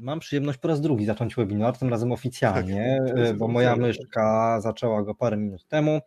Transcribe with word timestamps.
Mam 0.00 0.20
przyjemność 0.20 0.58
po 0.58 0.68
raz 0.68 0.80
drugi 0.80 1.06
zacząć 1.06 1.34
webinar, 1.34 1.78
tym 1.78 1.88
razem 1.88 2.12
oficjalnie, 2.12 2.98
tak, 3.06 3.36
bo 3.36 3.48
moja 3.48 3.76
myszka 3.76 4.60
zaczęła 4.60 5.02
go 5.02 5.14
parę 5.14 5.36
minut 5.36 5.66
temu. 5.66 6.00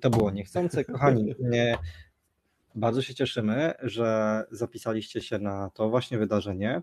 To 0.00 0.10
było 0.10 0.30
niechcące. 0.30 0.84
Kochani, 0.84 1.34
bardzo 2.74 3.02
się 3.02 3.14
cieszymy, 3.14 3.74
że 3.82 4.42
zapisaliście 4.50 5.20
się 5.20 5.38
na 5.38 5.70
to 5.70 5.90
właśnie 5.90 6.18
wydarzenie, 6.18 6.82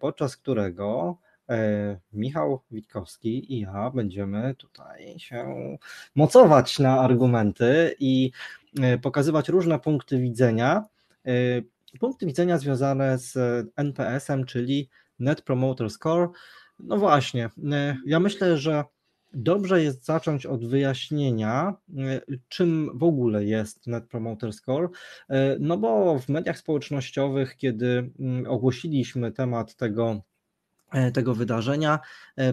podczas 0.00 0.36
którego 0.36 1.16
Michał 2.12 2.60
Witkowski 2.70 3.54
i 3.54 3.60
ja 3.60 3.90
będziemy 3.90 4.54
tutaj 4.54 5.18
się 5.18 5.54
mocować 6.14 6.78
na 6.78 7.00
argumenty 7.00 7.94
i 7.98 8.30
pokazywać 9.02 9.48
różne 9.48 9.78
punkty 9.78 10.18
widzenia 10.18 10.84
punkty 12.00 12.26
widzenia 12.26 12.58
związane 12.58 13.18
z 13.18 13.36
NPS-em, 13.76 14.44
czyli 14.44 14.88
Net 15.20 15.42
Promoter 15.42 15.90
Score. 15.90 16.28
No 16.78 16.96
właśnie, 16.96 17.50
e, 17.72 17.96
ja 18.06 18.20
myślę, 18.20 18.58
że 18.58 18.84
dobrze 19.32 19.82
jest 19.82 20.04
zacząć 20.04 20.46
od 20.46 20.66
wyjaśnienia, 20.66 21.74
e, 21.98 22.20
czym 22.48 22.90
w 22.98 23.02
ogóle 23.02 23.44
jest 23.44 23.86
Net 23.86 24.08
Promoter 24.08 24.52
Score, 24.52 24.88
e, 25.28 25.56
no 25.60 25.78
bo 25.78 26.18
w 26.18 26.28
mediach 26.28 26.58
społecznościowych, 26.58 27.56
kiedy 27.56 28.10
mm, 28.20 28.46
ogłosiliśmy 28.50 29.32
temat 29.32 29.76
tego, 29.76 30.22
tego 31.14 31.34
wydarzenia, 31.34 31.98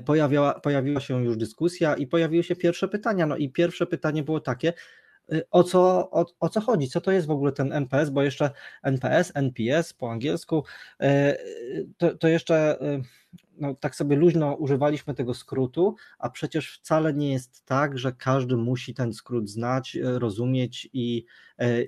pojawiała, 0.05 0.59
pojawiła 0.59 0.99
się 0.99 1.23
już 1.23 1.38
dyskusja 1.38 1.95
i 1.95 2.07
pojawiły 2.07 2.43
się 2.43 2.55
pierwsze 2.55 2.88
pytania. 2.88 3.26
No 3.26 3.38
i 3.38 3.49
pierwsze 3.49 3.85
pytanie 3.85 4.23
było 4.23 4.40
takie, 4.40 4.73
o 5.52 5.63
co, 5.63 6.12
o, 6.12 6.26
o 6.40 6.49
co 6.49 6.62
chodzi, 6.62 6.88
co 6.88 7.02
to 7.02 7.12
jest 7.12 7.27
w 7.27 7.31
ogóle 7.31 7.52
ten 7.52 7.73
NPS, 7.73 8.09
bo 8.09 8.23
jeszcze 8.23 8.52
NPS, 8.84 9.31
NPS 9.35 9.94
po 9.94 10.12
angielsku, 10.12 10.63
y, 11.04 11.88
to, 11.98 12.18
to 12.18 12.27
jeszcze 12.27 12.82
y, 12.82 13.02
no, 13.57 13.74
tak 13.74 13.96
sobie 13.96 14.15
luźno 14.15 14.54
używaliśmy 14.54 15.13
tego 15.13 15.34
skrótu, 15.34 15.96
a 16.20 16.29
przecież 16.29 16.79
wcale 16.79 17.13
nie 17.13 17.32
jest 17.32 17.65
tak, 17.65 17.98
że 17.98 18.12
każdy 18.12 18.57
musi 18.57 18.93
ten 18.93 19.13
skrót 19.13 19.49
znać, 19.49 19.98
rozumieć 20.04 20.90
i, 20.93 21.26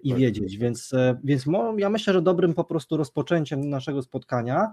i 0.03 0.09
tak, 0.09 0.19
wiedzieć. 0.19 0.57
Więc, 0.57 0.91
więc 1.23 1.45
ja 1.77 1.89
myślę, 1.89 2.13
że 2.13 2.21
dobrym 2.21 2.53
po 2.53 2.63
prostu 2.63 2.97
rozpoczęciem 2.97 3.69
naszego 3.69 4.01
spotkania 4.01 4.71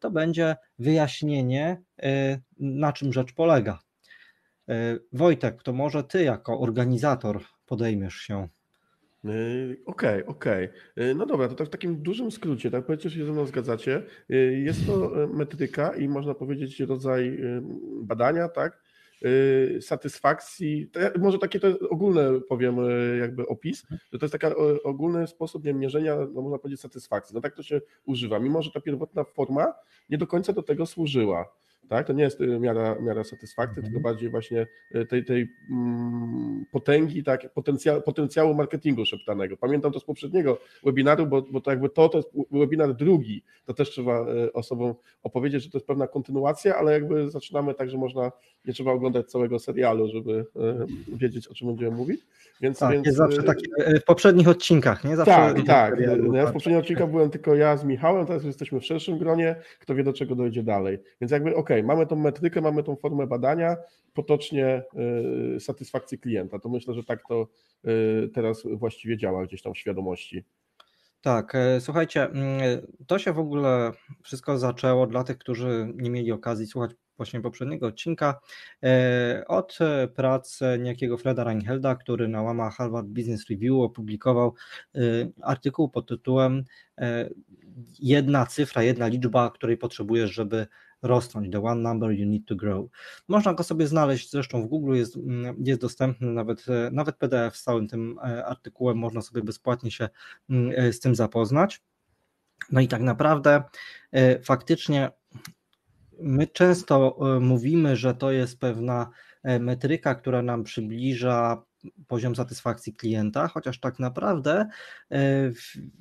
to 0.00 0.10
będzie 0.10 0.56
wyjaśnienie, 0.78 1.82
na 2.58 2.92
czym 2.92 3.12
rzecz 3.12 3.32
polega. 3.32 3.78
Wojtek, 5.12 5.62
to 5.62 5.72
może 5.72 6.04
ty 6.04 6.22
jako 6.22 6.60
organizator 6.60 7.44
podejmiesz 7.68 8.14
się? 8.14 8.48
Yy, 9.24 9.76
okej, 9.86 10.22
okay, 10.22 10.26
okej. 10.26 10.68
Okay. 10.68 11.14
No 11.14 11.26
dobra, 11.26 11.48
to 11.48 11.54
tak 11.54 11.66
w 11.66 11.70
takim 11.70 12.02
dużym 12.02 12.30
skrócie, 12.30 12.70
tak 12.70 12.86
powiedzcie, 12.86 13.08
że 13.08 13.16
się 13.16 13.26
ze 13.26 13.32
mną 13.32 13.46
zgadzacie. 13.46 14.02
Yy, 14.28 14.58
jest 14.58 14.86
to 14.86 15.10
metryka 15.32 15.96
i 15.96 16.08
można 16.08 16.34
powiedzieć 16.34 16.80
rodzaj 16.80 17.38
badania, 18.02 18.48
tak? 18.48 18.88
Satysfakcji, 19.80 20.90
może 21.18 21.38
takie 21.38 21.60
to 21.60 21.78
ogólne 21.90 22.40
powiem 22.48 22.76
jakby 23.20 23.46
opis, 23.46 23.86
że 24.12 24.18
to 24.18 24.26
jest 24.26 24.32
taki 24.32 24.46
ogólny 24.84 25.26
sposób 25.26 25.64
nie, 25.64 25.74
mierzenia, 25.74 26.16
no 26.16 26.42
można 26.42 26.58
powiedzieć 26.58 26.80
satysfakcji. 26.80 27.34
No 27.34 27.40
tak 27.40 27.54
to 27.54 27.62
się 27.62 27.80
używa, 28.04 28.38
mimo 28.38 28.62
że 28.62 28.70
ta 28.70 28.80
pierwotna 28.80 29.24
forma 29.24 29.74
nie 30.10 30.18
do 30.18 30.26
końca 30.26 30.52
do 30.52 30.62
tego 30.62 30.86
służyła. 30.86 31.54
Tak? 31.88 32.06
To 32.06 32.12
nie 32.12 32.22
jest 32.24 32.40
y, 32.40 32.60
miara, 32.60 32.96
miara 33.00 33.24
satysfakcji, 33.24 33.82
tylko 33.82 33.98
mhm. 33.98 34.02
bardziej 34.02 34.30
właśnie 34.30 34.66
y, 34.94 35.06
tej, 35.06 35.24
tej 35.24 35.48
mm, 35.70 36.64
potęgi, 36.72 37.24
tak, 37.24 37.52
potencjału, 37.52 38.02
potencjału 38.02 38.54
marketingu 38.54 39.04
szeptanego. 39.04 39.56
Pamiętam 39.56 39.92
to 39.92 40.00
z 40.00 40.04
poprzedniego 40.04 40.58
webinaru, 40.84 41.26
bo, 41.26 41.42
bo 41.42 41.60
to 41.60 41.70
jakby 41.70 41.88
to, 41.88 42.08
to 42.08 42.18
jest 42.18 42.30
webinar 42.50 42.94
drugi, 42.94 43.42
to 43.64 43.74
też 43.74 43.90
trzeba 43.90 44.26
y, 44.28 44.52
osobom 44.52 44.94
opowiedzieć, 45.22 45.64
że 45.64 45.70
to 45.70 45.78
jest 45.78 45.86
pewna 45.86 46.06
kontynuacja, 46.06 46.76
ale 46.76 46.92
jakby 46.92 47.30
zaczynamy 47.30 47.74
tak, 47.74 47.90
że 47.90 47.98
można, 47.98 48.32
nie 48.64 48.72
trzeba 48.72 48.92
oglądać 48.92 49.30
całego 49.30 49.58
serialu, 49.58 50.08
żeby 50.08 50.46
wiedzieć, 51.08 51.48
o 51.48 51.54
czym 51.54 51.68
będziemy 51.68 51.96
mówić. 51.96 52.20
Więc, 52.60 52.78
tak, 52.78 52.92
więc... 52.92 53.06
jest 53.06 53.18
zawsze 53.18 53.42
takie 53.42 53.66
w 54.00 54.04
poprzednich 54.04 54.48
odcinkach, 54.48 55.04
nie? 55.04 55.16
Zawsze 55.16 55.32
tak, 55.32 55.66
tak. 55.66 56.00
Ja 56.32 56.46
w 56.46 56.52
poprzednich 56.52 56.80
odcinkach 56.80 57.10
byłem 57.10 57.30
tylko 57.30 57.54
ja 57.54 57.76
z 57.76 57.84
Michałem, 57.84 58.26
teraz 58.26 58.44
jesteśmy 58.44 58.80
w 58.80 58.84
szerszym 58.84 59.18
gronie, 59.18 59.56
kto 59.80 59.94
wie 59.94 60.04
do 60.04 60.12
czego 60.12 60.34
dojdzie 60.34 60.62
dalej. 60.62 60.98
Więc 61.20 61.32
jakby 61.32 61.50
okej, 61.50 61.60
okay, 61.60 61.77
mamy 61.82 62.06
tą 62.06 62.16
metrykę, 62.16 62.60
mamy 62.60 62.82
tą 62.82 62.96
formę 62.96 63.26
badania, 63.26 63.76
potocznie 64.14 64.82
y, 65.56 65.60
satysfakcji 65.60 66.18
klienta. 66.18 66.58
To 66.58 66.68
myślę, 66.68 66.94
że 66.94 67.04
tak 67.04 67.20
to 67.28 67.48
y, 67.86 68.28
teraz 68.34 68.62
właściwie 68.72 69.16
działa 69.16 69.46
gdzieś 69.46 69.62
tam 69.62 69.74
w 69.74 69.78
świadomości. 69.78 70.44
Tak, 71.20 71.54
e, 71.54 71.80
słuchajcie, 71.80 72.24
mm, 72.24 72.60
to 73.06 73.18
się 73.18 73.32
w 73.32 73.38
ogóle 73.38 73.92
wszystko 74.22 74.58
zaczęło 74.58 75.06
dla 75.06 75.24
tych, 75.24 75.38
którzy 75.38 75.92
nie 75.94 76.10
mieli 76.10 76.32
okazji 76.32 76.66
słuchać 76.66 76.90
właśnie 77.16 77.40
poprzedniego 77.40 77.86
odcinka, 77.86 78.40
e, 78.84 79.44
od 79.48 79.78
pracy 80.14 80.64
niejakiego 80.80 81.18
Freda 81.18 81.44
Reinhelda, 81.44 81.96
który 81.96 82.28
na 82.28 82.42
łamach 82.42 82.74
Harvard 82.74 83.06
Business 83.06 83.48
Review 83.50 83.74
opublikował 83.74 84.54
e, 84.94 85.00
artykuł 85.42 85.88
pod 85.88 86.08
tytułem 86.08 86.64
jedna 87.98 88.46
cyfra, 88.46 88.82
jedna 88.82 89.06
liczba, 89.06 89.50
której 89.50 89.76
potrzebujesz, 89.76 90.30
żeby 90.30 90.66
rosnąć, 91.02 91.52
the 91.52 91.62
one 91.64 91.80
number 91.82 92.10
you 92.10 92.26
need 92.26 92.46
to 92.46 92.56
grow. 92.56 92.86
Można 93.28 93.54
go 93.54 93.64
sobie 93.64 93.86
znaleźć, 93.86 94.30
zresztą 94.30 94.62
w 94.62 94.66
Google 94.66 94.94
jest, 94.94 95.16
mm, 95.16 95.56
jest 95.64 95.80
dostępny 95.80 96.32
nawet, 96.32 96.68
e, 96.68 96.90
nawet 96.92 97.16
PDF 97.16 97.56
z 97.56 97.62
całym 97.62 97.88
tym 97.88 98.18
e, 98.18 98.46
artykułem, 98.46 98.98
można 98.98 99.22
sobie 99.22 99.42
bezpłatnie 99.42 99.90
się 99.90 100.08
mm, 100.50 100.72
e, 100.76 100.92
z 100.92 101.00
tym 101.00 101.14
zapoznać. 101.14 101.82
No 102.72 102.80
i 102.80 102.88
tak 102.88 103.02
naprawdę 103.02 103.62
faktycznie 104.42 105.10
my 106.20 106.46
często 106.46 107.18
mówimy, 107.40 107.96
że 107.96 108.14
to 108.14 108.30
jest 108.30 108.60
pewna 108.60 109.10
metryka, 109.60 110.14
która 110.14 110.42
nam 110.42 110.64
przybliża 110.64 111.62
poziom 112.06 112.36
satysfakcji 112.36 112.94
klienta, 112.94 113.48
chociaż 113.48 113.80
tak 113.80 113.98
naprawdę 113.98 114.68
e, 115.10 115.50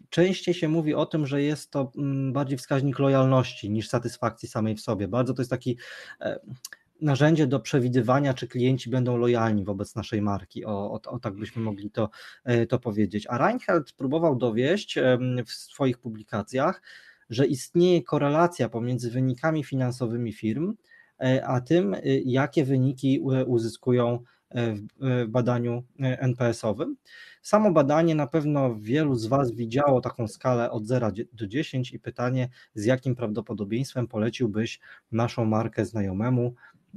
częściej 0.09 0.53
się 0.53 0.68
mówi 0.68 0.94
o 0.94 1.06
tym, 1.06 1.28
że 1.28 1.42
jest 1.42 1.72
to 1.72 1.92
mm, 1.98 2.34
bardziej 2.34 2.58
wskaźnik 2.58 3.00
lojalności 3.00 3.70
niż 3.70 3.90
satysfakcji 3.90 4.50
samej 4.50 4.76
w 4.76 4.81
sobie. 4.81 5.08
Bardzo 5.08 5.34
to 5.34 5.42
jest 5.42 5.50
taki 5.52 5.78
e, 6.22 6.40
narzędzie 7.02 7.47
do 7.47 7.59
przewidywania, 7.59 8.34
czy 8.34 8.47
klienci 8.47 8.90
będą 8.90 9.18
lojalni 9.18 9.66
wobec 9.66 9.96
naszej 9.96 10.22
marki. 10.22 10.66
O, 10.66 10.92
o, 10.92 11.02
o 11.12 11.20
tak 11.20 11.34
byśmy 11.34 11.62
mogli 11.62 11.92
to, 11.92 12.09
e, 12.44 12.66
to 12.66 12.80
powiedzieć. 12.80 13.28
A 13.30 13.38
Reinhardt 13.38 13.94
próbował 13.94 14.36
dowieść 14.36 15.00
w 15.46 15.52
swoich 15.52 15.97
publikacjach, 15.97 16.81
że 17.30 17.47
istnieje 17.47 18.03
korelacja 18.03 18.70
pomiędzy 18.70 19.12
wynikami 19.12 19.64
finansowymi 19.64 20.34
firm, 20.34 20.74
a 21.44 21.62
tym, 21.62 21.96
jakie 22.26 22.66
wyniki 22.66 23.20
uzyskują 23.46 24.24
w 24.56 25.25
badaniu 25.28 25.84
e, 26.00 26.22
NPS-owym. 26.22 26.96
Samo 27.41 27.72
badanie 27.72 28.16
na 28.16 28.28
pewno 28.28 28.75
wielu 28.75 29.16
z 29.16 29.25
Was 29.25 29.52
widziało 29.52 30.02
taką 30.02 30.28
skalę 30.28 30.72
od 30.72 30.85
0 30.85 31.12
do 31.34 31.47
10 31.47 31.91
i 31.91 32.00
pytanie, 32.00 32.50
z 32.74 32.85
jakim 32.85 33.16
prawdopodobieństwem 33.16 34.08
poleciłbyś 34.08 34.80
naszą 35.12 35.46
markę 35.46 35.85
znajomemu. 35.85 36.53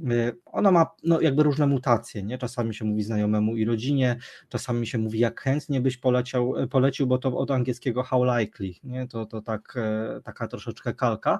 E, 0.09 0.31
ona 0.45 0.71
ma 0.71 0.85
no, 1.03 1.21
jakby 1.21 1.43
różne 1.43 1.67
mutacje, 1.67 2.23
nie? 2.23 2.37
czasami 2.37 2.75
się 2.75 2.85
mówi 2.85 3.03
znajomemu 3.03 3.55
i 3.55 3.65
rodzinie, 3.65 4.17
czasami 4.49 4.87
się 4.87 4.97
mówi 4.97 5.19
jak 5.19 5.41
chętnie 5.41 5.81
byś 5.81 5.97
poleciał, 5.97 6.57
e, 6.57 6.67
polecił, 6.67 7.07
bo 7.07 7.17
to 7.17 7.37
od 7.37 7.51
angielskiego 7.51 8.03
how 8.03 8.23
likely, 8.23 8.73
nie? 8.83 9.07
To, 9.07 9.25
to 9.25 9.41
tak, 9.41 9.77
taka 10.23 10.47
troszeczkę 10.47 10.93
kalka. 10.93 11.39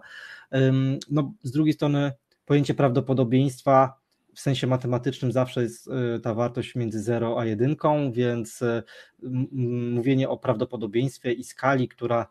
No, 1.09 1.33
z 1.43 1.51
drugiej 1.51 1.73
strony 1.73 2.11
pojęcie 2.45 2.73
prawdopodobieństwa 2.73 4.00
w 4.35 4.39
sensie 4.39 4.67
matematycznym 4.67 5.31
zawsze 5.31 5.63
jest 5.63 5.87
y, 6.15 6.19
ta 6.19 6.33
wartość 6.33 6.75
między 6.75 7.01
0 7.01 7.39
a 7.39 7.45
1, 7.45 7.75
więc 8.11 8.61
y, 8.61 8.83
mówienie 9.91 10.29
o 10.29 10.37
prawdopodobieństwie 10.37 11.33
i 11.33 11.43
skali, 11.43 11.87
która 11.87 12.27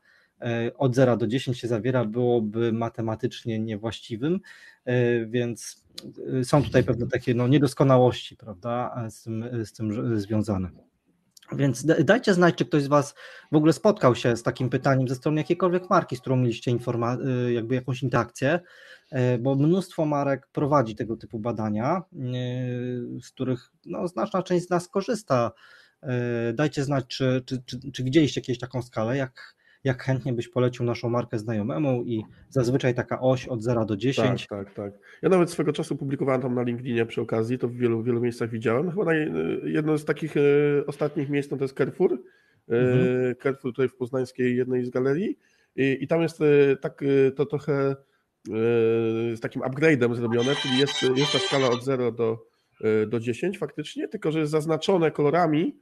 y, 0.66 0.76
od 0.76 0.94
0 0.94 1.16
do 1.16 1.26
10 1.26 1.60
się 1.60 1.68
zawiera, 1.68 2.04
byłoby 2.04 2.72
matematycznie 2.72 3.58
niewłaściwym, 3.58 4.40
więc 5.26 5.84
są 6.42 6.62
tutaj 6.62 6.84
pewne 6.84 7.06
takie 7.06 7.34
no, 7.34 7.48
niedoskonałości, 7.48 8.36
prawda, 8.36 9.06
z 9.10 9.22
tym, 9.22 9.66
z 9.66 9.72
tym 9.72 10.18
związane. 10.20 10.89
Więc 11.52 11.86
dajcie 12.04 12.34
znać, 12.34 12.54
czy 12.54 12.64
ktoś 12.64 12.82
z 12.82 12.86
Was 12.86 13.14
w 13.52 13.56
ogóle 13.56 13.72
spotkał 13.72 14.14
się 14.14 14.36
z 14.36 14.42
takim 14.42 14.70
pytaniem 14.70 15.08
ze 15.08 15.14
strony 15.14 15.40
jakiejkolwiek 15.40 15.90
marki, 15.90 16.16
z 16.16 16.20
którą 16.20 16.36
mieliście 16.36 16.70
informa- 16.70 17.46
y, 17.48 17.52
jakby 17.52 17.74
jakąś 17.74 18.02
interakcję, 18.02 18.60
y, 19.12 19.38
bo 19.38 19.54
mnóstwo 19.54 20.04
marek 20.04 20.46
prowadzi 20.52 20.96
tego 20.96 21.16
typu 21.16 21.38
badania, 21.38 22.02
y, 22.12 23.20
z 23.22 23.30
których 23.30 23.70
no, 23.86 24.08
znaczna 24.08 24.42
część 24.42 24.66
z 24.66 24.70
nas 24.70 24.88
korzysta. 24.88 25.52
Dajcie 26.54 26.84
znać, 26.84 27.06
czy, 27.06 27.42
czy, 27.46 27.62
czy, 27.66 27.92
czy 27.92 28.04
widzieliście 28.04 28.40
jakieś 28.40 28.58
taką 28.58 28.82
skalę, 28.82 29.16
jak, 29.16 29.54
jak 29.84 30.02
chętnie 30.02 30.32
byś 30.32 30.48
polecił 30.48 30.84
naszą 30.84 31.10
markę 31.10 31.38
znajomemu 31.38 32.04
i 32.04 32.22
zazwyczaj 32.48 32.94
taka 32.94 33.20
oś 33.20 33.48
od 33.48 33.62
0 33.62 33.84
do 33.84 33.96
10. 33.96 34.46
Tak, 34.46 34.64
tak, 34.64 34.74
tak. 34.74 34.92
Ja 35.22 35.28
nawet 35.28 35.50
swego 35.50 35.72
czasu 35.72 35.96
publikowałem 35.96 36.42
tam 36.42 36.54
na 36.54 36.62
LinkedInie 36.62 37.06
przy 37.06 37.20
okazji, 37.20 37.58
to 37.58 37.68
w 37.68 37.74
wielu, 37.74 38.02
wielu 38.02 38.20
miejscach 38.20 38.50
widziałem. 38.50 38.90
Chyba 38.90 39.04
naj, 39.04 39.32
jedno 39.64 39.98
z 39.98 40.04
takich 40.04 40.36
e, 40.36 40.40
ostatnich 40.86 41.28
miejsc 41.28 41.50
no 41.50 41.56
to 41.56 41.64
jest 41.64 41.76
Carrefour. 41.76 42.12
E, 42.12 42.16
mhm. 42.66 43.34
Carrefour 43.42 43.72
tutaj 43.72 43.88
w 43.88 43.96
poznańskiej 43.96 44.56
jednej 44.56 44.84
z 44.84 44.90
galerii 44.90 45.38
i, 45.76 45.98
i 46.00 46.08
tam 46.08 46.22
jest 46.22 46.40
e, 46.40 46.76
tak 46.76 47.04
to 47.36 47.46
trochę 47.46 47.96
z 49.34 49.40
takim 49.40 49.62
upgrade'em 49.62 50.14
zrobione, 50.14 50.54
czyli 50.56 50.78
jest, 50.78 51.02
jest 51.02 51.32
ta 51.32 51.38
skala 51.38 51.68
od 51.68 51.84
0 51.84 52.12
do, 52.12 52.38
do 53.06 53.20
10 53.20 53.58
faktycznie, 53.58 54.08
tylko 54.08 54.32
że 54.32 54.38
jest 54.38 54.52
zaznaczone 54.52 55.10
kolorami, 55.10 55.76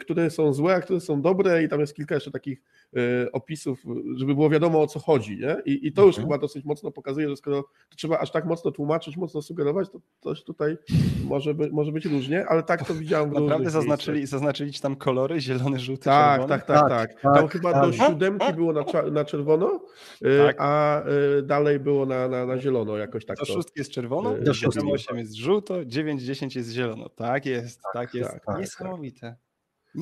które 0.00 0.30
są 0.30 0.52
złe, 0.52 0.74
a 0.74 0.80
które 0.80 1.00
są 1.00 1.22
dobre 1.22 1.62
i 1.62 1.68
tam 1.68 1.80
jest 1.80 1.94
kilka 1.94 2.14
jeszcze 2.14 2.30
takich 2.30 2.62
Y, 2.96 3.32
opisów, 3.32 3.82
żeby 4.16 4.34
było 4.34 4.50
wiadomo 4.50 4.82
o 4.82 4.86
co 4.86 4.98
chodzi. 5.00 5.38
Nie? 5.38 5.56
I, 5.64 5.86
I 5.86 5.92
to 5.92 6.06
już 6.06 6.16
mhm. 6.16 6.26
chyba 6.26 6.38
dosyć 6.38 6.64
mocno 6.64 6.90
pokazuje, 6.90 7.28
że 7.28 7.36
skoro 7.36 7.62
to 7.62 7.96
trzeba 7.96 8.18
aż 8.18 8.30
tak 8.30 8.44
mocno 8.44 8.70
tłumaczyć, 8.70 9.16
mocno 9.16 9.42
sugerować, 9.42 9.88
to 9.90 10.00
coś 10.20 10.44
tutaj 10.44 10.78
może, 11.24 11.54
by, 11.54 11.70
może 11.70 11.92
być 11.92 12.04
różnie, 12.04 12.46
ale 12.46 12.62
tak 12.62 12.86
to 12.86 12.94
widziałem 13.04 13.30
w 13.30 13.32
Naprawdę 13.32 13.70
zaznaczyli, 13.70 14.26
zaznaczyli 14.26 14.72
ci 14.72 14.80
tam 14.80 14.96
kolory, 14.96 15.40
zielony, 15.40 15.78
żółty, 15.78 16.04
tak, 16.04 16.40
czerwony? 16.40 16.48
Tak, 16.48 16.66
tak, 16.66 16.88
tak. 16.88 17.12
tak. 17.12 17.20
Tam 17.22 17.34
tak, 17.34 17.52
chyba 17.52 17.72
tak. 17.72 17.82
do 17.82 17.92
siódemki 17.92 18.52
było 18.52 18.72
na, 18.72 18.84
na 19.10 19.24
czerwono, 19.24 19.80
y, 20.22 20.38
tak. 20.46 20.56
a 20.58 21.02
y, 21.38 21.42
dalej 21.42 21.80
było 21.80 22.06
na, 22.06 22.28
na, 22.28 22.46
na 22.46 22.58
zielono 22.58 22.96
jakoś 22.96 23.24
tak. 23.24 23.36
Do 23.36 23.46
to. 23.46 23.52
szóstki 23.52 23.80
jest 23.80 23.90
czerwono, 23.90 24.34
do 24.38 24.54
szóstki 24.54 24.92
8 24.92 25.18
jest 25.18 25.34
żółto, 25.34 25.84
9, 25.84 26.22
10 26.22 26.56
jest 26.56 26.70
zielono. 26.70 27.08
Tak 27.08 27.46
jest, 27.46 27.80
tak, 27.82 27.92
tak 27.92 28.14
jest. 28.14 28.36
Niesamowite. 28.58 29.47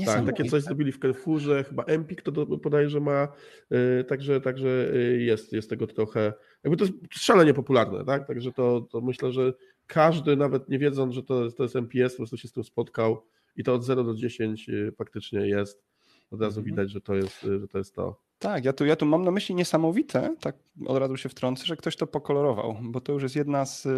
Tak, 0.04 0.26
takie 0.26 0.44
coś 0.44 0.62
zrobili 0.62 0.92
w 0.92 0.98
Carrefourze, 0.98 1.64
chyba 1.64 1.84
Empik 1.84 2.22
to 2.22 2.32
bodajże 2.46 3.00
ma, 3.00 3.28
yy, 3.70 4.04
także, 4.04 4.40
także 4.40 4.68
yy, 4.92 5.22
jest, 5.22 5.52
jest 5.52 5.70
tego 5.70 5.86
trochę, 5.86 6.32
jakby 6.64 6.76
to 6.76 6.84
jest 6.84 6.96
szalenie 7.10 7.54
popularne, 7.54 8.04
tak, 8.04 8.26
także 8.26 8.52
to, 8.52 8.80
to 8.80 9.00
myślę, 9.00 9.32
że 9.32 9.52
każdy 9.86 10.36
nawet 10.36 10.68
nie 10.68 10.78
wiedząc, 10.78 11.14
że 11.14 11.22
to, 11.22 11.50
to 11.50 11.62
jest 11.62 11.76
MPS, 11.76 12.12
po 12.12 12.16
prostu 12.16 12.36
się 12.36 12.48
z 12.48 12.52
tym 12.52 12.64
spotkał 12.64 13.26
i 13.56 13.64
to 13.64 13.74
od 13.74 13.84
0 13.84 14.04
do 14.04 14.14
10 14.14 14.68
yy, 14.68 14.92
faktycznie 14.92 15.48
jest, 15.48 15.84
od 16.30 16.40
razu 16.40 16.60
mhm. 16.60 16.64
widać, 16.64 16.90
że 16.90 17.00
to 17.00 17.14
jest, 17.14 17.40
że 17.60 17.68
to 17.68 17.78
jest 17.78 17.94
to. 17.94 18.20
Tak, 18.38 18.64
ja 18.64 18.72
tu, 18.72 18.86
ja 18.86 18.96
tu 18.96 19.06
mam 19.06 19.24
na 19.24 19.30
myśli 19.30 19.54
niesamowite, 19.54 20.36
tak 20.40 20.56
od 20.86 20.98
razu 20.98 21.16
się 21.16 21.28
wtrącę, 21.28 21.66
że 21.66 21.76
ktoś 21.76 21.96
to 21.96 22.06
pokolorował, 22.06 22.76
bo 22.82 23.00
to 23.00 23.12
już 23.12 23.22
jest 23.22 23.36
jedna 23.36 23.66
z 23.66 23.88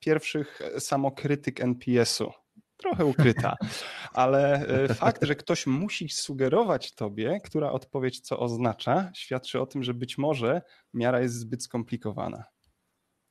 pierwszych 0.00 0.60
samokrytyk 0.78 1.60
NPS-u 1.60 2.32
trochę 2.78 3.04
ukryta, 3.04 3.56
ale 4.12 4.66
e, 4.66 4.94
fakt, 4.94 5.24
że 5.24 5.34
ktoś 5.34 5.66
musi 5.66 6.08
sugerować 6.08 6.94
tobie, 6.94 7.40
która 7.44 7.72
odpowiedź 7.72 8.20
co 8.20 8.38
oznacza, 8.38 9.10
świadczy 9.14 9.60
o 9.60 9.66
tym, 9.66 9.82
że 9.82 9.94
być 9.94 10.18
może 10.18 10.62
miara 10.94 11.20
jest 11.20 11.34
zbyt 11.34 11.62
skomplikowana. 11.62 12.44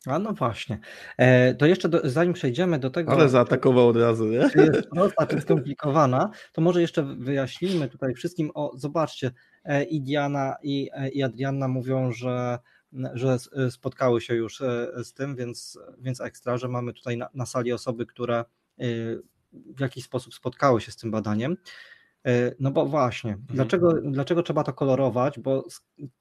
A 0.05 0.19
no 0.19 0.33
właśnie. 0.33 0.79
E, 1.17 1.55
to 1.55 1.65
jeszcze 1.65 1.89
do, 1.89 2.01
zanim 2.03 2.33
przejdziemy 2.33 2.79
do 2.79 2.89
tego. 2.89 3.11
Ale 3.11 3.29
zaatakował 3.29 3.87
od 3.87 3.97
razu, 3.97 4.25
nie? 4.25 4.49
Czy 4.49 4.57
jest 4.59 4.89
prosta, 4.89 5.27
czy 5.27 5.41
skomplikowana, 5.41 6.31
to 6.53 6.61
może 6.61 6.81
jeszcze 6.81 7.03
wyjaśnijmy 7.03 7.89
tutaj 7.89 8.13
wszystkim. 8.13 8.51
O, 8.53 8.71
zobaczcie, 8.75 9.31
e, 9.63 9.83
i 9.83 10.01
Diana, 10.01 10.55
i, 10.63 10.89
i 11.13 11.23
Adrianna 11.23 11.67
mówią, 11.67 12.11
że, 12.11 12.59
że 13.13 13.37
spotkały 13.69 14.21
się 14.21 14.35
już 14.35 14.57
z 15.03 15.13
tym, 15.13 15.35
więc, 15.35 15.79
więc 15.99 16.21
ekstra, 16.21 16.57
że 16.57 16.67
mamy 16.67 16.93
tutaj 16.93 17.17
na, 17.17 17.29
na 17.33 17.45
sali 17.45 17.73
osoby, 17.73 18.05
które 18.05 18.45
w 19.53 19.79
jakiś 19.79 20.03
sposób 20.03 20.33
spotkały 20.33 20.81
się 20.81 20.91
z 20.91 20.95
tym 20.95 21.11
badaniem. 21.11 21.57
E, 22.25 22.51
no 22.59 22.71
bo 22.71 22.85
właśnie, 22.85 23.31
mhm. 23.31 23.47
dlaczego, 23.49 23.93
dlaczego 24.01 24.43
trzeba 24.43 24.63
to 24.63 24.73
kolorować? 24.73 25.39
Bo 25.39 25.65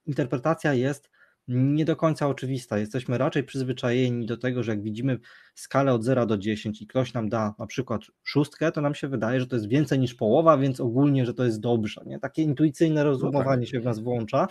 interpretacja 0.07 0.75
jest 0.75 1.11
nie 1.49 1.85
do 1.85 1.97
końca 1.97 2.29
oczywista. 2.29 2.79
Jesteśmy 2.79 3.19
raczej 3.19 3.45
przyzwyczajeni 3.45 4.27
do 4.27 4.37
tego, 4.37 4.63
że 4.63 4.73
jak 4.73 4.83
widzimy 4.83 5.19
skalę 5.55 5.93
od 5.95 6.05
0 6.05 6.27
do 6.27 6.39
10 6.39 6.83
i 6.83 6.87
ktoś 6.87 7.15
nam 7.15 7.29
da 7.29 7.55
na 7.59 7.67
przykład 7.67 8.03
szóstkę, 8.23 8.73
to 8.73 8.81
nam 8.81 8.95
się 8.95 9.09
wydaje, 9.09 9.41
że 9.41 9.47
to 9.47 9.57
jest 9.57 9.69
więcej 9.69 9.99
niż 9.99 10.15
połowa, 10.15 10.59
więc 10.59 10.81
ogólnie, 10.81 11.27
że 11.27 11.35
to 11.35 11.45
jest 11.45 11.61
dobrze. 11.61 12.03
Nie? 12.07 12.21
Takie 12.21 12.43
intuicyjne 12.43 13.05
rozumowanie 13.05 13.61
no 13.61 13.67
tak. 13.67 13.71
się 13.71 13.81
w 13.81 13.85
nas 13.85 13.99
włącza, 13.99 14.49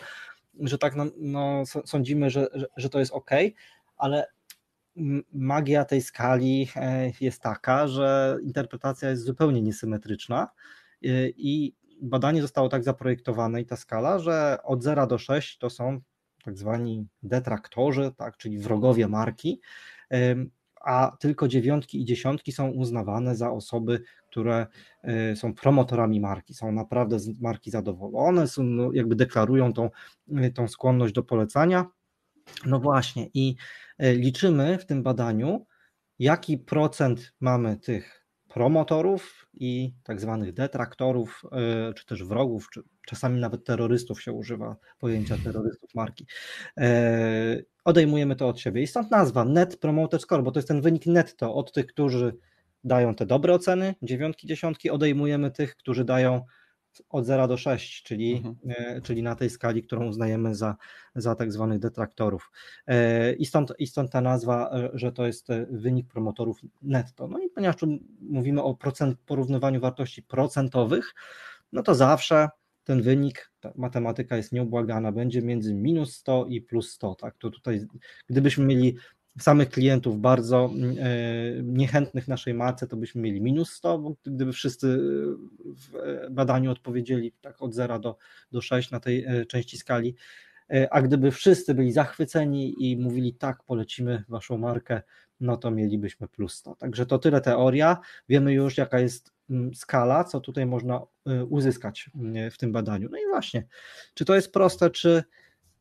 że 0.59 0.77
tak 0.77 0.95
no, 0.95 1.05
no 1.17 1.63
sądzimy, 1.85 2.29
że, 2.29 2.47
że, 2.53 2.65
że 2.77 2.89
to 2.89 2.99
jest 2.99 3.11
ok, 3.11 3.31
ale 3.97 4.27
magia 5.33 5.85
tej 5.85 6.01
skali 6.01 6.67
e, 6.75 7.11
jest 7.21 7.41
taka, 7.41 7.87
że 7.87 8.37
interpretacja 8.43 9.09
jest 9.09 9.23
zupełnie 9.23 9.61
niesymetryczna 9.61 10.47
e, 11.03 11.07
i 11.29 11.75
badanie 12.01 12.41
zostało 12.41 12.69
tak 12.69 12.83
zaprojektowane 12.83 13.61
i 13.61 13.65
ta 13.65 13.75
skala, 13.75 14.19
że 14.19 14.57
od 14.63 14.83
0 14.83 15.07
do 15.07 15.17
6 15.17 15.57
to 15.57 15.69
są 15.69 16.01
tak 16.43 16.57
zwani 16.57 17.07
detraktorzy, 17.23 18.11
tak, 18.17 18.37
czyli 18.37 18.59
wrogowie 18.59 19.07
marki, 19.07 19.61
a 20.85 21.17
tylko 21.19 21.47
dziewiątki 21.47 22.01
i 22.01 22.05
dziesiątki 22.05 22.51
są 22.51 22.69
uznawane 22.69 23.35
za 23.35 23.51
osoby, 23.51 24.01
które 24.31 24.67
e, 25.03 25.35
są 25.35 25.53
promotorami 25.53 26.19
marki, 26.19 26.53
są 26.53 26.71
naprawdę 26.71 27.19
z 27.19 27.41
marki 27.41 27.71
zadowolone, 27.71 28.47
są, 28.47 28.63
no, 28.63 28.93
jakby 28.93 29.15
deklarują 29.15 29.73
tą, 29.73 29.89
tą 30.53 30.67
skłonność 30.67 31.13
do 31.13 31.23
polecania. 31.23 31.85
No 32.65 32.79
właśnie, 32.79 33.29
i 33.33 33.55
E, 33.97 34.13
liczymy 34.13 34.77
w 34.77 34.85
tym 34.85 35.03
badaniu, 35.03 35.65
jaki 36.19 36.57
procent 36.57 37.33
mamy 37.39 37.77
tych 37.77 38.25
promotorów 38.47 39.47
i 39.53 39.93
tak 40.03 40.21
zwanych 40.21 40.53
detraktorów, 40.53 41.41
e, 41.51 41.93
czy 41.93 42.05
też 42.05 42.23
wrogów, 42.23 42.69
czy 42.73 42.81
czasami 43.07 43.39
nawet 43.39 43.65
terrorystów 43.65 44.21
się 44.21 44.31
używa 44.31 44.75
pojęcia 44.99 45.37
terrorystów 45.43 45.95
marki. 45.95 46.25
E, 46.77 47.63
odejmujemy 47.85 48.35
to 48.35 48.47
od 48.47 48.59
siebie 48.59 48.81
i 48.81 48.87
stąd 48.87 49.11
nazwa 49.11 49.45
Net 49.45 49.77
Promoter 49.77 50.19
Score, 50.19 50.43
bo 50.43 50.51
to 50.51 50.59
jest 50.59 50.67
ten 50.67 50.81
wynik 50.81 51.05
netto 51.05 51.55
od 51.55 51.71
tych, 51.71 51.85
którzy 51.85 52.37
dają 52.83 53.15
te 53.15 53.25
dobre 53.25 53.53
oceny, 53.53 53.95
dziewiątki, 54.01 54.47
dziesiątki, 54.47 54.89
odejmujemy 54.89 55.51
tych, 55.51 55.75
którzy 55.75 56.05
dają 56.05 56.45
od 57.09 57.25
0 57.25 57.47
do 57.47 57.57
6, 57.57 58.03
czyli, 58.03 58.33
mhm. 58.33 58.55
E, 58.67 59.01
czyli 59.01 59.23
na 59.23 59.35
tej 59.35 59.49
skali, 59.49 59.83
którą 59.83 60.07
uznajemy 60.07 60.55
za, 60.55 60.75
za 61.15 61.35
tak 61.35 61.51
zwanych 61.51 61.79
detraktorów. 61.79 62.51
E, 62.87 63.33
I 63.33 63.45
stąd, 63.45 63.73
I 63.79 63.87
stąd 63.87 64.11
ta 64.11 64.21
nazwa, 64.21 64.71
e, 64.71 64.89
że 64.93 65.11
to 65.11 65.25
jest 65.25 65.47
wynik 65.69 66.07
promotorów 66.07 66.61
netto. 66.81 67.27
No 67.27 67.39
i 67.39 67.49
ponieważ 67.49 67.75
tu 67.75 67.87
mówimy 68.21 68.63
o 68.63 68.75
procent, 68.75 69.17
porównywaniu 69.25 69.81
wartości 69.81 70.23
procentowych, 70.23 71.15
no 71.71 71.83
to 71.83 71.95
zawsze 71.95 72.49
ten 72.85 73.01
wynik, 73.01 73.51
ta 73.59 73.71
matematyka 73.75 74.37
jest 74.37 74.51
nieubłagana, 74.51 75.11
będzie 75.11 75.41
między 75.41 75.73
minus 75.73 76.15
100 76.15 76.45
i 76.45 76.61
plus 76.61 76.91
100. 76.91 77.15
Tak? 77.15 77.37
To 77.37 77.49
tutaj, 77.49 77.81
gdybyśmy 78.27 78.65
mieli 78.65 78.97
samych 79.39 79.69
klientów 79.69 80.21
bardzo 80.21 80.71
mm, 80.73 80.95
e, 80.99 81.03
niechętnych 81.63 82.27
naszej 82.27 82.53
marce, 82.53 82.87
to 82.87 82.97
byśmy 82.97 83.21
mieli 83.21 83.41
minus 83.41 83.71
100, 83.71 83.99
bo 83.99 84.15
gdyby 84.23 84.53
wszyscy 84.53 84.97
w 85.65 85.91
badaniu 86.31 86.71
odpowiedzieli 86.71 87.31
tak 87.41 87.61
od 87.61 87.73
0 87.73 87.99
do, 87.99 88.17
do 88.51 88.61
6 88.61 88.91
na 88.91 88.99
tej 88.99 89.25
e, 89.25 89.45
części 89.45 89.77
skali, 89.77 90.15
e, 90.73 90.93
a 90.93 91.01
gdyby 91.01 91.31
wszyscy 91.31 91.73
byli 91.73 91.91
zachwyceni 91.91 92.91
i 92.91 92.97
mówili 92.97 93.33
tak, 93.33 93.63
polecimy 93.63 94.23
waszą 94.29 94.57
markę, 94.57 95.01
no 95.39 95.57
to 95.57 95.71
mielibyśmy 95.71 96.27
plus 96.27 96.53
100. 96.53 96.75
Także 96.75 97.05
to 97.05 97.19
tyle 97.19 97.41
teoria. 97.41 97.97
Wiemy 98.29 98.53
już, 98.53 98.77
jaka 98.77 98.99
jest 98.99 99.33
mm, 99.49 99.75
skala, 99.75 100.23
co 100.23 100.39
tutaj 100.39 100.65
można 100.65 101.01
uzyskać 101.49 102.09
mm, 102.15 102.51
w 102.51 102.57
tym 102.57 102.71
badaniu. 102.71 103.09
No 103.11 103.17
i 103.17 103.27
właśnie, 103.29 103.67
czy 104.13 104.25
to 104.25 104.35
jest 104.35 104.51
proste, 104.51 104.89
czy 104.89 105.23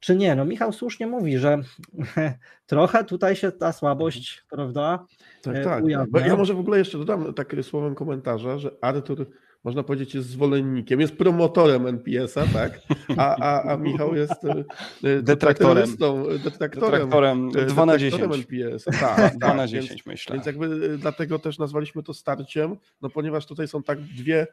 czy 0.05 0.17
nie? 0.17 0.35
No 0.35 0.45
Michał 0.45 0.73
słusznie 0.73 1.07
mówi, 1.07 1.39
że 1.39 1.59
trochę 2.67 3.05
tutaj 3.05 3.37
się 3.37 3.53
ta 3.53 3.73
słabość, 3.73 4.45
prawda? 4.51 5.07
Tak, 5.43 5.57
e, 5.57 5.65
tak. 5.65 5.85
Ujawnia. 5.85 6.27
Ja 6.27 6.37
może 6.37 6.55
w 6.55 6.59
ogóle 6.59 6.79
jeszcze 6.79 6.99
dodam 6.99 7.35
tak 7.35 7.57
słowem 7.63 7.95
komentarza, 7.95 8.59
że 8.59 8.71
Artur 8.81 9.27
można 9.65 9.83
powiedzieć, 9.83 10.15
jest 10.15 10.29
zwolennikiem, 10.29 11.01
jest 11.01 11.17
promotorem 11.17 11.87
NPS-a, 11.87 12.47
tak? 12.47 12.81
A, 13.17 13.37
a, 13.37 13.73
a 13.73 13.77
Michał 13.77 14.15
jest 14.15 14.45
e, 14.45 14.65
e, 15.05 15.23
detraktorem. 15.23 15.97
Detraktorem, 16.45 17.51
2 17.51 17.87
na 17.87 17.99
10. 17.99 18.23
NPS-a. 18.23 18.91
Tak, 19.17 19.39
2 19.39 19.55
na 19.55 19.67
10 19.67 19.91
więc, 19.91 20.07
myślę. 20.07 20.35
Więc 20.35 20.47
jakby 20.47 20.99
dlatego 20.99 21.39
też 21.39 21.59
nazwaliśmy 21.59 22.03
to 22.03 22.15
starciem, 22.15 22.77
no 23.03 23.11
ponieważ 23.11 23.47
tutaj 23.47 23.69
są 23.69 23.83
tak 23.83 24.01
dwie 24.01 24.47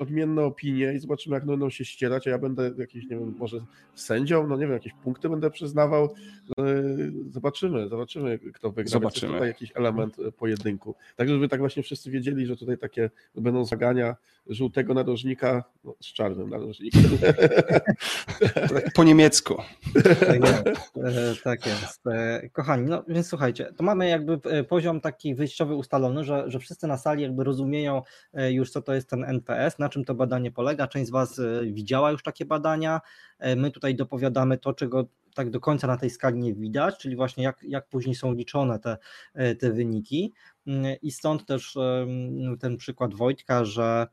odmienne 0.00 0.44
opinie 0.44 0.92
i 0.94 0.98
zobaczymy, 0.98 1.34
jak 1.34 1.46
będą 1.46 1.70
się 1.70 1.84
ścierać, 1.84 2.26
a 2.26 2.30
ja 2.30 2.38
będę 2.38 2.70
jakiś, 2.78 3.04
nie 3.04 3.16
wiem, 3.16 3.34
może 3.38 3.60
sędzią, 3.94 4.46
no 4.46 4.56
nie 4.56 4.62
wiem, 4.62 4.72
jakieś 4.72 4.92
punkty 4.92 5.28
będę 5.28 5.50
przyznawał. 5.50 6.14
Y, 6.60 7.12
zobaczymy, 7.30 7.88
zobaczymy, 7.88 8.38
kto 8.38 8.72
wygra. 8.72 8.90
Zobaczymy. 8.90 9.32
Jest 9.32 9.34
tutaj 9.34 9.48
jakiś 9.48 9.72
element 9.74 10.16
pojedynku. 10.36 10.94
Tak, 11.16 11.28
żeby 11.28 11.48
tak 11.48 11.60
właśnie 11.60 11.82
wszyscy 11.82 12.10
wiedzieli, 12.10 12.46
że 12.46 12.56
tutaj 12.56 12.78
takie 12.78 13.10
będą 13.34 13.64
zagania 13.64 14.16
żółtego 14.46 14.94
narożnika 14.94 15.64
no, 15.84 15.94
z 16.00 16.06
czarnym 16.12 16.50
narożnikiem. 16.50 17.02
Po 18.94 19.04
niemiecku. 19.04 19.62
Tak 20.26 20.44
jest. 20.44 20.66
E, 20.96 21.34
tak 21.44 21.66
jest. 21.66 22.06
E, 22.06 22.48
kochani, 22.48 22.90
no 22.90 23.04
więc 23.08 23.26
słuchajcie, 23.26 23.72
to 23.76 23.84
mamy 23.84 24.08
jakby 24.08 24.50
e, 24.50 24.64
poziom 24.64 25.00
taki 25.00 25.34
wyjściowy 25.34 25.74
ustalony, 25.74 26.24
że, 26.24 26.44
że 26.46 26.58
wszyscy 26.58 26.86
na 26.86 26.96
sali 26.96 27.22
jakby 27.22 27.44
rozumieją 27.44 28.02
już, 28.50 28.70
co 28.70 28.82
to 28.82 28.94
jest 28.94 29.08
ten 29.10 29.24
NPS, 29.24 29.78
na 29.78 29.88
czym 29.88 30.04
to 30.04 30.14
badanie 30.14 30.50
polega. 30.50 30.86
Część 30.86 31.08
z 31.08 31.10
Was 31.10 31.40
widziała 31.64 32.10
już 32.10 32.22
takie 32.22 32.44
badania. 32.44 33.00
My 33.56 33.70
tutaj 33.70 33.94
dopowiadamy 33.94 34.58
to, 34.58 34.74
czego 34.74 35.04
tak 35.34 35.50
do 35.50 35.60
końca 35.60 35.86
na 35.86 35.96
tej 35.96 36.10
skali 36.10 36.38
nie 36.38 36.54
widać, 36.54 36.98
czyli 36.98 37.16
właśnie 37.16 37.44
jak, 37.44 37.62
jak 37.62 37.88
później 37.88 38.14
są 38.14 38.34
liczone 38.34 38.78
te, 38.78 38.96
te 39.54 39.72
wyniki. 39.72 40.32
I 41.02 41.10
stąd 41.10 41.46
też 41.46 41.78
ten 42.60 42.76
przykład 42.76 43.14
Wojtka, 43.14 43.64
że 43.64 44.06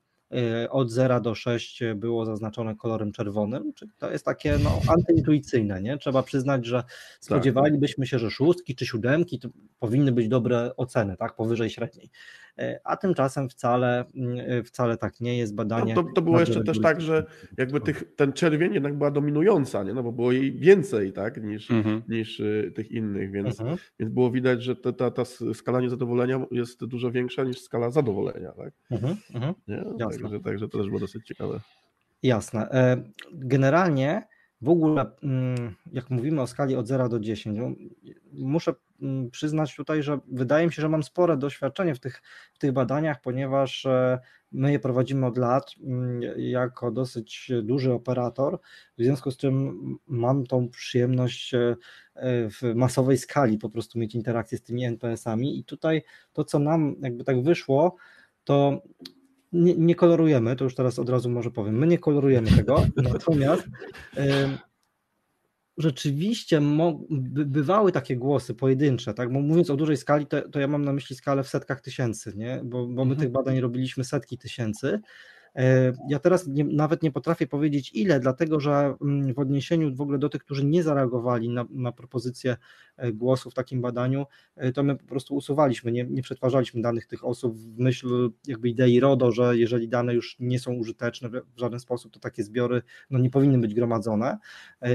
od 0.70 0.92
0 0.92 1.22
do 1.22 1.36
6 1.36 1.84
było 1.96 2.26
zaznaczone 2.26 2.76
kolorem 2.76 3.12
czerwonym, 3.12 3.74
czyli 3.74 3.92
to 3.98 4.12
jest 4.12 4.26
takie 4.26 4.58
no, 4.64 4.80
antyintuicyjne, 4.88 5.82
nie? 5.82 5.98
Trzeba 5.98 6.24
przyznać, 6.24 6.66
że 6.66 6.84
spodziewalibyśmy 7.20 8.08
się, 8.08 8.20
że 8.20 8.32
szóstki 8.32 8.76
czy 8.76 8.86
siódemki 8.86 9.40
to 9.40 9.50
powinny 9.80 10.12
być 10.12 10.28
dobre 10.28 10.72
oceny, 10.78 11.18
tak, 11.18 11.36
powyżej 11.36 11.70
średniej. 11.70 12.10
Y, 12.62 12.80
a 12.84 12.98
tymczasem 12.98 13.50
wcale, 13.50 14.06
wcale 14.66 14.98
tak 14.98 15.20
nie 15.20 15.38
jest 15.38 15.56
badanie. 15.56 15.94
No, 15.96 16.04
to, 16.04 16.10
to 16.16 16.22
było 16.22 16.40
jeszcze 16.40 16.64
też 16.64 16.82
tak, 16.82 17.02
że 17.02 17.26
jakby 17.58 17.82
tych, 17.82 18.16
ten 18.16 18.34
czerwień 18.34 18.74
jednak 18.74 18.98
była 18.98 19.12
dominująca, 19.12 19.84
nie? 19.84 19.94
no 19.94 20.04
bo 20.04 20.12
było 20.12 20.32
jej 20.32 20.52
więcej 20.52 21.14
tak, 21.14 21.44
niż, 21.44 21.72
mhm. 21.72 22.02
niż 22.10 22.42
tych 22.76 22.92
innych, 22.92 23.32
więc, 23.32 23.60
mhm. 23.60 23.78
więc 24.00 24.14
było 24.14 24.32
widać, 24.32 24.64
że 24.64 24.76
ta, 24.76 24.94
ta, 24.94 25.12
ta 25.12 25.26
skala 25.54 25.82
niezadowolenia 25.82 26.46
jest 26.52 26.86
dużo 26.86 27.12
większa 27.12 27.44
niż 27.44 27.62
skala 27.62 27.92
zadowolenia. 27.92 28.52
Tak? 28.52 28.74
Mhm, 28.92 29.16
mhm. 29.34 29.54
Także, 30.22 30.40
także 30.40 30.70
to 30.70 30.78
też 30.78 30.88
było 30.88 31.00
dosyć 31.00 31.28
ciekawe. 31.28 31.60
Jasne. 32.24 32.70
E, 32.72 33.04
generalnie 33.32 34.28
w 34.62 34.70
ogóle, 34.70 35.06
mm, 35.24 35.76
jak 35.92 36.10
mówimy 36.10 36.42
o 36.42 36.48
skali 36.48 36.76
od 36.76 36.88
0 36.88 37.10
do 37.10 37.20
10, 37.20 37.58
no, 37.60 37.72
muszę 38.34 38.74
mm, 39.02 39.32
przyznać 39.32 39.76
tutaj, 39.76 40.04
że 40.04 40.20
wydaje 40.28 40.68
mi 40.68 40.74
się, 40.74 40.82
że 40.82 40.90
mam 40.90 41.04
spore 41.04 41.38
doświadczenie 41.38 41.96
w 41.96 42.00
tych, 42.00 42.22
w 42.54 42.60
tych 42.60 42.72
badaniach, 42.72 43.22
ponieważ 43.22 43.86
e, 43.86 44.20
my 44.52 44.72
je 44.72 44.80
prowadzimy 44.80 45.26
od 45.26 45.38
lat 45.38 45.72
mm, 45.84 46.22
jako 46.38 46.92
dosyć 46.92 47.52
duży 47.64 47.94
operator, 47.94 48.60
w 48.98 49.04
związku 49.04 49.32
z 49.32 49.38
czym 49.38 49.80
mam 50.08 50.46
tą 50.46 50.70
przyjemność 50.70 51.54
e, 51.54 51.76
w 52.50 52.74
masowej 52.76 53.18
skali 53.18 53.58
po 53.58 53.70
prostu 53.70 54.00
mieć 54.00 54.16
interakcję 54.16 54.58
z 54.58 54.62
tymi 54.62 54.86
NPS-ami 54.86 55.60
i 55.60 55.64
tutaj 55.64 56.02
to, 56.34 56.44
co 56.44 56.60
nam 56.60 56.96
jakby 57.02 57.24
tak 57.24 57.44
wyszło, 57.44 57.96
to 58.44 58.82
nie, 59.52 59.76
nie, 59.76 59.96
kolorujemy, 59.96 60.56
to 60.56 60.64
już 60.64 60.76
teraz 60.76 61.00
od 61.00 61.10
razu 61.10 61.30
może 61.30 61.52
powiem, 61.52 61.78
my 61.78 61.88
nie 61.88 61.98
kolorujemy 61.98 62.52
tego, 62.52 62.86
natomiast 63.14 63.68
rzeczywiście 65.78 66.62
bywały 67.46 67.92
takie 67.92 68.18
głosy 68.18 68.56
pojedyncze, 68.56 69.14
tak? 69.14 69.34
Bo 69.34 69.42
mówiąc 69.42 69.70
o 69.70 69.76
dużej 69.76 69.98
skali, 69.98 70.28
to, 70.28 70.50
to 70.50 70.60
ja 70.60 70.68
mam 70.68 70.86
na 70.86 70.94
myśli 70.94 71.16
skalę 71.16 71.44
w 71.44 71.48
setkach 71.48 71.82
tysięcy, 71.82 72.34
nie? 72.36 72.62
Bo, 72.64 72.88
bo 72.88 73.06
my 73.06 73.12
mhm. 73.12 73.20
tych 73.20 73.32
badań 73.32 73.60
robiliśmy 73.60 74.04
setki 74.04 74.38
tysięcy 74.38 75.00
ja 76.10 76.20
teraz 76.20 76.48
nie, 76.48 76.64
nawet 76.64 77.04
nie 77.04 77.12
potrafię 77.12 77.48
powiedzieć 77.48 77.92
ile, 77.94 78.20
dlatego 78.20 78.60
że 78.60 78.96
mm, 79.02 79.34
w 79.34 79.40
odniesieniu 79.40 79.96
w 79.96 80.02
ogóle 80.02 80.18
do 80.18 80.30
tych, 80.30 80.44
którzy 80.44 80.66
nie 80.66 80.84
zareagowali 80.84 81.50
na, 81.50 81.66
na 81.70 81.92
propozycję 81.92 82.58
e, 82.98 83.14
głosu 83.14 83.52
w 83.52 83.54
takim 83.54 83.82
badaniu, 83.82 84.26
e, 84.56 84.72
to 84.72 84.84
my 84.84 84.96
po 84.96 85.06
prostu 85.06 85.36
usuwaliśmy, 85.36 85.92
nie, 85.92 86.04
nie 86.04 86.22
przetwarzaliśmy 86.22 86.82
danych 86.82 87.06
tych 87.06 87.26
osób 87.26 87.58
w 87.58 87.80
myśl 87.80 88.30
jakby 88.48 88.70
idei 88.70 89.00
RODO, 89.00 89.32
że 89.32 89.58
jeżeli 89.58 89.90
dane 89.90 90.14
już 90.14 90.36
nie 90.40 90.60
są 90.60 90.74
użyteczne 90.74 91.30
w 91.30 91.60
żaden 91.60 91.80
sposób, 91.80 92.14
to 92.14 92.20
takie 92.20 92.44
zbiory 92.44 92.82
no, 93.10 93.20
nie 93.20 93.30
powinny 93.30 93.58
być 93.58 93.74
gromadzone 93.74 94.38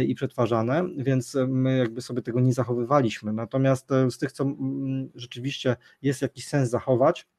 i 0.07 0.15
przetwarzane, 0.15 0.89
więc 0.97 1.37
my 1.49 1.79
jakby 1.79 2.01
sobie 2.01 2.23
tego 2.23 2.41
nie 2.41 2.53
zachowywaliśmy. 2.53 3.33
Natomiast 3.33 3.89
z 4.11 4.19
tych, 4.19 4.33
co 4.33 4.45
mm, 4.45 5.11
rzeczywiście 5.15 5.77
jest 6.03 6.23
jakiś 6.23 6.47
sens 6.47 6.71
zachować, 6.71 7.27
E, 7.27 7.34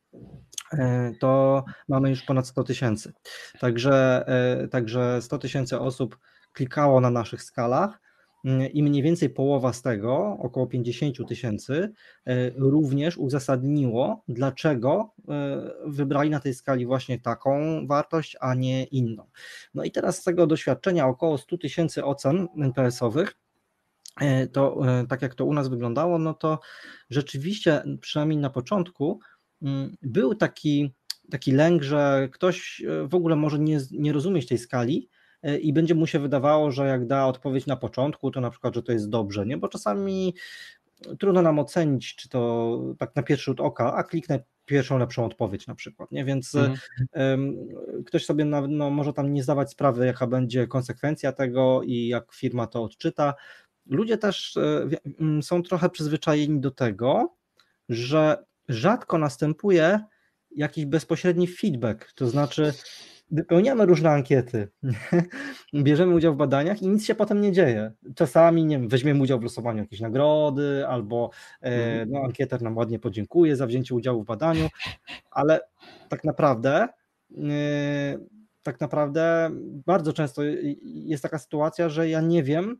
to 1.19 1.63
mamy 1.87 2.09
już 2.09 2.23
ponad 2.23 2.47
100 2.47 2.63
tysięcy. 2.63 3.13
Także, 3.59 4.25
e, 4.27 4.67
także 4.67 5.21
100 5.21 5.37
tysięcy 5.37 5.79
osób 5.79 6.17
klikało 6.53 7.01
na 7.01 7.09
naszych 7.09 7.43
skalach 7.43 8.01
mm, 8.45 8.71
i 8.71 8.83
mniej 8.83 9.03
więcej 9.03 9.29
połowa 9.29 9.73
z 9.73 9.81
tego, 9.81 10.37
około 10.39 10.67
50 10.67 11.27
tysięcy, 11.27 11.93
e, 12.25 12.49
również 12.49 13.17
uzasadniło, 13.17 14.23
dlaczego 14.27 15.13
wybrali 15.85 16.29
na 16.29 16.39
tej 16.39 16.53
skali 16.53 16.85
właśnie 16.85 17.19
taką 17.19 17.87
wartość, 17.87 18.37
a 18.39 18.53
nie 18.53 18.83
inną. 18.83 19.23
No 19.73 19.83
i 19.83 19.91
teraz 19.91 20.17
z 20.17 20.23
tego 20.23 20.47
doświadczenia 20.47 21.07
około 21.07 21.37
100 21.37 21.57
tysięcy 21.57 22.05
ocen 22.05 22.47
NPS-owych, 22.57 23.35
to 24.51 24.81
tak 25.09 25.21
jak 25.21 25.35
to 25.35 25.45
u 25.45 25.53
nas 25.53 25.67
wyglądało, 25.67 26.19
no 26.19 26.33
to 26.33 26.59
rzeczywiście, 27.09 27.83
przynajmniej 28.01 28.39
na 28.39 28.49
początku, 28.49 29.19
był 30.01 30.35
taki, 30.35 30.93
taki 31.31 31.51
lęk, 31.51 31.83
że 31.83 32.29
ktoś 32.31 32.83
e, 32.87 33.07
w 33.07 33.15
ogóle 33.15 33.35
może 33.35 33.59
nie, 33.59 33.79
nie 33.91 34.13
rozumieć 34.13 34.47
tej 34.47 34.57
skali 34.57 35.09
e, 35.43 35.57
i 35.57 35.73
będzie 35.73 35.95
mu 35.95 36.07
się 36.07 36.19
wydawało, 36.19 36.71
że 36.71 36.87
jak 36.87 37.07
da 37.07 37.25
odpowiedź 37.25 37.65
na 37.65 37.75
początku, 37.75 38.31
to 38.31 38.41
na 38.41 38.49
przykład, 38.49 38.75
że 38.75 38.83
to 38.83 38.91
jest 38.91 39.09
dobrze, 39.09 39.45
nie? 39.45 39.57
bo 39.57 39.67
czasami 39.67 40.35
trudno 41.19 41.41
nam 41.41 41.59
ocenić, 41.59 42.15
czy 42.15 42.29
to 42.29 42.79
tak 42.99 43.15
na 43.15 43.23
pierwszy 43.23 43.45
rzut 43.45 43.61
oka, 43.61 43.93
a 43.93 44.03
kliknę 44.03 44.39
pierwszą 44.65 44.97
lepszą 44.97 45.25
odpowiedź 45.25 45.67
na 45.67 45.75
przykład, 45.75 46.11
nie? 46.11 46.25
Więc 46.25 46.55
mhm. 46.55 46.77
um, 47.13 47.67
ktoś 48.05 48.25
sobie 48.25 48.45
na, 48.45 48.67
no, 48.67 48.89
może 48.89 49.13
tam 49.13 49.33
nie 49.33 49.43
zdawać 49.43 49.71
sprawy, 49.71 50.05
jaka 50.05 50.27
będzie 50.27 50.67
konsekwencja 50.67 51.31
tego 51.31 51.81
i 51.83 52.07
jak 52.07 52.33
firma 52.33 52.67
to 52.67 52.83
odczyta. 52.83 53.33
Ludzie 53.85 54.17
też 54.17 54.55
y, 54.55 55.41
są 55.41 55.63
trochę 55.63 55.89
przyzwyczajeni 55.89 56.59
do 56.59 56.71
tego, 56.71 57.35
że 57.89 58.45
rzadko 58.69 59.17
następuje 59.17 59.99
jakiś 60.55 60.85
bezpośredni 60.85 61.47
feedback, 61.47 62.13
to 62.13 62.27
znaczy 62.27 62.73
wypełniamy 63.31 63.85
różne 63.85 64.09
ankiety, 64.09 64.67
bierzemy 65.83 66.15
udział 66.15 66.33
w 66.33 66.37
badaniach 66.37 66.81
i 66.81 66.87
nic 66.87 67.05
się 67.05 67.15
potem 67.15 67.41
nie 67.41 67.51
dzieje. 67.51 67.91
Czasami 68.15 68.65
nie 68.65 68.79
wiem, 68.79 68.89
weźmiemy 68.89 69.21
udział 69.21 69.39
w 69.39 69.43
losowaniu 69.43 69.79
jakiejś 69.79 70.01
nagrody, 70.01 70.87
albo 70.87 71.29
e, 71.61 71.65
mhm. 71.65 72.09
no, 72.09 72.19
ankieter 72.19 72.61
nam 72.61 72.77
ładnie 72.77 72.99
podziękuje 72.99 73.55
za 73.55 73.67
wzięcie 73.67 73.95
udziału 73.95 74.23
w 74.23 74.25
badaniu, 74.25 74.69
ale 75.31 75.59
tak 76.09 76.23
naprawdę 76.23 76.87
e, 77.37 78.17
tak 78.63 78.81
naprawdę 78.81 79.49
bardzo 79.85 80.13
często 80.13 80.41
jest 80.83 81.23
taka 81.23 81.39
sytuacja, 81.39 81.89
że 81.89 82.09
ja 82.09 82.21
nie 82.21 82.43
wiem, 82.43 82.77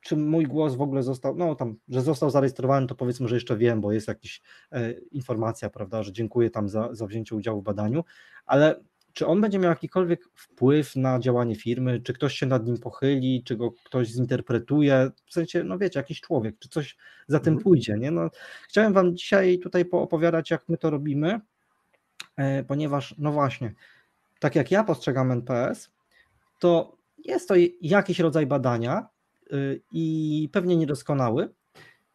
czy 0.00 0.16
mój 0.16 0.44
głos 0.44 0.74
w 0.74 0.80
ogóle 0.80 1.02
został, 1.02 1.36
no 1.36 1.54
tam, 1.54 1.76
że 1.88 2.02
został 2.02 2.30
zarejestrowany, 2.30 2.86
to 2.86 2.94
powiedzmy, 2.94 3.28
że 3.28 3.36
jeszcze 3.36 3.56
wiem, 3.56 3.80
bo 3.80 3.92
jest 3.92 4.08
jakaś 4.08 4.42
e, 4.72 4.92
informacja, 4.92 5.70
prawda, 5.70 6.02
że 6.02 6.12
dziękuję 6.12 6.50
tam 6.50 6.68
za, 6.68 6.88
za 6.94 7.06
wzięcie 7.06 7.36
udziału 7.36 7.60
w 7.60 7.64
badaniu, 7.64 8.04
ale 8.46 8.80
czy 9.12 9.26
on 9.26 9.40
będzie 9.40 9.58
miał 9.58 9.70
jakikolwiek 9.70 10.28
wpływ 10.34 10.96
na 10.96 11.18
działanie 11.18 11.56
firmy, 11.56 12.00
czy 12.00 12.12
ktoś 12.12 12.34
się 12.34 12.46
nad 12.46 12.66
nim 12.66 12.78
pochyli, 12.78 13.42
czy 13.44 13.56
go 13.56 13.72
ktoś 13.84 14.08
zinterpretuje, 14.08 15.10
w 15.26 15.32
sensie, 15.32 15.64
no 15.64 15.78
wiecie, 15.78 16.00
jakiś 16.00 16.20
człowiek, 16.20 16.58
czy 16.58 16.68
coś 16.68 16.96
za 17.28 17.40
tym 17.40 17.52
mhm. 17.52 17.64
pójdzie, 17.64 17.96
nie? 17.98 18.10
No, 18.10 18.30
chciałem 18.68 18.92
Wam 18.92 19.16
dzisiaj 19.16 19.58
tutaj 19.58 19.84
poopowiadać, 19.84 20.50
jak 20.50 20.68
my 20.68 20.78
to 20.78 20.90
robimy, 20.90 21.40
e, 22.36 22.64
ponieważ, 22.64 23.14
no 23.18 23.32
właśnie, 23.32 23.74
tak 24.40 24.54
jak 24.54 24.70
ja 24.70 24.84
postrzegam 24.84 25.32
NPS, 25.32 25.90
to 26.60 26.96
jest 27.24 27.48
to 27.48 27.54
jakiś 27.80 28.20
rodzaj 28.20 28.46
badania, 28.46 29.08
i 29.92 30.48
pewnie 30.52 30.76
niedoskonały, 30.76 31.54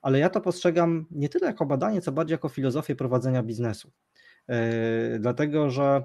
ale 0.01 0.19
ja 0.19 0.29
to 0.29 0.41
postrzegam 0.41 1.05
nie 1.11 1.29
tyle 1.29 1.47
jako 1.47 1.65
badanie, 1.65 2.01
co 2.01 2.11
bardziej 2.11 2.33
jako 2.33 2.49
filozofię 2.49 2.95
prowadzenia 2.95 3.43
biznesu. 3.43 3.91
Y, 5.15 5.19
dlatego, 5.19 5.69
że 5.69 6.03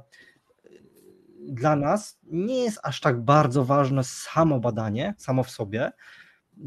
dla 1.49 1.77
nas 1.77 2.19
nie 2.23 2.65
jest 2.65 2.79
aż 2.83 3.01
tak 3.01 3.21
bardzo 3.21 3.65
ważne 3.65 4.05
samo 4.05 4.61
badanie, 4.61 5.15
samo 5.19 5.43
w 5.43 5.51
sobie, 5.51 5.93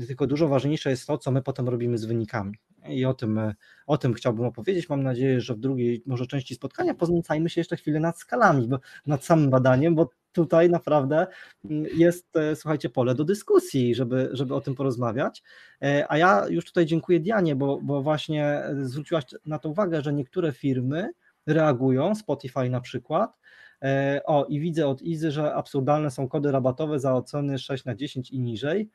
tylko 0.07 0.27
dużo 0.27 0.47
ważniejsze 0.47 0.89
jest 0.89 1.07
to, 1.07 1.17
co 1.17 1.31
my 1.31 1.41
potem 1.41 1.69
robimy 1.69 1.97
z 1.97 2.05
wynikami. 2.05 2.53
I 2.87 3.05
o 3.05 3.13
tym, 3.13 3.39
o 3.87 3.97
tym 3.97 4.13
chciałbym 4.13 4.45
opowiedzieć. 4.45 4.89
Mam 4.89 5.03
nadzieję, 5.03 5.41
że 5.41 5.55
w 5.55 5.59
drugiej 5.59 6.03
może 6.05 6.27
części 6.27 6.55
spotkania 6.55 6.93
poznęcajmy 6.93 7.49
się 7.49 7.61
jeszcze 7.61 7.77
chwilę 7.77 7.99
nad 7.99 8.19
skalami, 8.19 8.67
bo, 8.67 8.79
nad 9.05 9.25
samym 9.25 9.49
badaniem, 9.49 9.95
bo 9.95 10.09
tutaj 10.43 10.69
naprawdę 10.69 11.27
mm, 11.65 11.85
jest, 11.95 12.35
e, 12.35 12.55
słuchajcie, 12.55 12.89
pole 12.89 13.15
do 13.15 13.23
dyskusji, 13.23 13.95
żeby, 13.95 14.29
żeby 14.31 14.55
o 14.55 14.61
tym 14.61 14.75
porozmawiać. 14.75 15.43
E, 15.81 16.05
a 16.09 16.17
ja 16.17 16.47
już 16.49 16.65
tutaj 16.65 16.85
dziękuję 16.85 17.19
Dianie, 17.19 17.55
bo, 17.55 17.79
bo 17.81 18.01
właśnie 18.01 18.63
zwróciłaś 18.81 19.23
na 19.45 19.59
to 19.59 19.69
uwagę, 19.69 20.01
że 20.01 20.13
niektóre 20.13 20.51
firmy 20.51 21.09
reagują, 21.47 22.15
Spotify 22.15 22.69
na 22.69 22.81
przykład. 22.81 23.37
E, 23.81 24.21
o, 24.25 24.45
i 24.45 24.59
widzę 24.59 24.87
od 24.87 25.01
Izy, 25.01 25.31
że 25.31 25.53
absurdalne 25.53 26.11
są 26.11 26.27
kody 26.27 26.51
rabatowe 26.51 26.99
za 26.99 27.13
oceny 27.13 27.59
6 27.59 27.85
na 27.85 27.95
10 27.95 28.31
i 28.31 28.39
niżej. 28.39 28.89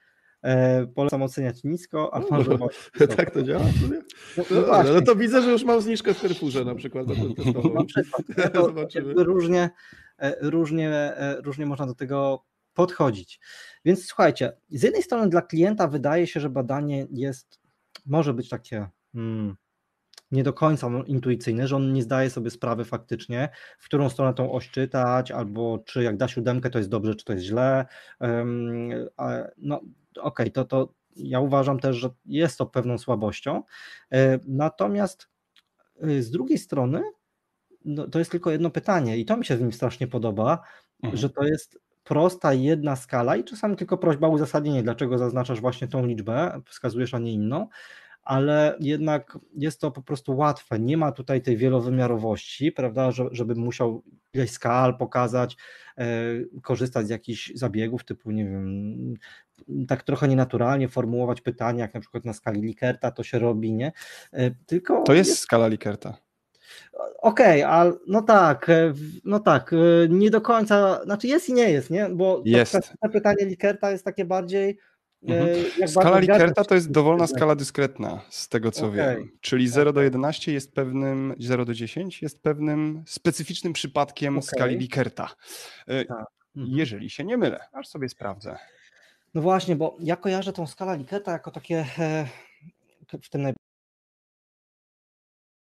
Polecam 0.94 1.22
oceniać 1.22 1.64
nisko, 1.64 2.14
a 2.14 2.20
może. 2.30 2.58
tak 3.16 3.30
to 3.30 3.42
działa? 3.42 3.64
No, 4.36 4.44
no, 4.50 4.82
no, 4.84 4.92
no, 4.92 5.02
to 5.02 5.16
widzę, 5.16 5.42
że 5.42 5.50
już 5.50 5.64
mam 5.64 5.80
zniżkę 5.80 6.14
w 6.14 6.20
Carrefourze 6.20 6.64
na 6.64 6.74
przykład. 6.74 7.06
Na 7.74 7.84
przykład. 7.84 8.22
No 9.16 9.24
różnie, 9.24 9.70
E, 10.03 10.03
różnie, 10.40 10.90
e, 10.90 11.40
różnie 11.40 11.66
można 11.66 11.86
do 11.86 11.94
tego 11.94 12.44
podchodzić. 12.74 13.40
Więc 13.84 14.06
słuchajcie, 14.06 14.52
z 14.70 14.82
jednej 14.82 15.02
strony 15.02 15.28
dla 15.28 15.42
klienta 15.42 15.88
wydaje 15.88 16.26
się, 16.26 16.40
że 16.40 16.50
badanie 16.50 17.06
jest, 17.10 17.60
może 18.06 18.34
być 18.34 18.48
takie 18.48 18.88
hmm, 19.12 19.56
nie 20.30 20.42
do 20.42 20.52
końca 20.52 20.90
intuicyjne, 21.06 21.68
że 21.68 21.76
on 21.76 21.92
nie 21.92 22.02
zdaje 22.02 22.30
sobie 22.30 22.50
sprawy 22.50 22.84
faktycznie, 22.84 23.48
w 23.78 23.84
którą 23.84 24.08
stronę 24.08 24.34
tą 24.34 24.52
oś 24.52 24.70
czytać, 24.70 25.30
albo 25.30 25.78
czy 25.78 26.02
jak 26.02 26.16
da 26.16 26.28
siódemkę, 26.28 26.70
to 26.70 26.78
jest 26.78 26.90
dobrze, 26.90 27.14
czy 27.14 27.24
to 27.24 27.32
jest 27.32 27.44
źle. 27.44 27.86
No 29.56 29.76
okej, 29.76 29.90
okay, 30.20 30.50
to, 30.50 30.64
to 30.64 30.94
ja 31.16 31.40
uważam 31.40 31.80
też, 31.80 31.96
że 31.96 32.10
jest 32.24 32.58
to 32.58 32.66
pewną 32.66 32.98
słabością. 32.98 33.62
E, 34.12 34.38
natomiast 34.46 35.28
z 36.18 36.30
drugiej 36.30 36.58
strony 36.58 37.02
no, 37.84 38.08
to 38.08 38.18
jest 38.18 38.30
tylko 38.30 38.50
jedno 38.50 38.70
pytanie 38.70 39.18
i 39.18 39.24
to 39.24 39.36
mi 39.36 39.44
się 39.44 39.56
w 39.56 39.60
nim 39.60 39.72
strasznie 39.72 40.06
podoba, 40.06 40.58
Mhm. 41.02 41.16
że 41.18 41.30
to 41.30 41.44
jest 41.44 41.78
prosta 42.04 42.52
jedna 42.52 42.96
skala 42.96 43.36
i 43.36 43.44
czasami 43.44 43.76
tylko 43.76 43.98
prośba 43.98 44.26
o 44.26 44.30
uzasadnienie, 44.30 44.82
dlaczego 44.82 45.18
zaznaczasz 45.18 45.60
właśnie 45.60 45.88
tą 45.88 46.06
liczbę, 46.06 46.60
wskazujesz, 46.66 47.14
a 47.14 47.18
nie 47.18 47.32
inną, 47.32 47.68
ale 48.22 48.76
jednak 48.80 49.38
jest 49.56 49.80
to 49.80 49.90
po 49.90 50.02
prostu 50.02 50.36
łatwe. 50.36 50.78
Nie 50.80 50.96
ma 50.96 51.12
tutaj 51.12 51.42
tej 51.42 51.56
wielowymiarowości, 51.56 52.72
prawda, 52.72 53.10
że, 53.10 53.28
żeby 53.32 53.54
musiał 53.54 54.02
ileś 54.34 54.50
skal 54.50 54.96
pokazać, 54.98 55.56
e, 55.98 56.06
korzystać 56.62 57.06
z 57.06 57.10
jakichś 57.10 57.52
zabiegów 57.54 58.04
typu, 58.04 58.30
nie 58.30 58.44
wiem, 58.44 59.14
tak 59.88 60.02
trochę 60.02 60.28
nienaturalnie 60.28 60.88
formułować 60.88 61.40
pytania, 61.40 61.82
jak 61.82 61.94
na 61.94 62.00
przykład 62.00 62.24
na 62.24 62.32
skali 62.32 62.62
Likerta 62.62 63.10
to 63.10 63.22
się 63.22 63.38
robi, 63.38 63.72
nie? 63.72 63.92
E, 64.32 64.50
tylko 64.66 65.02
To 65.02 65.14
jest 65.14 65.38
skala 65.38 65.68
Likerta. 65.68 66.23
Okej, 67.18 67.62
ale 67.62 67.92
no 68.06 68.22
tak, 68.22 68.68
e, 68.68 68.92
no 69.24 69.40
tak, 69.40 69.72
e, 69.72 69.76
nie 70.08 70.30
do 70.30 70.40
końca, 70.40 71.04
znaczy 71.04 71.26
jest 71.26 71.48
i 71.48 71.52
nie 71.52 71.70
jest, 71.70 71.90
nie? 71.90 72.08
Bo 72.08 72.36
to 72.36 72.42
Jest. 72.44 72.72
klasyczne 72.72 73.08
pytanie 73.08 73.46
Likerta 73.46 73.90
jest 73.90 74.04
takie 74.04 74.24
bardziej. 74.24 74.78
e, 75.28 75.40
Mhm. 75.40 75.88
Skala 75.88 76.18
Likerta 76.18 76.64
to 76.64 76.74
jest 76.74 76.90
dowolna 76.90 77.26
skala 77.26 77.54
dyskretna, 77.54 78.20
z 78.30 78.48
tego 78.48 78.70
co 78.70 78.86
Okej. 78.86 78.96
wiem. 78.96 79.30
Czyli 79.40 79.68
0 79.68 79.92
do 79.92 80.00
Okej. 80.00 80.04
11 80.04 80.52
jest 80.52 80.74
pewnym, 80.74 81.34
0 81.38 81.64
do 81.64 81.74
10 81.74 82.22
jest 82.22 82.42
pewnym 82.42 83.04
specyficznym 83.06 83.72
przypadkiem 83.72 84.38
Okej. 84.38 84.48
skali 84.48 84.76
Likerta. 84.78 85.28
Tak. 85.86 85.96
Mhm. 86.08 86.24
Jeżeli 86.56 87.10
się 87.10 87.24
nie 87.24 87.36
mylę, 87.36 87.60
aż 87.72 87.88
sobie 87.88 88.08
sprawdzę. 88.08 88.56
No 89.34 89.42
właśnie, 89.42 89.76
bo 89.76 89.96
ja 90.00 90.16
kojarzę 90.16 90.52
tą 90.52 90.66
skalę 90.66 90.96
Liketa 90.98 91.32
jako 91.32 91.50
takie 91.50 91.86
w 93.22 93.28
tym 93.30 93.42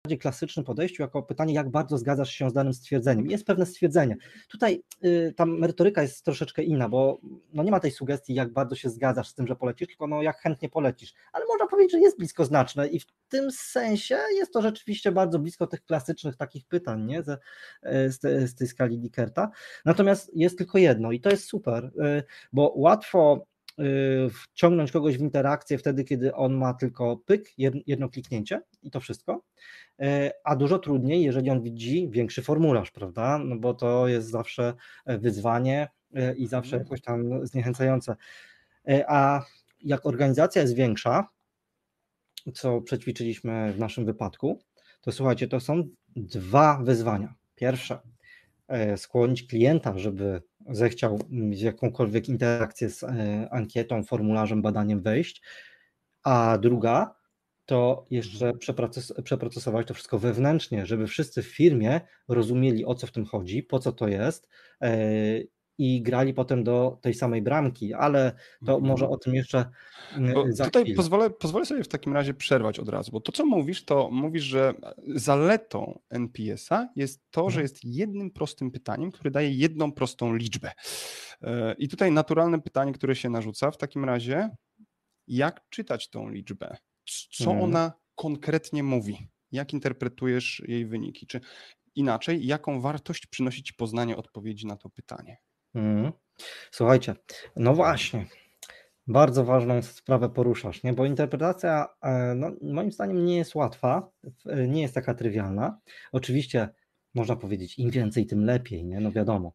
najbardziej 0.04 0.18
klasycznym 0.18 0.64
podejściu, 0.64 1.02
jako 1.02 1.22
pytanie, 1.22 1.54
jak 1.54 1.70
bardzo 1.70 1.98
zgadzasz 1.98 2.30
się 2.30 2.50
z 2.50 2.52
danym 2.52 2.74
stwierdzeniem. 2.74 3.30
Jest 3.30 3.46
pewne 3.46 3.66
stwierdzenie. 3.66 4.16
Tutaj 4.48 4.82
y, 5.04 5.34
ta 5.36 5.46
merytoryka 5.46 6.02
jest 6.02 6.24
troszeczkę 6.24 6.62
inna, 6.62 6.88
bo 6.88 7.18
no 7.52 7.62
nie 7.62 7.70
ma 7.70 7.80
tej 7.80 7.90
sugestii, 7.90 8.34
jak 8.34 8.52
bardzo 8.52 8.74
się 8.76 8.90
zgadzasz 8.90 9.28
z 9.28 9.34
tym, 9.34 9.46
że 9.46 9.56
polecisz, 9.56 9.88
tylko 9.88 10.06
no 10.06 10.22
jak 10.22 10.40
chętnie 10.40 10.68
polecisz. 10.68 11.14
Ale 11.32 11.44
można 11.46 11.66
powiedzieć, 11.66 11.92
że 11.92 12.00
jest 12.00 12.18
blisko 12.18 12.44
znaczne 12.44 12.88
i 12.88 13.00
w 13.00 13.06
tym 13.28 13.50
sensie 13.52 14.18
jest 14.34 14.52
to 14.52 14.62
rzeczywiście 14.62 15.12
bardzo 15.12 15.38
blisko 15.38 15.66
tych 15.66 15.84
klasycznych 15.84 16.36
takich 16.36 16.64
pytań, 16.66 17.04
nie? 17.04 17.22
E, 17.82 18.10
z, 18.10 18.18
te, 18.18 18.48
z 18.48 18.54
tej 18.54 18.68
skali 18.68 18.98
Dikerta. 18.98 19.50
Natomiast 19.84 20.30
jest 20.36 20.58
tylko 20.58 20.78
jedno 20.78 21.12
i 21.12 21.20
to 21.20 21.30
jest 21.30 21.48
super, 21.48 21.84
y, 21.84 22.22
bo 22.52 22.72
łatwo 22.76 23.46
y, 23.80 24.30
wciągnąć 24.30 24.92
kogoś 24.92 25.18
w 25.18 25.20
interakcję 25.20 25.78
wtedy, 25.78 26.04
kiedy 26.04 26.34
on 26.34 26.54
ma 26.54 26.74
tylko 26.74 27.16
pyk, 27.16 27.44
jed- 27.58 27.82
jedno 27.86 28.08
kliknięcie 28.08 28.60
i 28.82 28.90
to 28.90 29.00
wszystko, 29.00 29.42
a 30.44 30.56
dużo 30.56 30.78
trudniej, 30.78 31.22
jeżeli 31.22 31.50
on 31.50 31.62
widzi 31.62 32.08
większy 32.10 32.42
formularz, 32.42 32.90
prawda? 32.90 33.38
No 33.38 33.56
bo 33.56 33.74
to 33.74 34.08
jest 34.08 34.30
zawsze 34.30 34.74
e, 35.06 35.18
wyzwanie 35.18 35.88
e, 36.14 36.34
i 36.34 36.46
zawsze 36.46 36.76
jakoś 36.76 37.00
tam 37.00 37.46
zniechęcające. 37.46 38.16
E, 38.88 39.04
A 39.10 39.44
jak 39.80 40.06
organizacja 40.06 40.62
jest 40.62 40.74
większa, 40.74 41.28
co 42.54 42.80
przećwiczyliśmy 42.80 43.72
w 43.72 43.78
naszym 43.78 44.04
wypadku, 44.04 44.62
to 45.00 45.12
słuchajcie, 45.12 45.48
to 45.48 45.60
są 45.60 45.88
dwa 46.16 46.80
wyzwania. 46.82 47.34
Pierwsze, 47.54 47.98
e, 48.68 48.96
skłonić 48.96 49.46
klienta, 49.46 49.98
żeby 49.98 50.42
zechciał 50.70 51.18
mieć 51.30 51.60
jakąkolwiek 51.60 52.28
interakcję 52.28 52.90
z 52.90 53.02
e, 53.02 53.48
ankietą, 53.50 54.04
formularzem, 54.04 54.62
badaniem 54.62 55.02
wejść, 55.02 55.42
a 56.22 56.58
druga 56.58 57.14
to 57.66 58.06
jeszcze 58.10 58.52
przeproces- 58.52 59.22
przeprocesować 59.22 59.86
to 59.86 59.94
wszystko 59.94 60.18
wewnętrznie, 60.18 60.86
żeby 60.86 61.06
wszyscy 61.06 61.42
w 61.42 61.46
firmie 61.46 62.00
rozumieli 62.28 62.84
o 62.84 62.94
co 62.94 63.06
w 63.06 63.12
tym 63.12 63.24
chodzi, 63.24 63.62
po 63.62 63.78
co 63.78 63.92
to 63.92 64.08
jest 64.08 64.48
e, 64.80 64.96
i 65.78 66.02
grali 66.02 66.34
potem 66.34 66.64
do 66.64 66.98
tej 67.02 67.14
samej 67.14 67.42
bramki, 67.42 67.94
ale 67.94 68.32
to 68.66 68.80
może 68.80 69.08
o 69.08 69.16
tym 69.18 69.34
jeszcze 69.34 69.58
e, 70.16 70.32
Bo 70.34 70.44
za 70.48 70.64
tutaj 70.64 70.82
chwilę. 70.82 70.96
pozwolę, 70.96 71.30
pozwolę 71.30 71.66
sobie 71.66 71.84
w 71.84 71.88
takim 71.88 72.12
razie 72.14 72.34
przerwać 72.34 72.78
od 72.78 72.88
razu, 72.88 73.12
bo 73.12 73.20
to, 73.20 73.32
co 73.32 73.46
mówisz, 73.46 73.84
to 73.84 74.10
mówisz, 74.12 74.42
że 74.44 74.74
zaletą 75.14 75.98
NPS-a 76.10 76.88
jest 76.96 77.20
to, 77.30 77.40
że 77.50 77.60
Mhm. 77.60 77.62
jest 77.62 77.84
jednym 77.84 78.30
prostym 78.30 78.70
pytaniem, 78.70 79.10
które 79.12 79.30
daje 79.30 79.50
jedną 79.50 79.92
prostą 79.92 80.34
liczbę. 80.36 80.72
E, 81.42 81.74
I 81.78 81.88
tutaj 81.88 82.12
naturalne 82.12 82.60
pytanie, 82.60 82.92
które 82.92 83.16
się 83.16 83.30
narzuca 83.30 83.70
w 83.70 83.76
takim 83.76 84.04
razie, 84.04 84.50
jak 85.26 85.60
czytać 85.70 86.10
tą 86.10 86.28
liczbę? 86.28 86.76
Co 87.30 87.44
Mhm. 87.50 87.62
ona 87.64 87.92
konkretnie 88.14 88.82
mówi? 88.82 89.28
Jak 89.52 89.72
interpretujesz 89.72 90.62
jej 90.68 90.86
wyniki? 90.86 91.26
Czy 91.26 91.40
inaczej, 91.94 92.46
jaką 92.46 92.80
wartość 92.80 93.26
przynosi 93.26 93.62
ci 93.62 93.74
poznanie 93.74 94.16
odpowiedzi 94.16 94.66
na 94.66 94.76
to 94.76 94.90
pytanie? 94.90 95.36
Mhm. 95.74 96.12
Słuchajcie, 96.70 97.14
no 97.56 97.74
właśnie, 97.74 98.26
bardzo 99.06 99.44
ważną 99.44 99.82
sprawę 99.82 100.28
poruszasz, 100.30 100.82
nie? 100.82 100.92
bo 100.92 101.06
interpretacja 101.06 101.86
e, 102.02 102.34
no, 102.34 102.50
moim 102.62 102.92
zdaniem 102.92 103.24
nie 103.24 103.36
jest 103.36 103.54
łatwa, 103.54 104.10
e, 104.46 104.68
nie 104.68 104.82
jest 104.82 104.94
taka 104.94 105.14
trywialna. 105.14 105.78
Oczywiście 106.12 106.68
można 107.14 107.36
powiedzieć, 107.36 107.78
im 107.78 107.90
więcej, 107.90 108.26
tym 108.26 108.44
lepiej, 108.44 108.84
nie? 108.84 109.00
no 109.00 109.12
wiadomo, 109.12 109.52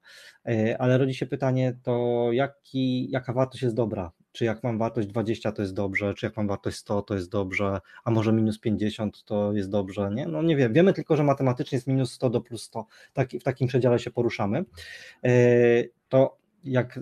E, 0.50 0.78
ale 0.82 0.98
rodzi 0.98 1.14
się 1.14 1.26
pytanie, 1.26 1.80
to 1.84 2.28
jaki, 2.32 3.12
jaka 3.12 3.34
wartość 3.34 3.64
jest 3.64 3.76
dobra? 3.76 4.12
Czy 4.32 4.46
jak 4.46 4.64
mam 4.64 4.78
wartość 4.78 5.08
20 5.08 5.52
to 5.52 5.62
jest 5.62 5.74
dobrze, 5.74 6.14
czy 6.14 6.26
jak 6.26 6.38
mam 6.38 6.48
wartość 6.48 6.78
100 6.78 7.02
to 7.02 7.16
jest 7.16 7.30
dobrze, 7.30 7.80
a 8.04 8.12
może 8.12 8.34
minus 8.34 8.60
50 8.60 9.24
to 9.24 9.54
jest 9.54 9.70
dobrze, 9.70 10.12
nie? 10.14 10.28
No 10.28 10.42
nie 10.42 10.56
wiem, 10.56 10.74
wiemy 10.74 10.94
tylko, 10.94 11.16
że 11.16 11.24
matematycznie 11.24 11.76
jest 11.76 11.88
minus 11.88 12.12
100 12.12 12.30
do 12.30 12.42
plus 12.42 12.64
100, 12.64 12.86
taki, 13.14 13.40
w 13.40 13.44
takim 13.44 13.68
przedziale 13.68 14.00
się 14.00 14.12
poruszamy. 14.12 14.66
E, 15.26 15.32
To 16.10 16.38
jak 16.64 16.98
e, 16.98 17.02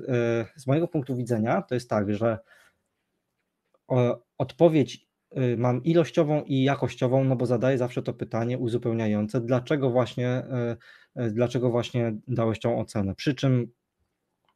z 0.55 0.67
mojego 0.67 0.87
punktu 0.87 1.15
widzenia 1.15 1.61
to 1.61 1.75
jest 1.75 1.89
tak, 1.89 2.13
że 2.13 2.37
odpowiedź 4.37 5.07
y, 5.37 5.57
mam 5.57 5.83
ilościową 5.83 6.43
i 6.43 6.63
jakościową, 6.63 7.23
no 7.23 7.35
bo 7.35 7.45
zadaję 7.45 7.77
zawsze 7.77 8.03
to 8.03 8.13
pytanie 8.13 8.57
uzupełniające, 8.57 9.41
dlaczego 9.41 9.89
właśnie, 9.89 10.43
y, 11.19 11.31
dlaczego 11.31 11.69
właśnie 11.69 12.15
dałeś 12.27 12.59
tą 12.59 12.79
ocenę. 12.79 13.15
Przy 13.15 13.35
czym 13.35 13.71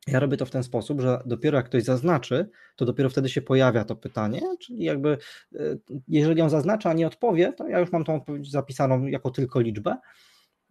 ja 0.08 0.20
robię 0.20 0.38
to 0.38 0.46
w 0.46 0.52
ten 0.52 0.64
sposób, 0.64 1.02
że 1.02 1.22
dopiero 1.26 1.58
jak 1.58 1.66
ktoś 1.66 1.84
zaznaczy, 1.84 2.50
to 2.76 2.86
dopiero 2.86 3.10
wtedy 3.10 3.30
się 3.30 3.42
pojawia 3.42 3.84
to 3.84 3.96
pytanie, 3.96 4.42
czyli 4.60 4.84
jakby 4.84 5.18
y, 5.56 5.80
jeżeli 6.08 6.42
on 6.42 6.50
zaznaczy, 6.50 6.90
a 6.90 6.94
nie 6.94 7.08
odpowie, 7.08 7.54
to 7.54 7.68
ja 7.68 7.80
już 7.80 7.92
mam 7.92 8.04
tą 8.04 8.16
odpowiedź 8.16 8.52
zapisaną 8.52 9.06
jako 9.06 9.32
tylko 9.32 9.60
liczbę. 9.60 9.98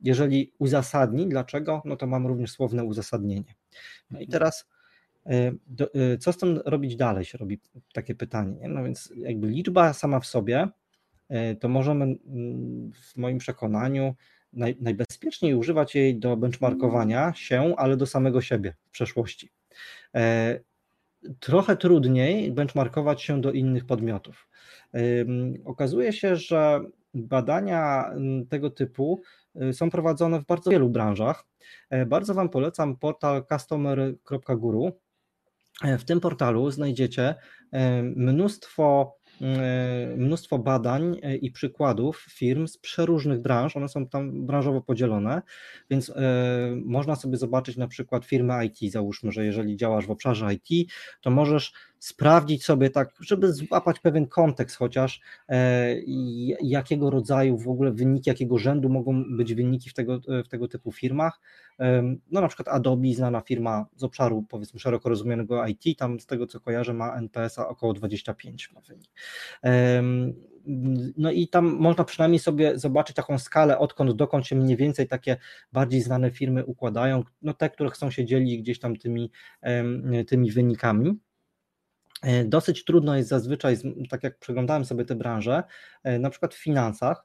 Jeżeli 0.03 0.53
uzasadni 0.59 1.29
dlaczego, 1.29 1.83
no 1.85 1.97
to 1.97 2.07
mam 2.07 2.27
również 2.27 2.53
słowne 2.53 2.85
uzasadnienie. 2.85 3.55
No 4.11 4.21
i 4.21 4.29
teraz 4.29 4.69
y, 5.27 5.59
do, 5.67 5.95
y, 5.95 6.19
co 6.19 6.33
z 6.33 6.39
tym 6.39 6.61
robić 6.65 6.97
dalej, 6.97 7.25
się 7.25 7.39
robi 7.39 7.61
takie 7.93 8.15
pytanie. 8.15 8.57
Nie? 8.61 8.69
No 8.69 8.85
więc 8.85 9.13
jakby 9.17 9.47
liczba 9.47 9.93
sama 9.93 10.21
w 10.21 10.27
sobie, 10.27 10.69
to 11.61 11.69
możemy 11.69 12.05
mm, 12.05 12.93
w 12.93 13.17
moim 13.17 13.39
przekonaniu 13.39 14.15
naj, 14.53 14.77
najbezpieczniej 14.81 15.55
używać 15.55 15.95
jej 15.95 16.19
do 16.19 16.37
benchmarkowania 16.37 17.33
się, 17.35 17.75
ale 17.77 17.97
do 17.97 18.07
samego 18.07 18.41
siebie 18.41 18.75
w 18.87 18.91
przeszłości. 18.91 19.51
E, 20.15 20.61
Trochę 21.41 21.77
trudniej 21.77 22.53
benchmarkować 22.53 23.23
się 23.23 23.41
do 23.41 23.53
innych 23.53 23.87
podmiotów. 23.87 24.49
Okazuje 25.65 26.13
się, 26.13 26.37
że 26.37 26.81
badania 27.15 28.11
ym, 28.13 28.47
tego 28.47 28.71
typu 28.71 29.21
y, 29.63 29.73
są 29.73 29.91
prowadzone 29.91 30.41
w 30.41 30.47
bardzo 30.47 30.71
wielu 30.71 30.89
branżach. 30.89 31.47
E, 31.91 32.07
Bardzo 32.07 32.35
Wam 32.35 32.49
polecam 32.49 32.97
portal 32.97 33.45
customer.guru. 33.47 34.93
E, 35.85 35.99
W 35.99 36.05
tym 36.05 36.21
portalu 36.21 36.71
znajdziecie 36.71 37.35
mnóstwo, 38.03 39.17
mnóstwo 40.17 40.59
badań 40.59 41.17
e, 41.23 41.37
i 41.37 41.51
przykładów 41.51 42.27
firm 42.31 42.67
z 42.67 42.79
przeróżnych 42.79 43.41
branż. 43.43 43.77
One 43.77 43.89
są 43.89 44.07
tam 44.07 44.47
branżowo 44.47 44.81
podzielone, 44.81 45.43
więc 45.91 46.11
e, 46.11 46.13
można 46.85 47.17
sobie 47.17 47.37
zobaczyć 47.37 47.77
na 47.77 47.89
przykład 47.89 48.25
firmę 48.25 48.67
IT. 48.67 48.93
Załóżmy, 48.93 49.33
że 49.33 49.45
jeżeli 49.45 49.77
działasz 49.77 50.07
w 50.07 50.11
obszarze 50.11 50.55
IT, 50.55 50.91
to 51.21 51.31
możesz 51.31 51.73
sprawdzić 52.01 52.65
sobie 52.65 52.91
tak, 52.91 53.15
żeby 53.21 53.53
złapać 53.53 54.01
pewien 54.01 54.27
kontekst 54.27 54.77
chociaż, 54.77 55.21
e, 55.49 55.95
jakiego 56.63 57.11
rodzaju 57.11 57.59
w 57.59 57.69
ogóle 57.69 57.93
wyniki, 57.93 58.31
jakiego 58.31 58.59
rzędu 58.59 58.89
mogą 58.89 59.25
być 59.37 59.55
wyniki 59.55 59.91
w 59.91 59.95
tego, 59.95 60.21
w 60.45 60.49
tego 60.49 60.69
typu 60.69 60.93
firmach. 60.93 61.41
No 62.31 62.41
na 62.41 62.49
przykład 62.49 62.69
Adobe, 62.69 63.13
znana 63.15 63.41
firma 63.41 63.87
z 63.97 64.05
obszaru 64.05 64.43
powiedzmy 64.49 64.81
szeroko 64.81 65.09
rozumianego 65.09 65.67
IT, 65.67 65.99
tam 65.99 66.21
z 66.21 66.27
tego 66.27 66.47
co 66.47 66.61
kojarzę 66.61 66.95
ma 66.95 67.17
NPS-a 67.17 67.69
około 67.69 67.93
25 67.93 68.73
ma 68.73 68.81
wynik. 68.81 69.11
No 71.17 71.31
i 71.31 71.49
tam 71.49 71.65
można 71.67 72.05
przynajmniej 72.05 72.39
sobie 72.39 72.79
zobaczyć 72.79 73.17
taką 73.17 73.39
skalę, 73.39 73.79
odkąd 73.79 74.13
dokąd 74.13 74.47
się 74.47 74.57
mniej 74.57 74.77
więcej 74.77 75.09
takie 75.09 75.37
bardziej 75.73 76.01
znane 76.01 76.31
firmy 76.31 76.65
układają, 76.65 77.25
no 77.43 77.55
te, 77.55 77.71
które 77.71 77.91
chcą 77.91 78.11
się 78.11 78.25
dzielić 78.25 78.63
gdzieś 78.63 78.79
tam 78.79 78.97
tymi, 78.97 79.31
tymi 80.27 80.51
wynikami. 80.53 81.19
E, 82.23 82.45
Dosyć 82.45 82.85
trudno 82.85 83.17
jest 83.17 83.29
zazwyczaj, 83.29 83.77
tak 84.11 84.25
jak 84.25 84.39
przeglądałem 84.39 84.85
sobie 84.85 85.05
te 85.05 85.15
branże, 85.15 85.63
e, 86.03 86.19
na 86.19 86.31
przykład 86.31 86.55
w 86.55 86.63
finansach, 86.63 87.25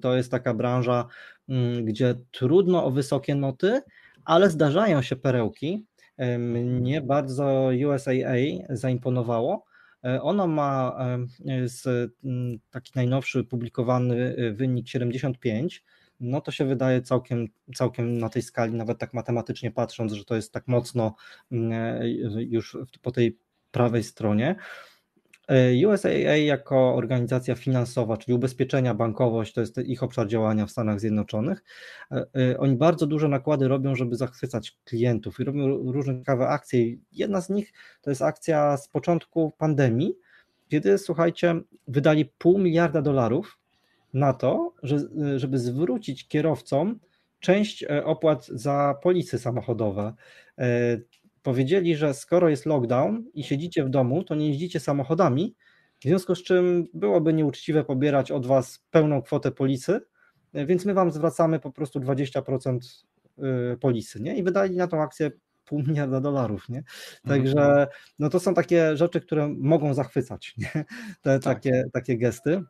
To 0.00 0.16
jest 0.16 0.30
taka 0.30 0.54
branża, 0.54 1.06
mm, 1.48 1.84
gdzie 1.84 2.14
trudno 2.30 2.84
o 2.84 2.90
wysokie 2.90 3.34
noty, 3.34 3.80
ale 4.24 4.50
zdarzają 4.50 5.02
się 5.02 5.16
perełki. 5.16 5.86
Mnie 6.38 7.00
bardzo 7.00 7.70
USAA 7.88 8.66
zaimponowało. 8.70 9.64
Ono 10.02 10.46
ma 10.46 10.96
taki 12.70 12.92
najnowszy 12.94 13.44
publikowany 13.44 14.34
wynik 14.54 14.88
75 14.88 15.84
no 16.20 16.40
to 16.40 16.50
się 16.50 16.64
wydaje 16.64 17.02
całkiem, 17.02 17.46
całkiem 17.74 18.18
na 18.18 18.28
tej 18.28 18.42
skali, 18.42 18.74
nawet 18.74 18.98
tak 18.98 19.14
matematycznie 19.14 19.70
patrząc, 19.70 20.12
że 20.12 20.24
to 20.24 20.36
jest 20.36 20.52
tak 20.52 20.68
mocno 20.68 21.14
mm, 21.52 22.02
już 22.38 22.76
po 23.02 23.10
tej 23.10 23.38
prawej 23.70 24.02
stronie. 24.02 24.56
E, 25.50 25.88
USAA 25.88 26.36
jako 26.36 26.94
organizacja 26.94 27.54
finansowa, 27.54 28.16
czyli 28.16 28.34
ubezpieczenia, 28.34 28.94
bankowość, 28.94 29.52
to 29.52 29.60
jest 29.60 29.78
ich 29.78 30.02
obszar 30.02 30.26
działania 30.26 30.66
w 30.66 30.70
Stanach 30.70 31.00
Zjednoczonych. 31.00 31.62
E, 32.10 32.26
e, 32.36 32.58
oni 32.58 32.76
bardzo 32.76 33.06
duże 33.06 33.28
nakłady 33.28 33.68
robią, 33.68 33.94
żeby 33.94 34.16
zachwycać 34.16 34.78
klientów 34.84 35.40
i 35.40 35.44
robią 35.44 35.92
różne 35.92 36.18
ciekawe 36.18 36.48
akcje. 36.48 36.96
Jedna 37.12 37.40
z 37.40 37.50
nich 37.50 37.72
to 38.02 38.10
jest 38.10 38.22
akcja 38.22 38.76
z 38.76 38.88
początku 38.88 39.52
pandemii, 39.58 40.14
kiedy 40.68 40.98
słuchajcie, 40.98 41.60
wydali 41.88 42.24
pół 42.24 42.58
miliarda 42.58 43.02
dolarów 43.02 43.58
na 44.14 44.32
to, 44.32 44.74
że, 44.82 44.98
żeby 45.36 45.58
zwrócić 45.58 46.28
kierowcom 46.28 47.00
część 47.40 47.84
opłat 48.04 48.46
za 48.46 48.94
polisy 49.02 49.38
samochodowe. 49.38 50.12
Powiedzieli, 51.42 51.96
że 51.96 52.14
skoro 52.14 52.48
jest 52.48 52.66
lockdown 52.66 53.24
i 53.34 53.44
siedzicie 53.44 53.84
w 53.84 53.88
domu, 53.88 54.24
to 54.24 54.34
nie 54.34 54.48
jeździcie 54.48 54.80
samochodami, 54.80 55.54
w 56.00 56.02
związku 56.04 56.34
z 56.34 56.42
czym 56.42 56.86
byłoby 56.94 57.32
nieuczciwe 57.32 57.84
pobierać 57.84 58.30
od 58.30 58.46
Was 58.46 58.84
pełną 58.90 59.22
kwotę 59.22 59.50
polisy, 59.50 60.00
e, 60.52 60.66
więc 60.66 60.84
my 60.84 60.94
Wam 60.94 61.10
zwracamy 61.10 61.60
po 61.60 61.72
prostu 61.72 62.00
20% 62.00 62.78
polisy. 63.80 64.20
Nie? 64.20 64.36
I 64.36 64.42
wydali 64.42 64.76
na 64.76 64.86
tą 64.86 65.02
akcję 65.02 65.30
pół 65.64 65.82
miliarda 65.88 66.20
dolarów. 66.20 66.68
Nie? 66.68 66.82
Także 67.28 67.60
mhm. 67.60 67.86
no 68.18 68.28
to 68.28 68.40
są 68.40 68.54
takie 68.54 68.96
rzeczy, 68.96 69.20
które 69.20 69.48
mogą 69.48 69.94
zachwycać, 69.94 70.54
nie? 70.58 70.84
te 71.22 71.38
tak. 71.38 71.42
takie, 71.42 71.84
takie 71.92 72.18
gesty. 72.18 72.62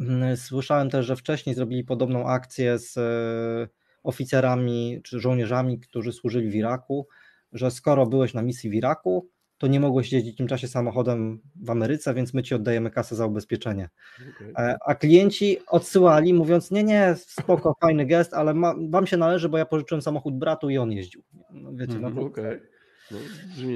Mm, 0.00 0.36
słyszałem 0.36 0.90
też, 0.90 1.06
że 1.06 1.16
wcześniej 1.16 1.54
zrobili 1.54 1.84
podobną 1.84 2.28
akcję 2.28 2.78
z 2.78 2.96
e, 2.96 3.68
oficerami 4.02 5.00
czy 5.04 5.20
żołnierzami, 5.20 5.80
którzy 5.80 6.12
służyli 6.12 6.50
w 6.50 6.54
Iraku, 6.54 7.08
że 7.52 7.70
skoro 7.70 8.06
byłeś 8.06 8.34
na 8.34 8.42
misji 8.42 8.70
w 8.70 8.74
Iraku, 8.74 9.28
to 9.58 9.66
nie 9.66 9.80
mogłeś 9.80 10.12
jeździć 10.12 10.34
w 10.34 10.38
tym 10.38 10.46
czasie 10.46 10.68
samochodem 10.68 11.40
w 11.62 11.70
Ameryce, 11.70 12.14
więc 12.14 12.34
my 12.34 12.42
ci 12.42 12.54
oddajemy 12.54 12.90
kasę 12.90 13.16
za 13.16 13.26
ubezpieczenie. 13.26 13.88
Okay. 14.52 14.76
A 14.86 14.94
klienci 14.94 15.58
odsyłali, 15.66 16.34
mówiąc: 16.34 16.70
Nie, 16.70 16.84
nie, 16.84 17.14
spoko, 17.18 17.74
fajny 17.82 18.06
gest, 18.06 18.34
ale 18.34 18.54
ma, 18.54 18.74
wam 18.90 19.06
się 19.06 19.16
należy, 19.16 19.48
bo 19.48 19.58
ja 19.58 19.66
pożyczyłem 19.66 20.02
samochód 20.02 20.38
bratu 20.38 20.70
i 20.70 20.78
on 20.78 20.92
jeździł. 20.92 21.22
No, 21.50 21.72
wiecie, 21.72 21.98
no, 21.98 22.08
mm, 22.08 22.24
okay. 22.24 22.60
no 23.10 23.18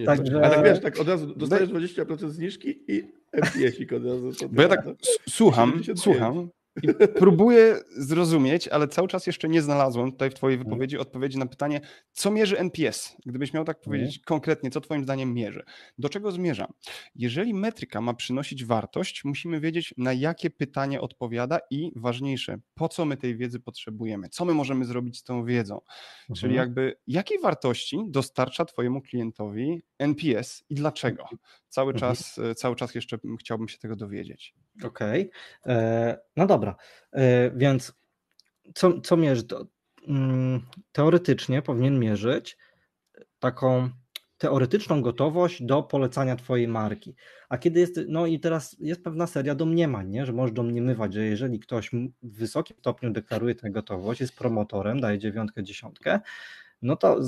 Także... 0.06 0.44
A 0.44 0.50
tak 0.50 0.64
wiesz, 0.64 0.80
tak 0.80 1.00
od 1.00 1.08
razu 1.08 1.34
dostajesz 1.34 1.70
20% 1.70 2.30
zniżki 2.30 2.80
i 2.88 3.12
FPS-ik 3.32 3.92
od 3.92 4.04
razu. 4.04 4.48
Bo 4.52 4.62
ja 4.62 4.68
tak 4.68 4.84
słucham, 5.28 5.80
słucham 5.96 6.48
i 6.82 6.88
próbuję 7.18 7.80
zrozumieć, 7.96 8.68
ale 8.68 8.88
cały 8.88 9.08
czas 9.08 9.26
jeszcze 9.26 9.48
nie 9.48 9.62
znalazłem 9.62 10.12
tutaj 10.12 10.30
w 10.30 10.34
Twojej 10.34 10.54
mhm. 10.54 10.70
wypowiedzi 10.70 10.98
odpowiedzi 10.98 11.38
na 11.38 11.46
pytanie, 11.46 11.80
co 12.12 12.30
mierzy 12.30 12.58
NPS? 12.58 13.16
Gdybyś 13.26 13.52
miał 13.52 13.64
tak 13.64 13.76
mhm. 13.76 13.84
powiedzieć 13.84 14.18
konkretnie, 14.18 14.70
co 14.70 14.80
Twoim 14.80 15.04
zdaniem 15.04 15.34
mierzy? 15.34 15.62
Do 15.98 16.08
czego 16.08 16.32
zmierzam? 16.32 16.72
Jeżeli 17.14 17.54
metryka 17.54 18.00
ma 18.00 18.14
przynosić 18.14 18.64
wartość, 18.64 19.24
musimy 19.24 19.60
wiedzieć, 19.60 19.94
na 19.96 20.12
jakie 20.12 20.50
pytanie 20.50 21.00
odpowiada 21.00 21.58
i 21.70 21.92
ważniejsze, 21.96 22.58
po 22.74 22.88
co 22.88 23.04
my 23.04 23.16
tej 23.16 23.36
wiedzy 23.36 23.60
potrzebujemy, 23.60 24.28
co 24.28 24.44
my 24.44 24.54
możemy 24.54 24.84
zrobić 24.84 25.18
z 25.18 25.22
tą 25.22 25.44
wiedzą. 25.44 25.74
Mhm. 25.74 26.34
Czyli 26.36 26.54
jakby 26.54 26.96
jakiej 27.06 27.38
wartości 27.38 27.98
dostarcza 28.08 28.64
Twojemu 28.64 29.02
klientowi 29.02 29.82
NPS 29.98 30.64
i 30.68 30.74
dlaczego? 30.74 31.24
Cały 31.70 31.92
mhm. 31.92 32.14
czas, 32.14 32.40
cały 32.56 32.76
czas 32.76 32.94
jeszcze 32.94 33.18
chciałbym 33.40 33.68
się 33.68 33.78
tego 33.78 33.96
dowiedzieć. 33.96 34.54
Okej, 34.84 35.30
okay. 35.62 35.76
E, 35.76 36.18
no 36.36 36.46
dobra, 36.46 36.76
e, 37.12 37.50
więc 37.50 37.92
co, 38.74 39.00
co 39.00 39.16
mierzy? 39.16 39.42
Mm, 40.08 40.60
teoretycznie 40.92 41.62
powinien 41.62 41.98
mierzyć 41.98 42.58
taką 43.38 43.90
teoretyczną 44.38 45.02
gotowość 45.02 45.62
do 45.62 45.82
polecania 45.82 46.36
Twojej 46.36 46.68
marki. 46.68 47.14
A 47.48 47.58
kiedy 47.58 47.80
jest, 47.80 48.00
no 48.08 48.26
i 48.26 48.40
teraz 48.40 48.76
jest 48.78 49.04
pewna 49.04 49.26
seria 49.26 49.54
domniemań, 49.54 50.10
nie? 50.10 50.26
że 50.26 50.32
możesz 50.32 50.52
domniemywać, 50.52 51.14
że 51.14 51.24
jeżeli 51.24 51.58
ktoś 51.58 51.90
w 52.22 52.38
wysokim 52.38 52.76
stopniu 52.78 53.10
deklaruje 53.10 53.54
tę 53.54 53.70
gotowość, 53.70 54.20
jest 54.20 54.36
promotorem, 54.36 55.00
daje 55.00 55.18
dziewiątkę, 55.18 55.62
dziesiątkę, 55.62 56.20
no 56.82 56.96
to 56.96 57.20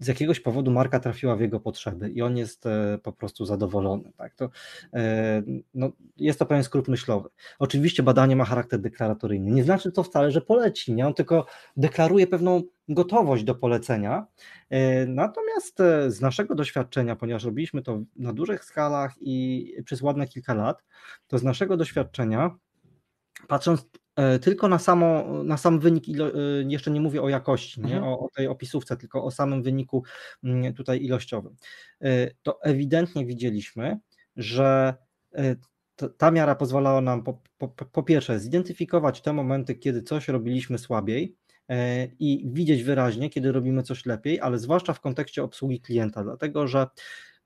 z 0.00 0.06
jakiegoś 0.06 0.40
powodu 0.40 0.70
marka 0.70 1.00
trafiła 1.00 1.36
w 1.36 1.40
jego 1.40 1.60
potrzeby 1.60 2.10
i 2.10 2.22
on 2.22 2.36
jest 2.36 2.66
e, 2.66 2.98
po 3.02 3.12
prostu 3.12 3.44
zadowolony. 3.44 4.12
Tak? 4.16 4.34
To, 4.34 4.50
e, 4.94 5.42
no, 5.74 5.92
jest 6.16 6.38
to 6.38 6.46
pewien 6.46 6.64
skrót 6.64 6.88
myślowy. 6.88 7.28
Oczywiście 7.58 8.02
badanie 8.02 8.36
ma 8.36 8.44
charakter 8.44 8.80
deklaratoryjny. 8.80 9.50
Nie 9.50 9.64
znaczy 9.64 9.92
to 9.92 10.02
wcale, 10.02 10.30
że 10.30 10.40
poleci, 10.40 10.94
nie? 10.94 11.06
on 11.06 11.14
tylko 11.14 11.46
deklaruje 11.76 12.26
pewną 12.26 12.62
gotowość 12.88 13.44
do 13.44 13.54
polecenia. 13.54 14.26
E, 14.70 15.06
natomiast 15.06 15.78
z 16.08 16.20
naszego 16.20 16.54
doświadczenia, 16.54 17.16
ponieważ 17.16 17.44
robiliśmy 17.44 17.82
to 17.82 18.02
na 18.16 18.32
dużych 18.32 18.64
skalach 18.64 19.14
i 19.20 19.66
przez 19.84 20.02
ładne 20.02 20.26
kilka 20.26 20.54
lat, 20.54 20.84
to 21.26 21.38
z 21.38 21.42
naszego 21.42 21.76
doświadczenia, 21.76 22.56
patrząc 23.48 23.88
tylko 24.38 24.68
na, 24.68 24.78
samo, 24.78 25.24
na 25.44 25.56
sam 25.56 25.80
wynik, 25.80 26.08
ilo, 26.08 26.28
e, 26.28 26.32
jeszcze 26.68 26.90
nie 26.90 27.00
mówię 27.00 27.22
o 27.22 27.28
jakości, 27.28 27.80
nie? 27.80 27.96
Mhm. 27.96 28.04
O, 28.04 28.18
o, 28.18 28.28
tej 28.28 28.46
opisówce, 28.46 28.96
tylko 28.96 29.24
o 29.24 29.30
samym 29.30 29.62
wyniku 29.62 30.04
mm, 30.44 30.74
tutaj 30.74 31.02
ilościowym. 31.04 31.56
E, 32.00 32.30
to 32.42 32.62
ewidentnie 32.62 33.26
widzieliśmy, 33.26 33.98
że 34.36 34.94
ta 36.18 36.30
miara 36.30 36.54
pozwalała 36.54 37.00
nam 37.00 37.22
po, 37.22 37.42
po, 37.58 37.68
po 37.68 38.02
pierwsze 38.02 38.40
zidentyfikować 38.40 39.20
te 39.20 39.32
momenty, 39.32 39.74
kiedy 39.74 40.02
coś 40.02 40.28
robiliśmy 40.28 40.78
słabiej, 40.78 41.36
i 42.18 42.44
widzieć 42.52 42.82
wyraźnie, 42.82 43.30
kiedy 43.30 43.52
robimy 43.52 43.82
coś 43.82 44.06
lepiej, 44.06 44.40
ale 44.40 44.58
zwłaszcza 44.58 44.92
w 44.92 45.00
kontekście 45.00 45.42
obsługi 45.42 45.80
klienta, 45.80 46.24
dlatego 46.24 46.68
że 46.68 46.86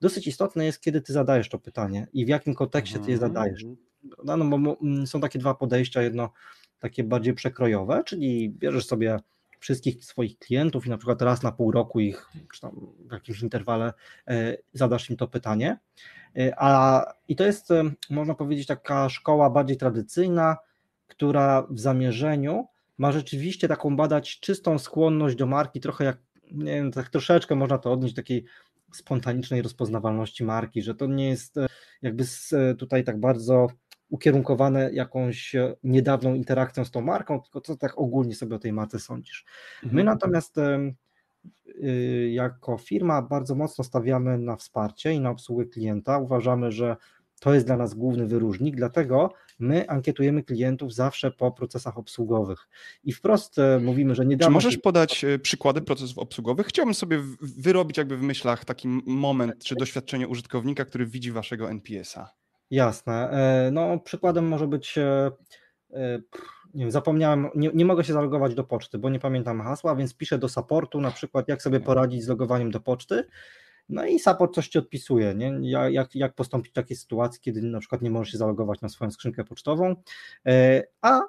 dosyć 0.01 0.27
istotne 0.27 0.65
jest, 0.65 0.81
kiedy 0.81 1.01
ty 1.01 1.13
zadajesz 1.13 1.49
to 1.49 1.59
pytanie 1.59 2.07
i 2.13 2.25
w 2.25 2.29
jakim 2.29 2.55
kontekście 2.55 2.99
ty 2.99 3.11
je 3.11 3.15
mhm. 3.15 3.33
zadajesz. 3.33 3.65
No, 4.25 4.37
no, 4.37 4.59
bo 4.59 4.77
mm, 4.83 5.07
są 5.07 5.21
takie 5.21 5.39
dwa 5.39 5.55
podejścia, 5.55 6.03
jedno 6.03 6.31
takie 6.85 7.05
bardziej 7.05 7.35
przekrojowe, 7.35 8.03
czyli 8.07 8.51
bierzesz 8.51 8.87
sobie 8.87 9.19
wszystkich 9.61 10.05
swoich 10.05 10.39
klientów 10.39 10.87
i 10.87 10.91
na 10.91 10.99
przykład 10.99 11.23
raz 11.23 11.43
na 11.43 11.53
pół 11.53 11.73
roku 11.73 12.01
ich, 12.01 12.29
czy 12.53 12.61
tam 12.61 12.87
w 13.09 13.13
jakimś 13.13 13.43
interwale 13.43 13.93
e, 14.29 14.57
zadasz 14.73 15.11
im 15.11 15.17
to 15.17 15.29
pytanie. 15.29 15.79
E, 16.39 16.53
a, 16.57 17.05
I 17.29 17.37
to 17.37 17.45
jest, 17.45 17.71
e, 17.71 17.85
można 18.11 18.35
powiedzieć, 18.35 18.67
taka 18.67 19.09
szkoła 19.09 19.51
bardziej 19.51 19.77
tradycyjna, 19.77 20.57
która 21.07 21.67
w 21.71 21.81
zamierzeniu 21.81 22.67
ma 22.99 23.13
rzeczywiście 23.13 23.69
taką 23.69 23.97
badać 23.97 24.41
czystą 24.41 24.79
skłonność 24.79 25.37
do 25.37 25.47
marki, 25.47 25.81
trochę 25.81 26.05
jak, 26.05 26.19
nie 26.53 26.75
wiem, 26.75 26.93
tak 26.93 27.09
troszeczkę 27.09 27.55
można 27.55 27.79
to 27.79 27.93
odnieść 27.93 28.15
takiej 28.15 28.45
spontanicznej 28.93 29.63
rozpoznawalności 29.63 30.45
marki, 30.45 30.83
że 30.83 30.95
to 30.95 31.07
nie 31.07 31.29
jest 31.29 31.57
jakby 32.03 32.25
tutaj 32.79 33.05
tak 33.05 33.21
bardzo 33.21 33.67
ukierunkowane 34.15 34.91
jakąś 34.93 35.55
e, 35.55 35.77
niedawną 35.85 36.35
interakcją 36.35 36.85
z 36.85 36.91
tą 36.91 37.01
marką, 37.01 37.41
tylko 37.41 37.61
co 37.61 37.77
tak 37.77 37.99
ogólnie 37.99 38.35
sobie 38.35 38.57
o 38.57 38.59
tej 38.59 38.73
marce 38.73 38.99
sądzisz. 38.99 39.45
My 39.83 39.89
mhm. 39.89 40.07
natomiast 40.07 40.57
y, 40.59 42.31
jako 42.33 42.79
firma 42.79 43.23
bardzo 43.23 43.55
mocno 43.55 43.85
stawiamy 43.85 44.39
na 44.39 44.57
wsparcie 44.57 45.13
i 45.13 45.21
na 45.21 45.31
obsługę 45.31 45.65
klienta. 45.65 46.19
Uważamy, 46.19 46.73
że 46.73 46.97
to 47.41 47.55
jest 47.55 47.67
dla 47.67 47.77
nas 47.77 47.95
główny 47.95 48.27
wyróżnik, 48.27 48.77
dlatego 48.77 49.33
my 49.59 49.89
ankietujemy 49.89 50.43
klientów 50.43 50.95
zawsze 50.95 51.31
po 51.31 51.53
procesach 51.53 51.99
obsługowych. 51.99 52.69
I 53.05 53.13
wprost 53.13 53.59
e, 53.59 53.81
mówimy, 53.83 54.15
że 54.15 54.27
nie 54.27 54.39
Czy 54.39 54.51
możesz 54.51 54.79
podać 54.79 55.25
e, 55.25 55.39
przykłady 55.39 55.83
procesów 55.83 56.19
obsługowych? 56.19 56.67
Chciałbym 56.67 56.95
sobie 56.95 57.19
wyrobić 57.41 57.99
jakby 57.99 58.17
w 58.17 58.23
myślach 58.23 58.65
taki 58.65 58.89
moment 59.07 59.65
czy 59.65 59.75
doświadczenie 59.75 60.29
użytkownika, 60.29 60.85
który 60.85 61.07
widzi 61.07 61.33
waszego 61.33 61.71
NPS-a. 61.71 62.44
Jasne. 62.71 63.31
E, 63.31 63.71
no, 63.71 63.99
przykładem 63.99 64.49
może 64.49 64.67
być, 64.67 64.99
e, 64.99 65.31
e, 65.93 66.19
nie 66.75 66.85
wiem, 66.85 66.91
zapomniałem, 66.91 67.49
nie, 67.55 67.71
nie 67.75 67.85
mogę 67.85 68.05
się 68.05 68.13
zalogować 68.13 68.55
do 68.55 68.65
poczty, 68.65 68.99
bo 68.99 69.11
nie 69.11 69.19
pamiętam 69.19 69.61
hasła, 69.61 69.97
więc 69.97 70.17
piszę 70.17 70.39
do 70.39 70.49
supportu 70.49 71.01
na 71.01 71.11
przykład, 71.11 71.49
jak 71.49 71.63
sobie 71.63 71.81
poradzić 71.81 72.25
z 72.25 72.29
logowaniem 72.29 72.71
do 72.71 72.81
poczty. 72.81 73.25
No 73.89 74.07
i 74.07 74.19
support 74.19 74.55
coś 74.55 74.69
ci 74.69 74.79
odpisuje, 74.79 75.35
nie? 75.35 75.73
Jak, 75.91 76.15
jak 76.15 76.35
postąpić 76.35 76.73
w 76.73 76.75
takiej 76.75 76.97
sytuacji, 76.97 77.41
kiedy 77.41 77.63
na 77.63 77.81
przykład 77.81 78.03
nie 78.03 78.11
możesz 78.11 78.33
się 78.33 78.39
zalogować 78.39 78.81
na 78.81 78.89
swoją 78.89 79.11
skrzynkę 79.11 79.45
pocztową. 79.45 79.97
A 81.03 81.21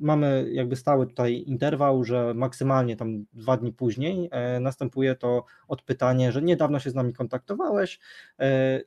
mamy 0.00 0.48
jakby 0.52 0.76
stały 0.76 1.06
tutaj 1.06 1.44
interwał, 1.46 2.04
że 2.04 2.34
maksymalnie 2.34 2.96
tam 2.96 3.24
dwa 3.32 3.56
dni 3.56 3.72
później 3.72 4.30
następuje 4.60 5.14
to 5.14 5.44
odpytanie, 5.68 6.32
że 6.32 6.42
niedawno 6.42 6.78
się 6.78 6.90
z 6.90 6.94
nami 6.94 7.12
kontaktowałeś 7.12 8.00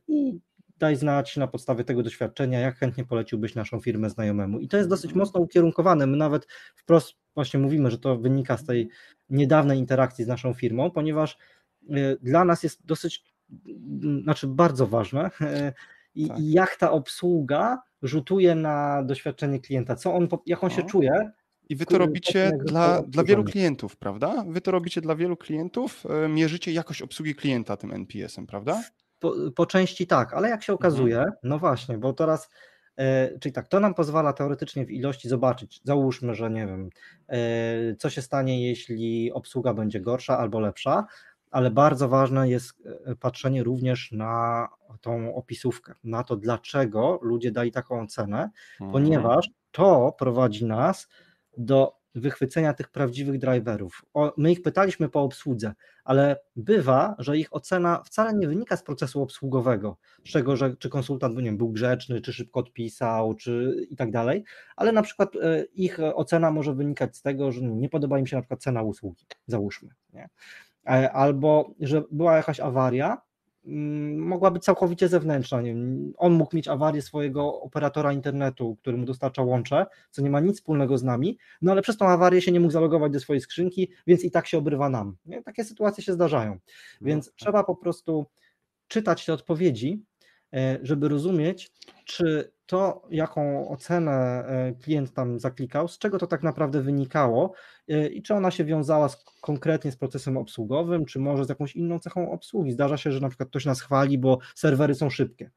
i 0.07 0.39
daj 0.79 0.95
znać 0.95 1.37
na 1.37 1.47
podstawie 1.47 1.83
tego 1.83 2.03
doświadczenia, 2.03 2.59
jak 2.59 2.75
chętnie 2.75 3.05
poleciłbyś 3.05 3.55
naszą 3.55 3.79
firmę 3.79 4.09
znajomemu. 4.09 4.59
I 4.59 4.67
to 4.67 4.77
jest 4.77 4.89
dosyć 4.89 5.13
mocno 5.13 5.39
ukierunkowane. 5.39 6.07
My 6.07 6.17
nawet 6.17 6.47
wprost 6.75 7.15
właśnie 7.35 7.59
mówimy, 7.59 7.91
że 7.91 7.97
to 7.97 8.17
wynika 8.17 8.57
z 8.57 8.65
tej 8.65 8.89
niedawnej 9.29 9.79
interakcji 9.79 10.25
z 10.25 10.27
naszą 10.27 10.53
firmą, 10.53 10.91
ponieważ 10.91 11.37
y, 11.89 12.17
dla 12.21 12.45
nas 12.45 12.63
jest 12.63 12.85
dosyć, 12.85 13.23
znaczy 14.23 14.47
bardzo 14.47 14.87
ważne, 14.87 15.29
i 16.15 16.27
tak. 16.27 16.37
jak 16.39 16.75
ta 16.75 16.91
obsługa 16.91 17.81
rzutuje 18.01 18.55
na 18.55 19.03
doświadczenie 19.03 19.59
klienta, 19.59 19.95
co 19.95 20.13
on, 20.13 20.27
jak 20.45 20.63
on 20.63 20.69
się 20.69 20.81
no. 20.81 20.89
czuje, 20.89 21.31
i 21.69 21.75
wy 21.75 21.85
to 21.85 21.97
robicie 21.97 22.51
dla, 22.65 23.01
dla 23.01 23.23
wielu 23.23 23.43
klientów, 23.43 23.97
prawda? 23.97 24.43
Wy 24.47 24.61
to 24.61 24.71
robicie 24.71 25.01
dla 25.01 25.15
wielu 25.15 25.37
klientów, 25.37 26.03
e, 26.25 26.29
mierzycie 26.29 26.71
jakość 26.71 27.01
obsługi 27.01 27.35
klienta 27.35 27.77
tym 27.77 27.93
NPS-em, 27.93 28.47
prawda? 28.47 28.83
Po, 29.19 29.33
po 29.55 29.65
części 29.65 30.07
tak, 30.07 30.33
ale 30.33 30.49
jak 30.49 30.63
się 30.63 30.73
okazuje, 30.73 31.17
mhm. 31.17 31.35
no 31.43 31.59
właśnie, 31.59 31.97
bo 31.97 32.13
teraz, 32.13 32.49
e, 32.97 33.39
czyli 33.39 33.53
tak, 33.53 33.67
to 33.67 33.79
nam 33.79 33.93
pozwala 33.93 34.33
teoretycznie 34.33 34.85
w 34.85 34.91
ilości 34.91 35.29
zobaczyć, 35.29 35.81
załóżmy, 35.83 36.35
że 36.35 36.49
nie 36.49 36.67
wiem, 36.67 36.89
e, 37.27 37.95
co 37.95 38.09
się 38.09 38.21
stanie, 38.21 38.67
jeśli 38.67 39.31
obsługa 39.31 39.73
będzie 39.73 39.99
gorsza 40.01 40.37
albo 40.37 40.59
lepsza, 40.59 41.05
ale 41.51 41.71
bardzo 41.71 42.09
ważne 42.09 42.49
jest 42.49 42.73
e, 43.05 43.15
patrzenie 43.15 43.63
również 43.63 44.11
na 44.11 44.67
tą 45.01 45.35
opisówkę, 45.35 45.93
na 46.03 46.23
to, 46.23 46.35
dlaczego 46.35 47.19
ludzie 47.21 47.51
dali 47.51 47.71
taką 47.71 48.01
ocenę, 48.01 48.49
mhm. 48.81 48.91
ponieważ 48.91 49.49
to 49.71 50.15
prowadzi 50.19 50.65
nas 50.65 51.07
do 51.57 51.98
wychwycenia 52.19 52.73
tych 52.73 52.89
prawdziwych 52.89 53.39
driverów. 53.39 54.01
O, 54.13 54.33
my 54.37 54.51
ich 54.51 54.61
pytaliśmy 54.61 55.09
po 55.09 55.23
obsłudze, 55.23 55.73
ale 56.03 56.39
bywa, 56.55 57.15
że 57.19 57.37
ich 57.37 57.47
ocena 57.51 58.03
wcale 58.05 58.33
nie 58.33 58.47
wynika 58.47 58.77
z 58.77 58.83
procesu 58.83 59.21
obsługowego, 59.21 59.97
z 60.25 60.29
czego, 60.29 60.55
że 60.55 60.75
czy 60.75 60.89
konsultant 60.89 61.37
nie 61.37 61.43
wiem, 61.43 61.57
był 61.57 61.69
grzeczny, 61.69 62.21
czy 62.21 62.33
szybko 62.33 62.59
odpisał, 62.59 63.33
czy 63.33 63.75
i 63.89 63.95
tak 63.95 64.11
dalej, 64.11 64.43
ale 64.75 64.91
na 64.91 65.01
przykład 65.01 65.35
e, 65.35 65.63
ich 65.63 65.99
ocena 66.13 66.51
może 66.51 66.73
wynikać 66.73 67.17
z 67.17 67.21
tego, 67.21 67.51
że 67.51 67.61
nie 67.61 67.89
podoba 67.89 68.19
im 68.19 68.27
się 68.27 68.35
na 68.35 68.41
przykład 68.41 68.61
cena 68.61 68.81
usługi, 68.81 69.25
załóżmy, 69.47 69.89
nie? 70.13 70.29
E, 70.89 71.11
albo 71.11 71.73
że 71.79 72.03
była 72.11 72.37
jakaś 72.37 72.59
awaria, 72.59 73.21
mogła 74.17 74.51
być 74.51 74.63
całkowicie 74.63 75.07
zewnętrzna. 75.07 75.61
Nie 75.61 75.69
wiem, 75.73 76.13
on 76.17 76.33
mógł 76.33 76.55
mieć 76.55 76.67
awarię 76.67 77.01
swojego 77.01 77.61
operatora 77.61 78.13
internetu, 78.13 78.75
który 78.75 78.97
mu 78.97 79.05
dostarcza 79.05 79.43
łącze, 79.43 79.85
co 80.11 80.21
nie 80.21 80.29
ma 80.29 80.39
nic 80.39 80.55
wspólnego 80.57 80.97
z 80.97 81.03
nami, 81.03 81.37
no 81.61 81.71
ale 81.71 81.81
przez 81.81 81.97
tą 81.97 82.07
awarię 82.07 82.41
się 82.41 82.51
nie 82.51 82.59
mógł 82.59 82.71
zalogować 82.71 83.11
do 83.11 83.19
swojej 83.19 83.41
skrzynki, 83.41 83.91
więc 84.07 84.23
i 84.23 84.31
tak 84.31 84.47
się 84.47 84.57
obrywa 84.57 84.89
nam. 84.89 85.15
Nie? 85.25 85.43
Takie 85.43 85.63
sytuacje 85.63 86.03
się 86.03 86.13
zdarzają. 86.13 86.57
Więc 87.01 87.27
no. 87.27 87.33
trzeba 87.35 87.63
po 87.63 87.75
prostu 87.75 88.25
czytać 88.87 89.25
te 89.25 89.33
odpowiedzi, 89.33 90.05
żeby 90.81 91.09
rozumieć, 91.09 91.71
czy 92.05 92.51
to, 92.69 93.01
jaką 93.11 93.69
ocenę 93.69 94.11
e, 94.11 94.73
klient 94.83 95.13
tam 95.13 95.39
zaklikał, 95.39 95.87
z 95.87 95.97
czego 95.97 96.19
to 96.19 96.27
tak 96.27 96.43
naprawdę 96.43 96.81
wynikało 96.81 97.53
e, 97.87 98.07
i 98.07 98.21
czy 98.21 98.33
ona 98.33 98.51
się 98.51 98.65
wiązała 98.65 99.09
z, 99.09 99.23
konkretnie 99.41 99.91
z 99.91 99.95
procesem 99.95 100.37
obsługowym, 100.37 101.05
czy 101.05 101.19
może 101.19 101.45
z 101.45 101.49
jakąś 101.49 101.75
inną 101.75 101.99
cechą 101.99 102.31
obsługi. 102.31 102.71
Zdarza 102.71 102.97
się, 102.97 103.11
że 103.11 103.19
na 103.19 103.29
przykład 103.29 103.49
ktoś 103.49 103.65
nas 103.65 103.81
chwali, 103.81 104.17
bo 104.17 104.39
serwery 104.55 104.95
są 104.95 105.09
szybkie. 105.09 105.51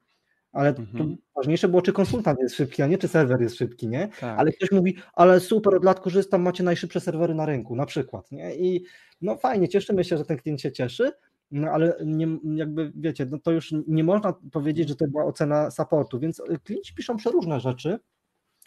Ale 0.53 0.69
mhm. 0.69 1.17
ważniejsze 1.37 1.69
było, 1.69 1.83
czy 1.83 1.93
konsultant 1.93 2.41
jest 2.41 2.55
szybki, 2.55 2.83
a 2.83 2.87
nie 2.87 2.99
czy 2.99 3.09
serwer 3.09 3.41
jest 3.41 3.57
szybki, 3.57 3.89
nie? 3.89 4.09
Tak. 4.21 4.39
Ale 4.39 4.53
ktoś 4.53 4.71
mówi, 4.71 4.97
ale 5.15 5.41
super, 5.41 5.75
od 5.75 5.85
lat 5.85 6.01
korzystam, 6.01 6.43
macie 6.43 6.65
najszybsze 6.65 7.01
serwery 7.01 7.35
na 7.35 7.47
rynku, 7.47 7.77
na 7.77 7.87
przykład, 7.87 8.33
nie? 8.33 8.57
I 8.57 8.85
no 9.21 9.37
fajnie, 9.37 9.69
cieszymy 9.69 10.05
się, 10.05 10.19
że 10.19 10.25
ten 10.25 10.37
klient 10.37 10.61
się 10.61 10.73
cieszy, 10.73 11.13
no 11.53 11.71
ale 11.71 11.97
nie, 12.05 12.27
jakby 12.55 12.93
wiecie, 12.95 13.27
no 13.27 13.39
to 13.39 13.51
już 13.51 13.75
nie 13.87 14.05
można 14.05 14.35
powiedzieć, 14.53 14.89
że 14.89 14.97
to 14.97 15.09
była 15.09 15.25
ocena 15.25 15.71
supportu, 15.71 16.19
więc 16.19 16.43
klienci 16.65 16.95
piszą 16.95 17.17
przeróżne 17.17 17.61
rzeczy, 17.61 17.99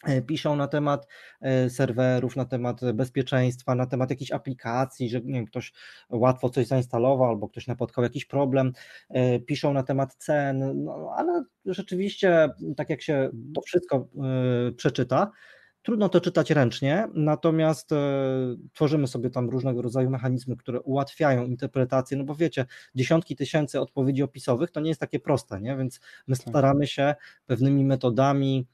e, 0.04 0.22
piszą 0.22 0.56
na 0.56 0.68
temat 0.68 1.06
e, 1.40 1.70
serwerów, 1.70 2.36
na 2.36 2.44
temat 2.44 2.80
bezpieczeństwa, 2.94 3.74
na 3.74 3.86
temat 3.86 4.10
jakichś 4.10 4.32
aplikacji, 4.32 5.08
że 5.08 5.20
nie 5.20 5.32
wiem, 5.32 5.46
ktoś 5.46 5.72
łatwo 6.10 6.50
coś 6.50 6.66
zainstalował 6.66 7.28
albo 7.28 7.48
ktoś 7.48 7.66
napotkał 7.66 8.04
jakiś 8.04 8.24
problem, 8.24 8.72
e, 9.08 9.40
piszą 9.40 9.72
na 9.72 9.82
temat 9.82 10.14
cen, 10.14 10.84
no, 10.84 11.10
ale 11.16 11.44
rzeczywiście 11.64 12.48
tak 12.76 12.90
jak 12.90 13.02
się 13.02 13.30
to 13.54 13.60
wszystko 13.60 14.08
przeczyta, 14.76 15.30
Trudno 15.86 16.08
to 16.08 16.20
czytać 16.20 16.50
ręcznie, 16.50 17.08
natomiast 17.14 17.92
e, 17.92 17.96
tworzymy 18.72 19.06
sobie 19.06 19.30
tam 19.30 19.50
różnego 19.50 19.82
rodzaju 19.82 20.10
mechanizmy, 20.10 20.56
które 20.56 20.80
ułatwiają 20.80 21.44
interpretację, 21.44 22.16
no 22.16 22.24
bo 22.24 22.34
wiecie, 22.34 22.66
dziesiątki 22.94 23.36
tysięcy 23.36 23.80
odpowiedzi 23.80 24.22
opisowych 24.22 24.70
to 24.70 24.80
nie 24.80 24.88
jest 24.88 25.00
takie 25.00 25.20
proste, 25.20 25.60
nie? 25.60 25.76
więc 25.76 26.00
my 26.26 26.36
tak. 26.36 26.48
staramy 26.48 26.86
się 26.86 27.14
pewnymi 27.46 27.84
metodami 27.84 28.66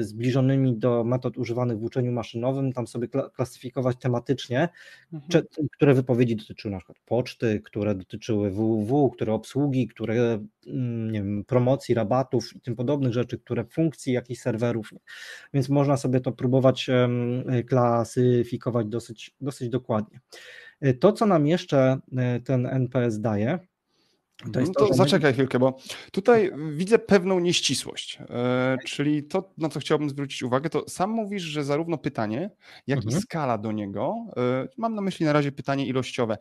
zbliżonymi 0.00 0.76
do 0.76 1.04
metod 1.04 1.38
używanych 1.38 1.78
w 1.78 1.82
uczeniu 1.82 2.12
maszynowym, 2.12 2.72
tam 2.72 2.86
sobie 2.86 3.08
klasyfikować 3.08 3.96
tematycznie, 4.00 4.68
mhm. 5.12 5.44
które 5.72 5.94
wypowiedzi 5.94 6.36
dotyczyły 6.36 6.72
na 6.72 6.78
przykład 6.78 6.98
poczty, 7.06 7.60
które 7.64 7.94
dotyczyły 7.94 8.50
www, 8.50 9.10
które 9.10 9.32
obsługi, 9.32 9.88
które 9.88 10.38
mm, 10.66 11.12
nie 11.12 11.22
wiem, 11.22 11.44
promocji, 11.44 11.94
rabatów 11.94 12.56
i 12.56 12.60
tym 12.60 12.76
podobnych 12.76 13.12
rzeczy, 13.12 13.38
które 13.38 13.64
funkcji 13.64 14.12
jakichś 14.12 14.40
serwerów, 14.40 14.90
więc 15.54 15.68
można 15.68 15.96
sobie 15.96 16.20
to 16.20 16.32
próbować 16.32 16.90
klasyfikować 17.68 18.86
dosyć, 18.86 19.34
dosyć 19.40 19.68
dokładnie. 19.68 20.20
E, 20.80 20.94
to, 20.94 21.12
co 21.12 21.26
nam 21.26 21.46
jeszcze 21.46 21.98
e, 22.16 22.40
ten 22.40 22.66
NPS 22.66 23.20
daje, 23.20 23.58
to 24.38 24.60
no 24.60 24.66
to, 24.66 24.86
to 24.86 24.94
zaczekaj 24.94 25.32
chwilkę, 25.32 25.58
bo 25.58 25.78
tutaj 26.12 26.50
widzę 26.76 26.98
pewną 26.98 27.38
nieścisłość. 27.38 28.18
E, 28.30 28.76
czyli 28.86 29.24
to, 29.24 29.52
na 29.58 29.68
co 29.68 29.80
chciałbym 29.80 30.10
zwrócić 30.10 30.42
uwagę, 30.42 30.70
to 30.70 30.84
sam 30.88 31.10
mówisz, 31.10 31.42
że 31.42 31.64
zarówno 31.64 31.98
pytanie, 31.98 32.50
jak 32.86 32.98
mhm. 32.98 33.18
i 33.18 33.22
skala 33.22 33.58
do 33.58 33.72
niego, 33.72 34.14
e, 34.36 34.68
mam 34.76 34.94
na 34.94 35.02
myśli 35.02 35.26
na 35.26 35.32
razie 35.32 35.52
pytanie 35.52 35.86
ilościowe, 35.86 36.38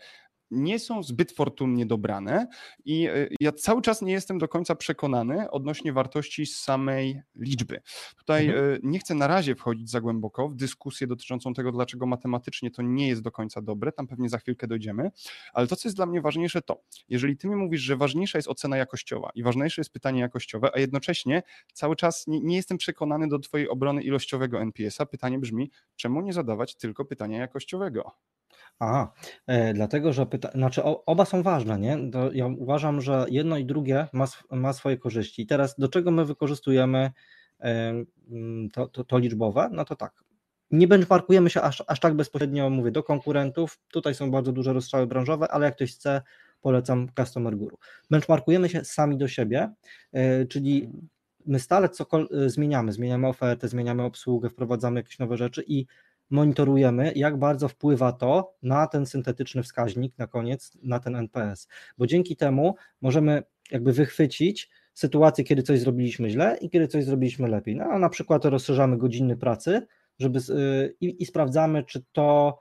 nie 0.51 0.79
są 0.79 1.03
zbyt 1.03 1.31
fortunnie 1.31 1.85
dobrane 1.85 2.47
i 2.85 3.07
e, 3.07 3.27
ja 3.39 3.51
cały 3.51 3.81
czas 3.81 4.01
nie 4.01 4.13
jestem 4.13 4.37
do 4.37 4.47
końca 4.47 4.75
przekonany 4.75 5.51
odnośnie 5.51 5.93
wartości 5.93 6.45
samej 6.45 7.21
liczby. 7.35 7.81
Tutaj 8.17 8.47
mhm. 8.47 8.73
E, 8.73 8.77
nie 8.83 8.99
chcę 8.99 9.15
na 9.15 9.27
razie 9.27 9.55
wchodzić 9.55 9.89
za 9.89 10.01
głęboko 10.01 10.49
w 10.49 10.55
dyskusję 10.55 11.07
dotyczącą 11.07 11.53
tego, 11.53 11.71
dlaczego 11.71 12.05
matematycznie 12.05 12.71
to 12.71 12.81
nie 12.81 13.07
jest 13.07 13.21
do 13.21 13.31
końca 13.31 13.61
dobre, 13.61 13.91
tam 13.91 14.07
pewnie 14.07 14.29
za 14.29 14.37
chwilkę 14.37 14.67
dojdziemy, 14.67 15.11
ale 15.53 15.67
to, 15.67 15.75
co 15.75 15.87
jest 15.87 15.95
dla 15.95 16.05
mnie 16.05 16.21
ważniejsze, 16.21 16.61
to 16.61 16.81
jeżeli 17.09 17.37
ty 17.37 17.47
mi 17.47 17.55
mówisz, 17.55 17.81
że 17.81 17.97
ważniejsza 17.97 18.37
jest 18.37 18.47
ocena 18.47 18.77
jakościowa 18.77 19.29
i 19.35 19.43
ważniejsze 19.43 19.81
jest 19.81 19.93
pytanie 19.93 20.21
jakościowe, 20.21 20.69
a 20.75 20.79
jednocześnie 20.79 21.43
cały 21.73 21.95
czas 21.95 22.27
nie, 22.27 22.41
nie 22.41 22.55
jestem 22.55 22.77
przekonany 22.77 23.27
do 23.27 23.39
twojej 23.39 23.69
obrony 23.69 24.03
ilościowego 24.03 24.61
NPS-a, 24.61 25.05
pytanie 25.05 25.39
brzmi, 25.39 25.71
czemu 25.95 26.21
nie 26.21 26.33
zadawać 26.33 26.75
tylko 26.75 27.05
pytania 27.05 27.39
jakościowego? 27.39 28.11
A, 28.79 29.11
e, 29.47 29.73
dlatego, 29.73 30.13
że 30.13 30.25
pyta, 30.25 30.51
znaczy 30.51 30.83
oba 30.83 31.25
są 31.25 31.43
ważne, 31.43 31.79
nie? 31.79 32.11
To 32.11 32.31
ja 32.31 32.47
uważam, 32.47 33.01
że 33.01 33.25
jedno 33.29 33.57
i 33.57 33.65
drugie 33.65 34.07
ma, 34.13 34.25
ma 34.51 34.73
swoje 34.73 34.97
korzyści. 34.97 35.41
I 35.41 35.47
teraz 35.47 35.75
do 35.77 35.87
czego 35.87 36.11
my 36.11 36.25
wykorzystujemy 36.25 37.11
e, 37.59 37.93
mm, 38.31 38.69
to, 38.69 38.87
to, 38.87 39.03
to 39.03 39.17
liczbowe? 39.17 39.69
No 39.71 39.85
to 39.85 39.95
tak. 39.95 40.23
Nie 40.71 40.87
benchmarkujemy 40.87 41.49
się 41.49 41.61
aż, 41.61 41.83
aż 41.87 41.99
tak 41.99 42.13
bezpośrednio, 42.13 42.69
mówię, 42.69 42.91
do 42.91 43.03
konkurentów. 43.03 43.79
Tutaj 43.91 44.15
są 44.15 44.31
bardzo 44.31 44.51
duże 44.51 44.73
rozstrzały 44.73 45.07
branżowe, 45.07 45.47
ale 45.51 45.65
jak 45.65 45.75
ktoś 45.75 45.93
chce, 45.93 46.21
polecam 46.61 47.07
Customer 47.19 47.57
Guru. 47.57 47.77
Benchmarkujemy 48.11 48.69
się 48.69 48.83
sami 48.83 49.17
do 49.17 49.27
siebie, 49.27 49.73
e, 50.13 50.45
czyli 50.45 50.91
my 51.45 51.59
stale 51.59 51.89
cokolwiek 51.89 52.31
zmieniamy, 52.45 52.91
zmieniamy 52.91 53.27
ofertę, 53.27 53.67
zmieniamy 53.67 54.03
obsługę, 54.03 54.49
wprowadzamy 54.49 54.99
jakieś 54.99 55.19
nowe 55.19 55.37
rzeczy 55.37 55.63
i 55.67 55.85
monitorujemy, 56.29 57.11
jak 57.15 57.39
bardzo 57.39 57.67
wpływa 57.67 58.11
to 58.11 58.53
na 58.63 58.87
ten 58.87 59.05
syntetyczny 59.05 59.63
wskaźnik 59.63 60.17
na 60.17 60.27
koniec, 60.27 60.71
na 60.83 60.99
ten 60.99 61.15
NPS, 61.15 61.67
bo 61.97 62.07
dzięki 62.07 62.35
temu 62.35 62.75
możemy 63.01 63.43
jakby 63.71 63.93
wychwycić 63.93 64.69
sytuację, 64.93 65.43
kiedy 65.43 65.63
coś 65.63 65.79
zrobiliśmy 65.79 66.29
źle 66.29 66.57
i 66.61 66.69
kiedy 66.69 66.87
coś 66.87 67.05
zrobiliśmy 67.05 67.47
lepiej. 67.47 67.75
No, 67.75 67.99
na 67.99 68.09
przykład 68.09 68.45
rozszerzamy 68.45 68.97
godziny 68.97 69.37
pracy, 69.37 69.87
żeby 70.19 70.39
y, 70.39 70.95
i, 71.01 71.25
sprawdzamy, 71.25 71.83
czy 71.83 72.03
to 72.11 72.59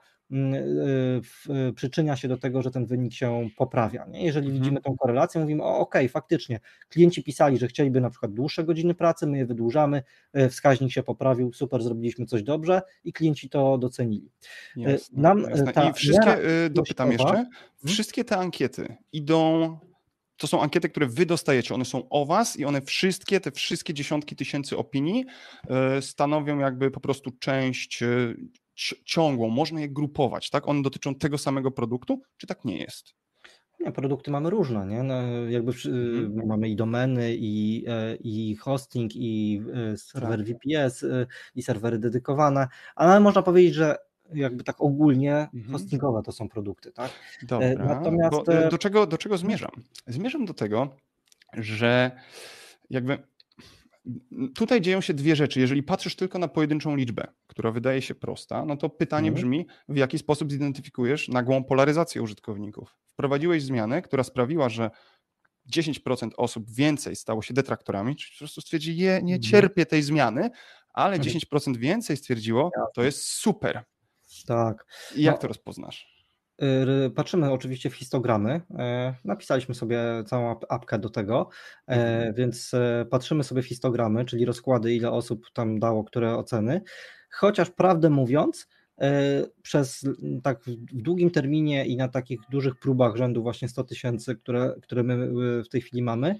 przyczynia 1.75 2.15
się 2.15 2.27
do 2.27 2.37
tego, 2.37 2.61
że 2.61 2.71
ten 2.71 2.85
wynik 2.85 3.13
się 3.13 3.49
poprawia. 3.57 4.05
Nie? 4.05 4.25
Jeżeli 4.25 4.47
mhm. 4.47 4.63
widzimy 4.63 4.81
tą 4.81 4.97
korelację, 4.97 5.41
mówimy, 5.41 5.63
o 5.63 5.77
ok, 5.77 5.95
faktycznie, 6.09 6.59
klienci 6.89 7.23
pisali, 7.23 7.57
że 7.57 7.67
chcieliby 7.67 8.01
na 8.01 8.09
przykład 8.09 8.33
dłuższe 8.33 8.63
godziny 8.63 8.93
pracy, 8.93 9.27
my 9.27 9.37
je 9.37 9.45
wydłużamy, 9.45 10.03
y, 10.37 10.49
wskaźnik 10.49 10.91
się 10.91 11.03
poprawił, 11.03 11.53
super, 11.53 11.83
zrobiliśmy 11.83 12.25
coś 12.25 12.43
dobrze 12.43 12.81
i 13.03 13.13
klienci 13.13 13.49
to 13.49 13.77
docenili. 13.77 14.31
Jasne, 14.75 15.21
Nam 15.21 15.41
jasne. 15.41 15.89
I 15.89 15.93
wszystkie, 15.93 16.37
dopytam 16.69 17.11
jeszcze, 17.11 17.27
hmm? 17.27 17.49
wszystkie 17.85 18.23
te 18.23 18.37
ankiety 18.37 18.95
idą 19.13 19.77
to 20.37 20.47
są 20.47 20.61
ankiety, 20.61 20.89
które 20.89 21.07
wy 21.07 21.25
dostajecie. 21.25 21.73
One 21.73 21.85
są 21.85 22.09
o 22.09 22.25
was 22.25 22.57
i 22.57 22.65
one 22.65 22.81
wszystkie, 22.81 23.39
te 23.39 23.51
wszystkie 23.51 23.93
dziesiątki 23.93 24.35
tysięcy 24.35 24.77
opinii 24.77 25.25
stanowią 26.01 26.59
jakby 26.59 26.91
po 26.91 26.99
prostu 26.99 27.31
część 27.31 28.03
ciągłą, 29.05 29.49
można 29.49 29.81
je 29.81 29.89
grupować, 29.89 30.49
tak? 30.49 30.67
One 30.67 30.81
dotyczą 30.81 31.15
tego 31.15 31.37
samego 31.37 31.71
produktu, 31.71 32.21
czy 32.37 32.47
tak 32.47 32.65
nie 32.65 32.77
jest? 32.77 33.13
Nie, 33.79 33.91
produkty 33.91 34.31
mamy 34.31 34.49
różne, 34.49 34.87
nie? 34.87 35.03
No, 35.03 35.21
jakby 35.49 35.71
mhm. 35.71 36.47
mamy 36.47 36.69
i 36.69 36.75
domeny, 36.75 37.35
i, 37.35 37.85
e, 37.87 38.15
i 38.15 38.55
hosting, 38.55 39.11
i 39.15 39.61
e, 39.93 39.97
serwer 39.97 40.39
tak. 40.39 40.47
VPS, 40.47 41.03
e, 41.03 41.25
i 41.55 41.63
serwery 41.63 41.99
dedykowane, 41.99 42.67
ale 42.95 43.19
można 43.19 43.41
powiedzieć, 43.41 43.73
że 43.73 43.97
jakby 44.33 44.63
tak 44.63 44.81
ogólnie 44.81 45.35
mhm. 45.53 45.71
hostingowe 45.71 46.21
to 46.23 46.31
są 46.31 46.49
produkty, 46.49 46.91
tak? 46.91 47.11
Dobra, 47.43 47.75
Natomiast... 47.75 48.37
do, 48.71 48.77
czego, 48.77 49.07
do 49.07 49.17
czego 49.17 49.37
zmierzam? 49.37 49.71
Zmierzam 50.07 50.45
do 50.45 50.53
tego, 50.53 50.95
że 51.53 52.11
jakby 52.89 53.17
tutaj 54.55 54.81
dzieją 54.81 55.01
się 55.01 55.13
dwie 55.13 55.35
rzeczy. 55.35 55.59
Jeżeli 55.59 55.83
patrzysz 55.83 56.15
tylko 56.15 56.39
na 56.39 56.47
pojedynczą 56.47 56.95
liczbę, 56.95 57.27
która 57.47 57.71
wydaje 57.71 58.01
się 58.01 58.15
prosta, 58.15 58.65
no 58.65 58.77
to 58.77 58.89
pytanie 58.89 59.29
mhm. 59.29 59.35
brzmi, 59.35 59.67
w 59.89 59.97
jaki 59.97 60.17
sposób 60.19 60.51
zidentyfikujesz 60.51 61.27
nagłą 61.27 61.63
polaryzację 61.63 62.21
użytkowników? 62.21 62.97
Wprowadziłeś 63.07 63.63
zmianę, 63.63 64.01
która 64.01 64.23
sprawiła, 64.23 64.69
że 64.69 64.89
10% 65.75 66.29
osób 66.37 66.71
więcej 66.71 67.15
stało 67.15 67.41
się 67.41 67.53
detraktorami, 67.53 68.15
czyli 68.15 68.31
po 68.35 68.37
prostu 68.37 68.61
stwierdzi, 68.61 68.97
je, 68.97 69.19
nie 69.23 69.35
mhm. 69.35 69.41
cierpię 69.41 69.85
tej 69.85 70.03
zmiany, 70.03 70.49
ale 70.93 71.19
10% 71.19 71.53
mhm. 71.57 71.77
więcej 71.77 72.17
stwierdziło, 72.17 72.71
to 72.95 73.03
jest 73.03 73.23
super. 73.23 73.83
Tak. 74.47 74.85
I 75.15 75.23
jak 75.23 75.35
no, 75.35 75.41
to 75.41 75.47
rozpoznasz? 75.47 76.16
Patrzymy 77.15 77.51
oczywiście 77.51 77.89
w 77.89 77.95
histogramy. 77.95 78.61
E, 78.77 79.13
napisaliśmy 79.25 79.75
sobie 79.75 79.99
całą 80.25 80.59
apkę 80.69 80.99
do 80.99 81.09
tego, 81.09 81.49
e, 81.87 81.91
mhm. 81.91 82.33
więc 82.33 82.73
e, 82.73 83.05
patrzymy 83.09 83.43
sobie 83.43 83.61
w 83.61 83.67
histogramy, 83.67 84.25
czyli 84.25 84.45
rozkłady, 84.45 84.95
ile 84.95 85.11
osób 85.11 85.45
tam 85.53 85.79
dało 85.79 86.03
które 86.03 86.35
oceny. 86.35 86.81
Chociaż 87.31 87.69
prawdę 87.69 88.09
mówiąc, 88.09 88.67
przez 89.61 90.05
tak 90.43 90.63
w 90.63 91.01
długim 91.01 91.31
terminie 91.31 91.85
i 91.85 91.97
na 91.97 92.07
takich 92.07 92.39
dużych 92.49 92.75
próbach 92.79 93.15
rzędu 93.15 93.43
właśnie 93.43 93.67
100 93.67 93.83
tysięcy, 93.83 94.35
które, 94.35 94.75
które 94.81 95.03
my 95.03 95.31
w 95.63 95.69
tej 95.69 95.81
chwili 95.81 96.03
mamy, 96.03 96.35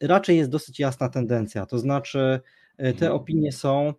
raczej 0.00 0.36
jest 0.36 0.50
dosyć 0.50 0.80
jasna 0.80 1.08
tendencja. 1.08 1.66
To 1.66 1.78
znaczy, 1.78 2.40
te 2.76 2.88
mhm. 2.88 3.12
opinie 3.12 3.52
są 3.52 3.94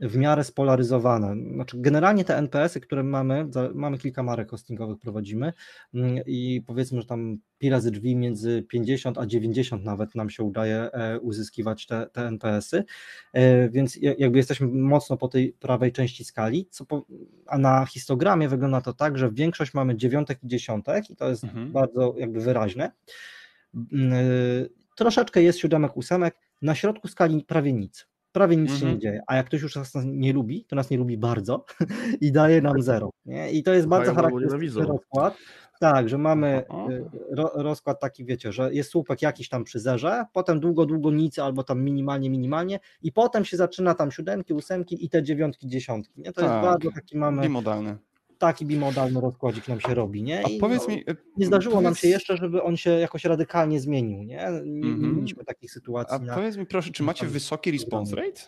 w 0.00 0.16
miarę 0.16 0.44
spolaryzowane. 0.44 1.36
Znaczy, 1.54 1.76
generalnie 1.80 2.24
te 2.24 2.36
NPS-y, 2.36 2.80
które 2.80 3.02
mamy, 3.02 3.46
mamy 3.74 3.98
kilka 3.98 4.22
marek 4.22 4.50
hostingowych, 4.50 4.98
prowadzimy 4.98 5.52
mm, 5.94 6.22
i 6.26 6.62
powiedzmy, 6.66 7.00
że 7.00 7.06
tam 7.06 7.38
pi 7.58 7.70
razy 7.70 7.90
drzwi 7.90 8.16
między 8.16 8.62
50 8.68 9.18
a 9.18 9.26
90 9.26 9.84
nawet 9.84 10.14
nam 10.14 10.30
się 10.30 10.42
udaje 10.42 10.92
e, 10.92 11.20
uzyskiwać 11.20 11.86
te, 11.86 12.06
te 12.12 12.26
NPS-y, 12.26 12.84
e, 13.32 13.68
więc 13.68 13.98
jakby 14.18 14.38
jesteśmy 14.38 14.66
mocno 14.66 15.16
po 15.16 15.28
tej 15.28 15.52
prawej 15.52 15.92
części 15.92 16.24
skali, 16.24 16.68
co 16.70 16.84
po, 16.84 17.06
a 17.46 17.58
na 17.58 17.86
histogramie 17.86 18.48
wygląda 18.48 18.80
to 18.80 18.92
tak, 18.92 19.18
że 19.18 19.32
większość 19.32 19.74
mamy 19.74 19.96
dziewiątek 19.96 20.38
i 20.42 20.46
dziesiątek 20.48 21.10
i 21.10 21.16
to 21.16 21.28
jest 21.28 21.44
mhm. 21.44 21.72
bardzo 21.72 22.14
jakby 22.18 22.40
wyraźne. 22.40 22.92
Mm, 23.74 24.12
e, 24.12 24.16
troszeczkę 24.96 25.42
jest 25.42 25.58
siódemek, 25.58 25.96
ósemek, 25.96 26.36
na 26.62 26.74
środku 26.74 27.08
skali 27.08 27.44
prawie 27.44 27.72
nic 27.72 28.10
prawie 28.32 28.56
nic 28.56 28.70
się 28.70 28.86
nie 28.86 28.92
mhm. 28.92 29.00
dzieje. 29.00 29.22
A 29.26 29.36
jak 29.36 29.46
ktoś 29.46 29.62
już 29.62 29.76
nas 29.76 29.92
nie 30.04 30.32
lubi, 30.32 30.64
to 30.64 30.76
nas 30.76 30.90
nie 30.90 30.98
lubi 30.98 31.18
bardzo 31.18 31.64
i 32.20 32.32
daje 32.32 32.62
nam 32.62 32.82
zero. 32.82 33.10
Nie? 33.26 33.52
I 33.52 33.62
to 33.62 33.74
jest 33.74 33.86
bardzo 33.86 34.14
charakterystyczny 34.14 34.86
rozkład. 34.86 35.36
Tak, 35.80 36.08
że 36.08 36.18
mamy 36.18 36.64
y, 36.90 37.04
ro, 37.30 37.50
rozkład 37.54 38.00
taki, 38.00 38.24
wiecie, 38.24 38.52
że 38.52 38.74
jest 38.74 38.90
słupek 38.90 39.22
jakiś 39.22 39.48
tam 39.48 39.64
przy 39.64 39.80
zerze, 39.80 40.24
potem 40.32 40.60
długo, 40.60 40.86
długo 40.86 41.10
nic, 41.10 41.38
albo 41.38 41.64
tam 41.64 41.82
minimalnie, 41.82 42.30
minimalnie 42.30 42.80
i 43.02 43.12
potem 43.12 43.44
się 43.44 43.56
zaczyna 43.56 43.94
tam 43.94 44.10
siódemki, 44.10 44.52
ósemki 44.52 45.04
i 45.04 45.08
te 45.08 45.22
dziewiątki, 45.22 45.66
dziesiątki. 45.66 46.20
Nie? 46.20 46.32
To 46.32 46.40
tak. 46.40 46.50
jest 46.50 46.62
bardzo 46.62 46.90
taki 46.92 47.18
mamy... 47.18 47.42
Bimodalny 47.42 47.96
taki 48.40 48.66
bimodalny 48.66 49.20
rozkładzik 49.20 49.68
nam 49.68 49.80
się 49.80 49.94
robi, 49.94 50.22
nie? 50.22 50.42
I 50.42 50.56
A 50.56 50.60
powiedz 50.60 50.88
no, 50.88 50.94
mi... 50.94 51.04
Nie 51.36 51.46
zdarzyło 51.46 51.74
powiedz... 51.74 51.84
nam 51.84 51.94
się 51.94 52.08
jeszcze, 52.08 52.36
żeby 52.36 52.62
on 52.62 52.76
się 52.76 52.90
jakoś 52.90 53.24
radykalnie 53.24 53.80
zmienił, 53.80 54.22
nie? 54.22 54.36
Nie, 54.64 54.88
mm 54.88 55.00
-hmm. 55.00 55.16
mieliśmy 55.16 55.44
takich 55.44 55.72
sytuacji. 55.72 56.16
A 56.16 56.18
na... 56.18 56.34
powiedz 56.34 56.56
mi 56.56 56.66
proszę, 56.66 56.90
czy 56.90 57.02
macie 57.02 57.26
wysoki 57.26 57.70
response 57.70 58.16
rate? 58.16 58.40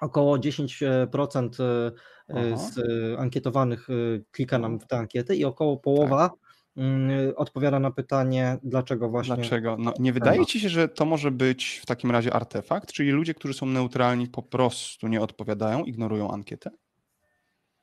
Około 0.00 0.36
10% 0.36 1.62
e, 1.62 1.92
e, 2.28 2.58
z 2.58 2.78
e, 2.78 3.18
ankietowanych 3.18 3.88
klika 4.30 4.58
nam 4.58 4.80
w 4.80 4.86
tę 4.86 4.96
ankietę 4.96 5.36
i 5.36 5.44
około 5.44 5.76
połowa 5.76 6.28
tak 6.28 6.38
odpowiada 7.36 7.78
na 7.78 7.90
pytanie, 7.90 8.58
dlaczego 8.62 9.08
właśnie. 9.08 9.36
Dlaczego? 9.36 9.76
No, 9.78 9.92
nie 9.98 10.12
wydaje 10.12 10.46
ci 10.46 10.60
się, 10.60 10.68
że 10.68 10.88
to 10.88 11.04
może 11.04 11.30
być 11.30 11.80
w 11.82 11.86
takim 11.86 12.10
razie 12.10 12.34
artefakt, 12.34 12.92
czyli 12.92 13.10
ludzie, 13.10 13.34
którzy 13.34 13.54
są 13.54 13.66
neutralni, 13.66 14.26
po 14.26 14.42
prostu 14.42 15.08
nie 15.08 15.20
odpowiadają, 15.20 15.84
ignorują 15.84 16.30
ankietę? 16.30 16.70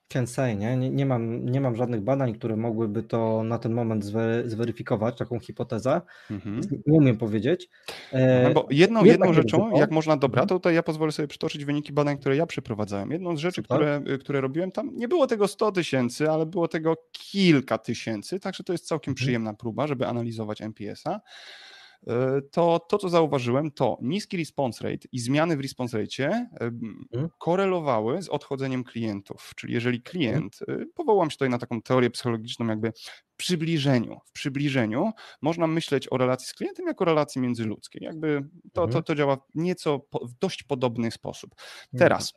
Can't 0.10 0.28
say, 0.28 0.56
nie? 0.56 0.78
Nie, 0.78 0.90
nie, 0.90 1.06
mam, 1.06 1.46
nie 1.46 1.62
mam 1.62 1.76
żadnych 1.76 2.02
badań, 2.02 2.34
które 2.34 2.56
mogłyby 2.56 3.04
to 3.04 3.44
na 3.44 3.60
ten 3.60 3.74
moment 3.74 4.06
zweryfikować, 4.46 5.18
taką 5.18 5.40
hipotezę. 5.40 6.02
Mhm. 6.32 6.62
Nie 6.88 6.98
umiem 6.98 7.18
powiedzieć. 7.18 7.70
E, 8.12 8.44
no 8.44 8.54
bo 8.54 8.68
jedną, 8.70 9.04
jedną 9.04 9.34
rzeczą, 9.34 9.78
jak 9.78 9.92
można, 9.92 10.18
dobra, 10.18 10.42
mhm. 10.42 10.48
to 10.50 10.56
tutaj 10.56 10.76
ja 10.76 10.84
pozwolę 10.84 11.12
sobie 11.12 11.28
przytoczyć 11.28 11.66
wyniki 11.66 11.94
badań, 11.94 12.18
które 12.18 12.36
ja 12.36 12.46
przeprowadzałem. 12.46 13.12
Jedną 13.12 13.38
z 13.38 13.40
rzeczy, 13.40 13.64
które, 13.64 14.02
które 14.20 14.42
robiłem 14.42 14.72
tam, 14.72 14.92
nie 14.96 15.08
było 15.08 15.28
tego 15.28 15.48
100 15.48 15.72
tysięcy, 15.72 16.32
ale 16.32 16.46
było 16.46 16.68
tego 16.68 16.96
kilka 17.12 17.78
tysięcy, 17.78 18.40
także 18.40 18.64
to 18.64 18.74
jest 18.74 18.88
całkiem 18.88 19.12
mhm. 19.12 19.16
przyjemna 19.16 19.54
próba, 19.54 19.88
żeby 19.88 20.08
analizować 20.08 20.62
NPS-a. 20.62 21.22
To 22.52 22.80
to, 22.80 22.98
co 22.98 23.10
zauważyłem, 23.10 23.72
to 23.72 23.98
niski 24.02 24.38
response 24.38 24.84
rate 24.84 25.08
i 25.12 25.20
zmiany 25.20 25.58
w 25.58 25.62
response 25.62 25.98
rate 25.98 26.48
mhm. 26.62 27.30
korelowały 27.38 28.22
z 28.22 28.30
odchodzeniem 28.30 28.84
klientów. 28.84 29.52
Czyli 29.56 29.74
jeżeli 29.74 29.98
mhm. 29.98 30.12
klient, 30.12 30.60
e, 30.68 30.86
powołam 30.96 31.32
się 31.32 31.36
tutaj 31.36 31.50
na 31.50 31.58
taką 31.58 31.82
teorię 31.82 32.10
psychologiczną, 32.10 32.68
jakby 32.68 32.92
w 33.34 33.36
przybliżeniu, 33.36 34.20
w 34.26 34.32
przybliżeniu 34.32 35.12
można 35.42 35.68
myśleć 35.68 36.08
o 36.12 36.18
relacji 36.18 36.48
z 36.48 36.54
klientem 36.54 36.88
jako 36.88 37.06
relacji 37.06 37.42
międzyludzkiej. 37.42 38.04
Jakby 38.04 38.48
to, 38.64 38.82
to, 38.82 38.84
mhm. 38.84 39.04
to 39.04 39.16
działa 39.16 39.38
nieco 39.56 40.00
w 40.22 40.34
dość 40.40 40.64
podobny 40.64 41.12
sposób. 41.12 41.56
Teraz 41.98 42.34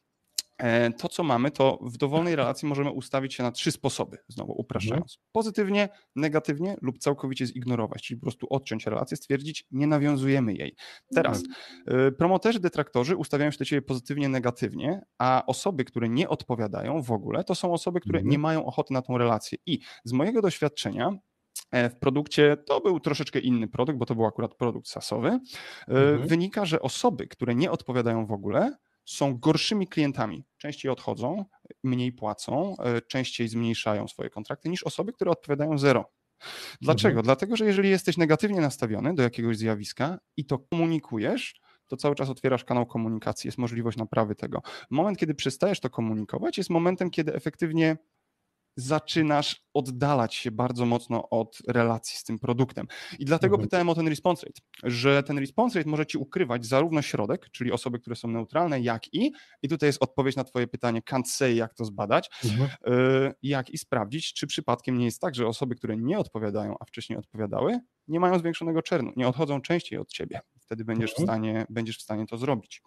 to, 0.98 1.08
co 1.08 1.22
mamy, 1.22 1.50
to 1.50 1.78
w 1.82 1.96
dowolnej 1.96 2.36
relacji 2.36 2.68
możemy 2.68 2.90
ustawić 2.90 3.34
się 3.34 3.42
na 3.42 3.52
trzy 3.52 3.72
sposoby, 3.72 4.18
znowu 4.28 4.52
upraszczając. 4.52 5.16
Mhm. 5.16 5.28
Pozytywnie, 5.32 5.88
negatywnie 6.16 6.76
lub 6.82 6.98
całkowicie 6.98 7.46
zignorować, 7.46 8.02
czyli 8.02 8.20
po 8.20 8.24
prostu 8.24 8.46
odciąć 8.50 8.86
relację, 8.86 9.16
stwierdzić, 9.16 9.66
nie 9.70 9.86
nawiązujemy 9.86 10.54
jej. 10.54 10.76
Teraz 11.14 11.42
mhm. 11.86 12.14
promoterzy, 12.14 12.60
detraktorzy 12.60 13.16
ustawiają 13.16 13.50
się 13.50 13.58
do 13.58 13.64
ciebie 13.64 13.82
pozytywnie, 13.82 14.28
negatywnie, 14.28 15.00
a 15.18 15.42
osoby, 15.46 15.84
które 15.84 16.08
nie 16.08 16.28
odpowiadają 16.28 17.02
w 17.02 17.10
ogóle, 17.10 17.44
to 17.44 17.54
są 17.54 17.72
osoby, 17.72 18.00
które 18.00 18.18
mhm. 18.18 18.30
nie 18.30 18.38
mają 18.38 18.66
ochoty 18.66 18.94
na 18.94 19.02
tą 19.02 19.18
relację. 19.18 19.58
I 19.66 19.78
z 20.04 20.12
mojego 20.12 20.42
doświadczenia, 20.42 21.10
e, 21.70 21.90
w 21.90 21.98
produkcie, 21.98 22.56
to 22.66 22.80
był 22.80 23.00
troszeczkę 23.00 23.38
inny 23.38 23.68
produkt, 23.68 23.98
bo 23.98 24.06
to 24.06 24.14
był 24.14 24.26
akurat 24.26 24.54
produkt 24.54 24.88
sasowy, 24.88 25.38
mhm. 25.88 26.28
wynika, 26.28 26.64
że 26.64 26.80
osoby, 26.80 27.26
które 27.26 27.54
nie 27.54 27.70
odpowiadają 27.70 28.26
w 28.26 28.32
ogóle, 28.32 28.76
są 29.06 29.38
gorszymi 29.38 29.88
klientami. 29.88 30.44
Częściej 30.58 30.90
odchodzą, 30.90 31.44
mniej 31.84 32.12
płacą, 32.12 32.76
e, 32.78 33.02
częściej 33.02 33.48
zmniejszają 33.48 34.08
swoje 34.08 34.30
kontrakty 34.30 34.68
niż 34.68 34.82
osoby, 34.82 35.12
które 35.12 35.30
odpowiadają 35.30 35.78
zero. 35.78 36.12
Dlaczego? 36.80 37.08
Mhm. 37.08 37.24
Dlatego, 37.24 37.56
że 37.56 37.64
jeżeli 37.64 37.90
jesteś 37.90 38.16
negatywnie 38.16 38.60
nastawiony 38.60 39.14
do 39.14 39.22
jakiegoś 39.22 39.56
zjawiska 39.58 40.18
i 40.36 40.44
to 40.44 40.58
komunikujesz, 40.58 41.60
to 41.86 41.96
cały 41.96 42.14
czas 42.14 42.30
otwierasz 42.30 42.64
kanał 42.64 42.86
komunikacji, 42.86 43.48
jest 43.48 43.58
możliwość 43.58 43.98
naprawy 43.98 44.34
tego. 44.34 44.62
Moment, 44.90 45.18
kiedy 45.18 45.34
przestajesz 45.34 45.80
to 45.80 45.90
komunikować, 45.90 46.58
jest 46.58 46.70
momentem, 46.70 47.10
kiedy 47.10 47.34
efektywnie 47.34 47.96
zaczynasz 48.76 49.66
oddalać 49.74 50.34
się 50.34 50.50
bardzo 50.50 50.86
mocno 50.86 51.28
od 51.28 51.58
relacji 51.68 52.18
z 52.18 52.24
tym 52.24 52.38
produktem. 52.38 52.86
I 53.18 53.24
dlatego 53.24 53.54
mhm. 53.54 53.66
pytałem 53.66 53.88
o 53.88 53.94
ten 53.94 54.08
response 54.08 54.46
rate, 54.46 54.60
że 54.82 55.22
ten 55.22 55.38
response 55.38 55.78
rate 55.78 55.90
może 55.90 56.06
ci 56.06 56.18
ukrywać 56.18 56.66
zarówno 56.66 57.02
środek, 57.02 57.50
czyli 57.50 57.72
osoby, 57.72 57.98
które 57.98 58.16
są 58.16 58.28
neutralne, 58.28 58.80
jak 58.80 59.14
i, 59.14 59.32
i 59.62 59.68
tutaj 59.68 59.88
jest 59.88 60.02
odpowiedź 60.02 60.36
na 60.36 60.44
twoje 60.44 60.66
pytanie, 60.66 61.02
can't 61.02 61.24
say, 61.24 61.54
jak 61.54 61.74
to 61.74 61.84
zbadać, 61.84 62.30
mhm. 62.44 62.70
Y, 62.94 63.34
jak 63.42 63.70
i 63.70 63.78
sprawdzić, 63.78 64.32
czy 64.32 64.46
przypadkiem 64.46 64.98
nie 64.98 65.04
jest 65.04 65.20
tak, 65.20 65.34
że 65.34 65.46
osoby, 65.46 65.74
które 65.74 65.96
nie 65.96 66.18
odpowiadają, 66.18 66.74
a 66.80 66.84
wcześniej 66.84 67.18
odpowiadały, 67.18 67.80
nie 68.08 68.20
mają 68.20 68.38
zwiększonego 68.38 68.82
czernu, 68.82 69.12
nie 69.16 69.28
odchodzą 69.28 69.60
częściej 69.60 69.98
od 69.98 70.08
ciebie. 70.08 70.40
Wtedy 70.60 70.84
będziesz, 70.84 71.10
mhm. 71.10 71.26
w, 71.26 71.30
stanie, 71.30 71.66
będziesz 71.70 71.98
w 71.98 72.02
stanie 72.02 72.26
to 72.26 72.38
zrobić. 72.38 72.82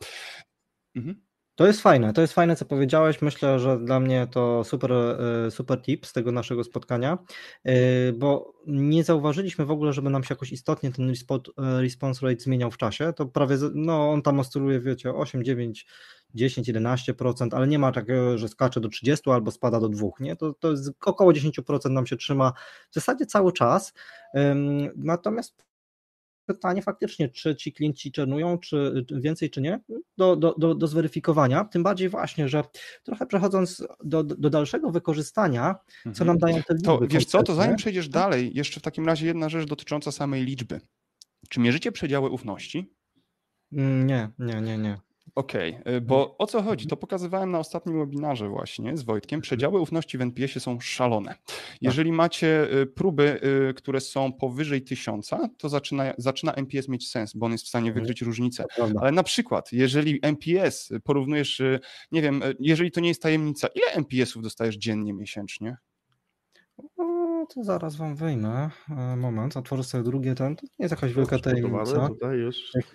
Mhm. 0.95 1.29
To 1.60 1.67
jest 1.67 1.82
fajne, 1.82 2.13
to 2.13 2.22
jest 2.22 2.34
fajne, 2.34 2.56
co 2.56 2.65
powiedziałeś. 2.65 3.22
Myślę, 3.22 3.60
że 3.60 3.80
dla 3.80 4.00
mnie 4.00 4.28
to 4.31 4.63
super, 4.63 4.92
e, 4.94 5.52
super 5.52 5.81
tip 5.81 6.06
z 6.06 6.13
tego 6.13 6.31
naszego 6.31 6.63
spotkania, 6.63 7.17
e, 7.63 7.73
bo 8.13 8.54
nie 8.67 9.04
zauważyliśmy 9.04 9.65
w 9.65 9.71
ogóle, 9.71 9.94
żeby 9.94 10.10
nam 10.10 10.23
się 10.23 10.34
jakoś 10.34 10.52
istotnie 10.52 10.92
ten 10.92 11.10
e, 11.10 11.81
response 11.81 12.27
rate 12.27 12.40
zmieniał 12.40 12.71
w 12.71 12.77
czasie. 12.77 13.13
To 13.13 13.25
prawie, 13.25 13.58
no 13.73 14.12
on 14.12 14.21
tam 14.21 14.40
oscyluje, 14.40 14.79
wiecie, 14.79 15.13
8, 15.13 15.44
9, 15.44 15.86
10, 16.34 16.67
11%, 16.69 17.48
ale 17.56 17.67
nie 17.67 17.79
ma 17.79 17.92
takiego, 17.92 18.38
że 18.38 18.48
skacze 18.48 18.81
do 18.81 18.90
30 18.90 19.29
albo 19.29 19.52
spada 19.52 19.79
do 19.79 19.90
2, 19.90 20.08
nie? 20.19 20.36
To, 20.36 20.54
to 20.54 20.73
około 21.06 21.31
10% 21.31 21.92
nam 21.92 22.08
się 22.08 22.17
trzyma 22.17 22.54
w 22.92 22.94
zasadzie 22.94 23.25
cały 23.25 23.54
czas. 23.54 23.94
Natomiast 24.96 25.69
pytanie 26.54 26.81
faktycznie, 26.81 27.29
czy 27.29 27.56
ci 27.56 27.73
klienci 27.73 28.12
czenują, 28.12 28.58
czy 28.58 29.06
więcej, 29.12 29.50
czy 29.50 29.62
nie, 29.62 29.79
do, 30.17 30.35
do, 30.35 30.56
do, 30.58 30.75
do 30.75 30.87
zweryfikowania. 30.87 31.65
Tym 31.65 31.83
bardziej 31.83 32.10
właśnie, 32.10 32.50
że 32.50 32.63
trochę 33.04 33.25
przechodząc 33.25 33.87
do, 34.04 34.23
do 34.23 34.50
dalszego 34.50 34.91
wykorzystania, 34.91 35.75
co 36.13 36.25
nam 36.25 36.37
dają 36.37 36.63
te 36.63 36.73
liczby. 36.73 36.85
To 36.85 37.00
wiesz 37.08 37.25
co, 37.25 37.43
to 37.43 37.56
zanim 37.56 37.75
przejdziesz 37.75 38.10
dalej, 38.10 38.52
jeszcze 38.54 38.79
w 38.79 38.83
takim 38.83 39.06
razie 39.06 39.25
jedna 39.25 39.50
rzecz 39.50 39.69
dotycząca 39.69 40.12
samej 40.12 40.45
liczby. 40.45 40.81
Czy 41.50 41.60
mierzycie 41.60 41.91
przedziały 41.91 42.29
ufności? 42.29 42.93
Mm, 43.71 44.08
Nie, 44.08 44.29
nie, 44.39 44.62
nie, 44.62 44.77
nie. 44.77 44.97
Okej, 45.36 45.77
okay, 45.82 46.02
bo 46.02 46.38
o 46.38 46.48
co 46.48 46.62
chodzi? 46.62 46.88
To 46.88 46.98
pokazywałem 46.98 47.52
na 47.52 47.60
ostatnim 47.60 48.00
webinarze 48.00 48.50
właśnie 48.50 48.98
z 48.98 49.04
Wojtkiem. 49.04 49.42
Przedziały 49.42 49.80
ufności 49.80 50.17
w 50.17 50.21
NPS-ie 50.21 50.60
są 50.60 50.80
szalone. 50.80 51.36
Jeżeli 51.82 52.12
macie 52.12 52.73
y, 52.73 52.86
próby, 52.86 53.40
y, 53.69 53.73
które 53.73 54.02
są 54.02 54.34
powyżej 54.34 54.82
tysiąca, 54.82 55.50
to 55.58 55.69
zaczyna, 55.69 56.13
zaczyna 56.17 56.54
NPS 56.54 56.88
mieć 56.88 57.10
sens, 57.10 57.34
bo 57.34 57.46
on 57.46 57.52
jest 57.52 57.65
w 57.65 57.67
stanie 57.67 57.94
wykryć 57.94 58.21
różnicę. 58.21 58.65
Ale 59.02 59.12
na 59.12 59.23
przykład, 59.23 59.71
jeżeli 59.71 60.19
NPS 60.21 60.94
porównujesz, 61.04 61.60
y, 61.60 61.80
nie 62.12 62.21
wiem, 62.21 62.42
jeżeli 62.60 62.92
to 62.92 63.02
nie 63.02 63.10
jest 63.10 63.21
tajemnica, 63.21 63.67
ile 63.75 63.88
NPS-ów 63.94 64.44
dostajesz 64.44 64.77
dziennie, 64.77 65.13
miesięcznie? 65.13 65.77
To 67.56 67.63
zaraz 67.63 67.95
wam 67.95 68.15
wyjmę. 68.15 68.69
E, 68.89 69.15
moment, 69.15 69.58
otworzę 69.58 69.83
sobie 69.83 70.04
drugie 70.04 70.35
ten. 70.35 70.56
To 70.56 70.65
nie 70.65 70.83
jest 70.83 70.91
jakaś 70.91 71.13
wielka 71.13 71.39
tajemnica. 71.39 72.10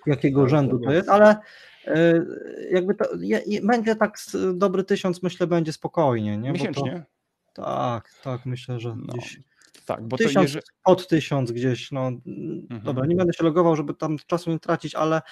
Jakiego 0.07 0.41
tak, 0.41 0.51
rzędu 0.51 0.79
to 0.79 0.93
jest, 0.93 1.09
ale 1.09 1.37
e, 1.87 2.25
jakby 2.71 2.95
to 2.95 3.05
je, 3.21 3.41
je, 3.47 3.61
będzie 3.63 3.97
tak 3.97 4.19
dobry 4.55 4.85
tysiąc, 4.85 5.23
myślę, 5.23 5.47
będzie 5.47 5.73
spokojnie. 5.73 6.39
Nie? 6.39 6.53
Miesięcznie? 6.53 7.05
To, 7.55 7.63
tak, 7.63 8.11
tak, 8.25 8.47
myślę, 8.47 8.81
że 8.81 8.97
no. 8.97 9.13
gdzieś. 9.13 9.41
Tak, 9.87 10.09
bo 10.09 10.17
tysiąc, 10.17 10.35
to 10.35 10.43
jeżeli... 10.43 10.65
od 10.85 11.09
tysiąc 11.09 11.53
gdzieś, 11.53 11.93
no 11.93 12.09
mhm. 12.09 12.83
dobra, 12.85 13.07
nie 13.07 13.17
będę 13.17 13.33
się 13.33 13.45
logował, 13.45 13.77
żeby 13.77 13.95
tam 13.95 14.17
czasu 14.27 14.51
nie 14.51 14.59
tracić, 14.59 14.95
ale 14.95 15.23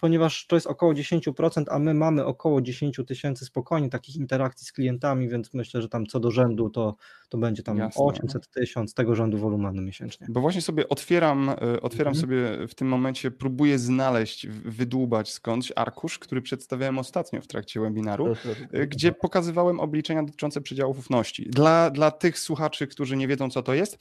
ponieważ 0.00 0.46
to 0.46 0.56
jest 0.56 0.66
około 0.66 0.92
10%, 0.92 1.64
a 1.70 1.78
my 1.78 1.94
mamy 1.94 2.24
około 2.24 2.62
10 2.62 3.00
tysięcy 3.06 3.44
spokojnie 3.44 3.90
takich 3.90 4.16
interakcji 4.16 4.66
z 4.66 4.72
klientami, 4.72 5.28
więc 5.28 5.54
myślę, 5.54 5.82
że 5.82 5.88
tam 5.88 6.06
co 6.06 6.20
do 6.20 6.30
rzędu 6.30 6.70
to, 6.70 6.96
to 7.28 7.38
będzie 7.38 7.62
tam 7.62 7.78
Jasne. 7.78 8.04
800 8.04 8.50
tysiąc 8.50 8.94
tego 8.94 9.14
rzędu 9.14 9.38
wolumenu 9.38 9.82
miesięcznie. 9.82 10.26
Bo 10.30 10.40
właśnie 10.40 10.62
sobie 10.62 10.88
otwieram, 10.88 11.48
e, 11.48 11.80
otwieram 11.80 12.14
mhm. 12.14 12.20
sobie 12.20 12.68
w 12.68 12.74
tym 12.74 12.88
momencie, 12.88 13.30
próbuję 13.30 13.78
znaleźć, 13.78 14.46
wydłubać 14.46 15.32
skądś 15.32 15.72
arkusz, 15.76 16.18
który 16.18 16.42
przedstawiałem 16.42 16.98
ostatnio 16.98 17.40
w 17.40 17.46
trakcie 17.46 17.80
webinaru, 17.80 18.34
e, 18.72 18.86
gdzie 18.86 19.12
pokazywałem 19.12 19.80
obliczenia 19.80 20.22
dotyczące 20.22 20.60
przedziałów 20.60 20.98
ufności. 20.98 21.50
Dla, 21.50 21.90
dla 21.90 22.10
tych 22.10 22.38
słuchaczy, 22.38 22.86
którzy 22.86 23.16
nie 23.16 23.28
wiedzą, 23.28 23.50
co 23.50 23.62
to 23.62 23.74
jest, 23.74 23.98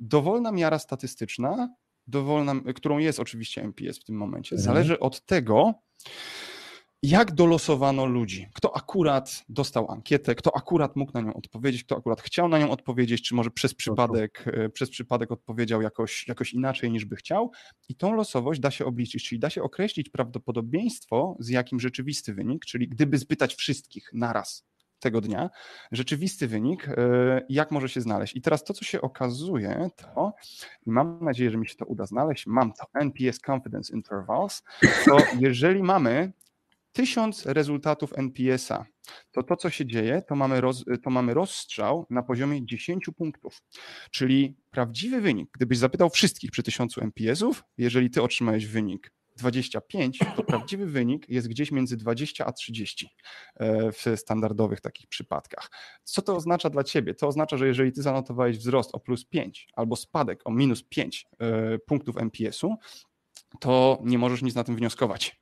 dowolna 0.00 0.52
miara 0.52 0.78
statystyczna 0.78 1.68
dowolna, 2.08 2.54
którą 2.74 2.98
jest 2.98 3.20
oczywiście 3.20 3.62
MPS 3.62 3.98
w 3.98 4.04
tym 4.04 4.16
momencie, 4.16 4.56
mhm. 4.56 4.64
zależy 4.64 4.98
od 4.98 5.26
tego, 5.26 5.74
jak 7.02 7.34
dolosowano 7.34 8.06
ludzi, 8.06 8.48
kto 8.54 8.76
akurat 8.76 9.44
dostał 9.48 9.90
ankietę, 9.90 10.34
kto 10.34 10.56
akurat 10.56 10.96
mógł 10.96 11.12
na 11.12 11.20
nią 11.20 11.34
odpowiedzieć, 11.34 11.84
kto 11.84 11.96
akurat 11.96 12.20
chciał 12.20 12.48
na 12.48 12.58
nią 12.58 12.70
odpowiedzieć, 12.70 13.22
czy 13.22 13.34
może 13.34 13.50
przez 13.50 13.74
przypadek, 13.74 14.44
e, 14.46 14.68
przez 14.68 14.90
przypadek 14.90 15.32
odpowiedział 15.32 15.82
jakoś, 15.82 16.28
jakoś 16.28 16.52
inaczej 16.52 16.90
niż 16.90 17.04
by 17.04 17.16
chciał. 17.16 17.50
I 17.88 17.94
tą 17.94 18.14
losowość 18.14 18.60
da 18.60 18.70
się 18.70 18.84
obliczyć, 18.84 19.28
czyli 19.28 19.38
da 19.38 19.50
się 19.50 19.62
określić 19.62 20.08
prawdopodobieństwo, 20.08 21.36
z 21.38 21.48
jakim 21.48 21.80
rzeczywisty 21.80 22.34
wynik, 22.34 22.64
czyli 22.64 22.88
gdyby 22.88 23.18
spytać 23.18 23.54
wszystkich 23.54 24.10
naraz, 24.12 24.66
tego 24.98 25.20
dnia, 25.20 25.50
rzeczywisty 25.92 26.48
wynik, 26.48 26.88
e, 26.88 26.94
jak 27.48 27.70
może 27.70 27.88
się 27.88 28.00
znaleźć. 28.00 28.36
I 28.36 28.40
teraz 28.40 28.64
to, 28.64 28.74
co 28.74 28.84
się 28.84 29.00
okazuje, 29.00 29.90
to, 29.96 30.32
i 30.86 30.90
mam 30.90 31.24
nadzieję, 31.24 31.50
że 31.50 31.56
mi 31.56 31.68
się 31.68 31.76
to 31.76 31.84
uda 31.84 32.06
znaleźć, 32.06 32.46
mam 32.46 32.72
to 32.72 32.86
NPS 32.94 33.40
Confidence 33.46 33.94
Intervals, 33.94 34.62
to 35.04 35.18
jeżeli 35.38 35.82
mamy 35.82 36.32
tysiąc 36.92 37.46
rezultatów 37.46 38.12
NPS-a, 38.18 38.86
to 39.30 39.42
to, 39.42 39.56
co 39.56 39.70
się 39.70 39.86
dzieje, 39.86 40.22
to 40.28 40.36
mamy, 40.36 40.60
roz, 40.60 40.84
to 41.02 41.10
mamy 41.10 41.34
rozstrzał 41.34 42.06
na 42.10 42.22
poziomie 42.22 42.66
10 42.66 43.06
punktów. 43.16 43.62
Czyli 44.10 44.56
prawdziwy 44.70 45.20
wynik, 45.20 45.50
gdybyś 45.52 45.78
zapytał 45.78 46.10
wszystkich 46.10 46.50
przy 46.50 46.62
tysiącu 46.62 47.00
NPS-ów, 47.00 47.64
jeżeli 47.78 48.10
ty 48.10 48.22
otrzymałeś 48.22 48.66
wynik 48.66 49.12
25, 49.38 50.18
to 50.36 50.42
prawdziwy 50.42 50.86
wynik 50.86 51.28
jest 51.28 51.48
gdzieś 51.48 51.72
między 51.72 51.96
20 51.96 52.46
a 52.46 52.52
30 52.52 53.08
e, 53.56 53.92
w 53.92 54.04
standardowych 54.16 54.80
takich 54.80 55.06
przypadkach. 55.08 55.70
Co 56.04 56.22
to 56.22 56.36
oznacza 56.36 56.70
dla 56.70 56.84
ciebie? 56.84 57.14
To 57.14 57.26
oznacza, 57.26 57.56
że 57.56 57.66
jeżeli 57.66 57.92
ty 57.92 58.02
zanotowałeś 58.02 58.58
wzrost 58.58 58.94
o 58.94 59.00
plus 59.00 59.24
5 59.24 59.68
albo 59.74 59.96
spadek 59.96 60.40
o 60.44 60.50
minus 60.50 60.82
5 60.82 61.26
e, 61.38 61.78
punktów 61.78 62.16
MPS-u, 62.16 62.76
to 63.60 63.98
nie 64.04 64.18
możesz 64.18 64.42
nic 64.42 64.54
na 64.54 64.64
tym 64.64 64.76
wnioskować. 64.76 65.40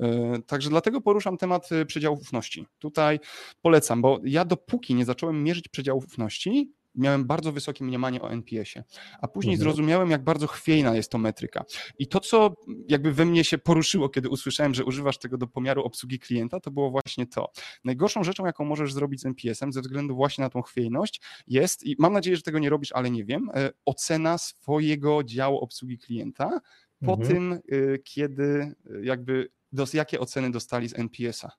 E, 0.00 0.38
także 0.46 0.70
dlatego 0.70 1.00
poruszam 1.00 1.36
temat 1.36 1.68
przedziałów 1.86 2.20
ufności. 2.20 2.66
Tutaj 2.78 3.20
polecam, 3.62 4.02
bo 4.02 4.20
ja 4.24 4.44
dopóki 4.44 4.94
nie 4.94 5.04
zacząłem 5.04 5.42
mierzyć 5.42 5.68
przedziałów 5.68 6.06
ufności, 6.06 6.72
miałem 6.98 7.24
bardzo 7.24 7.52
wysokie 7.52 7.84
mniemanie 7.84 8.22
o 8.22 8.30
NPS-ie, 8.30 8.84
a 9.20 9.28
później 9.28 9.54
mhm. 9.54 9.62
zrozumiałem, 9.62 10.10
jak 10.10 10.24
bardzo 10.24 10.46
chwiejna 10.46 10.94
jest 10.94 11.10
to 11.10 11.18
metryka. 11.18 11.64
I 11.98 12.06
to, 12.06 12.20
co 12.20 12.54
jakby 12.88 13.12
we 13.12 13.24
mnie 13.24 13.44
się 13.44 13.58
poruszyło, 13.58 14.08
kiedy 14.08 14.28
usłyszałem, 14.28 14.74
że 14.74 14.84
używasz 14.84 15.18
tego 15.18 15.38
do 15.38 15.46
pomiaru 15.46 15.82
obsługi 15.82 16.18
klienta, 16.18 16.60
to 16.60 16.70
było 16.70 16.90
właśnie 16.90 17.26
to. 17.26 17.50
Najgorszą 17.84 18.24
rzeczą, 18.24 18.46
jaką 18.46 18.64
możesz 18.64 18.92
zrobić 18.92 19.20
z 19.20 19.26
NPS-em, 19.26 19.72
ze 19.72 19.80
względu 19.80 20.16
właśnie 20.16 20.44
na 20.44 20.50
tą 20.50 20.62
chwiejność, 20.62 21.20
jest, 21.46 21.86
i 21.86 21.96
mam 21.98 22.12
nadzieję, 22.12 22.36
że 22.36 22.42
tego 22.42 22.58
nie 22.58 22.70
robisz, 22.70 22.92
ale 22.92 23.10
nie 23.10 23.24
wiem, 23.24 23.50
e, 23.54 23.70
ocena 23.84 24.38
swojego 24.38 25.24
działu 25.24 25.58
obsługi 25.58 25.98
klienta 25.98 26.60
po 27.06 27.12
mhm. 27.12 27.28
tym, 27.28 27.52
e, 27.52 27.98
kiedy 27.98 28.44
e, 28.44 28.74
jakby 29.02 29.48
dos, 29.72 29.94
jakie 29.94 30.20
oceny 30.20 30.50
dostali 30.50 30.88
z 30.88 30.98
NPS-a. 30.98 31.50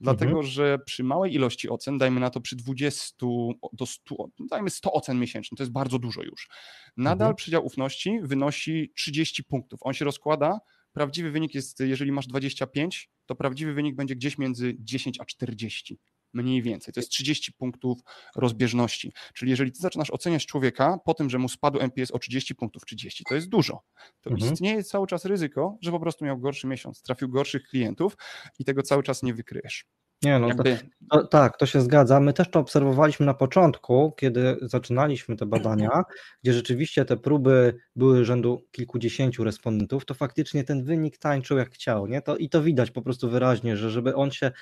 Dlatego, 0.00 0.30
mhm. 0.30 0.46
że 0.46 0.78
przy 0.78 1.04
małej 1.04 1.34
ilości 1.34 1.68
ocen, 1.68 1.98
dajmy 1.98 2.20
na 2.20 2.30
to 2.30 2.40
przy 2.40 2.56
20 2.56 3.26
do 3.72 3.86
100, 3.86 4.14
dajmy 4.50 4.70
100 4.70 4.92
ocen 4.92 5.18
miesięcznie, 5.20 5.56
to 5.56 5.62
jest 5.62 5.72
bardzo 5.72 5.98
dużo 5.98 6.22
już. 6.22 6.48
Nadal 6.96 7.26
mhm. 7.26 7.36
przedział 7.36 7.66
ufności 7.66 8.20
wynosi 8.22 8.92
30 8.96 9.44
punktów. 9.44 9.80
On 9.82 9.94
się 9.94 10.04
rozkłada. 10.04 10.58
Prawdziwy 10.92 11.30
wynik 11.30 11.54
jest, 11.54 11.80
jeżeli 11.80 12.12
masz 12.12 12.26
25, 12.26 13.10
to 13.26 13.34
prawdziwy 13.34 13.72
wynik 13.72 13.96
będzie 13.96 14.16
gdzieś 14.16 14.38
między 14.38 14.74
10 14.78 15.20
a 15.20 15.24
40 15.24 15.98
mniej 16.36 16.62
więcej. 16.62 16.94
To 16.94 17.00
jest 17.00 17.10
30 17.10 17.52
punktów 17.52 17.98
rozbieżności. 18.36 19.12
Czyli 19.34 19.50
jeżeli 19.50 19.72
ty 19.72 19.78
zaczynasz 19.80 20.10
oceniać 20.10 20.46
człowieka 20.46 20.98
po 21.04 21.14
tym, 21.14 21.30
że 21.30 21.38
mu 21.38 21.48
spadł 21.48 21.80
NPS 21.80 22.10
o 22.10 22.18
30 22.18 22.54
punktów, 22.54 22.84
30, 22.84 23.24
to 23.28 23.34
jest 23.34 23.48
dużo. 23.48 23.82
To 24.20 24.30
mhm. 24.30 24.52
istnieje 24.52 24.84
cały 24.84 25.06
czas 25.06 25.24
ryzyko, 25.24 25.78
że 25.82 25.90
po 25.90 26.00
prostu 26.00 26.24
miał 26.24 26.38
gorszy 26.38 26.66
miesiąc, 26.66 27.02
trafił 27.02 27.28
gorszych 27.28 27.62
klientów 27.62 28.16
i 28.58 28.64
tego 28.64 28.82
cały 28.82 29.02
czas 29.02 29.22
nie 29.22 29.34
wykryjesz. 29.34 29.84
Nie, 30.22 30.38
no 30.38 30.48
Jakby... 30.48 30.78
to, 31.10 31.18
to, 31.18 31.26
tak, 31.26 31.56
to 31.56 31.66
się 31.66 31.80
zgadza. 31.80 32.20
My 32.20 32.32
też 32.32 32.50
to 32.50 32.60
obserwowaliśmy 32.60 33.26
na 33.26 33.34
początku, 33.34 34.12
kiedy 34.16 34.56
zaczynaliśmy 34.62 35.36
te 35.36 35.46
badania, 35.46 36.02
gdzie 36.42 36.52
rzeczywiście 36.52 37.04
te 37.04 37.16
próby 37.16 37.74
były 37.96 38.24
rzędu 38.24 38.64
kilkudziesięciu 38.72 39.44
respondentów, 39.44 40.04
to 40.04 40.14
faktycznie 40.14 40.64
ten 40.64 40.84
wynik 40.84 41.18
tańczył 41.18 41.58
jak 41.58 41.70
chciał, 41.70 42.06
nie? 42.06 42.22
To, 42.22 42.36
I 42.36 42.48
to 42.48 42.62
widać 42.62 42.90
po 42.90 43.02
prostu 43.02 43.30
wyraźnie, 43.30 43.76
że 43.76 43.90
żeby 43.90 44.14
on 44.14 44.30
się, 44.30 44.52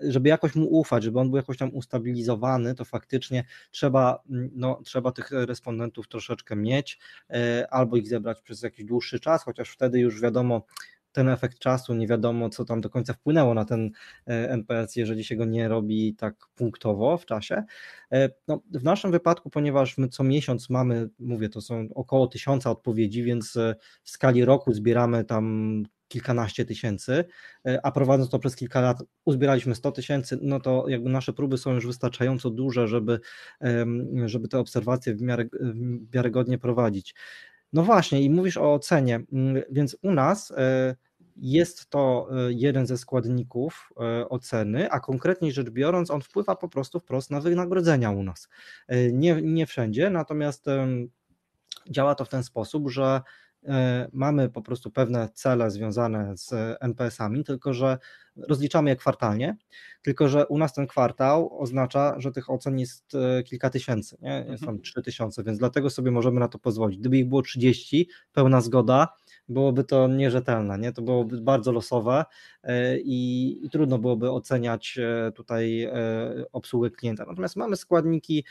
żeby 0.00 0.28
jakoś 0.28 0.54
mu 0.54 0.66
ufać, 0.66 1.04
żeby 1.04 1.20
on 1.20 1.30
był 1.30 1.36
jakoś 1.36 1.58
tam 1.58 1.74
ustabilizowany, 1.74 2.74
to 2.74 2.84
faktycznie 2.84 3.44
trzeba, 3.70 4.22
no, 4.52 4.80
trzeba 4.84 5.12
tych 5.12 5.30
respondentów 5.30 6.08
troszeczkę 6.08 6.56
mieć, 6.56 6.98
e, 7.30 7.66
albo 7.70 7.96
ich 7.96 8.08
zebrać 8.08 8.42
przez 8.42 8.62
jakiś 8.62 8.84
dłuższy 8.84 9.20
czas, 9.20 9.44
chociaż 9.44 9.70
wtedy 9.70 10.00
już 10.00 10.20
wiadomo, 10.20 10.66
ten 11.12 11.28
efekt 11.28 11.58
czasu, 11.58 11.94
nie 11.94 12.06
wiadomo, 12.06 12.50
co 12.50 12.64
tam 12.64 12.80
do 12.80 12.90
końca 12.90 13.12
wpłynęło 13.12 13.54
na 13.54 13.64
ten 13.64 13.90
e, 14.26 14.50
NPS, 14.50 14.96
jeżeli 14.96 15.24
się 15.24 15.36
go 15.36 15.44
nie 15.44 15.68
robi 15.68 16.14
tak 16.14 16.34
punktowo 16.54 17.18
w 17.18 17.26
czasie. 17.26 17.64
E, 18.12 18.30
no, 18.48 18.60
w 18.70 18.84
naszym 18.84 19.10
wypadku, 19.10 19.50
ponieważ 19.50 19.98
my 19.98 20.08
co 20.08 20.24
miesiąc 20.24 20.70
mamy, 20.70 21.08
mówię, 21.18 21.48
to 21.48 21.60
są 21.60 21.88
około 21.94 22.26
tysiąca 22.26 22.70
odpowiedzi, 22.70 23.22
więc 23.22 23.56
e, 23.56 23.74
w 24.02 24.10
skali 24.10 24.44
roku 24.44 24.72
zbieramy 24.72 25.24
tam 25.24 25.82
kilkanaście 26.08 26.64
tysięcy, 26.64 27.24
a 27.82 27.92
prowadząc 27.92 28.30
to 28.30 28.38
przez 28.38 28.56
kilka 28.56 28.80
lat 28.80 29.02
uzbieraliśmy 29.24 29.74
100 29.74 29.92
tysięcy, 29.92 30.38
no 30.42 30.60
to 30.60 30.88
jakby 30.88 31.10
nasze 31.10 31.32
próby 31.32 31.58
są 31.58 31.74
już 31.74 31.86
wystarczająco 31.86 32.50
duże, 32.50 32.88
żeby, 32.88 33.20
żeby 34.24 34.48
te 34.48 34.58
obserwacje 34.58 35.14
w 35.14 35.22
miarę 35.22 35.44
wiarygodnie 36.10 36.58
prowadzić. 36.58 37.14
No 37.72 37.82
właśnie, 37.82 38.22
i 38.22 38.30
mówisz 38.30 38.56
o 38.56 38.74
ocenie, 38.74 39.20
mm, 39.32 39.62
więc 39.70 39.96
u 40.02 40.12
nas 40.12 40.50
e, 40.50 40.96
jest 41.36 41.90
to 41.90 42.28
e, 42.30 42.52
jeden 42.52 42.86
ze 42.86 42.98
składników 42.98 43.90
e, 44.00 44.28
oceny, 44.28 44.90
a 44.90 45.00
konkretniej 45.00 45.52
rzecz 45.52 45.70
biorąc, 45.70 46.10
on 46.10 46.20
wpływa 46.20 46.56
po 46.56 46.68
prostu 46.68 47.00
wprost 47.00 47.30
na 47.30 47.40
wynagrodzenia 47.40 48.10
u 48.10 48.22
nas. 48.22 48.48
Nie, 49.12 49.42
nie 49.42 49.66
wszędzie, 49.66 50.10
natomiast 50.10 50.66
działa 51.90 52.14
to 52.14 52.24
w 52.24 52.28
ten 52.28 52.44
sposób, 52.44 52.90
że 52.90 53.20
mamy 54.12 54.48
po 54.48 54.62
prostu 54.62 54.90
pewne 54.90 55.28
cele 55.34 55.70
związane 55.70 56.36
z 56.36 56.52
NPS-ami, 56.80 57.44
tylko 57.44 57.74
że 57.74 57.98
rozliczamy 58.36 58.90
je 58.90 58.96
kwartalnie, 58.96 59.56
tylko 60.02 60.28
że 60.28 60.46
u 60.46 60.58
nas 60.58 60.74
ten 60.74 60.86
kwartał 60.86 61.60
oznacza, 61.60 62.14
że 62.18 62.32
tych 62.32 62.50
ocen 62.50 62.78
jest 62.78 63.14
e, 63.14 63.42
kilka 63.42 63.70
tysięcy, 63.70 64.16
nie? 64.22 64.46
jest 64.48 64.64
tam 64.64 64.74
mhm. 64.74 64.80
trzy 64.80 65.02
tysiące, 65.02 65.44
więc 65.44 65.58
dlatego 65.58 65.90
sobie 65.90 66.10
możemy 66.10 66.40
na 66.40 66.48
to 66.48 66.58
pozwolić. 66.58 66.98
Gdyby 66.98 67.18
ich 67.18 67.28
było 67.28 67.42
30, 67.42 68.08
pełna 68.32 68.60
zgoda, 68.60 69.08
byłoby 69.50 69.84
to 69.84 70.08
nierzetelne, 70.08 70.78
nie? 70.78 70.92
to 70.92 71.02
byłoby 71.02 71.40
bardzo 71.40 71.72
losowe 71.72 72.24
e, 72.62 72.98
i, 72.98 73.58
i 73.66 73.70
trudno 73.70 73.98
byłoby 73.98 74.30
oceniać 74.30 74.98
e, 74.98 75.32
tutaj 75.32 75.82
e, 75.82 75.92
obsługę 76.52 76.90
klienta. 76.90 77.24
Natomiast 77.26 77.56
mamy 77.56 77.76
składniki 77.76 78.44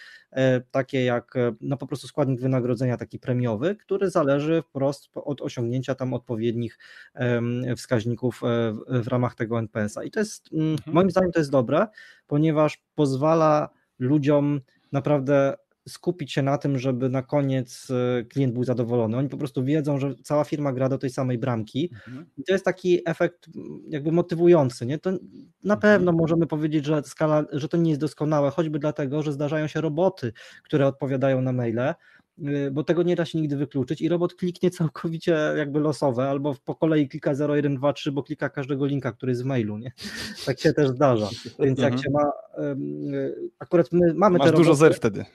takie 0.71 1.05
jak 1.05 1.33
no 1.61 1.77
po 1.77 1.87
prostu 1.87 2.07
składnik 2.07 2.41
wynagrodzenia 2.41 2.97
taki 2.97 3.19
premiowy, 3.19 3.75
który 3.75 4.09
zależy 4.09 4.61
wprost 4.61 5.09
od 5.13 5.41
osiągnięcia 5.41 5.95
tam 5.95 6.13
odpowiednich 6.13 6.79
wskaźników 7.77 8.41
w 8.87 9.07
ramach 9.07 9.35
tego 9.35 9.59
NPS-a. 9.59 10.03
I 10.03 10.11
to 10.11 10.19
jest, 10.19 10.53
mm, 10.53 10.71
mhm. 10.71 10.95
moim 10.95 11.11
zdaniem 11.11 11.31
to 11.31 11.39
jest 11.39 11.51
dobre, 11.51 11.87
ponieważ 12.27 12.83
pozwala 12.95 13.69
ludziom 13.99 14.61
naprawdę 14.91 15.55
skupić 15.89 16.33
się 16.33 16.41
na 16.41 16.57
tym, 16.57 16.79
żeby 16.79 17.09
na 17.09 17.21
koniec 17.21 17.87
e, 17.91 18.23
klient 18.23 18.53
był 18.53 18.63
zadowolony. 18.63 19.17
Oni 19.17 19.29
po 19.29 19.37
prostu 19.37 19.63
wiedzą, 19.63 19.99
że 19.99 20.15
cała 20.23 20.43
firma 20.43 20.73
gra 20.73 20.89
do 20.89 20.97
tej 20.97 21.09
samej 21.09 21.37
bramki 21.37 21.89
mhm. 21.93 22.25
i 22.37 22.43
to 22.43 22.53
jest 22.53 22.65
taki 22.65 23.09
efekt 23.09 23.49
jakby 23.89 24.11
motywujący. 24.11 24.85
Nie? 24.85 24.97
To 24.97 25.11
na 25.63 25.73
mhm. 25.73 25.79
pewno 25.79 26.11
możemy 26.11 26.47
powiedzieć, 26.47 26.85
że 26.85 27.03
skala, 27.03 27.45
że 27.51 27.69
to 27.69 27.77
nie 27.77 27.89
jest 27.89 28.01
doskonałe, 28.01 28.49
choćby 28.49 28.79
dlatego, 28.79 29.23
że 29.23 29.33
zdarzają 29.33 29.67
się 29.67 29.81
roboty, 29.81 30.33
które 30.63 30.87
odpowiadają 30.87 31.41
na 31.41 31.51
maile, 31.51 31.95
y, 32.39 32.71
bo 32.71 32.83
tego 32.83 33.03
nie 33.03 33.15
da 33.15 33.25
się 33.25 33.41
nigdy 33.41 33.57
wykluczyć 33.57 34.01
i 34.01 34.09
robot 34.09 34.35
kliknie 34.35 34.71
całkowicie 34.71 35.37
jakby 35.57 35.79
losowe, 35.79 36.29
albo 36.29 36.55
po 36.65 36.75
kolei 36.75 37.07
klika 37.07 37.35
0, 37.35 37.55
1, 37.55 37.75
2, 37.75 37.93
3, 37.93 38.11
bo 38.11 38.23
klika 38.23 38.49
każdego 38.49 38.85
linka, 38.85 39.11
który 39.11 39.31
jest 39.31 39.43
w 39.43 39.45
mailu, 39.45 39.77
nie? 39.77 39.91
Tak 40.45 40.59
się 40.59 40.73
też 40.73 40.89
zdarza. 40.89 41.29
Więc 41.59 41.79
jak 41.79 41.93
mhm. 41.93 42.03
się 42.03 42.09
ma, 42.09 42.31
y, 42.63 43.51
akurat 43.59 43.91
my 43.91 44.13
mamy 44.13 44.37
Masz 44.37 44.47
te 44.47 44.51
roboty, 44.51 44.63
dużo 44.63 44.75
zer 44.75 44.93
wtedy. 44.93 45.25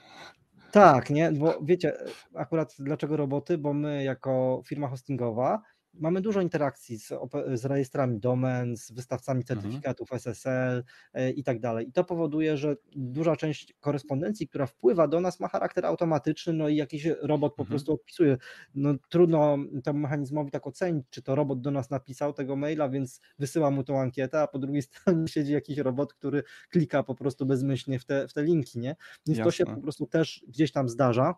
Tak, 0.74 1.10
nie, 1.10 1.32
bo 1.32 1.58
wiecie, 1.62 1.92
akurat 2.34 2.74
dlaczego 2.78 3.16
roboty, 3.16 3.58
bo 3.58 3.72
my 3.74 4.04
jako 4.04 4.62
firma 4.66 4.88
hostingowa 4.88 5.62
mamy 5.94 6.20
dużo 6.20 6.40
interakcji 6.40 6.98
z, 6.98 7.12
z 7.54 7.64
rejestrami 7.64 8.20
domen, 8.20 8.76
z 8.76 8.92
wystawcami 8.92 9.40
mhm. 9.40 9.60
certyfikatów 9.60 10.12
mhm. 10.12 10.18
SSL 10.18 10.84
e, 11.14 11.30
i 11.30 11.44
tak 11.44 11.60
dalej. 11.60 11.88
I 11.88 11.92
to 11.92 12.04
powoduje, 12.04 12.56
że 12.56 12.76
duża 12.96 13.36
część 13.36 13.74
korespondencji, 13.80 14.48
która 14.48 14.66
wpływa 14.66 15.08
do 15.08 15.20
nas, 15.20 15.40
ma 15.40 15.48
charakter 15.48 15.86
automatyczny, 15.86 16.52
no 16.52 16.68
i 16.68 16.76
jakiś 16.76 17.06
robot 17.22 17.54
po 17.54 17.62
mhm. 17.62 17.68
prostu 17.68 17.92
odpisuje. 17.92 18.36
No 18.74 18.94
trudno 19.08 19.58
temu 19.84 19.98
mechanizmowi 19.98 20.50
tak 20.50 20.66
ocenić, 20.66 21.06
czy 21.10 21.22
to 21.22 21.34
robot 21.34 21.60
do 21.60 21.70
nas 21.70 21.90
napisał 21.90 22.32
tego 22.32 22.56
maila, 22.56 22.88
więc 22.88 23.20
wysyła 23.38 23.70
mu 23.70 23.84
tą 23.84 24.00
ankietę, 24.00 24.40
a 24.40 24.46
po 24.46 24.58
drugiej 24.58 24.82
stronie 24.92 25.28
siedzi 25.28 25.52
jakiś 25.52 25.78
robot, 25.78 26.14
który 26.14 26.42
klika 26.70 27.02
po 27.02 27.14
prostu 27.14 27.46
bezmyślnie 27.46 27.98
w 27.98 28.04
te, 28.04 28.28
w 28.28 28.32
te 28.32 28.42
linki, 28.42 28.78
nie? 28.78 28.96
Więc 29.26 29.38
Jasne. 29.38 29.44
to 29.44 29.50
się 29.50 29.64
po 29.64 29.80
prostu 29.80 30.06
też 30.06 30.44
gdzieś 30.48 30.72
tam 30.72 30.88
zdarza. 30.88 31.34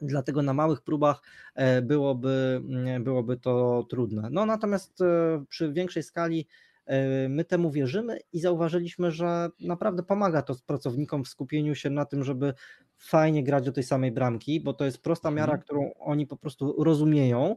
Dlatego 0.00 0.42
na 0.42 0.54
małych 0.54 0.82
próbach 0.82 1.22
e, 1.54 1.82
byłoby, 1.82 2.62
mm, 2.68 3.04
byłoby 3.04 3.36
to 3.36 3.86
trudne. 3.90 4.28
No 4.30 4.46
natomiast 4.46 5.00
e, 5.00 5.44
przy 5.48 5.72
większej 5.72 6.02
skali 6.02 6.46
e, 6.86 7.28
my 7.28 7.44
temu 7.44 7.70
wierzymy 7.70 8.18
i 8.32 8.40
zauważyliśmy, 8.40 9.10
że 9.10 9.48
naprawdę 9.60 10.02
pomaga 10.02 10.42
to 10.42 10.54
pracownikom 10.66 11.24
w 11.24 11.28
skupieniu 11.28 11.74
się 11.74 11.90
na 11.90 12.04
tym, 12.04 12.24
żeby 12.24 12.54
fajnie 12.98 13.44
grać 13.44 13.64
do 13.64 13.72
tej 13.72 13.84
samej 13.84 14.12
bramki, 14.12 14.60
bo 14.60 14.74
to 14.74 14.84
jest 14.84 15.02
prosta 15.02 15.30
miara, 15.30 15.52
mhm. 15.52 15.62
którą 15.62 15.90
oni 15.98 16.26
po 16.26 16.36
prostu 16.36 16.84
rozumieją 16.84 17.56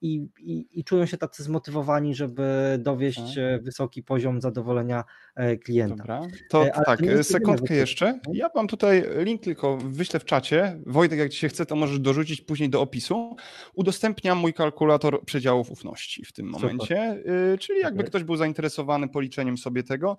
i, 0.00 0.28
i, 0.40 0.66
i, 0.72 0.84
czują 0.84 1.06
się 1.06 1.16
tacy 1.16 1.42
zmotywowani, 1.42 2.14
żeby 2.14 2.76
dowieść 2.78 3.34
tak. 3.34 3.62
wysoki 3.62 4.02
poziom 4.02 4.40
zadowolenia 4.40 5.04
e, 5.36 5.56
klienta. 5.56 5.96
Dobra. 5.96 6.20
To 6.50 6.66
e, 6.66 6.74
Ale 6.74 6.84
tak, 6.84 7.00
to 7.00 7.24
sekundkę 7.24 7.74
jeszcze. 7.74 8.20
Ja 8.32 8.50
mam 8.54 8.68
tutaj 8.68 9.04
link 9.24 9.42
tylko 9.42 9.76
wyślę 9.76 10.20
w 10.20 10.24
czacie. 10.24 10.80
Wojtek, 10.86 11.18
jak 11.18 11.30
ci 11.30 11.38
się 11.38 11.48
chce, 11.48 11.66
to 11.66 11.76
możesz 11.76 11.98
dorzucić 11.98 12.40
później 12.40 12.70
do 12.70 12.80
opisu. 12.80 13.36
Udostępniam 13.74 14.38
mój 14.38 14.54
kalkulator 14.54 15.24
przedziałów 15.24 15.70
ufności 15.70 16.24
w 16.24 16.32
tym 16.32 16.46
momencie, 16.46 17.16
Super. 17.18 17.58
czyli 17.58 17.80
jakby 17.80 18.04
ktoś 18.04 18.24
był 18.24 18.36
zainteresowany 18.36 19.08
policzeniem 19.08 19.58
sobie 19.58 19.82
tego, 19.82 20.16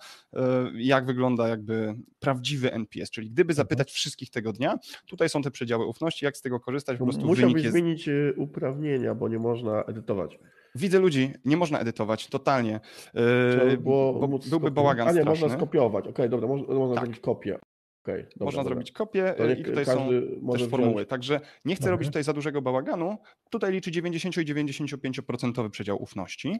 jak 0.73 1.05
wygląda 1.05 1.47
jakby 1.47 1.95
prawdziwy 2.19 2.73
NPS, 2.73 3.11
czyli 3.11 3.31
gdyby 3.31 3.51
mhm. 3.51 3.55
zapytać 3.55 3.91
wszystkich 3.91 4.29
tego 4.29 4.53
dnia, 4.53 4.79
tutaj 5.07 5.29
są 5.29 5.41
te 5.41 5.51
przedziały 5.51 5.85
ufności, 5.85 6.25
jak 6.25 6.37
z 6.37 6.41
tego 6.41 6.59
korzystać, 6.59 6.97
po 6.97 7.03
prostu 7.03 7.25
Musiałbyś 7.25 7.53
wynik 7.53 7.63
jest... 7.63 7.73
zmienić 7.73 8.09
uprawnienia 8.37 8.80
bo 9.15 9.29
nie 9.29 9.39
można 9.39 9.83
edytować. 9.83 10.39
Widzę 10.75 10.99
ludzi, 10.99 11.33
nie 11.45 11.57
można 11.57 11.79
edytować, 11.79 12.27
totalnie. 12.27 12.79
Yy, 13.13 13.77
bo 13.77 14.27
byłby 14.49 14.71
bałagan 14.71 15.07
A 15.07 15.11
nie, 15.11 15.21
straszny. 15.21 15.41
można 15.41 15.57
skopiować. 15.57 16.03
Okej, 16.03 16.13
okay, 16.13 16.29
dobra, 16.29 16.47
można, 16.47 16.73
można 16.73 16.95
tak. 16.95 17.03
zrobić 17.03 17.21
kopię. 17.21 17.59
Okay, 18.03 18.17
dobra, 18.17 18.45
Można 18.45 18.63
dobra. 18.63 18.75
zrobić 18.75 18.91
kopię 18.91 19.33
to 19.37 19.49
i 19.49 19.63
tutaj 19.63 19.85
są 19.85 20.09
też 20.51 20.67
formuły. 20.67 20.93
Wziąć... 20.93 21.09
Także 21.09 21.39
nie 21.65 21.75
chcę 21.75 21.91
robić 21.91 22.07
tutaj 22.07 22.23
za 22.23 22.33
dużego 22.33 22.61
bałaganu. 22.61 23.17
Tutaj 23.49 23.71
liczy 23.71 23.91
90 23.91 24.37
i 24.37 24.39
95% 24.39 25.69
przedział 25.69 26.03
ufności. 26.03 26.59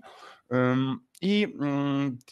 I 1.22 1.48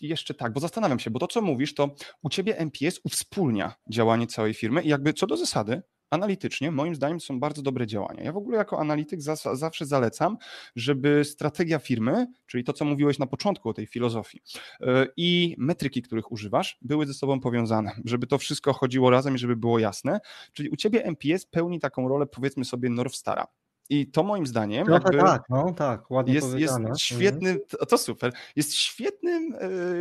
jeszcze 0.02 0.34
tak, 0.34 0.54
bo 0.54 0.60
zastanawiam 0.60 1.00
się, 1.00 1.12
bo 1.12 1.20
to 1.20 1.28
co 1.28 1.42
mówisz, 1.42 1.74
to 1.74 1.96
u 2.24 2.30
ciebie 2.30 2.58
MPS 2.58 3.00
uwspólnia 3.04 3.74
działanie 3.90 4.28
całej 4.28 4.54
firmy 4.54 4.82
i 4.82 4.90
jakby 4.90 5.14
co 5.14 5.28
do 5.28 5.38
zasady 5.38 5.82
analitycznie, 6.10 6.72
moim 6.72 6.96
zdaniem, 6.96 7.20
są 7.20 7.40
bardzo 7.40 7.62
dobre 7.62 7.88
działania. 7.88 8.24
Ja 8.24 8.32
w 8.32 8.38
ogóle 8.38 8.58
jako 8.58 8.80
analityk 8.80 9.22
zawsze 9.54 9.86
zalecam, 9.86 10.38
żeby 10.76 11.26
strategia 11.26 11.80
firmy, 11.80 12.28
czyli 12.46 12.64
to, 12.64 12.74
co 12.74 12.86
mówiłeś 12.86 13.20
na 13.20 13.28
początku 13.28 13.70
o 13.70 13.74
tej 13.74 13.88
filozofii 13.88 14.42
e, 14.82 15.08
i 15.18 15.56
metryki, 15.58 16.02
których 16.02 16.32
używasz, 16.32 16.78
były 16.82 17.06
ze 17.06 17.14
sobą 17.14 17.40
powiązane, 17.40 17.92
żeby 18.06 18.28
to 18.28 18.38
wszystko 18.38 18.74
chodziło 18.74 19.10
razem 19.10 19.36
i 19.36 19.38
żeby 19.38 19.56
było 19.56 19.80
jasne. 19.80 20.20
Czyli 20.54 20.70
u 20.70 20.76
ciebie 20.76 21.04
MPS 21.06 21.46
pełni 21.46 21.80
taką 21.80 22.08
rolę, 22.08 22.26
powiedzmy 22.26 22.66
sobie, 22.66 22.90
Northstara. 22.90 23.48
I 23.90 24.12
to 24.12 24.24
moim 24.24 24.48
zdaniem 24.48 24.86
Trochę 24.86 25.18
tak, 25.18 25.44
no 25.50 25.74
tak, 25.74 26.12
ładnie 26.12 26.34
jest, 26.34 26.58
jest 26.58 26.76
świetnym, 26.98 27.52
mhm. 27.52 27.88
to 27.90 27.98
super, 27.98 28.34
jest 28.56 28.74
świetnym, 28.74 29.56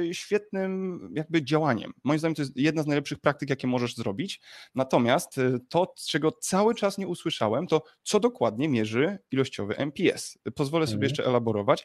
e, 0.08 0.14
świetnym 0.14 1.00
jakby 1.14 1.44
działaniem. 1.44 1.92
Moim 2.04 2.18
zdaniem 2.18 2.34
to 2.34 2.42
jest 2.42 2.56
jedna 2.56 2.82
z 2.82 2.86
najlepszych 2.86 3.18
praktyk, 3.18 3.50
jakie 3.50 3.66
możesz 3.66 3.96
zrobić. 3.96 4.40
Natomiast 4.74 5.38
e, 5.38 5.58
to, 5.68 5.94
czego 6.08 6.32
cały 6.32 6.74
czas 6.74 6.98
nie 6.98 7.08
usłyszałem, 7.08 7.66
to 7.66 7.82
co 8.02 8.20
dokładnie 8.20 8.68
mierzy 8.68 9.18
ilościowy 9.30 9.76
MPS. 9.76 10.38
Pozwolę 10.54 10.86
sobie 10.86 10.96
mhm. 10.96 11.08
jeszcze 11.08 11.26
elaborować. 11.26 11.84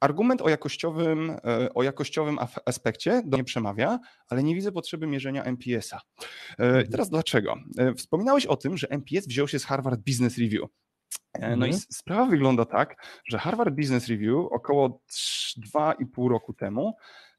Argument 0.00 0.42
o 0.42 0.48
jakościowym, 0.48 1.30
e, 1.30 1.74
o 1.74 1.82
jakościowym 1.82 2.38
aspekcie 2.64 3.22
do 3.26 3.36
mnie 3.36 3.44
przemawia, 3.44 3.98
ale 4.28 4.42
nie 4.42 4.54
widzę 4.54 4.72
potrzeby 4.72 5.06
mierzenia 5.06 5.44
MPS-a. 5.44 6.00
Mhm. 6.58 6.88
Teraz 6.88 7.10
dlaczego? 7.10 7.54
Wspominałeś 7.96 8.46
o 8.46 8.56
tym, 8.56 8.76
że 8.76 8.88
MPS 8.90 9.26
wziął 9.26 9.48
się 9.48 9.58
z 9.58 9.64
Harvard 9.64 10.00
Business 10.00 10.38
Review. 10.38 10.68
E, 11.32 11.56
no 11.56 11.66
mhm. 11.66 11.70
i 11.70 11.74
sprawa 11.74 12.26
wygląda 12.26 12.64
tak, 12.64 12.96
że 13.24 13.38
Harvard 13.38 13.74
Business 13.74 14.08
Review 14.08 14.46
około 14.50 15.00
2,5 15.74 16.28
roku 16.28 16.52
temu 16.52 16.96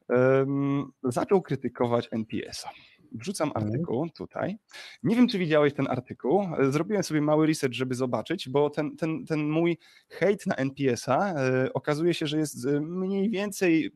um, 0.10 0.92
zaczął 1.04 1.42
krytykować 1.42 2.08
NPS-a. 2.12 2.70
Wrzucam 3.12 3.48
mhm. 3.48 3.66
artykuł 3.66 4.10
tutaj. 4.10 4.58
Nie 5.04 5.16
wiem, 5.16 5.28
czy 5.28 5.40
widziałeś 5.40 5.74
ten 5.74 5.88
artykuł. 5.88 6.48
E, 6.60 6.72
zrobiłem 6.72 7.04
sobie 7.04 7.22
mały 7.22 7.48
research, 7.48 7.74
żeby 7.74 7.96
zobaczyć, 7.96 8.50
bo 8.50 8.70
ten, 8.70 8.96
ten, 8.98 9.26
ten 9.26 9.50
mój 9.50 9.78
hejt 10.10 10.48
na 10.48 10.56
NPS-a 10.56 11.34
e, 11.34 11.74
okazuje 11.74 12.14
się, 12.14 12.28
że 12.28 12.38
jest 12.38 12.66
mniej 12.82 13.30
więcej 13.30 13.92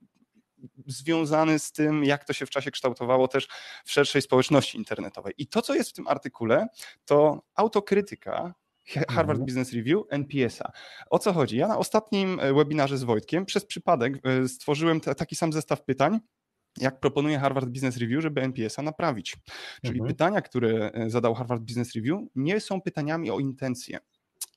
związany 0.87 1.59
z 1.59 1.71
tym, 1.71 2.03
jak 2.03 2.25
to 2.25 2.33
się 2.33 2.45
w 2.45 2.49
czasie 2.49 2.71
kształtowało 2.71 3.27
też 3.27 3.47
w 3.85 3.91
szerszej 3.91 4.21
społeczności 4.21 4.77
internetowej. 4.77 5.33
I 5.37 5.47
to, 5.47 5.61
co 5.61 5.75
jest 5.75 5.89
w 5.89 5.93
tym 5.93 6.07
artykule, 6.07 6.67
to 7.05 7.41
autokrytyka 7.55 8.53
Harvard 8.85 9.39
mhm. 9.39 9.45
Business 9.45 9.73
Review 9.73 10.03
NPS-a. 10.09 10.71
O 11.09 11.19
co 11.19 11.33
chodzi? 11.33 11.57
Ja 11.57 11.67
na 11.67 11.77
ostatnim 11.77 12.39
e, 12.39 12.53
webinarze 12.53 12.97
z 12.97 13.03
Wojtkiem 13.03 13.45
przez 13.45 13.65
przypadek 13.65 14.13
e, 14.23 14.47
stworzyłem 14.47 14.99
taki 14.99 15.35
sam 15.35 15.53
zestaw 15.53 15.83
pytań, 15.83 16.19
jak 16.77 16.99
proponuje 16.99 17.39
Harvard 17.39 17.69
Business 17.69 17.97
Review, 17.97 18.21
żeby 18.21 18.41
NPS-a 18.41 18.81
naprawić. 18.81 19.37
Czyli 19.81 19.99
mhm. 19.99 20.07
pytania, 20.07 20.41
które 20.41 20.91
e, 20.91 21.09
zadał 21.09 21.33
Harvard 21.33 21.61
Business 21.61 21.95
Review, 21.95 22.21
nie 22.35 22.59
są 22.59 22.81
pytaniami 22.81 23.31
o 23.31 23.39
intencje, 23.39 23.99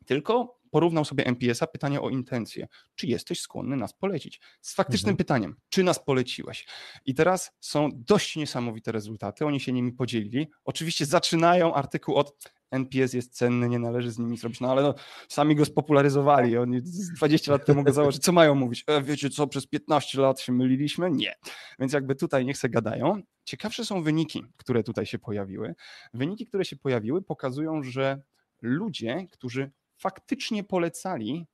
tylko 0.07 0.59
porównał 0.71 1.05
sobie 1.05 1.27
NPS-a 1.27 1.67
pytanie 1.67 2.01
o 2.01 2.11
intencje. 2.11 2.69
Czy 2.95 3.07
jesteś 3.07 3.41
skłonny 3.41 3.77
nas 3.77 3.93
polecić? 3.93 4.41
Z 4.61 4.75
faktycznym 4.75 5.11
mhm. 5.11 5.17
pytaniem, 5.17 5.57
czy 5.69 5.83
nas 5.83 6.05
poleciłeś? 6.05 6.67
I 7.05 7.15
teraz 7.15 7.51
są 7.61 7.89
dość 7.95 8.37
niesamowite 8.37 8.93
rezultaty, 8.93 9.47
oni 9.47 9.61
się 9.61 9.73
nimi 9.73 9.93
podzielili. 9.93 10.49
Oczywiście 10.65 11.07
zaczynają 11.07 11.75
artykuł 11.75 12.15
od 12.15 12.53
NPS 12.71 13.13
jest 13.13 13.37
cenny, 13.37 13.69
nie 13.69 13.79
należy 13.79 14.11
z 14.11 14.19
nimi 14.19 14.37
zrobić, 14.37 14.61
no 14.61 14.71
ale 14.71 14.83
no, 14.83 14.95
sami 15.29 15.57
go 15.57 15.65
spopularyzowali, 15.65 16.57
oni 16.57 16.83
20 17.17 17.53
lat 17.53 17.67
temu 17.67 17.85
go 17.85 17.93
założyli, 17.93 18.23
co 18.23 18.33
mają 18.33 18.55
mówić? 18.55 18.85
E, 18.87 19.03
wiecie 19.03 19.31
co, 19.31 19.47
przez 19.47 19.67
15 19.67 20.21
lat 20.21 20.41
się 20.41 20.53
myliliśmy? 20.53 21.11
Nie. 21.11 21.35
Więc 21.79 21.93
jakby 21.93 22.15
tutaj 22.15 22.45
niech 22.45 22.59
se 22.59 22.69
gadają. 22.69 23.23
Ciekawsze 23.45 23.85
są 23.85 24.03
wyniki, 24.03 24.45
które 24.57 24.83
tutaj 24.83 25.07
się 25.07 25.19
pojawiły. 25.19 25.75
Wyniki, 26.15 26.47
które 26.47 26.65
się 26.65 26.77
pojawiły 26.77 27.23
pokazują, 27.23 27.83
że 27.83 28.23
ludzie, 28.63 29.27
którzy 29.33 29.71
faktycznie 29.97 30.65
polecali 30.65 31.47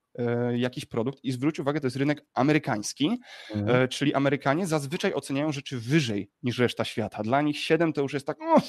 jakiś 0.56 0.84
produkt 0.84 1.24
i 1.24 1.32
zwróć 1.32 1.60
uwagę, 1.60 1.80
to 1.80 1.86
jest 1.86 1.96
rynek 1.96 2.26
amerykański, 2.34 3.18
Mhm. 3.54 3.82
e, 3.82 3.88
czyli 3.88 4.14
Amerykanie 4.14 4.66
zazwyczaj 4.66 5.12
oceniają 5.14 5.52
rzeczy 5.52 5.80
wyżej 5.80 6.30
niż 6.42 6.58
reszta 6.58 6.84
świata. 6.84 7.22
Dla 7.22 7.42
nich 7.42 7.58
7 7.58 7.92
to 7.92 8.02
już 8.02 8.12
jest 8.12 8.26
tak, 8.26 8.40
o, 8.42 8.62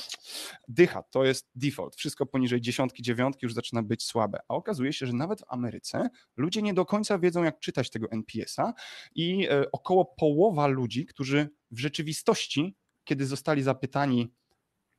dycha, 0.67 1.03
to 1.03 1.25
jest 1.25 1.49
default. 1.55 1.95
Wszystko 1.95 2.25
poniżej 2.25 2.61
dziesiątki, 2.61 3.03
dziewiątki 3.03 3.45
już 3.45 3.53
zaczyna 3.53 3.83
być 3.83 4.03
słabe. 4.03 4.39
A 4.47 4.53
okazuje 4.55 4.93
się, 4.93 5.05
że 5.05 5.13
nawet 5.13 5.39
w 5.41 5.43
Ameryce 5.47 6.09
ludzie 6.37 6.61
nie 6.61 6.73
do 6.73 6.85
końca 6.85 7.19
wiedzą, 7.19 7.43
jak 7.43 7.59
czytać 7.59 7.89
tego 7.89 8.11
NPS-a 8.11 8.73
i 9.15 9.47
e, 9.49 9.71
około 9.71 10.05
połowa 10.05 10.67
ludzi, 10.67 11.05
którzy 11.05 11.49
w 11.71 11.79
rzeczywistości, 11.79 12.75
kiedy 13.03 13.25
zostali 13.25 13.63
zapytani, 13.63 14.33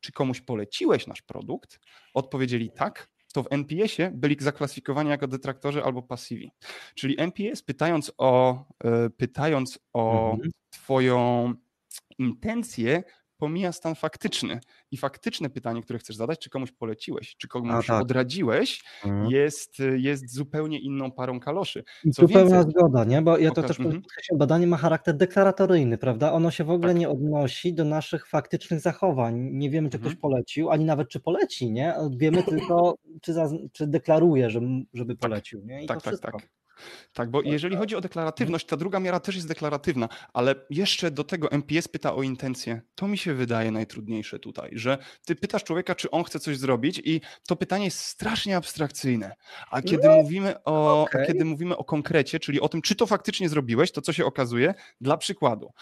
czy 0.01 0.13
komuś 0.13 0.41
poleciłeś 0.41 1.07
nasz 1.07 1.23
produkt, 1.23 1.81
odpowiedzieli 2.15 2.71
tak, 2.71 3.09
to 3.37 3.43
w 3.43 3.47
NPS-ie 3.53 4.11
byli 4.15 4.37
zaklasyfikowani 4.41 5.11
jako 5.11 5.27
detraktorzy 5.29 5.85
albo 5.85 6.03
pasywi. 6.03 6.51
Czyli 6.95 7.21
NPS 7.21 7.63
pytając 7.63 8.13
o, 8.19 8.65
e, 8.85 9.11
pytając 9.11 9.79
o 9.93 10.33
Mhm. 10.33 10.51
twoją 10.71 11.53
intencję, 12.19 13.03
pomija 13.37 13.73
stan 13.73 13.95
faktyczny. 13.95 14.61
I 14.91 14.97
faktyczne 14.97 15.51
pytanie, 15.51 15.83
które 15.83 15.99
chcesz 15.99 16.17
zadać, 16.17 16.39
czy 16.39 16.51
komuś 16.51 16.73
poleciłeś, 16.73 17.37
czy 17.37 17.49
komuś 17.49 17.87
tak. 17.87 18.03
odradziłeś, 18.03 18.85
Mhm. 19.05 19.31
jest, 19.31 19.75
jest 19.97 20.35
zupełnie 20.35 20.79
inną 20.79 21.13
parą 21.13 21.41
kaloszy. 21.41 21.85
I 22.05 22.11
Co 22.11 22.23
tu 22.23 22.29
pełna 22.29 22.57
więcej- 22.57 22.71
zgoda, 22.73 23.05
nie? 23.05 23.23
Bo 23.23 23.39
ja 23.39 23.51
to 23.51 23.63
też 23.63 23.81
mhm. 23.81 24.03
podkreślam, 24.03 24.39
badanie 24.39 24.67
ma 24.67 24.77
charakter 24.77 25.17
deklaratoryjny, 25.17 25.99
prawda? 25.99 26.33
Ono 26.33 26.51
się 26.51 26.65
w 26.65 26.71
ogóle 26.71 26.93
Tak. 26.93 27.01
nie 27.01 27.09
odnosi 27.09 27.75
do 27.75 27.85
naszych 27.85 28.27
faktycznych 28.27 28.81
zachowań. 28.81 29.35
Nie 29.53 29.71
wiemy, 29.71 29.91
czy 29.91 29.97
Mhm. 29.97 30.13
ktoś 30.15 30.21
polecił, 30.21 30.71
ani 30.71 30.85
nawet 30.85 31.09
czy 31.09 31.21
poleci, 31.21 31.73
nie? 31.73 31.95
Wiemy 32.17 32.43
tylko, 32.43 32.95
czy, 33.23 33.35
czy 33.73 33.87
deklaruje, 33.87 34.51
że, 34.51 34.61
żeby 34.95 35.17
polecił, 35.17 35.63
nie? 35.65 35.85
I 35.85 35.87
tak, 35.87 35.97
to 35.99 36.05
tak, 36.05 36.11
wszystko. 36.15 36.39
tak. 36.39 36.49
Tak, 37.13 37.31
bo 37.31 37.43
jeżeli 37.43 37.77
chodzi 37.77 37.97
o 37.97 38.01
deklaratywność, 38.01 38.67
ta 38.67 38.77
druga 38.77 39.01
miara 39.01 39.21
też 39.21 39.35
jest 39.35 39.49
deklaratywna, 39.49 40.09
ale 40.33 40.55
jeszcze 40.71 41.11
do 41.11 41.25
tego 41.25 41.51
MPS 41.51 41.89
pyta 41.89 42.15
o 42.15 42.23
intencję. 42.23 42.83
To 42.95 43.09
mi 43.09 43.19
się 43.19 43.35
wydaje 43.35 43.71
najtrudniejsze 43.71 44.39
tutaj, 44.39 44.71
że 44.73 44.99
ty 45.25 45.37
pytasz 45.37 45.65
człowieka, 45.65 45.95
czy 45.95 46.11
on 46.11 46.25
chce 46.25 46.41
coś 46.41 46.59
zrobić 46.59 47.03
i 47.05 47.21
to 47.47 47.57
pytanie 47.57 47.85
jest 47.85 47.99
strasznie 47.99 48.57
abstrakcyjne. 48.57 49.37
A 49.71 49.83
kiedy 49.83 50.09
mówimy 50.09 50.65
o, 50.65 51.03
okej. 51.03 51.23
a 51.23 51.27
kiedy 51.27 51.45
mówimy 51.45 51.77
o 51.77 51.85
konkrecie, 51.85 52.41
czyli 52.41 52.61
o 52.61 52.69
tym, 52.69 52.83
czy 52.83 52.95
to 52.95 53.07
faktycznie 53.07 53.49
zrobiłeś, 53.49 53.93
to 53.93 54.01
co 54.01 54.13
się 54.13 54.25
okazuje? 54.25 54.75
Dla 55.01 55.17
przykładu. 55.17 55.73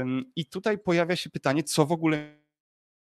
Ym, 0.00 0.24
I 0.36 0.46
tutaj 0.46 0.78
pojawia 0.78 1.16
się 1.16 1.30
pytanie, 1.30 1.62
co 1.62 1.86
w 1.86 1.92
ogóle 1.92 2.43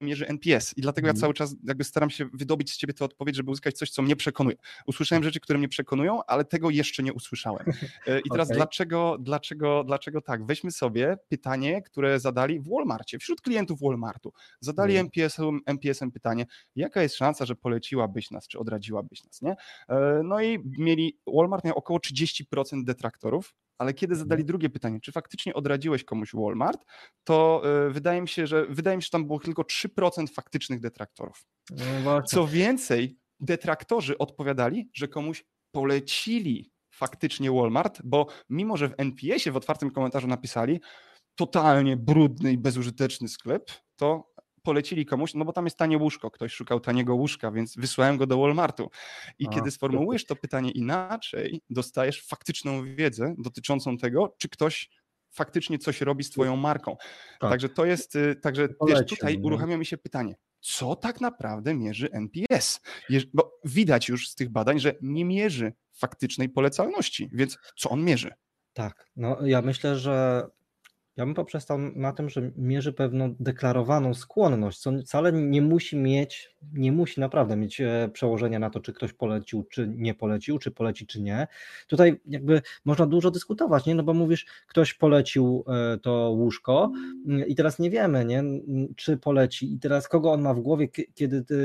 mierzy 0.02 0.28
NPS 0.28 0.78
i 0.78 0.82
dlatego 0.82 1.08
ja 1.08 1.12
Mhm. 1.12 1.22
cały 1.22 1.34
czas 1.34 1.56
jakby 1.64 1.84
staram 1.84 2.10
się 2.10 2.30
wydobyć 2.34 2.72
z 2.72 2.78
ciebie 2.78 2.94
tę 2.94 3.06
odpowiedź, 3.06 3.36
żeby 3.36 3.52
uzyskać 3.52 3.78
coś, 3.78 3.90
co 3.90 4.02
mnie 4.02 4.16
przekonuje. 4.16 4.56
Usłyszałem 4.88 5.24
rzeczy, 5.24 5.40
które 5.40 5.60
mnie 5.60 5.68
przekonują, 5.70 6.20
ale 6.28 6.46
tego 6.46 6.70
jeszcze 6.70 7.04
nie 7.04 7.14
usłyszałem. 7.14 7.66
E, 8.08 8.20
I 8.20 8.30
teraz 8.30 8.48
Okej. 8.48 8.58
dlaczego, 8.58 9.18
dlaczego, 9.20 9.84
dlaczego 9.84 10.22
tak? 10.22 10.46
Weźmy 10.46 10.72
sobie 10.72 11.18
pytanie, 11.28 11.82
które 11.82 12.20
zadali 12.20 12.60
w 12.60 12.70
Walmarcie, 12.70 13.20
wśród 13.20 13.42
klientów 13.42 13.80
Walmartu. 13.82 14.34
Zadali 14.60 14.94
Mhm. 14.98 15.06
MPS-em, 15.08 15.60
MPS-em 15.66 16.12
pytanie, 16.12 16.46
jaka 16.76 17.02
jest 17.02 17.16
szansa, 17.16 17.46
że 17.46 17.56
poleciłabyś 17.56 18.32
nas, 18.32 18.48
czy 18.48 18.60
odradziłabyś 18.60 19.24
nas, 19.24 19.42
nie? 19.42 19.56
E, 19.90 20.22
No 20.24 20.42
i 20.42 20.60
mieli, 20.78 21.18
Walmart 21.28 21.64
miał 21.66 21.76
około 21.78 22.00
30% 22.00 22.84
detraktorów, 22.84 23.56
ale 23.80 23.94
kiedy 23.94 24.16
zadali 24.16 24.46
drugie 24.46 24.70
pytanie, 24.70 25.00
czy 25.02 25.12
faktycznie 25.12 25.54
odradziłeś 25.54 26.04
komuś 26.04 26.34
Walmart, 26.34 26.86
to 27.24 27.62
e, 27.88 27.90
wydaje 27.90 28.22
mi 28.22 28.28
się, 28.28 28.48
że 28.48 28.66
wydaje 28.66 28.98
mi 28.98 29.04
się, 29.04 29.06
że 29.06 29.12
tam 29.12 29.26
było 29.26 29.40
tylko 29.40 29.62
3% 29.62 30.34
faktycznych 30.34 30.80
detraktorów. 30.80 31.46
No. 32.06 32.22
Co 32.22 32.48
więcej, 32.48 33.18
detraktorzy 33.40 34.18
odpowiadali, 34.18 34.90
że 34.94 35.08
komuś 35.08 35.46
polecili 35.72 36.72
faktycznie 36.94 37.52
Walmart, 37.52 38.02
bo 38.04 38.28
mimo, 38.50 38.78
że 38.78 38.90
w 38.90 38.94
NPS-ie 38.98 39.54
w 39.54 39.58
otwartym 39.58 39.92
komentarzu 39.92 40.28
napisali 40.28 40.80
totalnie 41.36 41.98
brudny 41.98 42.52
i 42.52 42.58
bezużyteczny 42.58 43.28
sklep, 43.28 43.72
to 43.96 44.29
polecili 44.64 45.06
komuś, 45.06 45.34
no 45.34 45.46
bo 45.46 45.54
tam 45.54 45.66
jest 45.66 45.78
tanie 45.78 45.98
łóżko, 45.98 46.32
ktoś 46.32 46.54
szukał 46.54 46.80
taniego 46.80 47.16
łóżka, 47.16 47.52
więc 47.52 47.76
wysłałem 47.76 48.18
go 48.18 48.28
do 48.28 48.38
Walmartu. 48.38 48.90
I 49.40 49.48
A, 49.48 49.50
kiedy 49.50 49.72
sformułujesz 49.72 50.26
to 50.26 50.36
pytanie 50.36 50.72
inaczej, 50.72 51.62
dostajesz 51.70 52.28
faktyczną 52.28 52.96
wiedzę 52.96 53.36
dotyczącą 53.38 53.98
tego, 53.98 54.36
czy 54.38 54.50
ktoś 54.50 54.90
faktycznie 55.32 55.78
coś 55.78 56.02
robi 56.02 56.24
z 56.24 56.30
twoją 56.30 56.56
marką. 56.56 56.98
Tak. 57.40 57.50
Także 57.50 57.70
to 57.70 57.86
jest, 57.86 58.16
y, 58.16 58.36
także 58.36 58.68
wiesz, 58.88 59.06
tutaj 59.06 59.38
nie? 59.38 59.44
uruchamia 59.44 59.78
mi 59.78 59.86
się 59.86 59.98
pytanie, 59.98 60.36
co 60.60 60.96
tak 60.96 61.22
naprawdę 61.22 61.74
mierzy 61.74 62.12
NPS? 62.12 62.82
Bo 63.34 63.52
widać 63.66 64.10
już 64.10 64.30
z 64.30 64.36
tych 64.36 64.50
badań, 64.50 64.80
że 64.80 64.96
nie 65.02 65.26
mierzy 65.26 65.74
faktycznej 65.92 66.50
polecalności, 66.50 67.30
więc 67.34 67.58
co 67.78 67.90
on 67.90 68.04
mierzy? 68.04 68.32
Tak, 68.74 69.06
no 69.16 69.38
ja 69.46 69.62
myślę, 69.62 69.96
że 69.96 70.48
ja 71.20 71.26
bym 71.26 71.34
poprzestał 71.36 71.78
na 71.96 72.14
tym, 72.14 72.30
że 72.30 72.52
mierzy 72.58 72.94
pewną 72.94 73.36
deklarowaną 73.40 74.14
skłonność, 74.14 74.80
co 74.80 74.92
wcale 74.92 75.34
nie 75.34 75.62
musi 75.62 75.98
mieć, 75.98 76.56
nie 76.74 76.92
musi 76.92 77.20
naprawdę 77.20 77.56
mieć 77.56 77.82
e, 77.82 78.10
przełożenia 78.14 78.60
na 78.60 78.70
to, 78.70 78.80
czy 78.80 78.94
ktoś 78.94 79.14
polecił, 79.14 79.64
czy 79.72 79.88
nie 79.96 80.14
polecił, 80.14 80.60
czy 80.60 80.72
poleci, 80.72 81.08
czy 81.08 81.22
nie. 81.22 81.48
Tutaj 81.88 82.20
jakby 82.26 82.62
można 82.86 83.06
dużo 83.06 83.32
dyskutować, 83.32 83.86
nie? 83.86 83.96
No 83.96 84.04
bo 84.04 84.14
mówisz, 84.14 84.46
ktoś 84.68 84.94
polecił 84.94 85.64
e, 85.68 85.98
to 85.98 86.30
łóżko 86.30 86.92
mm, 87.28 87.48
i 87.48 87.56
teraz 87.56 87.80
nie 87.80 87.90
wiemy, 87.90 88.26
nie? 88.26 88.40
Mm, 88.40 88.94
Czy 88.96 89.18
poleci 89.18 89.74
i 89.74 89.80
teraz 89.80 90.08
kogo 90.08 90.32
on 90.32 90.42
ma 90.42 90.54
w 90.54 90.60
głowie, 90.60 90.88
kie- 90.88 91.06
kiedy 91.14 91.44
ty, 91.44 91.56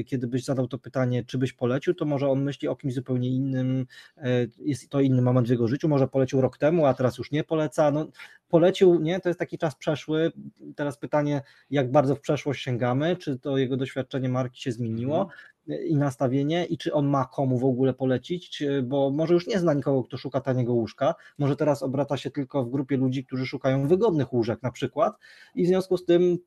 y, 0.00 0.04
kiedy 0.04 0.26
byś 0.26 0.44
zadał 0.44 0.68
to 0.68 0.78
pytanie, 0.78 1.24
czy 1.24 1.38
byś 1.38 1.52
polecił, 1.52 1.94
to 1.94 2.04
może 2.04 2.28
on 2.28 2.42
myśli 2.44 2.68
o 2.68 2.76
kimś 2.76 2.94
zupełnie 2.94 3.28
innym, 3.28 3.86
e, 4.16 4.46
jest 4.58 4.88
to 4.88 5.00
inny 5.00 5.22
moment 5.22 5.46
w 5.46 5.50
jego 5.50 5.68
życiu, 5.68 5.88
może 5.88 6.08
polecił 6.08 6.40
rok 6.40 6.58
temu, 6.58 6.86
a 6.86 6.94
teraz 6.94 7.18
już 7.18 7.30
nie 7.30 7.44
poleca, 7.44 7.90
no 7.90 8.06
polecił, 8.48 8.81
nie, 8.86 9.20
to 9.20 9.28
jest 9.28 9.38
taki 9.38 9.58
czas 9.58 9.74
przeszły, 9.74 10.32
teraz 10.76 10.98
pytanie, 10.98 11.42
jak 11.70 11.90
bardzo 11.90 12.14
w 12.14 12.20
przeszłość 12.20 12.62
sięgamy, 12.64 13.16
czy 13.16 13.38
to 13.38 13.58
jego 13.58 13.76
doświadczenie 13.76 14.28
marki 14.28 14.62
się 14.62 14.72
zmieniło? 14.72 15.28
I 15.86 15.96
nastawienie? 15.96 16.64
I 16.64 16.78
czy 16.78 16.92
on 16.92 17.06
ma 17.06 17.24
komu 17.24 17.58
w 17.58 17.64
ogóle 17.64 17.94
polecić, 17.94 18.62
bo 18.82 19.10
może 19.10 19.34
już 19.34 19.46
nie 19.46 19.58
zna 19.58 19.74
nikogo, 19.74 20.02
kto 20.04 20.16
szuka 20.16 20.40
taniego 20.40 20.72
łóżka, 20.74 21.14
może 21.38 21.56
teraz 21.56 21.82
obraca 21.82 22.16
się 22.16 22.30
tylko 22.30 22.64
w 22.64 22.70
grupie 22.70 22.96
ludzi, 22.96 23.24
którzy 23.24 23.46
szukają 23.46 23.88
wygodnych 23.88 24.32
łóżek 24.32 24.62
na 24.62 24.70
przykład. 24.72 25.16
I 25.54 25.64
w 25.64 25.66
związku 25.66 25.96
z 25.96 26.04
tym 26.04 26.38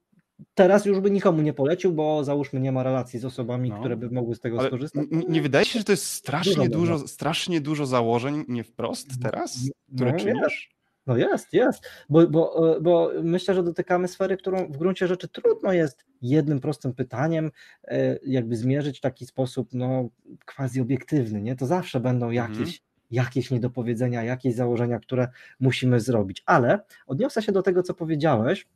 teraz 0.54 0.86
już 0.86 1.00
by 1.00 1.12
nikomu 1.12 1.42
nie 1.42 1.54
polecił, 1.54 1.92
bo 1.94 2.24
załóżmy 2.24 2.60
nie 2.60 2.72
ma 2.72 2.84
relacji 2.84 3.20
z 3.20 3.26
osobami, 3.26 3.70
No. 3.70 3.80
które 3.80 3.98
by 3.98 4.10
mogły 4.10 4.36
z 4.36 4.40
tego 4.40 4.60
Ale 4.60 4.68
skorzystać. 4.68 5.06
nie 5.30 5.42
wydaje 5.42 5.66
się, 5.66 5.80
że 5.80 5.86
to 5.86 5.92
jest 5.92 6.06
strasznie 6.06 6.70
Dużo 6.70 6.94
dużo, 6.94 7.08
strasznie 7.08 7.62
dużo 7.62 7.86
założeń, 7.86 8.44
nie 8.48 8.64
wprost 8.64 9.08
teraz, 9.22 9.60
które 9.96 10.12
No, 10.12 10.18
czynisz? 10.20 10.75
No 11.08 11.18
jest, 11.18 11.54
jest, 11.54 11.90
bo, 12.10 12.28
bo, 12.28 12.76
bo 12.82 13.12
myślę, 13.24 13.56
że 13.56 13.64
dotykamy 13.64 14.08
sfery, 14.08 14.38
którą 14.38 14.68
w 14.72 14.78
gruncie 14.78 15.08
rzeczy 15.08 15.28
trudno 15.28 15.74
jest 15.74 16.06
jednym 16.22 16.60
prostym 16.60 16.94
pytaniem 16.94 17.52
e, 17.84 18.20
jakby 18.26 18.56
zmierzyć 18.56 18.98
w 18.98 19.02
taki 19.02 19.26
sposób 19.26 19.70
no 19.74 20.10
quasi 20.56 20.82
obiektywny, 20.82 21.42
nie? 21.42 21.56
To 21.56 21.66
zawsze 21.66 22.00
będą 22.00 22.26
Mhm. 22.26 22.36
jakieś, 22.52 22.82
jakieś 23.12 23.52
niedopowiedzenia, 23.52 24.24
jakieś 24.24 24.56
założenia, 24.56 25.00
które 25.00 25.28
musimy 25.60 26.00
zrobić, 26.00 26.44
ale 26.46 26.80
odniosę 27.08 27.42
się 27.42 27.52
do 27.52 27.62
tego, 27.62 27.84
co 27.84 27.94
powiedziałeś, 27.94 28.68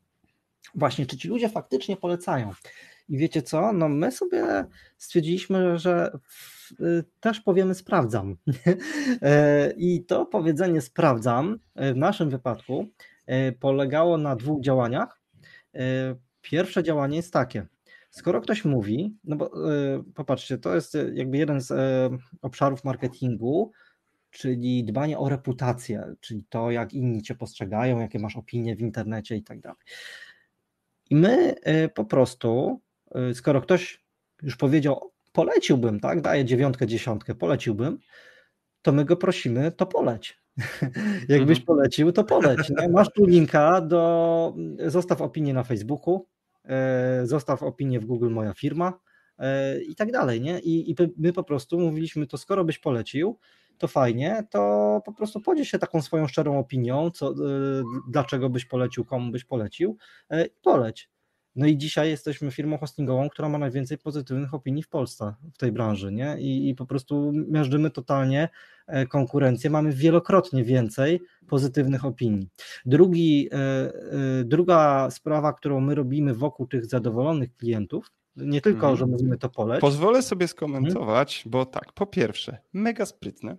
właśnie, 0.75 1.05
czy 1.05 1.17
ci 1.17 1.27
ludzie 1.27 1.49
faktycznie 1.49 1.97
polecają. 1.97 2.51
I 3.09 3.17
wiecie 3.17 3.41
co? 3.41 3.73
No 3.73 3.89
my 3.89 4.11
sobie 4.11 4.65
stwierdziliśmy, 4.97 5.77
że 5.77 6.11
y, 6.81 7.03
też 7.19 7.41
powiemy 7.41 7.75
sprawdzam. 7.75 8.35
E, 9.21 9.73
I 9.77 10.05
to 10.05 10.25
powiedzenie 10.25 10.81
sprawdzam 10.81 11.59
e, 11.75 11.93
w 11.93 11.97
naszym 11.97 12.29
wypadku 12.29 12.87
e, 13.25 13.51
polegało 13.51 14.17
na 14.17 14.35
dwóch 14.35 14.61
działaniach. 14.61 15.21
Pierwsze 16.41 16.83
działanie 16.83 17.17
jest 17.17 17.33
takie. 17.33 17.67
Skoro 18.09 18.41
ktoś 18.41 18.65
mówi, 18.65 19.17
no 19.23 19.35
bo 19.35 19.51
popatrzcie, 20.15 20.57
to 20.57 20.75
jest 20.75 20.97
jakby 21.13 21.37
jeden 21.37 21.61
z 21.61 21.73
obszarów 22.41 22.83
marketingu, 22.83 23.71
czyli 24.31 24.83
dbanie 24.83 25.17
o 25.17 25.29
reputację, 25.29 26.15
czyli 26.19 26.45
to, 26.49 26.71
jak 26.71 26.93
inni 26.93 27.21
cię 27.21 27.35
postrzegają, 27.35 27.99
jakie 27.99 28.19
masz 28.19 28.35
opinie 28.35 28.75
w 28.75 28.81
internecie 28.81 29.35
i 29.35 29.43
tak 29.43 29.59
dalej. 29.59 29.79
I 31.09 31.15
my 31.15 31.55
y, 31.67 31.89
po 31.89 32.05
prostu, 32.05 32.81
y, 32.81 32.88
skoro 33.33 33.61
ktoś 33.61 34.03
już 34.43 34.55
powiedział, 34.55 35.11
poleciłbym, 35.33 35.99
tak, 35.99 36.21
daję 36.21 36.45
dziewiątkę, 36.45 36.87
dziesiątkę, 36.87 37.35
poleciłbym, 37.35 37.99
to 38.81 38.91
my 38.91 39.05
go 39.05 39.17
prosimy, 39.17 39.71
to 39.71 39.85
poleć. 39.85 40.39
Jakbyś 41.29 41.57
Mhm. 41.59 41.65
polecił, 41.65 42.11
to 42.11 42.23
poleć. 42.23 42.69
Nie? 42.69 42.89
Masz 42.89 43.07
tu 43.15 43.25
linka 43.25 43.81
do, 43.81 44.55
zostaw 44.87 45.21
opinię 45.21 45.53
na 45.53 45.63
Facebooku, 45.63 46.25
e, 46.65 47.21
zostaw 47.23 47.63
opinię 47.63 47.99
w 47.99 48.05
Google 48.05 48.29
Moja 48.29 48.53
Firma 48.53 48.99
e, 49.39 49.81
i 49.81 49.95
tak 49.95 50.11
dalej, 50.11 50.41
nie? 50.41 50.59
I, 50.59 50.91
I 50.91 50.95
my 51.17 51.33
po 51.33 51.43
prostu 51.43 51.79
mówiliśmy, 51.79 52.27
to 52.27 52.37
skoro 52.37 52.65
byś 52.65 52.79
polecił, 52.79 53.37
to 53.77 53.87
fajnie, 53.87 54.43
to 54.49 55.01
po 55.05 55.13
prostu 55.13 55.41
podziel 55.41 55.65
się 55.65 55.79
taką 55.79 56.01
swoją 56.01 56.27
szczerą 56.27 56.59
opinią, 56.59 57.11
co, 57.11 57.33
dlaczego 58.09 58.49
byś 58.49 58.65
polecił, 58.65 59.05
komu 59.05 59.31
byś 59.31 59.45
polecił 59.45 59.97
i 60.31 60.61
poleć. 60.61 61.09
No 61.59 61.65
i 61.65 61.77
dzisiaj 61.77 62.09
jesteśmy 62.09 62.51
firmą 62.51 62.77
hostingową, 62.77 63.29
która 63.29 63.49
ma 63.49 63.57
najwięcej 63.57 63.97
pozytywnych 63.97 64.53
opinii 64.53 64.83
w 64.83 64.89
Polsce 64.89 65.33
w 65.53 65.57
tej 65.57 65.71
branży, 65.71 66.11
nie? 66.11 66.37
I, 66.39 66.69
i 66.69 66.75
po 66.75 66.85
prostu 66.85 67.31
miażdżymy 67.49 67.89
totalnie 67.89 68.49
e, 68.87 69.07
konkurencję, 69.07 69.69
mamy 69.69 69.91
wielokrotnie 69.91 70.63
więcej 70.63 71.21
pozytywnych 71.47 72.05
opinii. 72.05 72.49
Drugi, 72.85 73.49
e, 73.51 73.57
e, 73.57 73.91
druga 74.43 75.09
sprawa, 75.11 75.53
którą 75.53 75.79
my 75.79 75.95
robimy 75.95 76.33
wokół 76.33 76.67
tych 76.67 76.85
zadowolonych 76.85 77.55
klientów, 77.55 78.11
nie 78.41 78.61
tylko, 78.61 78.77
Mhm. 78.89 78.97
że 78.97 79.05
mówimy 79.05 79.37
to 79.37 79.49
poleć. 79.49 79.81
Pozwolę 79.81 80.21
sobie 80.21 80.47
skomentować, 80.47 81.43
bo 81.45 81.65
tak, 81.65 81.93
po 81.93 82.05
pierwsze, 82.05 82.57
mega 82.73 83.05
sprytne. 83.05 83.57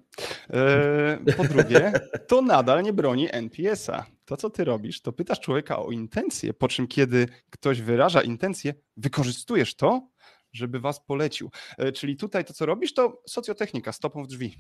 E, 0.51 1.19
po 1.37 1.45
drugie, 1.55 1.93
to 2.29 2.43
nadal 2.43 2.83
nie 2.83 2.93
broni 2.93 3.29
NPS-a. 3.33 4.07
To, 4.25 4.37
co 4.37 4.51
ty 4.51 4.65
robisz, 4.65 5.03
to 5.03 5.13
pytasz 5.13 5.41
człowieka 5.41 5.79
o 5.79 5.91
intencje, 5.91 6.55
po 6.55 6.69
czym 6.69 6.87
kiedy 6.89 7.29
ktoś 7.51 7.81
wyraża 7.83 8.23
intencje, 8.23 8.75
wykorzystujesz 8.97 9.75
to, 9.77 10.09
żeby 10.53 10.81
was 10.81 11.01
polecił. 11.01 11.51
E, 11.79 11.93
Czyli 11.93 12.17
tutaj 12.17 12.45
to, 12.45 12.53
co 12.53 12.67
robisz, 12.67 12.95
to 12.95 13.23
socjotechnika, 13.29 13.93
stopą 13.93 14.25
w 14.25 14.27
drzwi. 14.27 14.57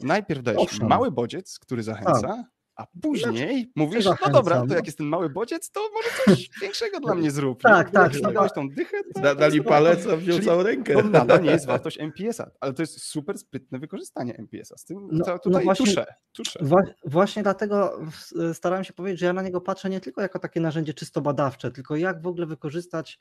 Najpierw 0.00 0.42
dajesz 0.42 0.60
Owszem. 0.62 0.88
mały 0.88 1.10
bodziec, 1.10 1.58
który 1.58 1.82
zachęca, 1.82 2.44
a 2.76 2.86
później 3.02 3.72
mówisz, 3.76 4.04
no 4.04 4.16
dobra, 4.32 4.56
to 4.60 4.66
no. 4.66 4.74
jak 4.74 4.86
jest 4.86 4.98
ten 4.98 5.06
mały 5.06 5.30
bodziec, 5.30 5.70
to 5.70 5.80
może 5.94 6.08
coś 6.24 6.50
większego 6.62 7.00
dla 7.00 7.14
mnie 7.14 7.30
zrób. 7.30 7.62
Tak, 7.62 7.86
nie? 7.86 7.92
tak, 7.92 8.14
Jak 8.14 8.22
no. 8.22 8.32
dałeś 8.32 8.52
tą 8.52 8.68
dychę, 8.68 8.96
to, 9.14 9.20
Da, 9.20 9.34
to 9.34 9.40
dali 9.40 9.62
palec, 9.62 10.06
a 10.06 10.16
wziął 10.16 10.38
całą 10.38 10.62
rękę. 10.62 10.94
to 10.94 11.02
nadal 11.02 11.42
nie 11.42 11.50
jest 11.50 11.66
wartość 11.76 11.98
MPS-a, 12.00 12.50
ale 12.60 12.72
to 12.72 12.82
jest 12.82 13.02
super 13.02 13.38
sprytne 13.38 13.78
wykorzystanie 13.78 14.36
MPS-a. 14.36 14.76
Z 14.76 14.84
tym 14.84 15.08
No- 15.12 15.24
to 15.24 15.32
no 15.32 15.38
tutaj 15.38 15.64
właśnie- 15.64 15.86
tuszę, 15.86 16.06
tuszę. 16.32 16.58
Wa- 16.62 16.82
Właśnie 17.04 17.42
dlatego 17.42 18.00
starałem 18.52 18.84
się 18.84 18.92
powiedzieć, 18.92 19.20
że 19.20 19.26
ja 19.26 19.32
na 19.32 19.42
niego 19.42 19.60
patrzę 19.60 19.90
nie 19.90 20.00
tylko 20.00 20.20
jako 20.22 20.38
takie 20.38 20.60
narzędzie 20.60 20.94
czysto 20.94 21.20
badawcze, 21.20 21.70
tylko 21.70 21.96
jak 21.96 22.22
w 22.22 22.26
ogóle 22.26 22.46
wykorzystać 22.46 23.18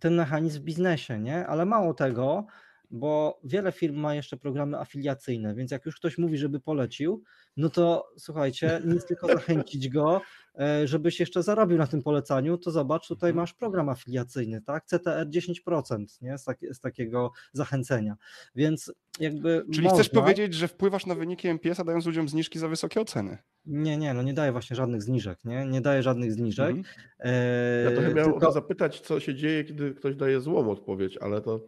ten 0.00 0.14
mechanizm 0.14 0.60
w 0.60 0.62
biznesie, 0.62 1.18
nie? 1.18 1.46
Ale 1.46 1.64
mało 1.64 1.94
tego, 1.94 2.46
bo 2.90 3.40
wiele 3.44 3.72
firm 3.72 3.96
ma 3.96 4.14
jeszcze 4.14 4.36
programy 4.36 4.78
afiliacyjne, 4.78 5.54
więc 5.54 5.70
jak 5.70 5.86
już 5.86 5.96
ktoś 5.96 6.18
mówi, 6.18 6.38
żeby 6.38 6.60
polecił, 6.60 7.22
no 7.56 7.68
to 7.70 8.06
słuchajcie, 8.18 8.80
nic 8.94 9.04
tylko 9.04 9.26
zachęcić 9.26 9.88
go, 9.88 10.20
e, 10.58 10.88
żebyś 10.88 11.20
jeszcze 11.20 11.42
zarobił 11.42 11.78
na 11.78 11.86
tym 11.86 12.02
polecaniu, 12.02 12.58
to 12.58 12.70
zobacz, 12.70 13.08
tutaj 13.08 13.30
Mhm. 13.30 13.42
masz 13.42 13.52
program 13.54 13.88
afiliacyjny, 13.88 14.62
tak? 14.62 14.84
CTR 14.86 15.26
10%, 15.30 16.22
nie? 16.22 16.38
Z, 16.38 16.44
tak, 16.44 16.58
z 16.72 16.80
takiego 16.80 17.30
zachęcenia. 17.52 18.16
Więc 18.54 18.92
jakby 19.20 19.64
Czyli 19.72 19.88
chcesz 19.88 20.12
można- 20.12 20.20
powiedzieć, 20.22 20.54
że 20.54 20.68
wpływasz 20.68 21.06
na 21.06 21.14
wyniki 21.14 21.48
MPS-a 21.48 21.84
dając 21.84 22.06
ludziom 22.06 22.28
zniżki 22.28 22.58
za 22.58 22.68
wysokie 22.68 23.00
oceny? 23.00 23.38
Nie, 23.66 23.96
nie, 23.96 24.14
no 24.14 24.22
nie 24.22 24.34
daje 24.34 24.52
właśnie 24.52 24.76
żadnych 24.76 25.02
zniżek, 25.02 25.38
nie? 25.44 25.66
Nie 25.66 25.80
daje 25.80 26.02
żadnych 26.02 26.32
zniżek. 26.32 26.70
Mhm. 26.70 26.84
e, 27.18 27.84
Ja 27.84 27.90
trochę 27.90 28.14
miałem 28.14 28.30
o 28.30 28.32
tylko- 28.32 28.46
to 28.46 28.52
zapytać, 28.52 29.00
co 29.00 29.20
się 29.20 29.34
dzieje, 29.34 29.64
kiedy 29.64 29.94
ktoś 29.94 30.16
daje 30.16 30.40
złą 30.40 30.70
odpowiedź, 30.70 31.18
ale 31.18 31.40
to 31.40 31.60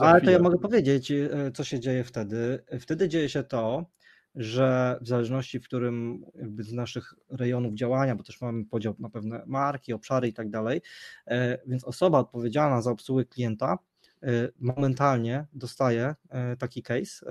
Ale 0.00 0.20
to 0.20 0.30
ja 0.30 0.38
mogę 0.38 0.58
powiedzieć, 0.58 1.10
e, 1.10 1.28
co 1.54 1.64
się 1.64 1.80
dzieje 1.80 2.04
wtedy. 2.04 2.64
Wtedy 2.80 3.08
dzieje 3.08 3.28
się 3.28 3.42
to, 3.42 3.86
że 4.34 4.98
w 5.00 5.08
zależności 5.08 5.60
w 5.60 5.64
którym 5.64 6.24
jakby 6.34 6.62
z 6.62 6.72
naszych 6.72 7.14
rejonów 7.30 7.74
działania, 7.74 8.16
bo 8.16 8.22
też 8.22 8.40
mamy 8.40 8.64
podział 8.64 8.94
na 8.98 9.10
pewne 9.10 9.42
marki, 9.46 9.92
obszary 9.92 10.28
i 10.28 10.32
tak 10.32 10.50
dalej, 10.50 10.82
e, 11.26 11.58
więc 11.66 11.84
osoba 11.84 12.18
odpowiedzialna 12.18 12.82
za 12.82 12.90
obsługę 12.90 13.24
klienta 13.24 13.78
e, 14.22 14.28
momentalnie 14.60 15.46
dostaje 15.52 16.14
taki 16.58 16.82
case. 16.82 17.26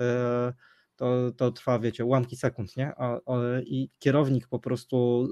To, 0.96 1.32
to 1.36 1.52
trwa, 1.52 1.78
wiecie, 1.78 2.04
ułamki 2.04 2.36
sekund, 2.36 2.76
nie? 2.76 2.92
A, 2.96 3.14
a, 3.14 3.20
I 3.60 3.90
kierownik 3.98 4.48
po 4.48 4.58
prostu 4.58 5.28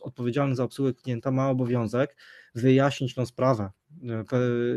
odpowiedzialny 0.00 0.54
za 0.54 0.64
obsługę 0.64 0.94
klienta 0.94 1.30
ma 1.30 1.50
obowiązek 1.50 2.16
wyjaśnić 2.54 3.14
tą 3.14 3.26
sprawę 3.26 3.70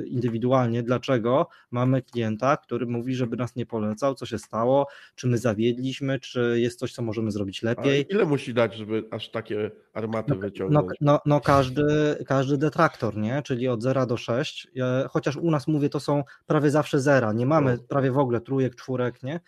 indywidualnie, 0.06 0.84
dlaczego 0.84 1.48
mamy 1.72 2.02
klienta, 2.02 2.58
który 2.58 2.86
mówi, 2.86 3.16
żeby 3.16 3.38
nas 3.38 3.56
nie 3.56 3.66
polecał, 3.66 4.16
co 4.16 4.26
się 4.26 4.38
stało, 4.38 4.88
czy 5.16 5.28
my 5.28 5.38
zawiedliśmy, 5.38 6.20
czy 6.20 6.56
jest 6.60 6.80
coś, 6.80 6.94
co 6.94 7.02
możemy 7.02 7.32
zrobić 7.32 7.64
A 7.64 7.68
lepiej. 7.68 8.06
ile 8.10 8.26
musi 8.26 8.54
dać, 8.54 8.76
żeby 8.76 9.04
aż 9.12 9.30
takie 9.30 9.72
armaty 9.94 10.30
No, 10.36 10.40
wyciągnąć? 10.42 10.88
no, 11.02 11.20
no 11.26 11.42
każdy, 11.42 11.84
każdy 12.28 12.58
detraktor, 12.58 13.18
nie? 13.18 13.42
Czyli 13.42 13.68
od 13.68 13.82
0 13.82 14.06
do 14.06 14.18
6, 14.18 14.68
e, 14.82 15.06
chociaż 15.10 15.36
u 15.38 15.52
nas 15.52 15.68
mówię, 15.68 15.90
to 15.90 16.00
są 16.00 16.24
prawie 16.48 16.70
zawsze 16.70 17.00
zera, 17.00 17.34
nie 17.34 17.46
mamy 17.46 17.78
No. 17.78 17.84
prawie 17.90 18.12
w 18.12 18.18
ogóle 18.18 18.42
trójek, 18.42 18.76
czwórek, 18.76 19.24
nie? 19.24 19.40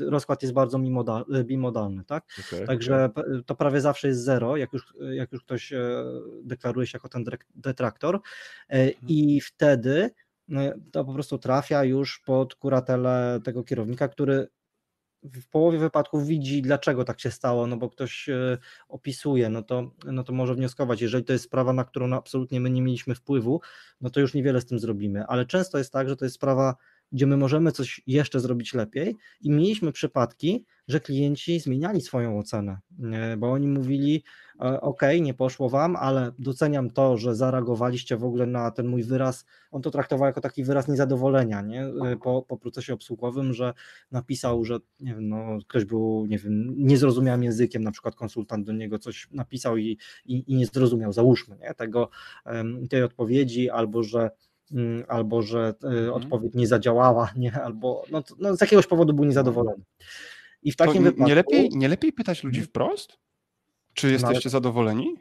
Rozkład 0.00 0.42
jest 0.42 0.54
bardzo 0.54 0.78
bimoda- 0.78 1.44
bimodalny, 1.44 2.04
tak? 2.04 2.24
Okej, 2.48 2.66
Także 2.66 3.10
to 3.46 3.54
prawie 3.54 3.80
zawsze 3.80 4.08
jest 4.08 4.24
zero, 4.24 4.56
jak 4.56 4.72
już, 4.72 4.94
jak 5.12 5.32
już 5.32 5.42
ktoś 5.42 5.72
e, 5.72 6.04
deklaruje 6.44 6.86
się 6.86 6.96
jako 6.96 7.08
ten 7.08 7.24
detraktor 7.54 8.20
E, 8.68 8.90
i 9.12 9.40
wtedy 9.40 10.10
e, 10.52 10.74
to 10.92 11.04
po 11.04 11.14
prostu 11.14 11.38
trafia 11.38 11.84
już 11.84 12.22
pod 12.26 12.54
kuratelę 12.54 13.40
tego 13.44 13.64
kierownika, 13.64 14.08
który 14.08 14.48
w 15.22 15.48
połowie 15.48 15.78
wypadków 15.78 16.26
widzi, 16.26 16.62
dlaczego 16.62 17.04
tak 17.04 17.20
się 17.20 17.30
stało, 17.30 17.66
no 17.66 17.76
bo 17.76 17.90
ktoś 17.90 18.28
e, 18.28 18.58
opisuje, 18.88 19.48
no 19.48 19.62
to, 19.62 19.90
no 20.04 20.24
to 20.24 20.32
może 20.32 20.54
wnioskować. 20.54 21.00
Jeżeli 21.00 21.24
to 21.24 21.32
jest 21.32 21.44
sprawa, 21.44 21.72
na 21.72 21.84
którą 21.84 22.12
absolutnie 22.12 22.60
my 22.60 22.70
nie 22.70 22.82
mieliśmy 22.82 23.14
wpływu, 23.14 23.60
no 24.00 24.10
to 24.10 24.20
już 24.20 24.34
niewiele 24.34 24.60
z 24.60 24.66
tym 24.66 24.78
zrobimy. 24.78 25.26
Ale 25.26 25.46
często 25.46 25.78
jest 25.78 25.92
tak, 25.92 26.08
że 26.08 26.16
to 26.16 26.24
jest 26.24 26.34
sprawa, 26.34 26.76
gdzie 27.12 27.26
my 27.26 27.36
możemy 27.36 27.72
coś 27.72 28.00
jeszcze 28.06 28.40
zrobić 28.40 28.74
lepiej 28.74 29.16
i 29.40 29.50
mieliśmy 29.50 29.92
przypadki, 29.92 30.66
że 30.88 31.00
klienci 31.00 31.60
zmieniali 31.60 32.00
swoją 32.00 32.38
ocenę, 32.38 32.78
bo 33.38 33.52
oni 33.52 33.68
mówili, 33.68 34.24
e, 34.60 34.80
ok, 34.80 35.02
nie 35.20 35.34
poszło 35.34 35.68
wam, 35.68 35.96
ale 35.96 36.32
doceniam 36.38 36.90
to, 36.90 37.16
że 37.16 37.34
zareagowaliście 37.34 38.16
w 38.16 38.24
ogóle 38.24 38.46
na 38.46 38.70
ten 38.70 38.86
mój 38.86 39.02
wyraz, 39.02 39.44
on 39.70 39.82
to 39.82 39.90
traktował 39.90 40.26
jako 40.26 40.40
taki 40.40 40.64
wyraz 40.64 40.88
niezadowolenia 40.88 41.62
nie? 41.62 41.84
E, 41.84 42.16
Po, 42.22 42.42
po 42.42 42.56
procesie 42.56 42.94
obsługowym, 42.94 43.52
że 43.52 43.72
napisał, 44.10 44.64
że 44.64 44.78
nie 45.00 45.14
wiem, 45.14 45.28
no, 45.28 45.58
ktoś 45.68 45.84
był, 45.84 46.26
nie 46.26 46.38
wiem, 46.38 46.74
niezrozumiałym 46.76 47.42
językiem, 47.42 47.82
na 47.84 47.90
przykład 47.90 48.14
konsultant 48.14 48.66
do 48.66 48.72
niego 48.72 48.98
coś 48.98 49.28
napisał 49.30 49.76
i, 49.76 49.98
i, 50.24 50.44
i 50.52 50.54
nie 50.54 50.66
zrozumiał, 50.66 51.12
załóżmy, 51.12 51.56
nie? 51.58 51.74
Tego, 51.74 52.10
tej 52.90 53.02
odpowiedzi, 53.02 53.70
albo 53.70 54.02
że 54.02 54.30
albo 55.08 55.42
że 55.42 55.74
e, 56.06 56.12
odpowiedź 56.12 56.54
nie 56.54 56.66
zadziałała, 56.66 57.30
nie? 57.36 57.52
albo 57.62 58.04
no, 58.10 58.22
to- 58.22 58.34
no, 58.38 58.56
z 58.56 58.60
jakiegoś 58.60 58.86
powodu 58.86 59.14
był 59.14 59.24
niezadowolony. 59.24 59.84
I 60.62 60.72
w 60.72 60.76
To 60.76 60.84
takim 60.84 60.98
n- 60.98 61.04
wypadku. 61.04 61.28
nie, 61.28 61.34
lepiej, 61.34 61.68
nie 61.72 61.88
lepiej 61.88 62.12
pytać 62.12 62.44
ludzi 62.44 62.62
wprost? 62.62 63.18
Czy 63.94 64.06
ale- 64.06 64.12
jesteście 64.12 64.50
zadowoleni? 64.50 65.16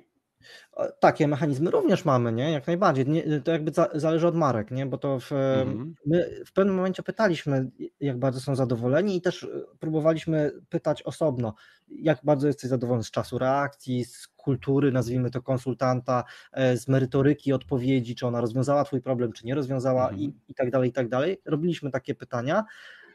Takie 1.00 1.28
mechanizmy 1.28 1.72
również 1.72 2.06
mamy, 2.06 2.32
nie? 2.32 2.52
Jak 2.52 2.68
najbardziej. 2.68 3.08
Nie, 3.10 3.42
to 3.42 3.52
jakby 3.52 3.72
za, 3.72 3.90
zależy 3.94 4.28
od 4.28 4.36
marek, 4.36 4.72
nie? 4.72 4.86
Bo 4.86 4.98
to 4.98 5.20
w, 5.20 5.32
Mhm. 5.32 5.96
my 6.06 6.30
w 6.46 6.54
pewnym 6.54 6.76
momencie 6.76 7.04
pytaliśmy, 7.04 7.70
jak 8.00 8.20
bardzo 8.20 8.40
są 8.40 8.56
zadowoleni, 8.56 9.16
i 9.18 9.22
też 9.22 9.44
e, 9.44 9.48
próbowaliśmy 9.80 10.52
pytać 10.70 11.04
osobno, 11.04 11.54
jak 11.90 12.20
bardzo 12.24 12.48
jesteś 12.48 12.70
zadowolony 12.70 13.04
z 13.04 13.12
czasu 13.12 13.38
reakcji, 13.38 14.06
z 14.06 14.28
kultury, 14.28 14.92
nazwijmy 14.92 15.32
to 15.32 15.42
konsultanta, 15.42 16.24
e, 16.52 16.78
z 16.78 16.88
merytoryki 16.88 17.54
odpowiedzi, 17.54 18.16
czy 18.16 18.28
ona 18.28 18.42
rozwiązała 18.42 18.84
Twój 18.84 19.02
problem, 19.02 19.32
czy 19.34 19.46
nie 19.46 19.56
rozwiązała, 19.56 20.04
Mhm. 20.04 20.20
i, 20.22 20.34
i 20.48 20.54
tak 20.54 20.72
dalej, 20.72 20.90
i 20.90 20.94
tak 20.94 21.10
dalej. 21.10 21.42
Robiliśmy 21.46 21.92
takie 21.92 22.16
pytania. 22.16 22.66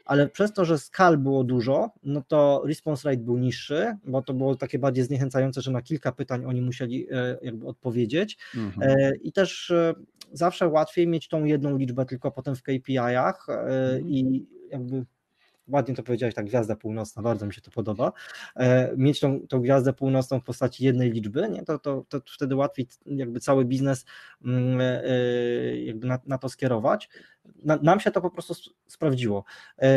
Ale 0.07 0.27
przez 0.29 0.53
to, 0.53 0.65
że 0.65 0.77
skal 0.77 1.17
było 1.17 1.43
dużo, 1.43 1.91
no 2.03 2.21
to 2.27 2.63
response 2.65 3.09
rate 3.09 3.21
był 3.21 3.37
niższy, 3.37 3.97
bo 4.05 4.21
to 4.21 4.33
było 4.33 4.55
takie 4.55 4.79
bardziej 4.79 5.03
zniechęcające, 5.03 5.61
że 5.61 5.71
na 5.71 5.81
kilka 5.81 6.11
pytań 6.11 6.45
oni 6.45 6.61
musieli 6.61 7.07
e, 7.11 7.37
jakby 7.41 7.67
odpowiedzieć. 7.67 8.37
Mhm. 8.55 8.89
E, 8.89 9.15
I 9.15 9.31
też 9.31 9.71
e, 9.71 9.93
zawsze 10.31 10.67
łatwiej 10.67 11.07
mieć 11.07 11.27
tą 11.27 11.45
jedną 11.45 11.77
liczbę 11.77 12.05
tylko 12.05 12.31
potem 12.31 12.55
w 12.55 12.63
KPI-ach 12.63 13.47
Mhm. 13.49 14.09
i 14.09 14.45
jakby 14.71 15.05
ładnie 15.67 15.95
to 15.95 16.03
powiedziałeś, 16.03 16.35
tak 16.35 16.45
gwiazda 16.45 16.75
północna, 16.75 17.21
bardzo 17.21 17.45
mi 17.45 17.53
się 17.53 17.61
to 17.61 17.71
podoba, 17.71 18.11
mieć 18.97 19.19
tą, 19.19 19.47
tą 19.47 19.61
gwiazdę 19.61 19.93
północną 19.93 20.39
w 20.39 20.43
postaci 20.43 20.85
jednej 20.85 21.11
liczby, 21.11 21.49
nie? 21.49 21.63
To, 21.63 21.79
to, 21.79 22.05
to 22.09 22.21
wtedy 22.35 22.55
łatwiej 22.55 22.87
jakby 23.05 23.39
cały 23.39 23.65
biznes 23.65 24.05
mm, 24.45 24.79
jakby 25.85 26.07
na, 26.07 26.19
na 26.25 26.37
to 26.37 26.49
skierować. 26.49 27.09
Na, 27.63 27.79
nam 27.83 27.99
się 27.99 28.11
to 28.11 28.21
po 28.21 28.29
prostu 28.29 28.53
sprawdziło. 28.87 29.43
E, 29.81 29.87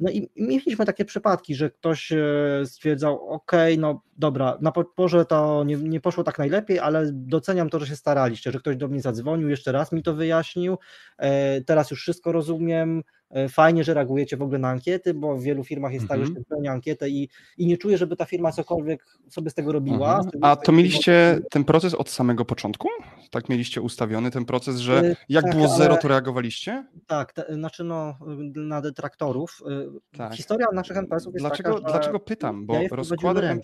No 0.00 0.10
i 0.10 0.30
i 0.36 0.42
mieliśmy 0.42 0.86
takie 0.86 1.04
przypadki, 1.04 1.54
że 1.54 1.70
ktoś 1.70 2.12
e, 2.12 2.18
stwierdzał, 2.64 3.28
ok, 3.28 3.52
no 3.78 4.02
dobra, 4.16 4.58
na 4.60 4.72
porze 4.72 5.24
to 5.24 5.64
nie, 5.64 5.76
nie 5.76 6.00
poszło 6.00 6.24
tak 6.24 6.38
najlepiej, 6.38 6.78
ale 6.78 7.06
doceniam 7.12 7.70
to, 7.70 7.78
że 7.78 7.86
się 7.86 7.96
staraliście, 7.96 8.52
że 8.52 8.58
ktoś 8.58 8.76
do 8.76 8.88
mnie 8.88 9.00
zadzwonił, 9.00 9.48
jeszcze 9.48 9.72
raz 9.72 9.92
mi 9.92 10.02
to 10.02 10.14
wyjaśnił, 10.14 10.78
e, 11.18 11.60
teraz 11.60 11.90
już 11.90 12.02
wszystko 12.02 12.32
rozumiem, 12.32 13.02
fajnie, 13.48 13.84
że 13.84 13.94
reagujecie 13.94 14.36
w 14.36 14.42
ogóle 14.42 14.58
na 14.58 14.68
ankiety, 14.68 15.14
bo 15.14 15.36
w 15.36 15.42
wielu 15.42 15.64
firmach 15.64 15.92
jest 15.92 16.08
tak, 16.08 16.18
że 16.18 16.22
Mhm. 16.22 16.34
się 16.34 16.40
wypełnia 16.40 16.72
ankietę 16.72 17.08
i, 17.08 17.28
i 17.58 17.66
nie 17.66 17.78
czuję, 17.78 17.98
żeby 17.98 18.16
ta 18.16 18.24
firma 18.24 18.52
cokolwiek 18.52 19.04
sobie 19.28 19.50
z 19.50 19.54
tego 19.54 19.72
robiła. 19.72 20.18
Mhm. 20.18 20.44
A 20.44 20.56
to 20.56 20.62
tego- 20.62 20.76
mieliście 20.76 21.40
ten 21.50 21.64
proces 21.64 21.94
od 21.94 22.10
samego 22.10 22.44
początku? 22.44 22.88
Tak 23.30 23.48
mieliście 23.48 23.80
ustawiony 23.80 24.30
ten 24.30 24.44
proces, 24.44 24.76
że 24.76 25.16
jak 25.28 25.44
tak, 25.44 25.54
było 25.54 25.68
zero, 25.68 25.96
to 25.96 26.08
reagowaliście? 26.08 26.84
Tak, 27.06 27.32
te, 27.32 27.54
znaczy 27.54 27.84
no, 27.84 28.18
na 28.56 28.80
detraktorów. 28.80 29.62
y, 29.70 30.16
Tak. 30.16 30.34
Historia 30.34 30.66
naszych 30.72 30.96
NPS-ów 30.96 31.34
jest 31.34 31.46
Dlaczego, 31.46 31.74
taka, 31.74 31.90
dlaczego 31.92 32.20
pytam? 32.20 32.66
Bo 32.66 32.74
ja 32.74 32.88
rozkłady, 32.90 33.60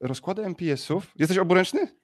rozkłady 0.00 0.44
MPS-ów. 0.44 1.12
Jesteś 1.18 1.38
oburęczny? 1.38 2.01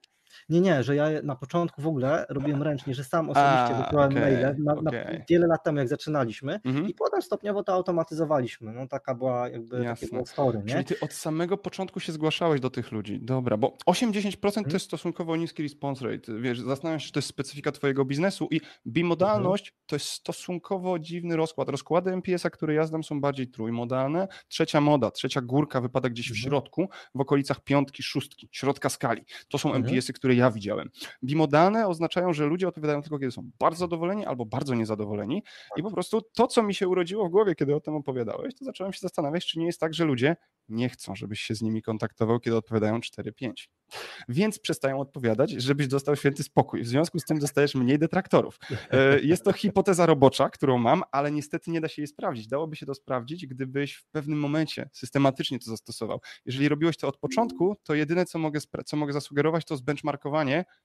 Nie, 0.48 0.60
nie, 0.60 0.82
że 0.82 0.96
ja 0.96 1.06
na 1.22 1.36
początku 1.36 1.82
w 1.82 1.86
ogóle 1.86 2.26
robiłem 2.28 2.62
ręcznie, 2.62 2.94
że 2.94 3.04
sam 3.04 3.30
osobiście 3.30 3.76
A, 3.76 3.82
wysyłałem 3.82 4.10
okej, 4.12 4.22
maile 4.22 4.54
na, 4.58 4.74
na 4.74 4.90
wiele 5.30 5.46
lat 5.46 5.64
temu, 5.64 5.78
jak 5.78 5.88
zaczynaliśmy 5.88 6.60
Mhm. 6.64 6.88
i 6.88 6.94
potem 6.94 7.22
stopniowo 7.22 7.62
to 7.62 7.72
automatyzowaliśmy. 7.72 8.72
No 8.72 8.86
taka 8.88 9.14
była 9.14 9.48
jakby 9.48 9.70
takie 9.70 9.84
Jasne. 9.84 10.08
było 10.08 10.26
story, 10.26 10.58
nie? 10.58 10.72
Czyli 10.72 10.84
ty 10.84 11.00
od 11.00 11.12
samego 11.12 11.56
początku 11.56 12.00
się 12.00 12.12
zgłaszałeś 12.12 12.60
do 12.60 12.70
tych 12.70 12.92
ludzi. 12.92 13.18
Dobra, 13.22 13.56
bo 13.56 13.76
8-10% 13.86 14.46
Mhm. 14.48 14.64
to 14.70 14.76
jest 14.76 14.86
stosunkowo 14.86 15.36
niski 15.36 15.62
response 15.62 16.04
rate. 16.10 16.32
Wiesz, 16.40 16.60
zastanawiam 16.60 17.00
się, 17.00 17.06
czy 17.06 17.12
to 17.12 17.18
jest 17.18 17.28
specyfika 17.28 17.72
twojego 17.72 18.04
biznesu 18.04 18.48
i 18.50 18.60
bimodalność 18.86 19.64
Mhm. 19.68 19.82
to 19.86 19.96
jest 19.96 20.06
stosunkowo 20.06 20.98
dziwny 20.98 21.36
rozkład. 21.36 21.68
Rozkłady 21.68 22.10
MPS-a, 22.12 22.50
które 22.50 22.74
ja 22.74 22.86
znam 22.86 23.04
są 23.04 23.20
bardziej 23.20 23.48
trójmodalne. 23.48 24.28
Trzecia 24.48 24.80
moda, 24.80 25.10
trzecia 25.10 25.40
górka 25.40 25.80
wypada 25.80 26.08
gdzieś 26.10 26.26
w 26.28 26.30
Mhm. 26.30 26.42
środku, 26.42 26.88
w 27.14 27.20
okolicach 27.20 27.60
piątki, 27.60 28.02
szóstki, 28.02 28.48
środka 28.52 28.88
skali. 28.88 29.22
To 29.48 29.58
są 29.58 29.68
Mhm. 29.68 29.84
MPS-y, 29.84 30.12
które 30.12 30.37
ja 30.38 30.50
widziałem. 30.50 30.88
Bimodalne 31.24 31.86
oznaczają, 31.86 32.32
że 32.32 32.46
ludzie 32.46 32.68
odpowiadają 32.68 33.02
tylko, 33.02 33.18
kiedy 33.18 33.32
są 33.32 33.50
bardzo 33.60 33.78
zadowoleni 33.78 34.26
albo 34.26 34.46
bardzo 34.46 34.74
niezadowoleni 34.74 35.42
i 35.76 35.82
po 35.82 35.90
prostu 35.90 36.22
to, 36.36 36.46
co 36.46 36.62
mi 36.62 36.74
się 36.74 36.88
urodziło 36.88 37.28
w 37.28 37.30
głowie, 37.30 37.54
kiedy 37.54 37.74
o 37.74 37.80
tym 37.80 37.94
opowiadałeś, 37.94 38.54
to 38.54 38.64
zacząłem 38.64 38.92
się 38.92 39.00
zastanawiać, 39.00 39.46
czy 39.46 39.58
nie 39.58 39.66
jest 39.66 39.80
tak, 39.80 39.94
że 39.94 40.04
ludzie 40.04 40.36
nie 40.68 40.88
chcą, 40.88 41.16
żebyś 41.16 41.40
się 41.40 41.54
z 41.54 41.62
nimi 41.62 41.82
kontaktował, 41.82 42.40
kiedy 42.40 42.56
odpowiadają 42.56 42.98
4-5. 42.98 43.52
Więc 44.28 44.58
przestają 44.58 45.00
odpowiadać, 45.00 45.50
żebyś 45.50 45.86
dostał 45.88 46.16
święty 46.16 46.42
spokój. 46.42 46.82
W 46.82 46.86
związku 46.88 47.18
z 47.18 47.24
tym 47.24 47.38
dostajesz 47.38 47.74
mniej 47.74 47.98
detraktorów. 47.98 48.58
E, 48.90 49.20
Jest 49.20 49.44
to 49.44 49.52
hipoteza 49.52 50.06
robocza, 50.06 50.50
którą 50.50 50.78
mam, 50.78 51.02
ale 51.12 51.30
niestety 51.30 51.70
nie 51.70 51.80
da 51.80 51.88
się 51.88 52.02
jej 52.02 52.06
sprawdzić. 52.06 52.48
Dałoby 52.48 52.76
się 52.76 52.86
to 52.86 52.94
sprawdzić, 52.94 53.46
gdybyś 53.46 53.94
w 53.94 54.06
pewnym 54.06 54.38
momencie 54.38 54.88
systematycznie 54.92 55.58
to 55.58 55.70
zastosował. 55.70 56.20
Jeżeli 56.46 56.68
robiłeś 56.68 56.96
to 56.96 57.08
od 57.08 57.16
początku, 57.16 57.76
to 57.82 57.94
jedyne, 57.94 58.26
co 58.26 58.38
mogę, 58.38 58.60
co 58.86 58.96
mogę 58.96 59.12
zasugerować, 59.12 59.64
to 59.64 59.76
zbenchmarkowanie 59.76 60.27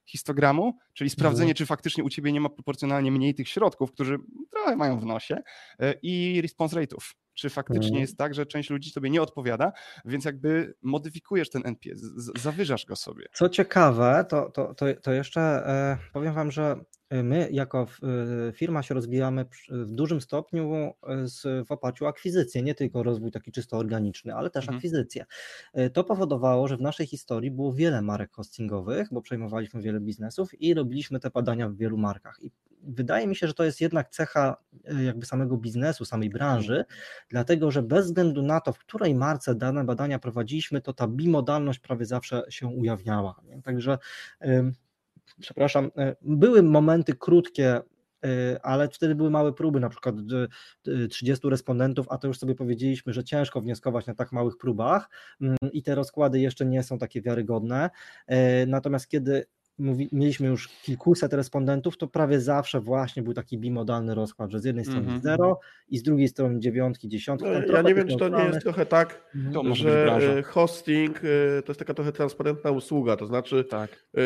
histogramu, 0.06 0.78
czyli 0.92 1.10
sprawdzenie, 1.10 1.54
czy 1.54 1.66
faktycznie 1.66 2.04
u 2.04 2.10
ciebie 2.10 2.32
nie 2.32 2.40
ma 2.40 2.48
proporcjonalnie 2.48 3.10
mniej 3.10 3.34
tych 3.34 3.48
środków, 3.48 3.92
którzy 3.92 4.18
trochę 4.50 4.76
mają 4.76 5.00
w 5.00 5.04
nosie, 5.04 5.36
e, 5.80 5.94
i 6.02 6.40
response 6.42 6.80
rate'ów. 6.80 7.14
Czy 7.34 7.50
faktycznie 7.50 7.86
Mhm. 7.86 8.00
jest 8.00 8.18
tak, 8.18 8.34
że 8.34 8.46
część 8.46 8.70
ludzi 8.70 8.92
tobie 8.92 9.10
nie 9.10 9.22
odpowiada, 9.22 9.72
więc 10.04 10.24
jakby 10.24 10.74
modyfikujesz 10.82 11.50
ten 11.50 11.62
NPS, 11.64 12.00
zawyżasz 12.36 12.86
go 12.86 12.96
sobie. 12.96 13.24
Co 13.32 13.48
ciekawe, 13.48 14.24
to, 14.28 14.50
to, 14.50 14.74
to, 14.74 14.86
to 15.02 15.12
jeszcze 15.12 15.40
e, 15.40 15.98
powiem 16.12 16.34
Wam, 16.34 16.50
że 16.50 16.76
my 17.10 17.48
jako 17.52 17.86
e, 18.48 18.52
firma 18.52 18.82
się 18.82 18.94
rozwijamy 18.94 19.44
w 19.70 19.90
dużym 19.90 20.20
stopniu 20.20 20.74
e, 21.08 21.26
z, 21.28 21.66
w 21.68 21.72
oparciu 21.72 22.04
o 22.04 22.08
akwizycję, 22.08 22.62
nie 22.62 22.74
tylko 22.74 23.02
rozwój 23.02 23.30
taki 23.30 23.52
czysto 23.52 23.76
organiczny, 23.76 24.34
ale 24.34 24.50
też 24.50 24.64
Mhm. 24.64 24.76
akwizycję. 24.76 25.24
E, 25.74 25.90
To 25.90 26.04
powodowało, 26.04 26.68
że 26.68 26.76
w 26.76 26.80
naszej 26.80 27.06
historii 27.06 27.50
było 27.50 27.72
wiele 27.72 28.02
marek 28.02 28.32
hostingowych, 28.32 29.08
bo 29.12 29.22
przejmowaliśmy 29.22 29.82
wiele 29.82 30.00
biznesów 30.00 30.60
i 30.60 30.74
robiliśmy 30.74 31.20
te 31.20 31.30
badania 31.30 31.68
w 31.68 31.76
wielu 31.76 31.98
markach. 31.98 32.36
I 32.42 32.50
wydaje 32.86 33.26
mi 33.26 33.36
się, 33.36 33.46
że 33.46 33.54
to 33.54 33.64
jest 33.64 33.80
jednak 33.80 34.10
cecha 34.10 34.56
e, 34.84 35.02
jakby 35.02 35.26
samego 35.26 35.56
biznesu, 35.56 36.04
samej 36.04 36.30
branży, 36.30 36.84
dlatego 37.28 37.70
że 37.70 37.82
bez 37.82 38.06
względu 38.06 38.42
na 38.42 38.60
to, 38.60 38.72
w 38.72 38.78
której 38.78 39.14
marce 39.14 39.54
dane 39.54 39.84
badania 39.84 40.18
prowadziliśmy, 40.18 40.80
to 40.80 40.92
ta 40.92 41.08
bimodalność 41.08 41.78
prawie 41.78 42.06
zawsze 42.06 42.42
się 42.48 42.66
ujawniała. 42.66 43.40
Nie? 43.44 43.62
Także, 43.62 43.98
przepraszam, 45.40 45.84
y, 45.84 46.16
były 46.22 46.62
momenty 46.62 47.14
krótkie, 47.14 47.80
y, 48.26 48.62
ale 48.62 48.88
wtedy 48.88 49.14
były 49.14 49.30
małe 49.30 49.52
próby, 49.52 49.80
na 49.80 49.88
przykład 49.88 50.14
y, 50.86 50.90
y, 50.90 51.08
30 51.08 51.48
respondentów, 51.48 52.06
a 52.10 52.18
to 52.18 52.26
już 52.28 52.38
sobie 52.38 52.54
powiedzieliśmy, 52.54 53.12
że 53.12 53.24
ciężko 53.24 53.60
wnioskować 53.60 54.06
na 54.06 54.14
tak 54.14 54.32
małych 54.32 54.56
próbach 54.56 55.10
mm, 55.40 55.56
i 55.72 55.82
te 55.82 55.94
rozkłady 55.94 56.40
jeszcze 56.40 56.66
nie 56.66 56.82
są 56.82 56.98
takie 56.98 57.22
wiarygodne. 57.22 57.90
Natomiast 58.66 59.08
kiedy 59.08 59.46
mówi, 59.78 60.08
mieliśmy 60.12 60.46
już 60.48 60.68
kilkuset 60.68 61.32
respondentów, 61.32 61.96
to 61.96 62.06
prawie 62.08 62.40
zawsze 62.40 62.80
właśnie 62.80 63.22
był 63.22 63.34
taki 63.34 63.58
bimodalny 63.58 64.14
rozkład, 64.14 64.50
że 64.50 64.60
z 64.60 64.64
jednej 64.64 64.84
strony 64.84 65.00
Mhm. 65.00 65.20
zero 65.22 65.60
i 65.88 65.98
z 65.98 66.02
drugiej 66.02 66.28
strony 66.28 66.60
dziewiątki, 66.60 67.08
dziesiątki. 67.08 67.46
No, 67.48 67.74
ja 67.76 67.82
nie 67.82 67.94
wiem, 67.94 68.08
czy 68.08 68.16
to 68.16 68.28
nie 68.28 68.44
jest 68.44 68.60
trochę 68.60 68.86
tak, 68.86 69.30
To 69.52 69.62
może 69.62 70.10
być 70.14 70.24
że 70.24 70.42
hosting 70.42 71.18
e, 71.18 71.62
to 71.62 71.70
jest 71.72 71.78
taka 71.78 71.94
trochę 71.94 72.12
transparentna 72.12 72.70
usługa, 72.70 73.16
to 73.16 73.26
znaczy 73.26 73.64
Tak. 73.64 74.04
e, 74.14 74.20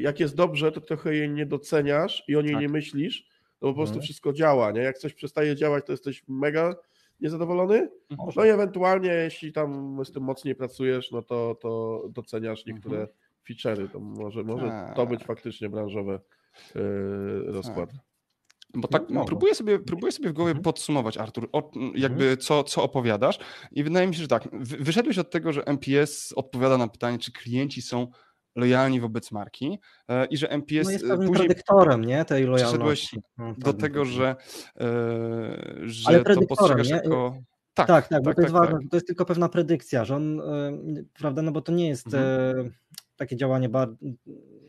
jak 0.00 0.20
jest 0.20 0.34
dobrze, 0.36 0.72
to 0.72 0.80
trochę 0.80 1.14
jej 1.14 1.30
nie 1.30 1.46
doceniasz 1.46 2.24
i 2.28 2.36
o 2.36 2.42
niej 2.42 2.52
Tak. 2.52 2.60
nie 2.62 2.68
myślisz, 2.68 3.26
to 3.58 3.66
po 3.68 3.74
prostu 3.74 3.94
Mhm. 3.94 4.02
wszystko 4.04 4.32
działa, 4.32 4.70
nie? 4.72 4.80
Jak 4.80 4.98
coś 4.98 5.14
przestaje 5.14 5.56
działać, 5.56 5.86
to 5.86 5.92
jesteś 5.92 6.24
mega 6.28 6.74
niezadowolony, 7.20 7.90
Mhm. 8.10 8.30
no 8.36 8.44
i 8.44 8.48
ewentualnie 8.48 9.08
jeśli 9.08 9.52
tam 9.52 9.98
z 10.04 10.12
tym 10.12 10.22
mocniej 10.22 10.54
pracujesz, 10.54 11.10
no 11.10 11.22
to, 11.22 11.54
to 11.60 12.02
doceniasz 12.10 12.66
niektóre 12.66 13.08
feature'y, 13.50 13.88
to 13.88 14.00
może, 14.00 14.42
może 14.44 14.66
to 14.94 14.94
Tak. 15.02 15.08
być 15.08 15.24
faktycznie 15.24 15.68
branżowy 15.68 16.20
e, 16.76 16.80
rozkład. 17.52 17.90
Bo 18.74 18.88
tak 18.88 19.02
No, 19.08 19.14
mogło. 19.14 19.26
próbuję, 19.28 19.54
sobie, 19.54 19.78
próbuję 19.78 20.12
sobie 20.12 20.28
w 20.28 20.32
głowie 20.32 20.50
Mhm. 20.50 20.62
podsumować, 20.62 21.18
Artur, 21.18 21.48
o, 21.52 21.70
jakby 21.94 22.36
co, 22.36 22.64
co 22.64 22.82
opowiadasz. 22.82 23.38
I 23.72 23.84
wydaje 23.84 24.06
mi 24.06 24.14
się, 24.14 24.22
że 24.22 24.28
tak, 24.28 24.48
wy- 24.52 24.76
wyszedłeś 24.76 25.18
od 25.18 25.30
tego, 25.30 25.52
że 25.52 25.64
MPS 25.66 26.32
odpowiada 26.36 26.78
na 26.78 26.88
pytanie, 26.88 27.18
czy 27.18 27.32
klienci 27.32 27.82
są 27.82 28.06
lojalni 28.56 29.00
wobec 29.00 29.32
marki 29.32 29.78
e, 30.08 30.26
i 30.26 30.36
że 30.36 30.48
MPS 30.50 30.84
No 30.86 30.90
jest 30.92 31.04
e, 31.04 31.08
pewnym 31.08 31.28
później 31.28 31.46
predyktorem 31.48 32.04
nie, 32.04 32.24
tej 32.24 32.44
lojalności. 32.44 33.20
No, 33.38 33.54
do 33.58 33.72
tak 33.72 33.80
tego, 33.80 34.04
że, 34.04 34.36
e, 34.80 34.86
że 35.82 36.08
Ale 36.08 36.24
to 36.24 36.46
postrzegasz 36.46 36.88
nie? 36.88 36.94
jako... 36.94 37.36
Tak, 37.74 37.86
Tak, 37.86 38.08
tak, 38.08 38.22
bo 38.22 38.34
to 38.34 38.40
jest 38.42 38.54
tak, 38.54 38.62
ważne, 38.62 38.78
to 38.90 38.96
jest 38.96 39.06
tylko 39.06 39.24
pewna 39.24 39.48
predykcja, 39.48 40.04
że 40.04 40.16
on, 40.16 40.40
e, 40.40 40.72
prawda, 41.18 41.42
no 41.42 41.52
bo 41.52 41.60
to 41.60 41.72
nie 41.72 41.88
jest 41.88 42.06
Mhm. 42.06 42.72
Takie 43.20 43.36
działanie, 43.36 43.68
bar- 43.68 43.96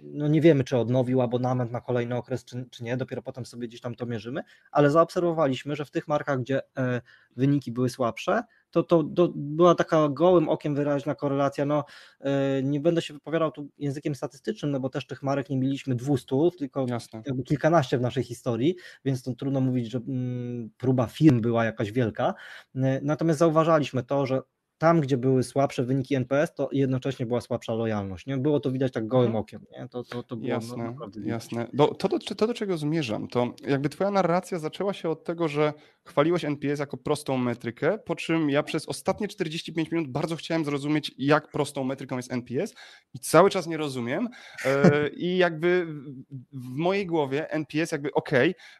no 0.04 0.28
nie 0.28 0.42
wiemy, 0.42 0.64
czy 0.64 0.78
odnowił 0.78 1.22
abonament 1.22 1.72
na 1.72 1.82
kolejny 1.82 2.16
okres, 2.16 2.46
czy, 2.46 2.66
czy 2.72 2.84
nie, 2.84 2.98
dopiero 2.98 3.22
potem 3.22 3.46
sobie 3.46 3.68
gdzieś 3.68 3.82
tam 3.82 3.96
to 3.96 4.06
mierzymy, 4.06 4.42
ale 4.72 4.90
zaobserwowaliśmy, 4.90 5.76
że 5.76 5.86
w 5.86 5.92
tych 5.92 6.08
markach, 6.08 6.40
gdzie 6.42 6.62
e, 6.78 7.02
wyniki 7.36 7.72
były 7.72 7.90
słabsze, 7.90 8.44
to, 8.72 8.84
to, 8.84 9.04
to 9.04 9.32
była 9.36 9.76
taka 9.76 10.10
gołym 10.10 10.50
okiem 10.50 10.76
wyraźna 10.76 11.16
korelacja, 11.16 11.66
no 11.66 11.86
e, 12.20 12.64
nie 12.64 12.80
będę 12.80 13.02
się 13.02 13.14
wypowiadał 13.14 13.52
tu 13.52 13.70
językiem 13.78 14.16
statystycznym, 14.16 14.72
no 14.72 14.80
bo 14.80 14.90
też 14.90 15.08
tych 15.08 15.24
marek 15.24 15.50
nie 15.50 15.58
mieliśmy 15.58 15.96
200, 15.96 16.36
tylko 16.58 16.86
Jasne. 16.90 17.22
jakby 17.26 17.44
kilkanaście 17.44 17.98
w 17.98 18.02
naszej 18.02 18.24
historii, 18.24 18.76
więc 19.06 19.24
to 19.24 19.34
trudno 19.34 19.62
mówić, 19.62 19.92
że 19.92 19.98
mm, 19.98 20.70
próba 20.78 21.08
firm 21.08 21.42
była 21.42 21.66
jakaś 21.66 21.92
wielka. 21.92 22.34
E, 22.76 23.02
Natomiast 23.02 23.40
zauważaliśmy 23.40 24.04
to, 24.04 24.26
że 24.26 24.42
tam, 24.82 25.02
gdzie 25.02 25.18
były 25.18 25.44
słabsze 25.44 25.84
wyniki 25.84 26.16
NPS, 26.16 26.54
to 26.54 26.70
jednocześnie 26.72 27.26
była 27.26 27.42
słabsza 27.42 27.74
lojalność. 27.74 28.26
Nie? 28.26 28.38
Było 28.38 28.60
to 28.60 28.72
widać 28.72 28.92
tak 28.92 29.08
gołym 29.08 29.26
Mhm. 29.28 29.42
okiem. 29.42 29.66
Nie? 29.72 29.88
To, 29.90 30.04
to, 30.04 30.24
to 30.24 30.36
było 30.36 30.50
Jasne, 30.50 30.78
no, 30.78 30.84
naprawdę 30.84 31.20
widać. 31.22 31.30
jasne. 31.34 31.68
Do, 31.74 31.88
to, 31.88 32.08
do, 32.08 32.20
to, 32.20 32.48
do 32.48 32.54
czego 32.54 32.78
zmierzam, 32.78 33.28
to 33.28 33.54
jakby 33.68 33.90
twoja 33.90 34.12
narracja 34.12 34.60
zaczęła 34.60 34.94
się 34.94 35.10
od 35.10 35.24
tego, 35.24 35.48
że 35.48 35.74
chwaliłeś 36.06 36.46
NPS 36.46 36.80
jako 36.80 36.98
prostą 36.98 37.38
metrykę, 37.38 37.98
po 38.06 38.16
czym 38.16 38.50
ja 38.50 38.64
przez 38.64 38.90
ostatnie 38.90 39.28
45 39.28 39.92
minut 39.92 40.08
bardzo 40.12 40.36
chciałem 40.36 40.66
zrozumieć, 40.66 41.12
jak 41.18 41.48
prostą 41.52 41.84
metryką 41.84 42.18
jest 42.18 42.32
NPS 42.32 42.74
i 43.14 43.20
cały 43.20 43.50
czas 43.50 43.68
nie 43.68 43.78
rozumiem 43.78 44.28
e, 44.66 45.10
i 45.10 45.38
jakby 45.38 45.86
w- 45.86 46.24
w 46.54 46.76
mojej 46.76 47.06
głowie 47.06 47.50
NPS 47.52 47.92
jakby 47.92 48.12
ok, 48.14 48.30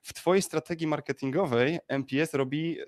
w 0.04 0.14
twojej 0.14 0.42
strategii 0.42 0.88
marketingowej 0.88 1.80
NPS 1.88 2.34
robi 2.34 2.80
e, 2.80 2.86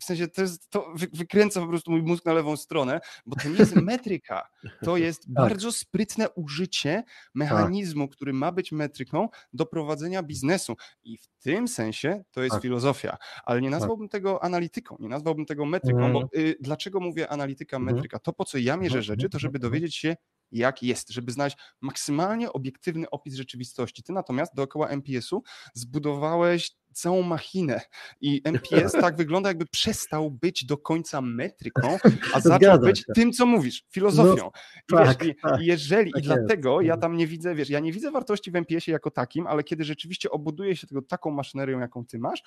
w 0.00 0.04
sensie 0.04 0.28
to, 0.28 0.42
jest, 0.42 0.70
to 0.70 0.92
wy- 0.94 1.08
wykręca 1.12 1.60
po 1.60 1.66
prostu 1.66 1.90
mój 1.90 2.02
mózg 2.02 2.24
na 2.24 2.32
lewą 2.32 2.56
stronę, 2.56 3.00
bo 3.26 3.36
to 3.36 3.48
nie 3.48 3.56
jest 3.58 3.72
metryka, 3.82 4.48
to 4.84 4.96
jest 4.96 5.32
bardzo 5.32 5.72
sprytne 5.72 6.30
użycie 6.30 7.02
mechanizmu, 7.34 8.08
który 8.08 8.32
ma 8.32 8.52
być 8.52 8.72
metryką 8.72 9.28
do 9.52 9.66
prowadzenia 9.66 10.22
biznesu. 10.22 10.76
I 11.04 11.18
w 11.18 11.28
tym 11.42 11.68
sensie 11.68 12.24
to 12.30 12.42
jest 12.42 12.54
Tak. 12.54 12.62
filozofia, 12.62 13.16
ale 13.44 13.60
nie 13.60 13.70
nazwałbym 13.70 14.08
tego 14.08 14.44
analityką, 14.44 14.96
nie 15.00 15.08
nazwałbym 15.08 15.46
tego 15.46 15.64
metryką, 15.66 16.04
Mhm. 16.06 16.12
bo 16.12 16.28
y, 16.40 16.56
dlaczego 16.60 17.00
mówię 17.00 17.28
analityka, 17.28 17.76
Mhm. 17.76 17.96
metryka? 17.96 18.18
To, 18.18 18.32
po 18.32 18.44
co 18.44 18.58
ja 18.58 18.76
mierzę 18.76 18.98
Mhm, 18.98 19.02
rzeczy, 19.04 19.22
to 19.28 19.36
mhm, 19.36 19.40
żeby 19.40 19.56
mhm. 19.56 19.70
dowiedzieć 19.70 19.96
się, 19.96 20.16
jak 20.52 20.82
jest, 20.82 21.10
żeby 21.10 21.32
znaleźć 21.32 21.56
maksymalnie 21.80 22.52
obiektywny 22.52 23.10
opis 23.10 23.34
rzeczywistości. 23.34 24.02
Ty 24.02 24.12
natomiast 24.12 24.54
dookoła 24.54 24.88
MPS-u 24.88 25.42
zbudowałeś 25.74 26.70
całą 27.00 27.22
machinę 27.22 27.80
i 28.20 28.40
MPS 28.54 28.92
tak 28.92 29.16
wygląda, 29.16 29.48
jakby 29.50 29.66
przestał 29.66 30.30
być 30.30 30.64
do 30.64 30.76
końca 30.78 31.20
metryką, 31.20 31.98
a 32.34 32.40
zaczął 32.40 32.58
Zgadza 32.58 32.78
być 32.86 32.98
się. 32.98 33.12
tym, 33.14 33.32
co 33.32 33.46
mówisz, 33.46 33.84
filozofią. 33.90 34.50
I, 34.88 34.94
tak, 34.94 35.24
wiesz, 35.24 35.34
tak, 35.42 35.60
jeżeli, 35.60 36.12
tak 36.12 36.22
i 36.22 36.26
dlatego 36.26 36.80
ja 36.80 36.94
Mhm. 36.94 37.00
tam 37.00 37.16
nie 37.16 37.26
widzę, 37.26 37.54
wiesz, 37.54 37.70
ja 37.70 37.80
nie 37.80 37.92
widzę 37.92 38.10
wartości 38.10 38.50
w 38.50 38.56
MPS-ie 38.56 38.92
jako 38.92 39.10
takim, 39.10 39.46
ale 39.46 39.64
kiedy 39.64 39.84
rzeczywiście 39.84 40.30
obuduje 40.30 40.76
się 40.76 40.86
tego 40.86 41.02
taką 41.02 41.30
maszynerią, 41.30 41.78
jaką 41.80 42.06
ty 42.06 42.18
masz, 42.18 42.42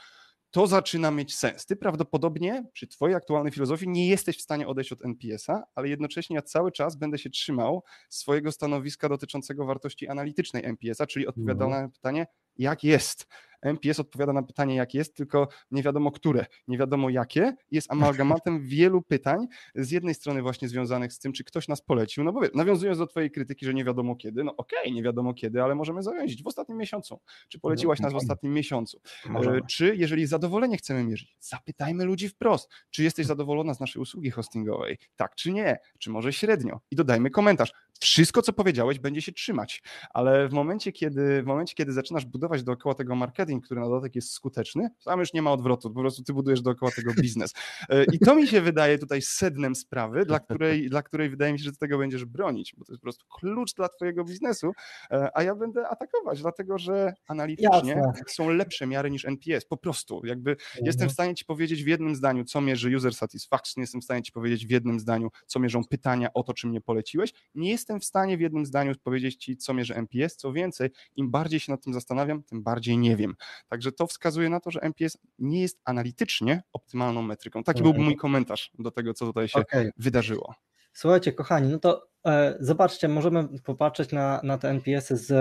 to 0.51 0.67
zaczyna 0.67 1.11
mieć 1.11 1.35
sens. 1.37 1.65
Ty 1.65 1.75
prawdopodobnie 1.75 2.65
przy 2.73 2.87
twojej 2.87 3.15
aktualnej 3.15 3.51
filozofii 3.53 3.89
nie 3.89 4.07
jesteś 4.09 4.37
w 4.37 4.41
stanie 4.41 4.67
odejść 4.67 4.91
od 4.91 5.05
NPS-a, 5.05 5.63
ale 5.75 5.89
jednocześnie 5.89 6.35
ja 6.35 6.41
cały 6.41 6.71
czas 6.71 6.95
będę 6.95 7.17
się 7.17 7.29
trzymał 7.29 7.83
swojego 8.09 8.51
stanowiska 8.51 9.09
dotyczącego 9.09 9.65
wartości 9.65 10.07
analitycznej 10.07 10.65
NPS-a, 10.65 11.07
czyli 11.07 11.27
odpowiadał 11.27 11.67
Mhm. 11.67 11.83
na 11.85 11.89
pytanie, 11.89 12.27
jak 12.57 12.83
jest. 12.83 13.27
NPS 13.61 13.99
odpowiada 13.99 14.33
na 14.33 14.43
pytanie, 14.43 14.75
jak 14.75 14.93
jest, 14.93 15.15
tylko 15.15 15.47
nie 15.71 15.83
wiadomo 15.83 16.11
które, 16.11 16.45
nie 16.67 16.77
wiadomo 16.77 17.09
jakie. 17.09 17.55
Jest 17.71 17.91
amalgamatem 17.91 18.61
wielu 18.61 19.01
pytań, 19.01 19.47
z 19.75 19.91
jednej 19.91 20.13
strony 20.13 20.41
właśnie 20.41 20.67
związanych 20.67 21.13
z 21.13 21.19
tym, 21.19 21.33
czy 21.33 21.43
ktoś 21.43 21.67
nas 21.67 21.81
polecił, 21.81 22.23
no 22.23 22.33
bo 22.33 22.41
nawiązując 22.53 22.97
do 22.99 23.07
twojej 23.07 23.31
krytyki, 23.31 23.65
że 23.65 23.73
nie 23.73 23.83
wiadomo 23.83 24.15
kiedy, 24.15 24.43
no 24.43 24.55
okej, 24.55 24.79
okay, 24.79 24.91
nie 24.91 25.03
wiadomo 25.03 25.33
kiedy, 25.33 25.63
ale 25.63 25.75
możemy 25.75 26.03
zawiązać 26.03 26.43
w 26.43 26.47
ostatnim 26.47 26.77
miesiącu. 26.77 27.19
Czy 27.49 27.59
poleciłaś 27.59 27.99
nas 27.99 28.13
w 28.13 28.15
ostatnim 28.15 28.53
miesiącu? 28.53 29.01
Możemy. 29.29 29.61
Czy 29.69 29.95
jeżeli 29.95 30.25
zadowolenie 30.27 30.77
chcemy 30.77 31.03
mierzyć, 31.03 31.37
zapytajmy 31.39 32.05
ludzi 32.05 32.29
wprost, 32.29 32.69
czy 32.89 33.03
jesteś 33.03 33.25
zadowolona 33.25 33.73
z 33.73 33.79
naszej 33.79 34.01
usługi 34.01 34.31
hostingowej? 34.31 34.97
Tak 35.15 35.35
czy 35.35 35.51
nie? 35.51 35.79
Czy 35.99 36.09
może 36.09 36.33
średnio? 36.33 36.79
I 36.91 36.95
dodajmy 36.95 37.29
komentarz. 37.29 37.71
Wszystko, 37.99 38.41
co 38.41 38.53
powiedziałeś, 38.53 38.99
będzie 38.99 39.21
się 39.21 39.31
trzymać, 39.31 39.83
ale 40.13 40.47
w 40.47 40.53
momencie, 40.53 40.91
kiedy, 40.91 41.43
w 41.43 41.45
momencie, 41.45 41.75
kiedy 41.75 41.93
zaczynasz 41.93 42.25
budować 42.25 42.63
dookoła 42.63 42.95
tego 42.95 43.15
marketing, 43.15 43.50
który 43.59 43.81
na 43.81 43.87
dodatek 43.87 44.15
jest 44.15 44.31
skuteczny, 44.31 44.89
tam 45.05 45.19
już 45.19 45.33
nie 45.33 45.41
ma 45.41 45.51
odwrotu, 45.51 45.91
po 45.91 45.99
prostu 45.99 46.23
ty 46.23 46.33
budujesz 46.33 46.61
dookoła 46.61 46.91
tego 46.91 47.13
biznes. 47.21 47.53
E, 47.89 48.03
I 48.03 48.19
to 48.19 48.35
mi 48.35 48.47
się 48.47 48.61
wydaje 48.61 48.97
tutaj 48.97 49.21
sednem 49.21 49.75
sprawy, 49.75 50.25
dla 50.25 50.39
której, 50.39 50.89
dla 50.89 51.03
której 51.03 51.29
wydaje 51.29 51.53
mi 51.53 51.59
się, 51.59 51.65
że 51.65 51.71
ty 51.71 51.77
tego 51.77 51.97
będziesz 51.97 52.25
bronić, 52.25 52.75
bo 52.77 52.85
to 52.85 52.91
jest 52.91 53.01
po 53.01 53.05
prostu 53.05 53.25
klucz 53.27 53.73
dla 53.73 53.89
twojego 53.89 54.23
biznesu, 54.23 54.71
e, 55.11 55.29
a 55.37 55.43
ja 55.43 55.55
będę 55.55 55.87
atakować, 55.87 56.41
dlatego 56.41 56.77
że 56.77 57.13
analitycznie 57.27 57.91
Jasne. 57.91 58.13
są 58.27 58.49
lepsze 58.49 58.87
miary 58.87 59.11
niż 59.11 59.25
NPS, 59.25 59.65
po 59.65 59.77
prostu. 59.77 60.21
Jakby 60.25 60.51
mhm. 60.51 60.85
jestem 60.85 61.09
w 61.09 61.11
stanie 61.11 61.35
ci 61.35 61.45
powiedzieć 61.45 61.83
w 61.83 61.87
jednym 61.87 62.15
zdaniu, 62.15 62.43
co 62.43 62.61
mierzy 62.61 62.95
user 62.95 63.13
satisfaction, 63.13 63.81
jestem 63.81 64.01
w 64.01 64.03
stanie 64.03 64.21
ci 64.21 64.31
powiedzieć 64.31 64.67
w 64.67 64.69
jednym 64.69 64.99
zdaniu, 64.99 65.29
co 65.45 65.59
mierzą 65.59 65.83
pytania 65.83 66.33
o 66.33 66.43
to, 66.43 66.53
czy 66.53 66.67
mnie 66.67 66.81
poleciłeś. 66.81 67.33
Nie 67.55 67.69
jestem 67.69 67.99
w 67.99 68.05
stanie 68.05 68.37
w 68.37 68.41
jednym 68.41 68.65
zdaniu 68.65 68.93
powiedzieć 69.03 69.35
ci, 69.35 69.57
co 69.57 69.73
mierzy 69.73 69.95
NPS, 69.95 70.35
co 70.35 70.53
więcej, 70.53 70.89
im 71.15 71.31
bardziej 71.31 71.59
się 71.59 71.71
nad 71.71 71.83
tym 71.83 71.93
zastanawiam, 71.93 72.43
tym 72.43 72.63
bardziej 72.63 72.97
nie 72.97 73.15
wiem. 73.15 73.35
Także 73.67 73.91
to 73.91 74.07
wskazuje 74.07 74.49
na 74.49 74.59
to, 74.59 74.71
że 74.71 74.79
NPS 74.79 75.17
nie 75.39 75.61
jest 75.61 75.81
analitycznie 75.85 76.63
optymalną 76.73 77.21
metryką. 77.21 77.63
Taki 77.63 77.83
byłby 77.83 77.99
mój 77.99 78.15
komentarz 78.15 78.71
do 78.79 78.91
tego, 78.91 79.13
co 79.13 79.25
tutaj 79.25 79.47
się 79.47 79.59
okay. 79.59 79.91
wydarzyło. 79.97 80.55
Słuchajcie, 80.93 81.33
kochani, 81.33 81.69
no 81.69 81.79
to 81.79 82.10
zobaczcie, 82.59 83.07
możemy 83.07 83.47
popatrzeć 83.63 84.11
na, 84.11 84.41
na 84.43 84.57
te 84.57 84.69
NPS-y 84.69 85.17
z, 85.17 85.31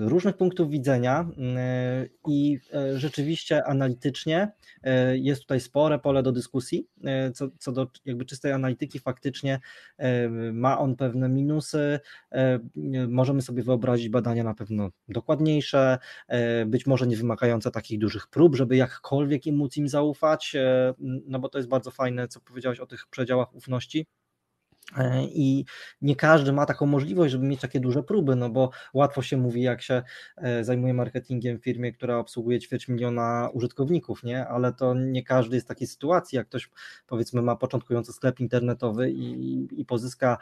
różnych 0.00 0.36
punktów 0.36 0.70
widzenia 0.70 1.30
e, 1.56 2.06
i 2.28 2.58
e, 2.74 2.98
rzeczywiście 2.98 3.64
analitycznie 3.64 4.52
e, 4.82 5.18
jest 5.18 5.40
tutaj 5.40 5.60
spore 5.60 5.98
pole 5.98 6.22
do 6.22 6.32
dyskusji. 6.32 6.88
E, 7.04 7.32
co, 7.32 7.48
co 7.58 7.72
do 7.72 7.86
jakby 8.04 8.24
czystej 8.24 8.52
analityki, 8.52 8.98
faktycznie 8.98 9.60
e, 9.98 10.28
ma 10.52 10.78
on 10.78 10.96
pewne 10.96 11.28
minusy. 11.28 12.00
Możemy 13.08 13.42
sobie 13.42 13.62
wyobrazić 13.62 14.08
badania 14.08 14.44
na 14.44 14.54
pewno 14.54 14.90
dokładniejsze, 15.08 15.98
być 16.66 16.86
może 16.86 17.06
nie 17.06 17.16
wymagające 17.16 17.70
takich 17.70 17.98
dużych 17.98 18.26
prób, 18.26 18.56
żeby 18.56 18.76
jakkolwiek 18.76 19.46
im 19.46 19.56
móc 19.56 19.76
im 19.76 19.88
zaufać, 19.88 20.56
no 21.26 21.38
bo 21.38 21.48
to 21.48 21.58
jest 21.58 21.68
bardzo 21.68 21.90
fajne, 21.90 22.28
co 22.28 22.40
powiedziałeś 22.40 22.80
o 22.80 22.86
tych 22.86 23.06
przedziałach 23.06 23.54
ufności 23.54 24.06
E, 24.06 24.23
I 25.22 25.64
nie 26.02 26.16
każdy 26.16 26.52
ma 26.52 26.66
taką 26.66 26.86
możliwość, 26.86 27.32
żeby 27.32 27.46
mieć 27.46 27.60
takie 27.60 27.80
duże 27.80 28.02
próby, 28.02 28.36
no 28.36 28.50
bo 28.50 28.70
łatwo 28.94 29.22
się 29.22 29.36
mówi, 29.36 29.62
jak 29.62 29.82
się 29.82 30.02
e, 30.36 30.64
zajmuje 30.64 30.94
marketingiem 30.94 31.58
w 31.58 31.64
firmie, 31.64 31.92
która 31.92 32.18
obsługuje 32.18 32.60
ćwierć 32.60 32.88
miliona 32.88 33.48
użytkowników, 33.52 34.22
nie? 34.24 34.46
Ale 34.46 34.72
to 34.72 34.94
nie 34.94 35.22
każdy 35.22 35.56
jest 35.56 35.66
w 35.66 35.68
takiej 35.68 35.86
sytuacji, 35.86 36.36
jak 36.36 36.48
ktoś 36.48 36.70
powiedzmy 37.06 37.42
ma 37.42 37.56
początkujący 37.56 38.12
sklep 38.12 38.40
internetowy 38.40 39.10
i, 39.10 39.68
i 39.80 39.84
pozyska 39.84 40.38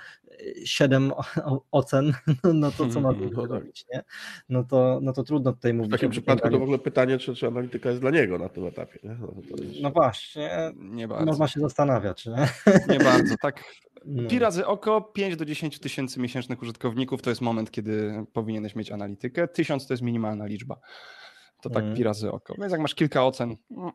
7 0.65 1.13
e, 1.37 1.59
ocen, 1.71 2.13
no 2.55 2.71
to 2.71 2.89
co 2.89 3.01
ma 3.01 3.09
mhm, 3.09 3.31
no 3.33 3.43
tak. 3.43 3.51
robić, 3.51 3.85
nie? 3.95 4.03
No 4.49 4.65
to, 4.65 4.99
no 5.03 5.13
to 5.13 5.23
trudno 5.23 5.53
tutaj 5.53 5.75
mówić. 5.75 5.91
W 5.91 5.95
takim 5.95 6.11
przypadku 6.11 6.51
to 6.51 6.59
w 6.59 6.63
ogóle 6.63 6.79
pytanie, 6.79 7.19
czy, 7.19 7.35
czy 7.35 7.47
analityka 7.47 7.89
jest 7.89 8.01
dla 8.01 8.11
niego 8.11 8.39
na 8.39 8.49
tym 8.49 8.67
etapie, 8.67 8.99
nie? 9.05 9.17
No, 9.21 9.35
no 9.83 9.91
właśnie, 9.91 10.73
nie 10.77 11.09
bardzo. 11.09 11.27
można 11.27 11.49
się 11.49 11.61
zastanawiać, 11.61 12.27
nie? 12.27 12.49
Nie 12.89 12.99
bardzo, 12.99 13.35
tak 13.43 13.65
no. 14.05 14.29
Pi 14.33 14.39
razy 14.39 14.67
oko, 14.67 15.01
5 15.01 15.37
do 15.37 15.45
10 15.45 15.79
tysięcy 15.79 16.21
miesięcznych 16.21 16.63
użytkowników 16.63 17.23
to 17.23 17.31
jest 17.31 17.43
moment, 17.43 17.71
kiedy 17.71 18.25
powinieneś 18.33 18.75
mieć 18.75 18.93
analitykę. 18.93 19.49
1000 19.49 19.87
to 19.87 19.93
jest 19.93 20.03
minimalna 20.03 20.47
liczba. 20.47 20.81
To 21.63 21.71
tak 21.71 21.85
mm. 21.85 21.97
pi 21.97 22.03
razy 22.03 22.33
oko. 22.33 22.55
Więc 22.59 22.73
jak 22.73 22.81
masz 22.81 22.95
kilka 22.95 23.27
ocen, 23.27 23.57
mm, 23.71 23.93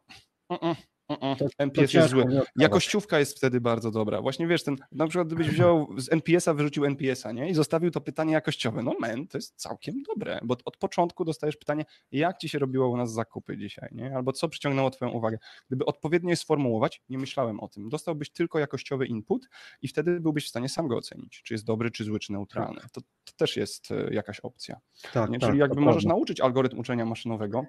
mm, 0.49 0.75
to, 1.07 1.45
NPS 1.57 1.91
to 1.91 1.97
jest 1.97 2.09
zły. 2.09 2.25
Jakościówka 2.55 3.19
jest 3.19 3.37
wtedy 3.37 3.61
bardzo 3.61 3.91
dobra. 3.91 4.21
Właśnie 4.21 4.47
wiesz, 4.47 4.63
ten, 4.63 4.75
na 4.91 5.07
przykład 5.07 5.27
gdybyś 5.27 5.49
wziął 5.49 5.87
z 5.97 6.11
NPS-a, 6.11 6.53
wyrzucił 6.53 6.85
NPS-a, 6.85 7.31
nie? 7.31 7.49
I 7.49 7.53
zostawił 7.53 7.91
to 7.91 8.01
pytanie 8.01 8.33
jakościowe. 8.33 8.83
No 8.83 8.93
men, 8.99 9.27
to 9.27 9.37
jest 9.37 9.55
całkiem 9.55 10.03
dobre, 10.03 10.39
bo 10.43 10.55
od 10.65 10.77
początku 10.77 11.25
dostajesz 11.25 11.57
pytanie, 11.57 11.85
jak 12.11 12.37
ci 12.37 12.49
się 12.49 12.59
robiło 12.59 12.89
u 12.89 12.97
nas 12.97 13.13
zakupy 13.13 13.57
dzisiaj, 13.57 13.89
nie? 13.91 14.15
Albo 14.15 14.33
co 14.33 14.49
przyciągnęło 14.49 14.89
twoją 14.89 15.11
uwagę. 15.11 15.37
Gdyby 15.67 15.85
odpowiednio 15.85 16.29
je 16.29 16.35
sformułować, 16.35 17.01
nie 17.09 17.17
myślałem 17.17 17.59
o 17.59 17.67
tym. 17.67 17.89
Dostałbyś 17.89 18.29
tylko 18.29 18.59
jakościowy 18.59 19.05
input 19.05 19.49
i 19.81 19.87
wtedy 19.87 20.19
byłbyś 20.19 20.45
w 20.45 20.49
stanie 20.49 20.69
sam 20.69 20.87
go 20.87 20.97
ocenić, 20.97 21.41
czy 21.43 21.53
jest 21.53 21.65
dobry, 21.65 21.91
czy 21.91 22.03
zły, 22.03 22.19
czy 22.19 22.33
neutralny. 22.33 22.81
To, 22.91 23.01
to 23.01 23.33
też 23.37 23.57
jest 23.57 23.91
e, 23.91 24.13
jakaś 24.13 24.39
opcja. 24.39 24.79
Tak, 25.13 25.29
nie? 25.29 25.39
Czyli 25.39 25.51
tak, 25.51 25.59
jakby 25.59 25.81
możesz 25.81 26.05
nauczyć 26.05 26.41
algorytm 26.41 26.79
uczenia 26.79 27.05
maszynowego, 27.05 27.65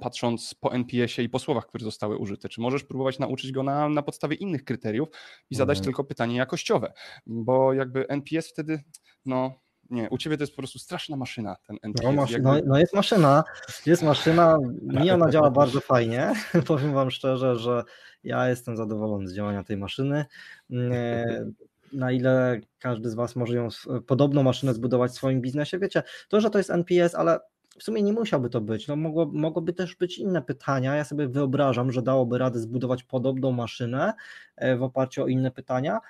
patrząc 0.00 0.54
po 0.54 0.72
NPS-ie 0.72 1.26
i 1.26 1.28
po 1.28 1.38
słowach, 1.38 1.66
które 1.66 1.84
zostały 1.84 2.16
użyte? 2.16 2.48
Czy 2.48 2.60
możesz 2.60 2.84
próbować 2.84 3.18
nauczyć 3.18 3.52
go 3.52 3.62
na, 3.62 3.88
na 3.88 4.02
podstawie 4.02 4.36
innych 4.36 4.64
kryteriów 4.64 5.08
i 5.50 5.54
zadać 5.54 5.78
mhm. 5.78 5.84
tylko 5.84 6.04
pytanie 6.04 6.36
jakościowe? 6.36 6.92
Bo 7.26 7.72
jakby 7.72 8.08
NPS 8.08 8.50
wtedy, 8.50 8.82
no 9.26 9.60
nie, 9.90 10.10
u 10.10 10.18
ciebie 10.18 10.36
to 10.36 10.42
jest 10.42 10.52
po 10.52 10.56
prostu 10.56 10.78
straszna 10.78 11.16
maszyna, 11.16 11.56
ten 11.66 11.76
NPS. 11.82 12.04
No, 12.04 12.12
maszy, 12.12 12.32
jakby... 12.32 12.48
no, 12.48 12.60
no, 12.66 12.78
jest 12.78 12.94
maszyna, 12.94 13.44
jest 13.86 14.02
maszyna, 14.02 14.58
mi 14.82 15.10
ona 15.10 15.30
działa 15.30 15.50
bardzo 15.50 15.80
fajnie, 15.80 16.32
powiem 16.66 16.94
wam 16.94 17.10
szczerze, 17.10 17.56
że 17.56 17.84
ja 18.24 18.48
jestem 18.48 18.76
zadowolony 18.76 19.28
z 19.28 19.34
działania 19.34 19.64
tej 19.64 19.76
maszyny. 19.76 20.24
Mm, 20.70 21.54
na 21.92 22.12
ile 22.12 22.60
każdy 22.78 23.10
z 23.10 23.14
was 23.14 23.36
może 23.36 23.56
ją, 23.56 23.68
podobną 24.06 24.42
maszynę 24.42 24.74
zbudować 24.74 25.10
w 25.10 25.14
swoim 25.14 25.40
biznesie, 25.40 25.78
wiecie, 25.78 26.02
to, 26.28 26.40
że 26.40 26.50
to 26.50 26.58
jest 26.58 26.70
NPS, 26.70 27.14
ale 27.14 27.40
w 27.78 27.82
sumie 27.82 28.02
nie 28.02 28.12
musiałby 28.12 28.50
to 28.50 28.60
być. 28.60 28.88
No 28.88 28.96
mogło, 28.96 29.26
mogłoby 29.26 29.72
też 29.72 29.96
być 29.96 30.18
inne 30.18 30.42
pytania. 30.42 30.94
Ja 30.94 31.04
sobie 31.04 31.28
wyobrażam, 31.28 31.92
że 31.92 32.02
dałoby 32.02 32.38
radę 32.38 32.58
zbudować 32.58 33.02
podobną 33.02 33.52
maszynę 33.52 34.12
e, 34.56 34.76
w 34.76 34.82
oparciu 34.82 35.22
o 35.22 35.26
inne 35.26 35.50
pytania, 35.50 36.00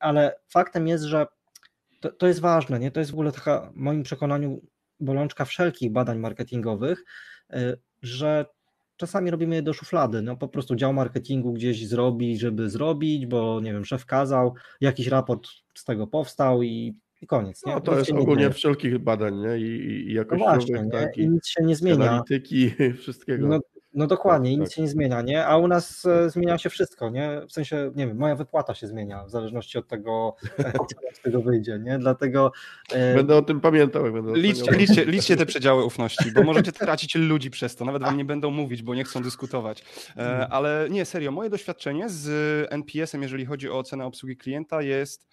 ale 0.00 0.38
faktem 0.48 0.88
jest, 0.88 1.04
że 1.04 1.26
to, 2.00 2.12
to 2.12 2.26
jest 2.26 2.40
ważne, 2.40 2.78
nie? 2.78 2.90
To 2.90 3.00
jest 3.00 3.10
w 3.10 3.14
ogóle 3.14 3.32
taka, 3.32 3.70
w 3.74 3.76
moim 3.76 4.02
przekonaniu, 4.02 4.60
bolączka 5.00 5.44
wszelkich 5.44 5.92
badań 5.92 6.18
marketingowych, 6.18 7.04
e, 7.50 7.76
że 8.02 8.46
czasami 8.96 9.30
robimy 9.30 9.54
je 9.54 9.62
do 9.62 9.72
szuflady. 9.72 10.22
No 10.22 10.36
po 10.36 10.48
prostu 10.48 10.76
dział 10.76 10.92
marketingu 10.92 11.52
gdzieś 11.52 11.88
zrobi, 11.88 12.38
żeby 12.38 12.70
zrobić, 12.70 13.26
bo 13.26 13.60
nie 13.60 13.72
wiem, 13.72 13.84
szef 13.84 14.06
kazał, 14.06 14.54
jakiś 14.80 15.06
raport 15.06 15.48
z 15.74 15.84
tego 15.84 16.06
powstał 16.06 16.62
i 16.62 16.98
i 17.22 17.26
koniec. 17.26 17.66
Nie? 17.66 17.72
No 17.72 17.80
to 17.80 17.98
nic 17.98 18.08
jest 18.08 18.20
ogólnie 18.20 18.50
wszelkich 18.50 18.98
badań 18.98 19.40
nie? 19.40 19.58
I, 19.58 20.10
i 20.10 20.14
jakościowych, 20.14 20.68
no 20.68 20.74
właśnie, 20.74 20.90
tak, 20.90 21.18
i, 21.18 21.28
nic 21.28 21.48
się 21.48 21.64
nie 21.64 21.76
zmienia. 21.76 22.10
Analityki, 22.10 22.70
wszystkiego. 23.02 23.46
No, 23.46 23.60
no 23.96 24.06
dokładnie, 24.06 24.50
tak, 24.50 24.60
nic 24.60 24.68
tak. 24.68 24.76
się 24.76 24.82
nie 24.82 24.88
zmienia, 24.88 25.22
nie? 25.22 25.46
A 25.46 25.56
u 25.56 25.68
nas 25.68 26.04
e, 26.04 26.30
zmienia 26.30 26.58
się 26.58 26.70
wszystko, 26.70 27.10
nie? 27.10 27.40
W 27.48 27.52
sensie, 27.52 27.92
nie 27.94 28.06
wiem, 28.06 28.16
moja 28.16 28.34
wypłata 28.34 28.74
się 28.74 28.86
zmienia 28.86 29.24
w 29.24 29.30
zależności 29.30 29.78
od 29.78 29.88
tego, 29.88 30.36
co 30.88 30.96
z 31.14 31.20
tego 31.20 31.42
wyjdzie, 31.42 31.78
nie? 31.78 31.98
Dlatego... 31.98 32.52
E, 32.92 33.14
będę 33.14 33.36
o 33.36 33.42
tym 33.42 33.60
pamiętał. 33.60 34.12
Będę 34.12 34.32
liczcie, 34.32 34.72
liczcie, 34.72 35.04
liczcie 35.04 35.36
te 35.36 35.46
przedziały 35.52 35.84
ufności, 35.84 36.32
bo 36.32 36.42
możecie 36.42 36.72
tracić 36.72 37.14
ludzi 37.14 37.50
przez 37.50 37.76
to, 37.76 37.84
nawet 37.84 38.02
wam 38.02 38.16
nie 38.16 38.24
będą 38.24 38.50
mówić, 38.50 38.82
bo 38.82 38.94
nie 38.94 39.04
chcą 39.04 39.22
dyskutować. 39.22 39.80
E, 39.80 40.20
mhm. 40.20 40.48
Ale 40.52 40.86
nie, 40.90 41.04
serio, 41.04 41.32
moje 41.32 41.50
doświadczenie 41.50 42.08
z 42.08 42.28
NPS-em, 42.72 43.22
jeżeli 43.22 43.46
chodzi 43.46 43.70
o 43.70 43.78
ocenę 43.78 44.06
obsługi 44.06 44.36
klienta 44.36 44.82
jest 44.82 45.26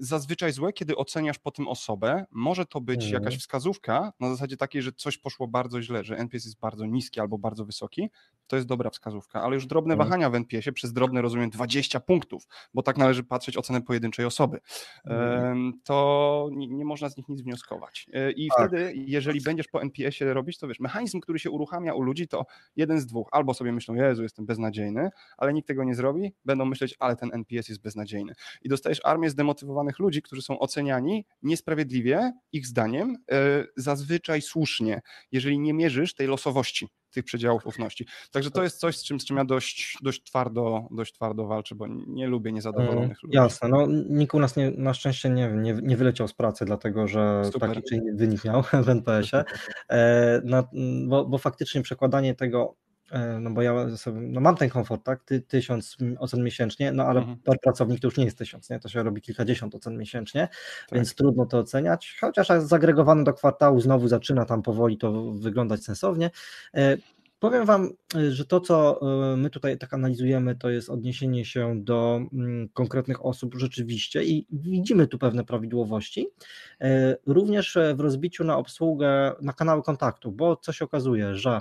zazwyczaj 0.00 0.52
złe, 0.52 0.72
kiedy 0.72 0.96
oceniasz 0.96 1.38
po 1.38 1.50
tym 1.50 1.68
osobę. 1.68 2.24
Może 2.30 2.66
to 2.66 2.80
być 2.80 3.04
mhm. 3.04 3.22
jakaś 3.22 3.38
wskazówka 3.38 4.12
na 4.20 4.30
zasadzie 4.30 4.56
takiej, 4.56 4.82
że 4.82 4.92
coś 4.92 5.18
poszło 5.18 5.48
bardzo 5.48 5.82
źle, 5.82 6.04
że 6.04 6.16
NPS 6.16 6.44
jest 6.44 6.60
bardzo 6.60 6.86
niski 6.86 7.20
albo 7.20 7.38
bardzo 7.38 7.64
wysoki, 7.64 8.10
to 8.46 8.56
jest 8.56 8.68
dobra 8.68 8.90
wskazówka, 8.90 9.42
ale 9.42 9.54
już 9.54 9.66
drobne 9.66 9.94
mhm. 9.94 10.08
wahania 10.08 10.30
w 10.30 10.34
NPS-ie, 10.34 10.72
przez 10.72 10.92
drobne 10.92 11.22
rozumiem 11.22 11.50
20 11.50 12.00
punktów, 12.00 12.46
bo 12.74 12.82
tak 12.82 12.96
należy 12.96 13.24
patrzeć 13.24 13.56
ocenę 13.56 13.82
pojedynczej 13.82 14.24
osoby, 14.24 14.60
mhm. 15.04 15.80
to 15.84 16.48
nie, 16.52 16.66
nie, 16.66 16.84
można 16.84 17.08
z 17.08 17.16
nich 17.16 17.28
nic 17.28 17.42
wnioskować. 17.42 18.06
E, 18.12 18.30
I 18.30 18.48
tak. 18.48 18.68
wtedy, 18.68 18.92
jeżeli 18.96 19.40
będziesz 19.40 19.68
po 19.68 19.82
NPS-ie 19.82 20.34
robić, 20.34 20.58
to 20.58 20.68
wiesz, 20.68 20.80
mechanizm, 20.80 21.20
który 21.20 21.38
się 21.38 21.50
uruchamia 21.50 21.94
u 21.94 22.02
ludzi, 22.02 22.28
to 22.28 22.46
jeden 22.76 23.00
z 23.00 23.06
dwóch. 23.06 23.28
Albo 23.32 23.54
sobie 23.54 23.72
myślą, 23.72 23.94
Jezu, 23.94 24.22
jestem 24.22 24.46
beznadziejny, 24.46 25.10
ale 25.36 25.52
nikt 25.52 25.68
tego 25.68 25.84
nie 25.84 25.94
zrobi, 25.94 26.32
będą 26.44 26.64
myśleć, 26.64 26.96
ale 26.98 27.16
ten 27.16 27.30
NPS 27.32 27.68
jest 27.68 27.82
beznadziejny. 27.82 28.32
I 28.62 28.68
dostajesz 28.68 29.00
armię 29.04 29.30
ludzi, 29.98 30.22
którzy 30.22 30.42
są 30.42 30.58
oceniani 30.58 31.26
niesprawiedliwie, 31.42 32.32
ich 32.52 32.66
zdaniem, 32.66 33.16
e, 33.32 33.64
zazwyczaj 33.76 34.42
słusznie, 34.42 35.00
jeżeli 35.32 35.58
nie 35.58 35.74
mierzysz 35.74 36.14
tej 36.14 36.26
losowości 36.26 36.88
tych 37.10 37.24
przedziałów 37.24 37.66
ufności. 37.66 38.06
Także 38.30 38.50
to 38.50 38.62
jest 38.62 38.78
coś, 38.78 38.96
z 38.96 39.04
czym, 39.04 39.20
z 39.20 39.24
czym 39.24 39.36
ja 39.36 39.44
dość, 39.44 39.98
dość, 40.02 40.22
twardo, 40.22 40.88
dość 40.90 41.12
twardo 41.12 41.46
walczę, 41.46 41.74
bo 41.74 41.86
nie 42.06 42.26
lubię 42.26 42.52
niezadowolonych 42.52 43.04
mm, 43.04 43.16
ludzi. 43.22 43.36
Jasne, 43.36 43.68
no 43.68 43.86
nikt 44.08 44.34
u 44.34 44.38
nas 44.38 44.56
nie, 44.56 44.70
na 44.70 44.94
szczęście 44.94 45.30
nie, 45.30 45.48
nie, 45.48 45.78
nie 45.82 45.96
wyleciał 45.96 46.28
z 46.28 46.34
pracy, 46.34 46.64
dlatego 46.64 47.08
że 47.08 47.42
Super. 47.52 47.68
taki 47.68 47.82
czy 47.88 47.94
inny 47.94 48.14
wynik 48.14 48.44
miał 48.44 48.62
w 48.84 48.88
NPS-ie, 48.88 49.44
e, 49.90 50.40
no, 50.44 50.68
bo, 51.08 51.24
bo 51.24 51.38
faktycznie 51.38 51.82
przekładanie 51.82 52.34
tego 52.34 52.76
E, 52.76 52.85
no 53.40 53.50
bo 53.50 53.62
ja 53.62 53.86
no 54.14 54.40
mam 54.40 54.56
ten 54.56 54.68
komfort, 54.68 55.04
tak, 55.04 55.24
Ty, 55.24 55.40
tysiąc 55.40 55.96
ocen 56.18 56.42
miesięcznie, 56.42 56.92
no 56.92 57.04
ale 57.04 57.20
mhm. 57.20 57.38
per 57.38 57.60
pracownik 57.60 58.00
to 58.00 58.06
już 58.06 58.16
nie 58.16 58.24
jest 58.24 58.38
tysiąc, 58.38 58.70
nie, 58.70 58.80
to 58.80 58.88
się 58.88 59.02
robi 59.02 59.20
kilkadziesiąt 59.20 59.74
ocen 59.74 59.98
miesięcznie, 59.98 60.48
tak. 60.88 60.98
więc 60.98 61.14
trudno 61.14 61.46
to 61.46 61.58
oceniać, 61.58 62.16
chociaż 62.20 62.48
zagregowane 62.58 63.24
do 63.24 63.34
kwartału 63.34 63.80
znowu 63.80 64.08
zaczyna 64.08 64.44
tam 64.44 64.62
powoli 64.62 64.98
to 64.98 65.32
wyglądać 65.32 65.84
sensownie. 65.84 66.30
E, 66.74 66.96
powiem 67.38 67.66
Wam, 67.66 67.90
że 68.30 68.44
to, 68.44 68.60
co 68.60 69.00
e, 69.32 69.36
my 69.36 69.50
tutaj 69.50 69.78
tak 69.78 69.94
analizujemy, 69.94 70.56
to 70.56 70.70
jest 70.70 70.90
odniesienie 70.90 71.44
się 71.44 71.84
do 71.84 72.20
mm, 72.32 72.68
konkretnych 72.68 73.24
osób 73.24 73.54
rzeczywiście 73.54 74.24
i 74.24 74.46
widzimy 74.50 75.06
tu 75.06 75.18
pewne 75.18 75.44
prawidłowości, 75.44 76.28
również 77.26 77.78
w 77.94 78.00
rozbiciu 78.00 78.44
na 78.44 78.56
obsługę, 78.56 79.32
na 79.42 79.52
kanały 79.52 79.82
kontaktu, 79.82 80.32
bo 80.32 80.56
co 80.56 80.72
się 80.72 80.84
okazuje, 80.84 81.34
że 81.34 81.60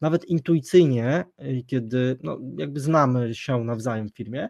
nawet 0.00 0.24
intuicyjnie, 0.24 1.24
y, 1.42 1.64
kiedy 1.66 2.18
no, 2.22 2.38
jakby 2.58 2.80
znamy 2.80 3.34
się 3.34 3.64
nawzajem 3.64 4.08
w 4.08 4.14
firmie, 4.14 4.48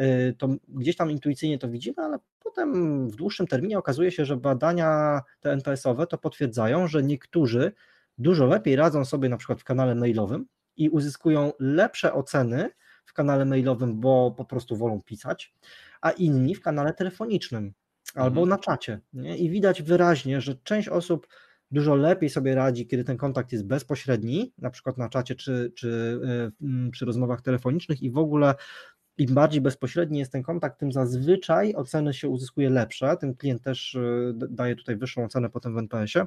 y, 0.00 0.34
to 0.38 0.48
gdzieś 0.68 0.96
tam 0.96 1.10
intuicyjnie 1.10 1.58
to 1.58 1.68
widzimy, 1.68 1.96
ale 1.98 2.18
potem 2.44 3.10
w 3.10 3.16
dłuższym 3.16 3.46
terminie 3.46 3.78
okazuje 3.78 4.12
się, 4.12 4.24
że 4.24 4.36
badania 4.36 5.20
te 5.40 5.52
NPS-owe 5.52 6.06
to 6.06 6.18
potwierdzają, 6.18 6.88
że 6.88 7.02
niektórzy 7.02 7.72
dużo 8.18 8.46
lepiej 8.46 8.76
radzą 8.76 9.04
sobie 9.04 9.28
na 9.28 9.36
przykład 9.36 9.60
w 9.60 9.64
kanale 9.64 9.94
mailowym 9.94 10.46
i 10.76 10.88
uzyskują 10.88 11.52
lepsze 11.58 12.14
oceny 12.14 12.70
w 13.04 13.12
kanale 13.12 13.44
mailowym, 13.44 14.00
bo 14.00 14.34
po 14.36 14.44
prostu 14.44 14.76
wolą 14.76 15.02
pisać, 15.02 15.54
a 16.00 16.10
inni 16.10 16.54
w 16.54 16.60
kanale 16.60 16.94
telefonicznym 16.94 17.72
albo 18.14 18.40
mhm. 18.40 18.48
na 18.48 18.58
czacie. 18.58 19.00
Nie? 19.12 19.36
I 19.36 19.50
widać 19.50 19.82
wyraźnie, 19.82 20.40
że 20.40 20.54
część 20.54 20.88
osób 20.88 21.26
dużo 21.70 21.94
lepiej 21.94 22.30
sobie 22.30 22.54
radzi, 22.54 22.86
kiedy 22.86 23.04
ten 23.04 23.16
kontakt 23.16 23.52
jest 23.52 23.66
bezpośredni, 23.66 24.52
na 24.58 24.70
przykład 24.70 24.98
na 24.98 25.08
czacie 25.08 25.34
czy, 25.34 25.72
czy 25.76 26.20
e, 26.62 26.90
przy 26.90 27.06
rozmowach 27.06 27.42
telefonicznych 27.42 28.02
i 28.02 28.10
w 28.10 28.18
ogóle 28.18 28.54
im 29.18 29.34
bardziej 29.34 29.60
bezpośredni 29.60 30.18
jest 30.18 30.32
ten 30.32 30.42
kontakt, 30.42 30.80
tym 30.80 30.92
zazwyczaj 30.92 31.74
oceny 31.74 32.14
się 32.14 32.28
uzyskuje 32.28 32.70
lepsze, 32.70 33.16
ten 33.16 33.34
klient 33.34 33.62
też 33.62 33.94
e, 33.94 34.32
daje 34.34 34.76
tutaj 34.76 34.96
wyższą 34.96 35.24
ocenę 35.24 35.50
potem 35.50 35.74
w 35.74 35.78
NPS-ie, 35.78 36.26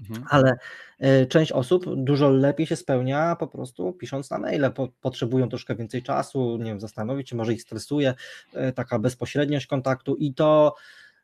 mhm. 0.00 0.24
ale 0.28 0.56
e, 0.98 1.26
część 1.26 1.52
osób 1.52 1.84
dużo 1.96 2.30
lepiej 2.30 2.66
się 2.66 2.76
spełnia 2.76 3.36
po 3.36 3.46
prostu 3.46 3.92
pisząc 3.92 4.30
na 4.30 4.38
maile, 4.38 4.72
po, 4.74 4.88
potrzebują 5.00 5.48
troszkę 5.48 5.76
więcej 5.76 6.02
czasu, 6.02 6.58
nie 6.58 6.64
wiem, 6.64 6.80
zastanowić 6.80 7.30
się, 7.30 7.36
może 7.36 7.52
ich 7.52 7.62
stresuje 7.62 8.14
taka 8.74 8.98
bezpośredniość 8.98 9.66
kontaktu 9.66 10.16
i 10.16 10.34
to 10.34 10.74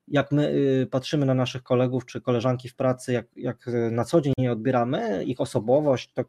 jak 0.08 0.32
my 0.32 0.48
y, 0.82 0.86
patrzymy 0.90 1.26
na 1.26 1.34
naszych 1.34 1.62
kolegów 1.62 2.06
czy 2.06 2.20
koleżanki 2.20 2.68
w 2.68 2.74
pracy, 2.74 3.12
jak, 3.12 3.26
jak 3.36 3.66
na 3.90 4.04
co 4.04 4.20
dzień 4.20 4.34
je 4.38 4.52
odbieramy, 4.52 5.24
ich 5.24 5.40
osobowość, 5.40 6.12
to 6.12 6.24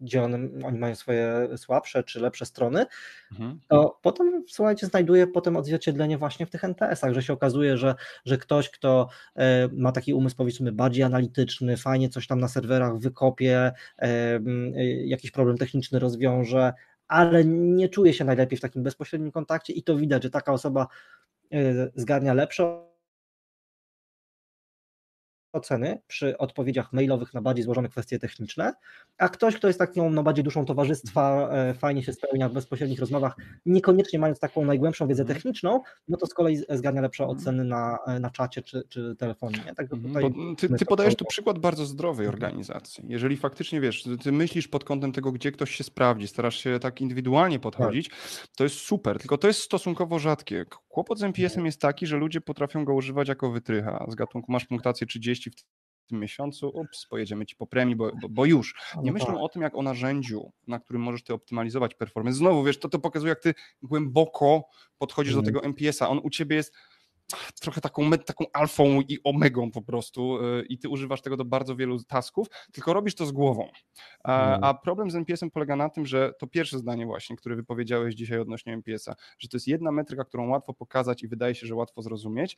gdzie 0.00 0.22
one, 0.22 0.38
oni 0.64 0.78
mają 0.78 0.94
swoje 0.94 1.48
słabsze 1.56 2.04
czy 2.04 2.20
lepsze 2.20 2.46
strony, 2.46 2.86
mhm. 3.32 3.60
to 3.68 3.98
potem, 4.02 4.44
słuchajcie, 4.48 4.86
znajduje 4.86 5.26
potem 5.26 5.56
odzwierciedlenie 5.56 6.18
właśnie 6.18 6.46
w 6.46 6.50
tych 6.50 6.64
NPS-ach, 6.64 7.12
że 7.12 7.22
się 7.22 7.32
okazuje, 7.32 7.76
że, 7.76 7.94
że 8.24 8.38
ktoś, 8.38 8.70
kto 8.70 9.08
e, 9.36 9.68
ma 9.72 9.92
taki 9.92 10.14
umysł 10.14 10.36
powiedzmy 10.36 10.72
bardziej 10.72 11.04
analityczny, 11.04 11.76
fajnie 11.76 12.08
coś 12.08 12.26
tam 12.26 12.40
na 12.40 12.48
serwerach 12.48 12.98
wykopie, 12.98 13.72
e, 13.98 14.02
e, 14.02 14.40
jakiś 15.06 15.30
problem 15.30 15.58
techniczny 15.58 15.98
rozwiąże, 15.98 16.72
ale 17.08 17.44
nie 17.44 17.88
czuje 17.88 18.12
się 18.12 18.24
najlepiej 18.24 18.58
w 18.58 18.62
takim 18.62 18.82
bezpośrednim 18.82 19.32
kontakcie 19.32 19.72
i 19.72 19.82
to 19.82 19.96
widać, 19.96 20.22
że 20.22 20.30
taka 20.30 20.52
osoba 20.52 20.86
zgarnia 21.94 22.34
lepsze 22.34 22.86
oceny 25.52 25.98
przy 26.06 26.38
odpowiedziach 26.38 26.92
mailowych 26.92 27.34
na 27.34 27.42
bardziej 27.42 27.64
złożone 27.64 27.88
kwestie 27.88 28.18
techniczne, 28.18 28.74
a 29.18 29.28
ktoś, 29.28 29.56
kto 29.56 29.66
jest 29.66 29.78
taką 29.78 30.10
no, 30.10 30.22
bardziej 30.22 30.44
duszą 30.44 30.64
towarzystwa, 30.64 31.48
e, 31.52 31.74
fajnie 31.74 32.02
się 32.02 32.12
spełnia 32.12 32.48
w 32.48 32.52
bezpośrednich 32.52 33.00
rozmowach, 33.00 33.36
niekoniecznie 33.66 34.18
mając 34.18 34.40
taką 34.40 34.64
najgłębszą 34.64 35.08
wiedzę 35.08 35.22
mhm. 35.22 35.36
techniczną, 35.36 35.80
no 36.08 36.16
to 36.16 36.26
z 36.26 36.34
kolei 36.34 36.56
zgarnia 36.68 37.00
lepsze 37.00 37.24
mhm. 37.24 37.38
oceny 37.38 37.64
na, 37.64 37.98
e, 38.06 38.20
na 38.20 38.30
czacie 38.30 38.62
czy, 38.62 38.82
czy 38.88 39.16
telefonie. 39.18 39.58
Tak, 39.76 39.86
ty, 40.58 40.68
ty 40.68 40.86
podajesz 40.86 41.16
tu 41.16 41.24
przykład 41.24 41.58
bardzo 41.58 41.86
zdrowej 41.86 42.26
organizacji. 42.26 43.04
Jeżeli 43.08 43.36
faktycznie 43.36 43.80
wiesz, 43.80 44.08
ty 44.22 44.32
myślisz 44.32 44.68
pod 44.68 44.84
kątem 44.84 45.12
tego, 45.12 45.32
gdzie 45.32 45.52
ktoś 45.52 45.70
się 45.74 45.84
sprawdzi, 45.84 46.28
starasz 46.28 46.56
się 46.56 46.78
tak 46.78 47.00
indywidualnie 47.00 47.58
podchodzić, 47.58 48.08
tak. 48.08 48.18
to 48.56 48.64
jest 48.64 48.76
super, 48.76 49.18
tylko 49.18 49.38
to 49.38 49.46
jest 49.46 49.60
stosunkowo 49.60 50.18
rzadkie. 50.18 50.64
Kłopot 50.88 51.18
z 51.18 51.22
MPS-em 51.22 51.66
jest 51.66 51.80
taki, 51.80 52.06
że 52.06 52.16
ludzie 52.16 52.40
potrafią 52.40 52.84
go 52.84 52.94
używać 52.94 53.28
jako 53.28 53.50
wytrycha. 53.50 54.06
Z 54.08 54.14
gatunku 54.14 54.52
masz 54.52 54.64
punktację 54.64 55.06
30 55.06 55.45
w 55.50 56.08
tym 56.08 56.20
miesiącu, 56.20 56.68
ups, 56.74 57.06
pojedziemy 57.06 57.46
ci 57.46 57.56
po 57.56 57.66
premii, 57.66 57.96
bo, 57.96 58.10
bo, 58.22 58.28
bo 58.28 58.44
już. 58.44 58.74
Nie 58.96 59.02
no 59.02 59.12
myślą 59.12 59.34
tak. 59.34 59.42
o 59.42 59.48
tym, 59.48 59.62
jak 59.62 59.74
o 59.74 59.82
narzędziu, 59.82 60.52
na 60.66 60.80
którym 60.80 61.02
możesz 61.02 61.24
ty 61.24 61.34
optymalizować 61.34 61.94
performance. 61.94 62.38
Znowu, 62.38 62.64
wiesz, 62.64 62.78
to 62.78 62.88
to 62.88 62.98
pokazuje, 62.98 63.28
jak 63.28 63.40
ty 63.40 63.54
głęboko 63.82 64.68
podchodzisz 64.98 65.32
do 65.32 65.38
mhm. 65.38 65.54
tego 65.54 65.66
MPS-a. 65.66 66.08
On 66.08 66.20
u 66.22 66.30
ciebie 66.30 66.56
jest 66.56 66.74
trochę 67.60 67.80
taką, 67.80 68.10
taką 68.10 68.44
alfą 68.52 69.00
i 69.00 69.18
omegą 69.24 69.70
po 69.70 69.82
prostu 69.82 70.44
y, 70.44 70.66
i 70.68 70.78
ty 70.78 70.88
używasz 70.88 71.22
tego 71.22 71.36
do 71.36 71.44
bardzo 71.44 71.76
wielu 71.76 72.04
tasków, 72.04 72.46
tylko 72.72 72.92
robisz 72.92 73.14
to 73.14 73.26
z 73.26 73.32
głową. 73.32 73.68
A, 74.24 74.48
mm. 74.48 74.64
a 74.64 74.74
problem 74.74 75.10
z 75.10 75.14
NPS-em 75.14 75.50
polega 75.50 75.76
na 75.76 75.88
tym, 75.88 76.06
że 76.06 76.32
to 76.38 76.46
pierwsze 76.46 76.78
zdanie 76.78 77.06
właśnie, 77.06 77.36
które 77.36 77.56
wypowiedziałeś 77.56 78.14
dzisiaj 78.14 78.38
odnośnie 78.38 78.72
NPS-a, 78.72 79.14
że 79.38 79.48
to 79.48 79.56
jest 79.56 79.68
jedna 79.68 79.92
metryka, 79.92 80.24
którą 80.24 80.48
łatwo 80.48 80.74
pokazać 80.74 81.22
i 81.22 81.28
wydaje 81.28 81.54
się, 81.54 81.66
że 81.66 81.74
łatwo 81.74 82.02
zrozumieć, 82.02 82.56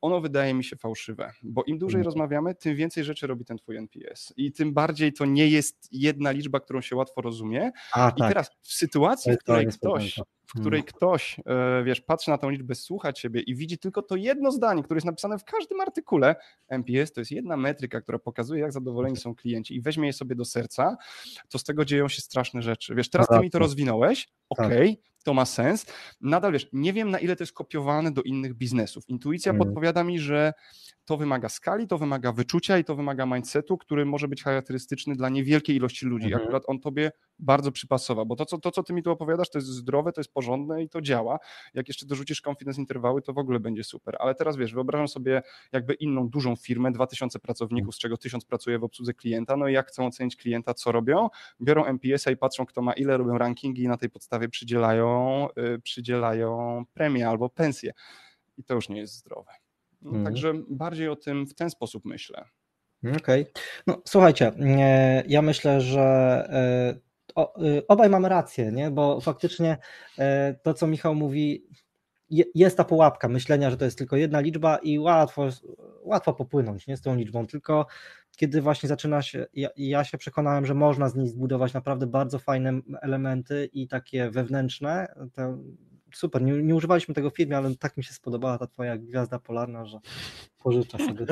ono 0.00 0.20
wydaje 0.20 0.54
mi 0.54 0.64
się 0.64 0.76
fałszywe, 0.76 1.32
bo 1.42 1.64
im 1.64 1.78
dłużej 1.78 1.98
mm. 1.98 2.04
rozmawiamy, 2.04 2.54
tym 2.54 2.76
więcej 2.76 3.04
rzeczy 3.04 3.26
robi 3.26 3.44
ten 3.44 3.58
twój 3.58 3.76
NPS 3.76 4.32
i 4.36 4.52
tym 4.52 4.74
bardziej 4.74 5.12
to 5.12 5.24
nie 5.24 5.48
jest 5.48 5.88
jedna 5.92 6.30
liczba, 6.30 6.60
którą 6.60 6.80
się 6.80 6.96
łatwo 6.96 7.20
rozumie. 7.20 7.70
A, 7.92 8.12
I 8.16 8.18
tak. 8.18 8.28
teraz 8.28 8.50
w 8.62 8.72
sytuacji, 8.72 9.32
w 9.32 9.38
której 9.38 9.66
ktoś 9.66 10.20
w 10.48 10.60
której 10.60 10.80
hmm. 10.80 10.92
ktoś, 10.94 11.40
e, 11.46 11.84
wiesz, 11.84 12.00
patrzy 12.00 12.30
na 12.30 12.38
tą 12.38 12.50
liczbę, 12.50 12.74
słucha 12.74 13.12
ciebie 13.12 13.40
i 13.40 13.54
widzi 13.54 13.78
tylko 13.78 14.02
to 14.02 14.16
jedno 14.16 14.52
zdanie, 14.52 14.82
które 14.82 14.96
jest 14.96 15.06
napisane 15.06 15.38
w 15.38 15.44
każdym 15.44 15.80
artykule, 15.80 16.36
MPS 16.68 17.12
to 17.12 17.20
jest 17.20 17.30
jedna 17.30 17.56
metryka, 17.56 18.00
która 18.00 18.18
pokazuje, 18.18 18.60
jak 18.60 18.72
zadowoleni 18.72 19.16
są 19.16 19.34
klienci 19.34 19.76
i 19.76 19.80
weźmie 19.80 20.06
je 20.06 20.12
sobie 20.12 20.34
do 20.34 20.44
serca, 20.44 20.96
to 21.48 21.58
z 21.58 21.64
tego 21.64 21.84
dzieją 21.84 22.08
się 22.08 22.22
straszne 22.22 22.62
rzeczy. 22.62 22.94
Wiesz, 22.94 23.10
teraz 23.10 23.28
ty 23.28 23.40
mi 23.40 23.50
to 23.50 23.58
rozwinąłeś, 23.58 24.26
tak. 24.26 24.66
okej, 24.66 24.90
okay, 24.90 25.02
to 25.28 25.34
ma 25.34 25.44
sens. 25.44 25.86
Nadal 26.20 26.52
wiesz, 26.52 26.68
nie 26.72 26.92
wiem 26.92 27.10
na 27.10 27.18
ile 27.18 27.36
to 27.36 27.42
jest 27.42 27.52
kopiowane 27.52 28.12
do 28.12 28.22
innych 28.22 28.54
biznesów. 28.54 29.08
Intuicja 29.08 29.52
hmm. 29.52 29.66
podpowiada 29.66 30.04
mi, 30.04 30.18
że 30.18 30.52
to 31.04 31.16
wymaga 31.16 31.48
skali, 31.48 31.86
to 31.86 31.98
wymaga 31.98 32.32
wyczucia 32.32 32.78
i 32.78 32.84
to 32.84 32.96
wymaga 32.96 33.26
mindsetu, 33.26 33.78
który 33.78 34.06
może 34.06 34.28
być 34.28 34.42
charakterystyczny 34.42 35.16
dla 35.16 35.28
niewielkiej 35.28 35.76
ilości 35.76 36.06
ludzi. 36.06 36.26
Mhm. 36.26 36.42
Akurat 36.42 36.62
on 36.66 36.80
tobie 36.80 37.10
bardzo 37.38 37.72
przypasował, 37.72 38.26
bo 38.26 38.36
to 38.36 38.46
co, 38.46 38.58
to, 38.58 38.70
co 38.70 38.82
ty 38.82 38.92
mi 38.92 39.02
tu 39.02 39.10
opowiadasz, 39.10 39.50
to 39.50 39.58
jest 39.58 39.68
zdrowe, 39.68 40.12
to 40.12 40.20
jest 40.20 40.32
porządne 40.32 40.82
i 40.82 40.88
to 40.88 41.00
działa. 41.00 41.38
Jak 41.74 41.88
jeszcze 41.88 42.06
dorzucisz 42.06 42.42
confidence 42.46 42.80
interwały, 42.80 43.22
to 43.22 43.32
w 43.32 43.38
ogóle 43.38 43.60
będzie 43.60 43.84
super. 43.84 44.16
Ale 44.20 44.34
teraz 44.34 44.56
wiesz, 44.56 44.74
wyobrażam 44.74 45.08
sobie 45.08 45.42
jakby 45.72 45.94
inną 45.94 46.28
dużą 46.28 46.56
firmę, 46.56 46.92
2000 46.92 47.38
pracowników, 47.38 47.94
z 47.94 47.98
czego 47.98 48.16
1000 48.16 48.44
pracuje 48.44 48.78
w 48.78 48.84
obsłudze 48.84 49.14
klienta, 49.14 49.56
no 49.56 49.68
i 49.68 49.72
jak 49.72 49.88
chcą 49.88 50.06
ocenić 50.06 50.36
klienta, 50.36 50.74
co 50.74 50.92
robią? 50.92 51.28
Biorą 51.62 51.84
MPS-a 51.84 52.30
i 52.30 52.36
patrzą, 52.36 52.66
kto 52.66 52.82
ma 52.82 52.92
ile, 52.92 53.16
robią 53.16 53.38
rankingi 53.38 53.82
i 53.82 53.88
na 53.88 53.96
tej 53.96 54.10
podstawie 54.10 54.48
przydzielają, 54.48 55.17
yy, 55.56 55.78
przydzielają 55.78 56.84
premię 56.94 57.28
albo 57.28 57.48
pensję. 57.48 57.92
I 58.58 58.64
to 58.64 58.74
już 58.74 58.88
nie 58.88 59.00
jest 59.00 59.14
zdrowe. 59.14 59.52
No, 60.02 60.10
mhm. 60.10 60.24
Także 60.24 60.52
bardziej 60.68 61.08
o 61.08 61.16
tym 61.16 61.46
w 61.46 61.54
ten 61.54 61.70
sposób 61.70 62.04
myślę. 62.04 62.44
Okej. 63.04 63.42
Okay. 63.42 63.62
No 63.86 64.02
słuchajcie, 64.04 64.52
e, 64.60 65.22
ja 65.26 65.42
myślę, 65.42 65.80
że 65.80 66.00
e, 66.00 67.42
e, 67.42 67.86
obaj 67.88 68.10
mamy 68.10 68.28
rację, 68.28 68.72
nie? 68.72 68.90
bo 68.90 69.20
faktycznie 69.20 69.78
to, 70.62 70.74
co 70.74 70.86
Michał 70.86 71.14
mówi, 71.14 71.66
jest 72.30 72.76
ta 72.76 72.84
pułapka 72.84 73.28
myślenia, 73.28 73.70
że 73.70 73.76
to 73.76 73.84
jest 73.84 73.98
tylko 73.98 74.16
jedna 74.16 74.40
liczba 74.40 74.76
i 74.76 74.98
łatwo, 74.98 75.48
łatwo 76.02 76.34
popłynąć 76.34 76.86
nie, 76.86 76.96
z 76.96 77.02
tą 77.02 77.16
liczbą, 77.16 77.46
tylko 77.46 77.86
kiedy 78.38 78.62
właśnie 78.62 78.88
zaczyna 78.88 79.22
się, 79.22 79.46
ja, 79.54 79.68
ja, 79.76 80.04
się 80.04 80.18
przekonałem, 80.18 80.66
że 80.66 80.74
można 80.74 81.08
z 81.08 81.16
niej 81.16 81.28
zbudować 81.28 81.72
naprawdę 81.72 82.06
bardzo 82.06 82.38
fajne 82.38 82.80
elementy 83.02 83.70
i 83.72 83.88
takie 83.88 84.30
wewnętrzne, 84.30 85.14
super, 86.14 86.42
nie, 86.42 86.52
nie, 86.62 86.74
używaliśmy 86.74 87.14
tego 87.14 87.30
w 87.30 87.34
ale 87.56 87.76
tak 87.76 87.96
mi 87.96 88.04
się 88.04 88.12
spodobała 88.12 88.58
ta 88.58 88.66
twoja 88.66 88.98
gwiazda 88.98 89.38
polarna, 89.38 89.84
że 89.86 89.98
pożyczę 90.58 90.98
sobie. 90.98 91.26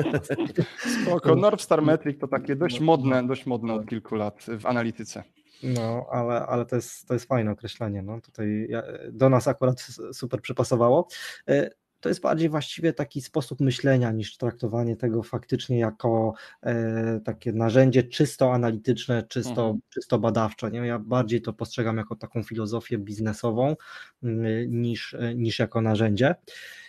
Spoko, 1.03 1.35
North 1.35 1.63
Star 1.63 1.81
Metric 1.81 2.19
to 2.19 2.27
takie 2.27 2.55
dość 2.55 2.79
modne, 2.79 3.27
dość 3.27 3.45
modne 3.45 3.73
od 3.73 3.85
kilku 3.85 4.15
lat 4.15 4.45
w 4.59 4.65
analityce. 4.65 5.23
No, 5.63 6.05
ale, 6.11 6.45
ale 6.45 6.65
to, 6.65 6.75
jest, 6.75 7.07
to 7.07 7.13
jest 7.13 7.27
fajne 7.27 7.51
określenie. 7.51 8.01
No, 8.01 8.21
tutaj 8.21 8.67
do 9.11 9.29
nas 9.29 9.47
akurat 9.47 9.87
super 10.13 10.41
przypasowało. 10.41 11.07
To 11.99 12.09
jest 12.09 12.21
bardziej 12.21 12.49
właściwie 12.49 12.93
taki 12.93 13.21
sposób 13.21 13.59
myślenia 13.59 14.11
niż 14.11 14.37
traktowanie 14.37 14.95
tego 14.95 15.23
faktycznie 15.23 15.79
jako 15.79 16.33
e, 16.63 17.19
takie 17.25 17.53
narzędzie 17.53 18.03
czysto 18.03 18.53
analityczne, 18.53 19.23
czysto, 19.23 19.61
mhm. 19.61 19.79
czysto 19.89 20.19
badawcze. 20.19 20.71
Nie? 20.71 20.79
Ja 20.79 20.99
bardziej 20.99 21.41
to 21.41 21.53
postrzegam 21.53 21.97
jako 21.97 22.15
taką 22.15 22.43
filozofię 22.43 22.97
biznesową 22.97 23.75
mm, 24.23 24.81
niż, 24.81 25.15
niż 25.35 25.59
jako 25.59 25.81
narzędzie. 25.81 26.35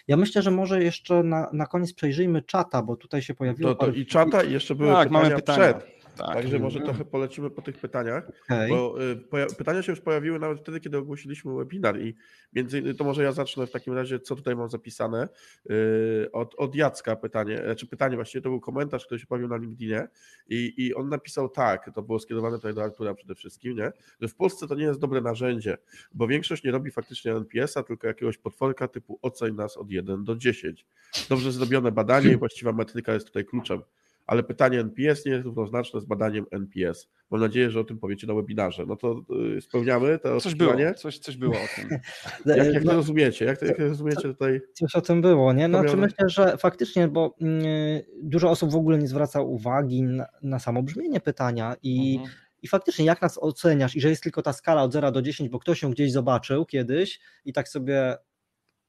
Ja 0.08 0.16
myślę, 0.16 0.42
że 0.42 0.50
może 0.50 0.82
jeszcze 0.82 1.22
na, 1.22 1.50
na 1.52 1.66
koniec 1.66 1.92
przejrzyjmy 1.92 2.42
czata, 2.42 2.82
bo 2.82 2.96
tutaj 2.96 3.22
się 3.22 3.34
pojawiło. 3.34 3.74
To, 3.74 3.86
to 3.86 3.92
I 3.92 4.06
czata 4.06 4.42
i 4.42 4.52
jeszcze 4.52 4.74
były 4.74 4.92
tak, 4.92 5.08
pytania, 5.08 5.24
mamy 5.24 5.36
pytania 5.36 5.74
przed. 5.74 5.97
Tak. 6.18 6.34
Także 6.34 6.58
może 6.58 6.80
trochę 6.80 7.04
polecimy 7.04 7.50
po 7.50 7.62
tych 7.62 7.78
pytaniach, 7.78 8.30
okay. 8.44 8.68
bo 8.68 9.02
y, 9.02 9.54
pytania 9.58 9.82
się 9.82 9.92
już 9.92 10.00
pojawiły 10.00 10.38
nawet 10.38 10.60
wtedy, 10.60 10.80
kiedy 10.80 10.98
ogłosiliśmy 10.98 11.54
webinar 11.54 12.00
i 12.00 12.14
między 12.52 12.78
innymi, 12.78 12.94
to 12.94 13.04
może 13.04 13.22
ja 13.22 13.32
zacznę 13.32 13.66
w 13.66 13.70
takim 13.70 13.94
razie, 13.94 14.20
co 14.20 14.36
tutaj 14.36 14.56
mam 14.56 14.68
zapisane. 14.68 15.28
Y, 15.70 16.32
od, 16.32 16.54
od 16.54 16.74
Jacka 16.74 17.16
pytanie, 17.16 17.62
znaczy 17.64 17.86
pytanie 17.86 18.16
właściwie 18.16 18.42
to 18.42 18.48
był 18.48 18.60
komentarz, 18.60 19.06
który 19.06 19.20
się 19.20 19.26
pojawił 19.26 19.48
na 19.48 19.56
LinkedInie 19.56 20.08
i, 20.48 20.74
i 20.76 20.94
on 20.94 21.08
napisał 21.08 21.48
tak, 21.48 21.90
to 21.94 22.02
było 22.02 22.18
skierowane 22.18 22.56
tutaj 22.56 22.74
do 22.74 22.84
Artura 22.84 23.14
przede 23.14 23.34
wszystkim, 23.34 23.76
nie? 23.76 23.92
że 24.20 24.28
w 24.28 24.34
Polsce 24.34 24.66
to 24.66 24.74
nie 24.74 24.84
jest 24.84 25.00
dobre 25.00 25.20
narzędzie, 25.20 25.78
bo 26.14 26.26
większość 26.26 26.64
nie 26.64 26.70
robi 26.70 26.90
faktycznie 26.90 27.32
NPS-a, 27.32 27.82
tylko 27.82 28.06
jakiegoś 28.06 28.38
potworka 28.38 28.88
typu 28.88 29.18
oceń 29.22 29.54
nas 29.54 29.76
od 29.76 29.90
1 29.90 30.24
do 30.24 30.36
10. 30.36 30.86
Dobrze 31.28 31.52
zrobione 31.52 31.92
badanie 31.92 32.32
i 32.32 32.36
właściwa 32.36 32.72
metryka 32.72 33.14
jest 33.14 33.26
tutaj 33.26 33.44
kluczem 33.44 33.82
ale 34.28 34.42
pytanie 34.42 34.80
NPS 34.80 35.26
nie 35.26 35.32
jest 35.32 35.44
równoznaczne 35.44 36.00
z 36.00 36.04
badaniem 36.04 36.46
NPS. 36.50 37.08
Mam 37.30 37.40
nadzieję, 37.40 37.70
że 37.70 37.80
o 37.80 37.84
tym 37.84 37.98
powiecie 37.98 38.26
na 38.26 38.34
webinarze. 38.34 38.86
No 38.86 38.96
to 38.96 39.22
y, 39.56 39.60
spełniamy 39.60 40.18
to 40.18 40.40
coś 40.40 40.54
było, 40.54 40.74
coś, 40.96 41.18
coś 41.18 41.36
było 41.36 41.54
o 41.54 41.66
tym. 41.76 41.98
jak, 42.56 42.74
jak 42.74 42.84
no, 42.84 42.90
to 42.90 42.96
rozumiecie? 42.96 43.44
Jak, 43.44 43.58
to, 43.58 43.66
jak 43.66 43.78
rozumiecie 43.78 44.22
tutaj? 44.22 44.60
Coś 44.72 44.94
o 44.94 45.00
tym 45.00 45.22
było, 45.22 45.52
nie? 45.52 45.68
No, 45.68 45.84
czy 45.84 45.96
myślę, 45.96 46.28
że 46.28 46.56
faktycznie, 46.56 47.08
bo 47.08 47.34
y, 47.42 48.06
dużo 48.22 48.50
osób 48.50 48.70
w 48.70 48.76
ogóle 48.76 48.98
nie 48.98 49.08
zwraca 49.08 49.40
uwagi 49.40 50.02
na, 50.02 50.26
na 50.42 50.58
samo 50.58 50.82
brzmienie 50.82 51.20
pytania 51.20 51.76
i 51.82 52.16
mhm. 52.20 52.34
I 52.62 52.68
faktycznie, 52.68 53.04
jak 53.04 53.22
nas 53.22 53.38
oceniasz, 53.42 53.96
i 53.96 54.00
że 54.00 54.08
jest 54.08 54.22
tylko 54.22 54.42
ta 54.42 54.52
skala 54.52 54.82
od 54.82 54.92
0 54.92 55.12
do 55.12 55.22
10, 55.22 55.50
bo 55.50 55.58
ktoś 55.58 55.82
ją 55.82 55.90
gdzieś 55.90 56.12
zobaczył 56.12 56.66
kiedyś 56.66 57.20
i 57.44 57.52
tak 57.52 57.68
sobie 57.68 58.16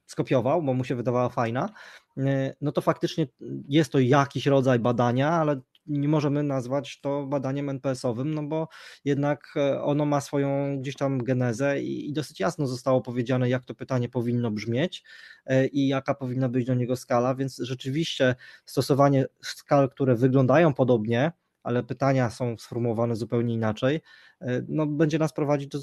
skopiował, 0.05 0.63
bo 0.63 0.73
mu 0.73 0.83
się 0.83 0.95
wydawała 0.95 1.29
fajna, 1.29 1.69
no 2.61 2.71
to 2.71 2.81
faktycznie 2.81 3.27
jest 3.67 3.91
to 3.91 3.99
jakiś 3.99 4.45
rodzaj 4.45 4.79
badania, 4.79 5.31
ale 5.31 5.61
nie 5.89 6.07
możemy 6.07 6.43
nazwać 6.43 7.01
to 7.01 7.25
badaniem 7.25 7.69
NPS-owym, 7.69 8.33
no 8.33 8.43
bo 8.43 8.67
jednak 9.05 9.53
e, 9.55 9.83
ono 9.83 10.05
ma 10.05 10.21
swoją 10.21 10.77
gdzieś 10.79 10.95
tam 10.95 11.23
genezę 11.23 11.81
i, 11.81 12.13
dosyć 12.13 12.39
jasno 12.39 12.67
zostało 12.67 13.01
powiedziane, 13.01 13.49
jak 13.49 13.65
to 13.65 13.75
pytanie 13.75 14.09
powinno 14.09 14.51
brzmieć 14.51 15.03
e, 15.45 15.67
i 15.67 15.87
jaka 15.87 16.13
powinna 16.13 16.49
być 16.49 16.65
do 16.65 16.73
niego 16.73 16.95
skala, 16.95 17.35
więc 17.35 17.57
rzeczywiście 17.57 18.35
stosowanie 18.65 19.25
skal, 19.41 19.89
które 19.89 20.15
wyglądają 20.15 20.73
podobnie, 20.73 21.31
ale 21.63 21.83
pytania 21.83 22.29
są 22.29 22.57
sformułowane 22.57 23.15
zupełnie 23.15 23.53
inaczej, 23.53 24.01
no 24.67 24.85
będzie 24.85 25.19
nas 25.19 25.33
prowadzić 25.33 25.67
do 25.67 25.79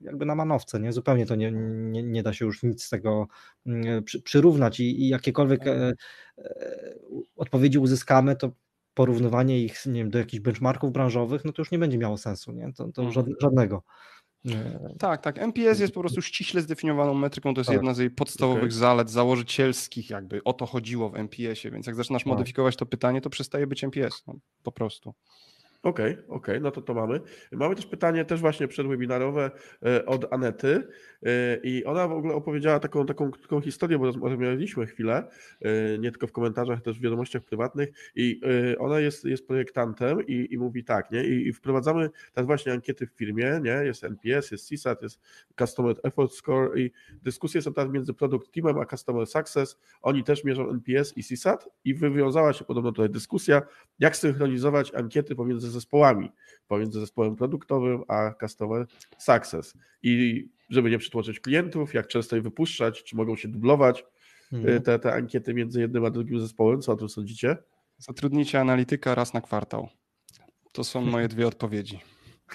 jakby 0.00 0.26
na 0.26 0.34
manowce, 0.34 0.80
nie? 0.80 0.92
Zupełnie 0.92 1.26
to 1.26 1.34
nie, 1.34 1.52
nie, 1.52 2.02
nie 2.02 2.22
da 2.22 2.32
się 2.32 2.44
już 2.44 2.62
nic 2.62 2.84
z 2.84 2.88
tego 2.88 3.28
mm, 3.66 4.04
przy, 4.04 4.22
przyrównać 4.22 4.80
i, 4.80 5.02
i 5.02 5.08
jakiekolwiek 5.08 5.66
e, 5.66 5.92
e, 6.38 6.94
odpowiedzi 7.36 7.78
uzyskamy, 7.78 8.36
to 8.36 8.50
porównywanie 8.94 9.60
ich 9.60 9.86
nie 9.86 10.00
wiem, 10.00 10.10
do 10.10 10.18
jakichś 10.18 10.40
benchmarków 10.40 10.92
branżowych, 10.92 11.44
no 11.44 11.52
to 11.52 11.62
już 11.62 11.70
nie 11.70 11.78
będzie 11.78 11.98
miało 11.98 12.16
sensu, 12.16 12.52
nie? 12.52 12.72
To, 12.72 12.92
to 12.92 13.02
mhm. 13.02 13.26
żadnego. 13.40 13.82
Tak, 14.98 15.22
tak. 15.22 15.38
MPS 15.38 15.80
jest 15.80 15.94
po 15.94 16.00
prostu 16.00 16.22
ściśle 16.22 16.60
zdefiniowaną 16.60 17.14
metryką, 17.14 17.54
to 17.54 17.60
jest 17.60 17.68
tak. 17.68 17.76
jedna 17.76 17.94
z 17.94 17.98
jej 17.98 18.10
podstawowych 18.10 18.62
okay. 18.62 18.70
zalet 18.70 19.10
założycielskich, 19.10 20.10
jakby 20.10 20.44
o 20.44 20.52
to 20.52 20.66
chodziło 20.66 21.10
w 21.10 21.16
MPS-ie, 21.16 21.72
więc 21.72 21.86
jak 21.86 21.96
zaczynasz 21.96 22.22
tak. 22.22 22.26
modyfikować 22.26 22.76
to 22.76 22.86
pytanie, 22.86 23.20
to 23.20 23.30
przestaje 23.30 23.66
być 23.66 23.84
MPS, 23.84 24.22
no, 24.26 24.34
po 24.62 24.72
prostu. 24.72 25.14
Okej, 25.82 26.12
okay, 26.12 26.24
okej, 26.24 26.36
okay, 26.36 26.60
no 26.60 26.70
to 26.70 26.82
to 26.82 26.94
mamy. 26.94 27.20
Mamy 27.52 27.74
też 27.74 27.86
pytanie 27.86 28.24
też 28.24 28.40
właśnie 28.40 28.68
przedwebinarowe 28.68 29.50
e, 29.86 30.06
od 30.06 30.32
Anety 30.32 30.88
e, 31.22 31.56
i 31.62 31.84
ona 31.84 32.08
w 32.08 32.12
ogóle 32.12 32.34
opowiedziała 32.34 32.80
taką, 32.80 33.06
taką 33.06 33.60
historię, 33.60 33.98
bo 33.98 34.06
rozmawialiśmy 34.06 34.86
chwilę, 34.86 35.28
e, 35.60 35.98
nie 35.98 36.10
tylko 36.10 36.26
w 36.26 36.32
komentarzach, 36.32 36.82
też 36.82 36.98
w 36.98 37.02
wiadomościach 37.02 37.42
prywatnych 37.44 37.88
i 38.14 38.40
ona 38.78 39.00
jest, 39.00 39.24
jest 39.24 39.46
projektantem 39.46 40.26
i, 40.26 40.48
i 40.50 40.58
mówi 40.58 40.84
tak, 40.84 41.10
nie, 41.10 41.24
I, 41.24 41.48
i 41.48 41.52
wprowadzamy 41.52 42.10
teraz 42.34 42.46
właśnie 42.46 42.72
ankiety 42.72 43.06
w 43.06 43.10
firmie, 43.10 43.60
nie, 43.62 43.70
jest 43.84 44.04
NPS, 44.04 44.50
jest 44.50 44.70
CSAT, 44.70 45.02
jest 45.02 45.20
Customer 45.58 45.96
Effort 46.02 46.32
Score 46.32 46.78
i 46.78 46.90
dyskusje 47.22 47.62
są 47.62 47.72
teraz 47.72 47.92
między 47.92 48.14
Product 48.14 48.52
Teamem 48.52 48.78
a 48.78 48.86
Customer 48.86 49.26
Success, 49.26 49.78
oni 50.02 50.24
też 50.24 50.44
mierzą 50.44 50.70
NPS 50.70 51.16
i 51.16 51.22
CSAT 51.24 51.68
i 51.84 51.94
wywiązała 51.94 52.52
się 52.52 52.64
podobno 52.64 52.92
tutaj 52.92 53.10
dyskusja, 53.10 53.62
jak 53.98 54.16
synchronizować 54.16 54.94
ankiety 54.94 55.34
pomiędzy 55.34 55.69
zespołami, 55.70 56.32
pomiędzy 56.68 57.00
zespołem 57.00 57.36
produktowym 57.36 58.02
a 58.08 58.34
customer 58.40 58.86
success. 59.18 59.74
I 60.02 60.44
żeby 60.70 60.90
nie 60.90 60.98
przytłoczyć 60.98 61.40
klientów, 61.40 61.94
jak 61.94 62.06
często 62.06 62.36
je 62.36 62.42
wypuszczać, 62.42 63.04
czy 63.04 63.16
mogą 63.16 63.36
się 63.36 63.48
dublować 63.48 64.04
mhm. 64.52 64.82
te, 64.82 64.98
te 64.98 65.12
ankiety 65.12 65.54
między 65.54 65.80
jednym 65.80 66.04
a 66.04 66.10
drugim 66.10 66.40
zespołem, 66.40 66.82
co 66.82 66.92
o 66.92 66.96
tym 66.96 67.08
sądzicie? 67.08 67.56
Zatrudnijcie 67.98 68.60
analityka 68.60 69.14
raz 69.14 69.34
na 69.34 69.40
kwartał. 69.40 69.88
To 70.72 70.84
są 70.84 71.00
moje 71.00 71.28
dwie 71.28 71.46
odpowiedzi. 71.46 72.00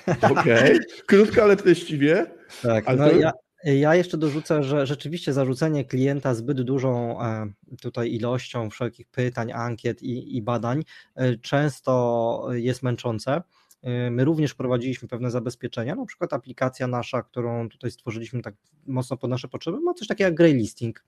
Okej, 0.08 0.32
okay. 0.32 0.80
krótko, 1.08 1.44
ale 1.44 1.56
treściwie. 1.56 2.26
Tak, 2.62 2.98
no 2.98 3.12
ja, 3.12 3.32
ja 3.74 3.96
jeszcze 3.96 4.18
dorzucę, 4.18 4.64
że 4.64 4.86
rzeczywiście 4.86 5.34
zarzucenie 5.34 5.86
klienta 5.86 6.34
zbyt 6.34 6.62
dużą 6.62 7.22
e, 7.22 7.48
tutaj 7.82 8.14
ilością 8.14 8.70
wszelkich 8.70 9.08
pytań, 9.08 9.52
ankiet 9.52 10.04
i, 10.04 10.38
i 10.38 10.42
badań 10.42 10.84
e, 11.16 11.38
często 11.38 12.48
jest 12.52 12.84
męczące. 12.84 13.42
E, 13.82 14.12
my 14.12 14.26
również 14.26 14.54
prowadziliśmy 14.54 15.08
pewne 15.08 15.32
zabezpieczenia, 15.32 15.96
na 15.96 16.06
przykład 16.06 16.34
aplikacja 16.34 16.88
nasza, 16.88 17.22
którą 17.24 17.70
tutaj 17.70 17.92
stworzyliśmy 17.92 18.42
tak 18.42 18.56
mocno 18.88 19.18
pod 19.18 19.30
nasze 19.30 19.48
potrzeby, 19.48 19.80
ma 19.80 19.94
coś 19.94 20.08
takiego 20.08 20.28
jak 20.28 20.36
grey 20.36 20.54
listing, 20.54 21.04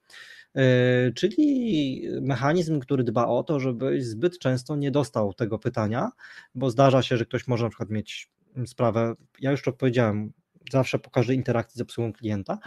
czyli 1.15 2.01
mechanizm, 2.21 2.79
który 2.79 3.03
dba 3.03 3.27
o 3.27 3.43
to, 3.43 3.59
żebyś 3.59 4.05
zbyt 4.05 4.39
często 4.39 4.75
nie 4.75 4.91
dostał 4.91 5.33
tego 5.33 5.59
pytania, 5.59 6.11
bo 6.55 6.69
zdarza 6.69 7.01
się, 7.01 7.17
że 7.17 7.25
ktoś 7.25 7.47
może 7.47 7.63
na 7.63 7.69
przykład 7.69 7.89
mieć 7.89 8.29
sprawę, 8.65 9.15
ja 9.39 9.51
już 9.51 9.61
to 9.61 9.73
powiedziałem, 9.73 10.33
zawsze 10.71 10.99
po 10.99 11.09
każdej 11.09 11.35
interakcji 11.35 11.77
z 11.77 11.81
obsługą 11.81 12.13
klienta. 12.13 12.59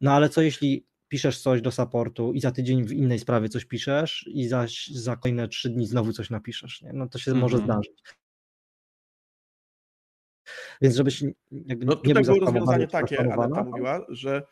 No 0.00 0.12
ale 0.12 0.28
co 0.28 0.42
jeśli 0.42 0.86
piszesz 1.08 1.38
coś 1.38 1.62
do 1.62 1.70
supportu 1.70 2.32
i 2.32 2.40
za 2.40 2.50
tydzień 2.50 2.84
w 2.84 2.92
innej 2.92 3.18
sprawie 3.18 3.48
coś 3.48 3.64
piszesz 3.64 4.28
i 4.32 4.48
zaś 4.48 4.86
za 4.86 5.16
kolejne 5.16 5.48
trzy 5.48 5.70
dni 5.70 5.86
znowu 5.86 6.12
coś 6.12 6.30
napiszesz, 6.30 6.82
nie? 6.82 6.92
no 6.92 7.08
to 7.08 7.18
się 7.18 7.30
mm 7.30 7.38
-hmm. 7.38 7.42
może 7.42 7.56
mhm. 7.56 7.72
zdarzyć. 7.72 8.02
Więc 10.80 10.96
żebyś 10.96 11.24
jakby 11.66 11.84
no, 11.84 12.00
nie 12.04 12.14
był 12.14 12.22
było 12.22 12.38
rozwiązanie 12.38 12.86
takie, 12.86 13.32
Aneta 13.32 13.64
mówiła, 13.64 14.06
że 14.08 14.42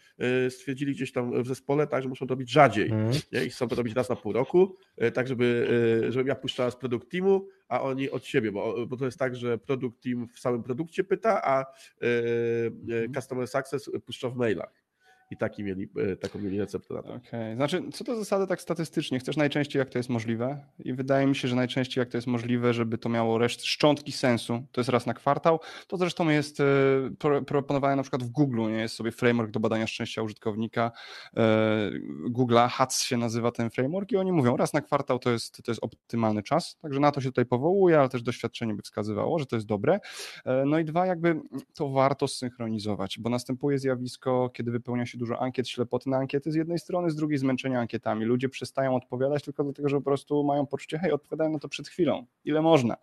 y, 0.46 0.50
stwierdzili 0.50 0.92
gdzieś 0.92 1.12
tam 1.12 1.42
w 1.42 1.46
zespole 1.46 1.86
tak, 1.86 2.02
że 2.02 2.08
muszą 2.08 2.26
to 2.26 2.34
robić 2.34 2.50
rzadziej 2.50 2.90
mm. 2.90 3.12
nie? 3.32 3.44
i 3.44 3.50
chcą 3.50 3.68
to 3.68 3.76
robić 3.76 3.94
raz 3.94 4.08
na 4.08 4.16
pół 4.16 4.32
roku, 4.32 4.76
y, 5.02 5.12
tak 5.12 5.28
żeby, 5.28 5.68
y, 6.06 6.12
żebym 6.12 6.26
ja 6.26 6.34
puszczała 6.34 6.70
z 6.70 6.76
produkt 6.76 7.10
teamu, 7.10 7.46
a 7.68 7.82
oni 7.82 8.10
od 8.10 8.24
siebie, 8.24 8.52
bo, 8.52 8.86
bo 8.86 8.96
to 8.96 9.04
jest 9.04 9.18
tak, 9.18 9.36
że 9.36 9.58
produkt 9.58 10.02
team 10.02 10.28
w 10.28 10.38
samym 10.38 10.62
produkcie 10.62 11.04
pyta, 11.04 11.42
a 11.44 11.64
mm. 12.00 13.14
customer 13.14 13.48
success 13.48 13.90
puszcza 14.06 14.30
w 14.30 14.36
mailach 14.36 14.87
i 15.30 15.36
taki 15.36 15.64
mieli, 15.64 15.88
e, 16.12 16.16
taką 16.16 16.38
mieli 16.38 16.58
receptę 16.58 16.94
na 16.94 17.02
to. 17.02 17.08
Okej, 17.08 17.20
okay. 17.28 17.56
znaczy 17.56 17.82
co 17.92 18.04
do 18.04 18.16
zasady 18.16 18.46
tak 18.46 18.60
statystycznie, 18.60 19.18
chcesz 19.18 19.36
najczęściej 19.36 19.80
jak 19.80 19.88
to 19.88 19.98
jest 19.98 20.08
możliwe 20.08 20.64
i 20.78 20.92
wydaje 20.92 21.26
mi 21.26 21.36
się, 21.36 21.48
że 21.48 21.56
najczęściej 21.56 22.02
jak 22.02 22.08
to 22.08 22.16
jest 22.16 22.26
możliwe, 22.26 22.74
żeby 22.74 22.98
to 22.98 23.08
miało 23.08 23.38
reszt, 23.38 23.64
szczątki 23.64 24.12
sensu, 24.12 24.62
to 24.72 24.80
jest 24.80 24.90
raz 24.90 25.06
na 25.06 25.14
kwartał, 25.14 25.60
to 25.86 25.96
zresztą 25.96 26.28
jest 26.28 26.60
e, 26.60 26.64
proponowane 27.46 27.96
na 27.96 28.02
przykład 28.02 28.22
w 28.22 28.30
Google, 28.30 28.60
nie 28.60 28.80
jest 28.80 28.94
sobie 28.94 29.12
framework 29.12 29.50
do 29.50 29.60
badania 29.60 29.86
szczęścia 29.86 30.22
użytkownika 30.22 30.92
e, 31.36 31.90
Google'a, 32.30 32.68
HATS 32.68 33.02
się 33.02 33.16
nazywa 33.16 33.52
ten 33.52 33.70
framework 33.70 34.12
i 34.12 34.16
oni 34.16 34.32
mówią 34.32 34.56
raz 34.56 34.72
na 34.72 34.80
kwartał 34.80 35.18
to 35.18 35.30
jest, 35.30 35.62
to 35.64 35.70
jest 35.70 35.84
optymalny 35.84 36.42
czas, 36.42 36.78
także 36.82 37.00
na 37.00 37.12
to 37.12 37.20
się 37.20 37.28
tutaj 37.28 37.46
powołuje, 37.46 37.98
ale 38.00 38.08
też 38.08 38.22
doświadczenie 38.22 38.74
by 38.74 38.82
wskazywało, 38.82 39.38
że 39.38 39.46
to 39.46 39.56
jest 39.56 39.66
dobre. 39.66 40.00
No 40.66 40.78
i 40.78 40.84
dwa, 40.84 41.06
jakby 41.06 41.40
to 41.74 41.88
warto 41.88 42.28
zsynchronizować, 42.28 43.18
bo 43.18 43.30
następuje 43.30 43.78
zjawisko, 43.78 44.50
kiedy 44.54 44.70
wypełnia 44.70 45.06
się 45.06 45.17
dużo 45.18 45.42
ankiet, 45.42 45.68
ślepoty 45.68 46.10
na 46.10 46.16
ankiety 46.16 46.52
z 46.52 46.54
jednej 46.54 46.78
strony, 46.78 47.10
z 47.10 47.16
drugiej 47.16 47.38
zmęczenia 47.38 47.80
ankietami. 47.80 48.24
Ludzie 48.24 48.48
przestają 48.48 48.96
odpowiadać 48.96 49.42
tylko 49.42 49.64
dlatego, 49.64 49.88
że 49.88 49.96
po 49.96 50.02
prostu 50.02 50.44
mają 50.44 50.66
poczucie, 50.66 50.98
hej, 50.98 51.12
odpowiadałem 51.12 51.52
na 51.52 51.58
to 51.58 51.68
przed 51.68 51.88
chwilą, 51.88 52.26
ile 52.44 52.62
można. 52.62 52.96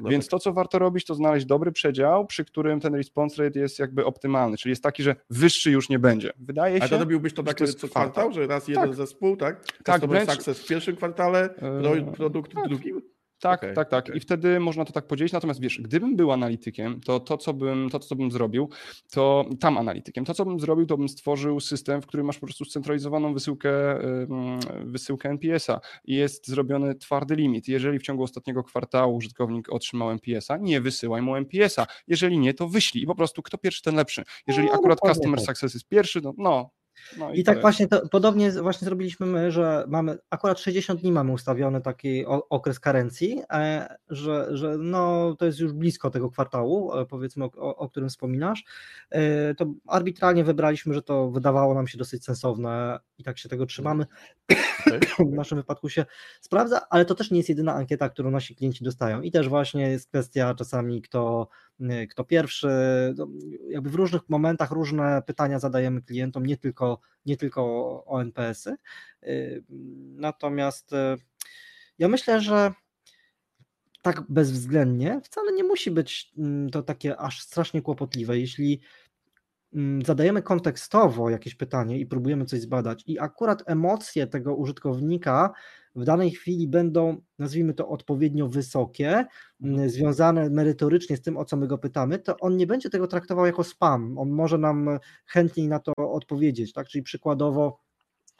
No 0.00 0.10
Więc 0.10 0.24
tak. 0.24 0.30
to, 0.30 0.38
co 0.38 0.52
warto 0.52 0.78
robić, 0.78 1.04
to 1.04 1.14
znaleźć 1.14 1.46
dobry 1.46 1.72
przedział, 1.72 2.26
przy 2.26 2.44
którym 2.44 2.80
ten 2.80 2.94
response 2.94 3.44
rate 3.44 3.58
jest 3.58 3.78
jakby 3.78 4.04
optymalny, 4.04 4.56
czyli 4.56 4.70
jest 4.70 4.82
taki, 4.82 5.02
że 5.02 5.16
wyższy 5.30 5.70
już 5.70 5.88
nie 5.88 5.98
będzie. 5.98 6.32
Wydaje 6.38 6.78
się. 6.78 6.84
A 6.84 6.88
to 6.88 6.98
robiłbyś 6.98 7.34
to 7.34 7.42
tak 7.42 7.58
co 7.58 7.88
kwartał, 7.88 8.32
że 8.32 8.46
raz 8.46 8.68
jeden 8.68 8.84
tak. 8.84 8.94
zespół, 8.94 9.36
tak? 9.36 9.64
Tak, 9.84 10.06
wręcz... 10.06 10.30
success 10.30 10.64
w 10.64 10.68
pierwszym 10.68 10.96
kwartale, 10.96 11.54
eee... 11.62 12.12
produkt 12.12 12.52
w 12.54 12.68
drugim? 12.68 13.02
Tak, 13.42 13.60
Okej, 13.60 13.74
tak, 13.74 13.88
tak. 13.88 14.04
okej. 14.04 14.16
I 14.16 14.20
wtedy 14.20 14.60
można 14.60 14.84
to 14.84 14.92
tak 14.92 15.06
podzielić. 15.06 15.32
Natomiast 15.32 15.60
wiesz, 15.60 15.80
gdybym 15.80 16.16
był 16.16 16.32
analitykiem, 16.32 17.00
to 17.00 17.20
to, 17.20 17.36
co 17.36 17.52
bym, 17.52 17.90
to, 17.90 17.98
co 17.98 18.16
bym 18.16 18.30
zrobił, 18.30 18.68
to 19.10 19.44
tam 19.60 19.78
analitykiem, 19.78 20.24
to 20.24 20.34
co 20.34 20.44
bym 20.44 20.60
zrobił, 20.60 20.86
to 20.86 20.96
bym 20.96 21.08
stworzył 21.08 21.60
system, 21.60 22.02
w 22.02 22.06
którym 22.06 22.26
masz 22.26 22.38
po 22.38 22.46
prostu 22.46 22.64
scentralizowaną 22.64 23.34
wysyłkę, 23.34 23.70
wysyłkę 24.84 25.28
NPS-a 25.28 25.80
i 26.04 26.14
jest 26.14 26.48
zrobiony 26.48 26.94
twardy 26.94 27.36
limit. 27.36 27.68
Jeżeli 27.68 27.98
w 27.98 28.02
ciągu 28.02 28.22
ostatniego 28.22 28.64
kwartału 28.64 29.16
użytkownik 29.16 29.72
otrzymał 29.72 30.10
NPS-a, 30.10 30.56
nie 30.56 30.80
wysyłaj 30.80 31.22
mu 31.22 31.36
NPS-a. 31.36 31.86
Jeżeli 32.06 32.38
nie, 32.38 32.54
to 32.54 32.68
wyślij 32.68 33.04
i 33.04 33.06
po 33.06 33.14
prostu 33.14 33.42
kto 33.42 33.58
pierwszy, 33.58 33.82
ten 33.82 33.94
lepszy. 33.94 34.24
Jeżeli 34.46 34.68
No, 34.68 34.74
akurat 34.74 34.96
dokładnie 34.98 35.14
customer 35.14 35.38
tak. 35.38 35.46
success 35.46 35.74
jest 35.74 35.88
pierwszy, 35.88 36.20
no, 36.24 36.34
no, 36.38 36.70
no 37.18 37.32
I 37.32 37.44
to 37.44 37.46
tak 37.46 37.54
jest. 37.54 37.62
właśnie 37.62 37.88
to, 37.88 38.08
podobnie 38.08 38.52
właśnie 38.52 38.84
zrobiliśmy 38.84 39.26
my, 39.26 39.50
że 39.50 39.84
mamy 39.88 40.18
akurat 40.30 40.60
60 40.60 41.00
dni 41.00 41.12
mamy 41.12 41.32
ustawiony 41.32 41.80
taki 41.80 42.26
o, 42.26 42.48
okres 42.48 42.80
karencji, 42.80 43.42
e, 43.52 43.96
że, 44.08 44.56
że 44.56 44.78
no, 44.78 45.34
to 45.38 45.46
jest 45.46 45.60
już 45.60 45.72
blisko 45.72 46.10
tego 46.10 46.30
kwartału, 46.30 46.94
e, 46.94 47.06
powiedzmy, 47.06 47.44
o, 47.44 47.50
o, 47.56 47.76
o 47.76 47.88
którym 47.88 48.08
wspominasz. 48.08 48.64
E, 49.10 49.54
to 49.54 49.66
arbitralnie 49.86 50.44
wybraliśmy, 50.44 50.94
że 50.94 51.02
to 51.02 51.30
wydawało 51.30 51.74
nam 51.74 51.86
się 51.86 51.98
dosyć 51.98 52.24
sensowne 52.24 52.98
i 53.18 53.24
tak 53.24 53.38
się 53.38 53.48
tego 53.48 53.66
trzymamy. 53.66 54.06
Okej, 54.86 55.00
W 55.18 55.34
naszym 55.34 55.58
wypadku 55.58 55.88
się 55.88 56.04
sprawdza, 56.40 56.80
ale 56.90 57.04
to 57.04 57.14
też 57.14 57.30
nie 57.30 57.36
jest 57.36 57.48
jedyna 57.48 57.74
ankieta, 57.74 58.08
którą 58.08 58.30
nasi 58.30 58.56
klienci 58.56 58.84
dostają. 58.84 59.20
I 59.20 59.30
też 59.30 59.48
właśnie 59.48 59.90
jest 59.90 60.08
kwestia 60.08 60.54
czasami, 60.54 61.02
kto, 61.02 61.48
kto 62.10 62.24
pierwszy. 62.24 62.68
No, 63.16 63.28
Jakby 63.68 63.90
w 63.90 63.94
różnych 63.94 64.28
momentach 64.28 64.70
różne 64.70 65.22
pytania 65.26 65.58
zadajemy 65.58 66.02
klientom, 66.02 66.46
nie 66.46 66.56
tylko, 66.56 67.00
nie 67.26 67.36
tylko 67.36 67.62
o 68.06 68.22
NPS-y. 68.22 68.76
Y, 69.22 69.64
Natomiast 70.16 70.92
y, 70.92 70.96
ja 71.98 72.08
myślę, 72.08 72.40
że 72.40 72.72
tak 74.02 74.22
bezwzględnie 74.28 75.20
wcale 75.24 75.52
nie 75.52 75.64
musi 75.64 75.90
być 75.90 76.32
mm, 76.38 76.70
to 76.70 76.82
takie 76.82 77.16
aż 77.16 77.40
strasznie 77.40 77.82
kłopotliwe. 77.82 78.38
Jeśli 78.38 78.80
mm, 79.74 80.02
zadajemy 80.02 80.42
kontekstowo 80.42 81.30
jakieś 81.30 81.54
pytanie 81.54 81.98
i 81.98 82.06
próbujemy 82.06 82.44
coś 82.44 82.60
zbadać, 82.60 83.04
i 83.06 83.18
akurat 83.18 83.62
emocje 83.66 84.26
tego 84.26 84.54
użytkownika 84.54 85.52
w 85.94 86.04
danej 86.04 86.30
chwili 86.30 86.68
będą, 86.68 87.20
nazwijmy 87.38 87.74
to, 87.74 87.88
odpowiednio 87.88 88.48
wysokie, 88.48 89.26
mm, 89.62 89.90
związane 89.90 90.50
merytorycznie 90.50 91.16
z 91.16 91.22
tym, 91.22 91.36
o 91.36 91.44
co 91.44 91.56
my 91.56 91.66
go 91.66 91.78
pytamy, 91.78 92.18
to 92.18 92.36
on 92.40 92.56
nie 92.56 92.66
będzie 92.66 92.90
tego 92.90 93.06
traktował 93.06 93.46
jako 93.46 93.64
spam. 93.64 94.18
On 94.18 94.30
może 94.30 94.58
nam 94.58 94.98
chętniej 95.26 95.68
na 95.68 95.78
to 95.78 95.92
odpowiedzieć, 95.96 96.72
tak? 96.72 96.88
Czyli 96.88 97.02
przykładowo 97.02 97.80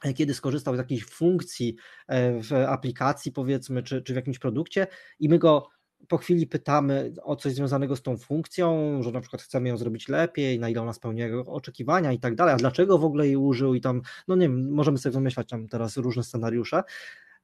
e, 0.05 0.15
kiedy 0.15 0.35
skorzystał 0.35 0.75
z 0.75 0.79
jakiejś 0.79 1.05
funkcji 1.05 1.77
e, 2.09 2.43
w 2.43 2.53
aplikacji, 2.53 3.33
powiedzmy, 3.33 3.83
czy, 3.83 4.03
czy 4.03 4.13
w 4.13 4.17
jakimś 4.17 4.39
produkcie, 4.39 4.87
i 5.19 5.29
my 5.29 5.39
go 5.39 5.69
po 6.09 6.19
chwili 6.19 6.47
pytamy 6.47 7.13
o 7.23 7.37
coś 7.37 7.55
związanego 7.55 7.97
z 7.97 8.03
tą 8.03 8.17
funkcją, 8.17 8.99
że 9.03 9.13
na 9.13 9.21
przykład 9.21 9.43
chcemy 9.43 9.69
ją 9.69 9.77
zrobić 9.77 10.09
lepiej, 10.09 10.59
na 10.59 10.69
ile 10.69 10.83
ona 10.83 10.93
spełnia 10.93 11.27
oczekiwania 11.47 12.13
i 12.13 12.21
tak 12.21 12.35
dalej, 12.35 12.55
a 12.55 12.57
dlaczego 12.57 12.99
w 12.99 13.05
ogóle 13.05 13.27
jej 13.27 13.37
użył 13.37 13.75
i 13.75 13.81
tam, 13.81 14.03
no 14.29 14.37
nie 14.37 14.49
wiem, 14.49 14.71
możemy 14.71 14.99
sobie 14.99 15.13
wymyślać 15.13 15.49
tam 15.49 15.69
teraz 15.69 15.97
różne 15.97 16.23
scenariusze, 16.23 16.83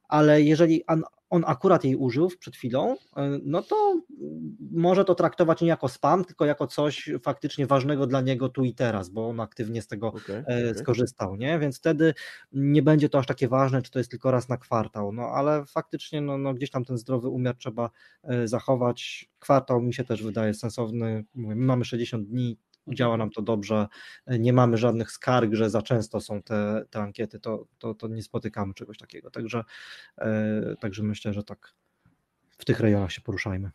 ale 0.09 0.41
jeżeli 0.41 0.83
on, 1.29 1.43
akurat 1.47 1.83
jej 1.83 1.95
użył 1.95 2.29
przed 2.39 2.55
chwilą, 2.55 2.95
e, 3.15 3.39
no 3.43 3.61
to 3.61 4.01
może 4.71 5.05
to 5.05 5.15
traktować 5.15 5.61
nie 5.61 5.67
jako 5.67 5.87
spam, 5.89 6.25
tylko 6.25 6.45
jako 6.45 6.67
coś 6.67 7.09
faktycznie 7.23 7.67
ważnego 7.67 8.07
dla 8.07 8.21
niego 8.21 8.49
tu 8.49 8.63
i 8.63 8.73
teraz, 8.73 9.09
bo 9.09 9.29
on 9.29 9.39
aktywnie 9.39 9.81
z 9.81 9.87
tego 9.87 10.07
okej, 10.07 10.35
e, 10.35 10.41
okej. 10.41 10.75
skorzystał, 10.75 11.35
nie? 11.35 11.59
Więc 11.59 11.77
wtedy 11.77 12.13
nie 12.51 12.81
będzie 12.81 13.09
to 13.09 13.19
aż 13.19 13.27
takie 13.27 13.47
ważne, 13.47 13.81
czy 13.81 13.91
to 13.91 13.99
jest 13.99 14.11
tylko 14.11 14.31
raz 14.31 14.49
na 14.49 14.57
kwartał, 14.57 15.11
no 15.11 15.23
ale 15.23 15.65
faktycznie 15.65 16.21
no, 16.21 16.37
no 16.37 16.53
gdzieś 16.53 16.71
tam 16.71 16.85
ten 16.85 16.97
zdrowy 16.97 17.27
umiar 17.27 17.55
trzeba 17.55 17.89
e, 18.23 18.47
zachować. 18.47 19.29
Kwartał 19.39 19.81
mi 19.81 19.93
się 19.93 20.03
też 20.03 20.23
wydaje 20.23 20.53
sensowny. 20.53 21.25
Mówię, 21.35 21.55
my 21.55 21.65
mamy 21.65 21.85
60 21.85 22.27
dni, 22.27 22.57
działa 22.95 23.17
nam 23.17 23.29
to 23.29 23.41
dobrze, 23.41 23.87
e, 24.25 24.39
nie 24.39 24.53
mamy 24.53 24.77
żadnych 24.77 25.11
skarg, 25.11 25.53
że 25.53 25.69
za 25.69 25.81
często 25.81 26.21
są 26.21 26.41
te, 26.41 26.85
te 26.89 26.99
ankiety, 26.99 27.39
to, 27.39 27.65
to, 27.79 27.93
to 27.93 28.07
nie 28.07 28.23
spotykamy 28.23 28.73
czegoś 28.73 28.97
takiego. 28.97 29.31
Także, 29.31 29.63
e, 30.17 30.75
także 30.79 31.03
myślę, 31.03 31.33
że 31.33 31.43
tak 31.43 31.73
w 32.49 32.65
tych 32.65 32.79
rejonach 32.79 33.11
się 33.11 33.21
poruszajmy. 33.21 33.71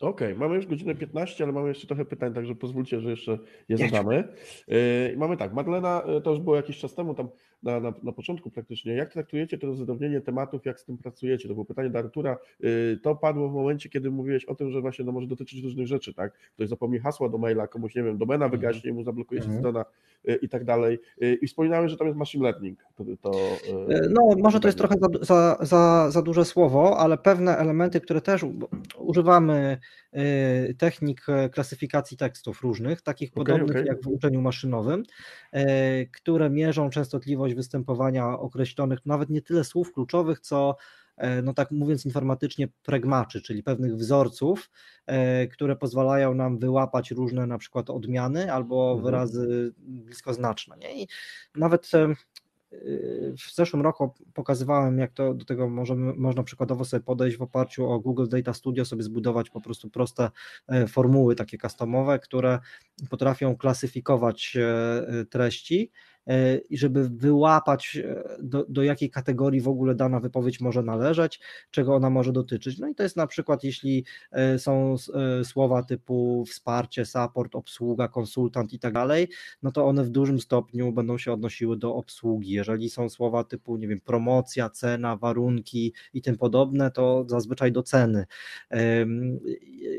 Okej, 0.00 0.34
mamy 0.34 0.54
już 0.54 0.66
godzinę 0.66 0.94
15, 0.94 1.44
ale 1.44 1.52
mamy 1.52 1.68
jeszcze 1.68 1.86
trochę 1.86 2.04
pytań, 2.04 2.34
także 2.34 2.54
pozwólcie, 2.54 3.00
że 3.00 3.10
jeszcze 3.10 3.38
je 3.68 3.76
zadamy. 3.78 4.28
Yy, 4.68 5.14
Mamy 5.16 5.36
tak, 5.36 5.52
Magdalena, 5.52 6.02
yy, 6.06 6.20
to 6.20 6.30
już 6.30 6.40
było 6.40 6.56
jakiś 6.56 6.78
czas 6.78 6.94
temu, 6.94 7.14
tam 7.14 7.28
na, 7.62 7.80
na, 7.80 7.92
na 8.02 8.12
początku 8.12 8.50
praktycznie. 8.50 8.92
Jak 8.92 9.12
traktujecie 9.12 9.58
to 9.58 9.66
rozdrobnienie 9.66 10.20
tematów, 10.20 10.66
jak 10.66 10.80
z 10.80 10.84
tym 10.84 10.98
pracujecie? 10.98 11.48
To 11.48 11.54
było 11.54 11.64
pytanie 11.64 11.90
do 11.90 11.98
Artura. 11.98 12.38
Yy, 12.60 12.98
To 13.02 13.14
padło 13.16 13.48
w 13.48 13.54
momencie, 13.54 13.88
kiedy 13.88 14.10
mówiłeś 14.10 14.44
o 14.44 14.54
tym, 14.54 14.70
że 14.70 14.80
właśnie 14.80 15.04
no, 15.04 15.12
może 15.12 15.26
dotyczyć 15.26 15.62
różnych 15.64 15.86
rzeczy, 15.86 16.14
tak? 16.14 16.32
Ktoś 16.54 16.68
zapomni 16.68 16.98
hasła 16.98 17.28
do 17.28 17.38
maila, 17.38 17.66
komuś, 17.66 17.94
nie 17.94 18.02
wiem, 18.02 18.18
domena 18.18 18.48
wygaśnie, 18.48 18.92
mu 18.92 19.02
zablokuje 19.04 19.40
się 19.40 19.46
Mhm. 19.46 19.62
strona 19.62 19.84
yy, 20.24 20.34
i 20.34 20.48
tak 20.48 20.64
dalej. 20.64 20.98
Yy, 21.20 21.34
I 21.34 21.46
wspominałem, 21.46 21.88
że 21.88 21.96
tam 21.96 22.06
jest 22.06 22.18
machine 22.18 22.44
learning. 22.44 22.78
To, 22.96 23.04
to, 23.22 23.30
No, 24.10 24.20
może 24.38 24.60
to 24.60 24.68
jest 24.68 24.78
trochę 24.78 24.94
za, 25.00 25.24
za, 25.24 25.58
za, 25.66 26.10
za 26.10 26.22
duże 26.22 26.44
słowo, 26.44 26.98
ale 26.98 27.18
pewne 27.18 27.56
elementy, 27.56 28.00
które 28.00 28.20
też 28.20 28.44
używamy 28.98 29.78
technik 30.78 31.28
e, 31.28 31.48
klasyfikacji 31.48 32.16
tekstów 32.16 32.62
różnych, 32.62 33.02
takich 33.02 33.30
Okej, 33.32 33.44
podobnych 33.44 33.76
okej. 33.76 33.86
jak 33.86 34.02
w 34.02 34.08
uczeniu 34.08 34.40
maszynowym, 34.40 35.02
które 36.12 36.50
mierzą 36.50 36.90
częstotliwość 36.90 37.47
występowania 37.54 38.38
określonych, 38.38 39.06
nawet 39.06 39.30
nie 39.30 39.42
tyle 39.42 39.64
słów 39.64 39.92
kluczowych, 39.92 40.40
co 40.40 40.76
e, 41.16 41.42
no 41.42 41.54
tak 41.54 41.70
mówiąc 41.70 42.06
informatycznie, 42.06 42.68
pregmaczy, 42.82 43.42
czyli 43.42 43.62
pewnych 43.62 43.96
wzorców, 43.96 44.70
e, 45.06 45.46
które 45.46 45.76
pozwalają 45.76 46.34
nam 46.34 46.58
wyłapać 46.58 47.10
różne 47.10 47.46
na 47.46 47.58
przykład 47.58 47.90
odmiany 47.90 48.52
albo 48.52 48.86
Mhm. 48.86 49.04
wyrazy 49.04 49.72
bliskoznaczne. 49.78 50.76
Nie? 50.76 51.02
I 51.02 51.08
nawet 51.56 51.90
e, 51.94 52.14
w 53.32 53.54
zeszłym 53.54 53.82
roku 53.82 54.14
pokazywałem, 54.34 54.98
jak 54.98 55.12
to 55.12 55.34
do 55.34 55.44
tego 55.44 55.68
możemy, 55.68 56.12
można 56.14 56.42
przykładowo 56.42 56.84
sobie 56.84 57.02
podejść 57.02 57.36
w 57.36 57.42
oparciu 57.42 57.90
o 57.90 58.00
Google 58.00 58.26
Data 58.28 58.52
Studio, 58.52 58.84
sobie 58.84 59.02
zbudować 59.02 59.50
po 59.50 59.60
prostu 59.60 59.90
proste 59.90 60.30
formuły 60.88 61.34
takie 61.34 61.58
customowe, 61.58 62.18
które 62.18 62.58
potrafią 63.10 63.56
klasyfikować 63.56 64.56
treści 65.30 65.90
i 66.70 66.78
żeby 66.78 67.08
wyłapać 67.08 67.96
e, 68.04 68.24
do, 68.42 68.66
do 68.68 68.82
jakiej 68.82 69.10
kategorii 69.10 69.60
w 69.60 69.68
ogóle 69.68 69.94
dana 69.94 70.20
wypowiedź 70.20 70.60
może 70.60 70.82
należeć, 70.82 71.40
czego 71.70 71.94
ona 71.94 72.10
może 72.10 72.32
dotyczyć. 72.32 72.78
No 72.78 72.88
i 72.88 72.94
to 72.94 73.02
jest 73.02 73.16
na 73.16 73.26
przykład, 73.26 73.64
jeśli 73.64 74.04
e, 74.32 74.58
są 74.58 74.94
e, 75.40 75.44
słowa 75.44 75.82
typu 75.82 76.44
wsparcie, 76.44 77.06
support, 77.06 77.54
obsługa, 77.54 78.08
konsultant 78.08 78.72
i 78.72 78.78
tak 78.78 78.94
dalej, 78.94 79.28
no 79.62 79.72
to 79.72 79.86
one 79.86 80.04
w 80.04 80.10
dużym 80.10 80.40
stopniu 80.40 80.92
będą 80.92 81.18
się 81.18 81.32
odnosiły 81.32 81.76
do 81.76 81.94
obsługi. 81.94 82.50
Jeżeli 82.50 82.90
są 82.90 83.08
słowa 83.08 83.44
typu, 83.44 83.76
nie 83.76 83.88
wiem, 83.88 84.00
promocja, 84.00 84.70
cena, 84.70 85.16
warunki 85.16 85.92
i 86.14 86.22
tym 86.22 86.36
podobne, 86.36 86.90
to 86.90 87.24
zazwyczaj 87.28 87.72
do 87.72 87.82
ceny. 87.82 88.26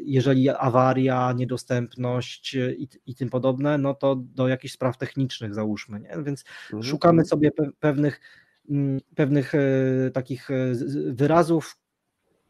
Jeżeli 0.03 0.49
awaria, 0.49 1.33
niedostępność 1.33 2.55
i, 2.55 2.87
i 3.05 3.15
tym 3.15 3.29
podobne, 3.29 3.77
no 3.77 3.93
to 3.93 4.15
do 4.15 4.47
jakichś 4.47 4.73
spraw 4.73 4.97
technicznych 4.97 5.53
załóżmy, 5.53 5.99
nie? 5.99 6.18
Więc 6.23 6.43
Mhm. 6.65 6.83
szukamy 6.83 7.25
sobie 7.25 7.51
pe- 7.51 7.71
pewnych, 7.79 8.19
mm, 8.69 8.99
pewnych 9.15 9.55
e, 9.55 9.59
takich 10.13 10.51
e, 10.51 10.55
wyrazów 11.13 11.77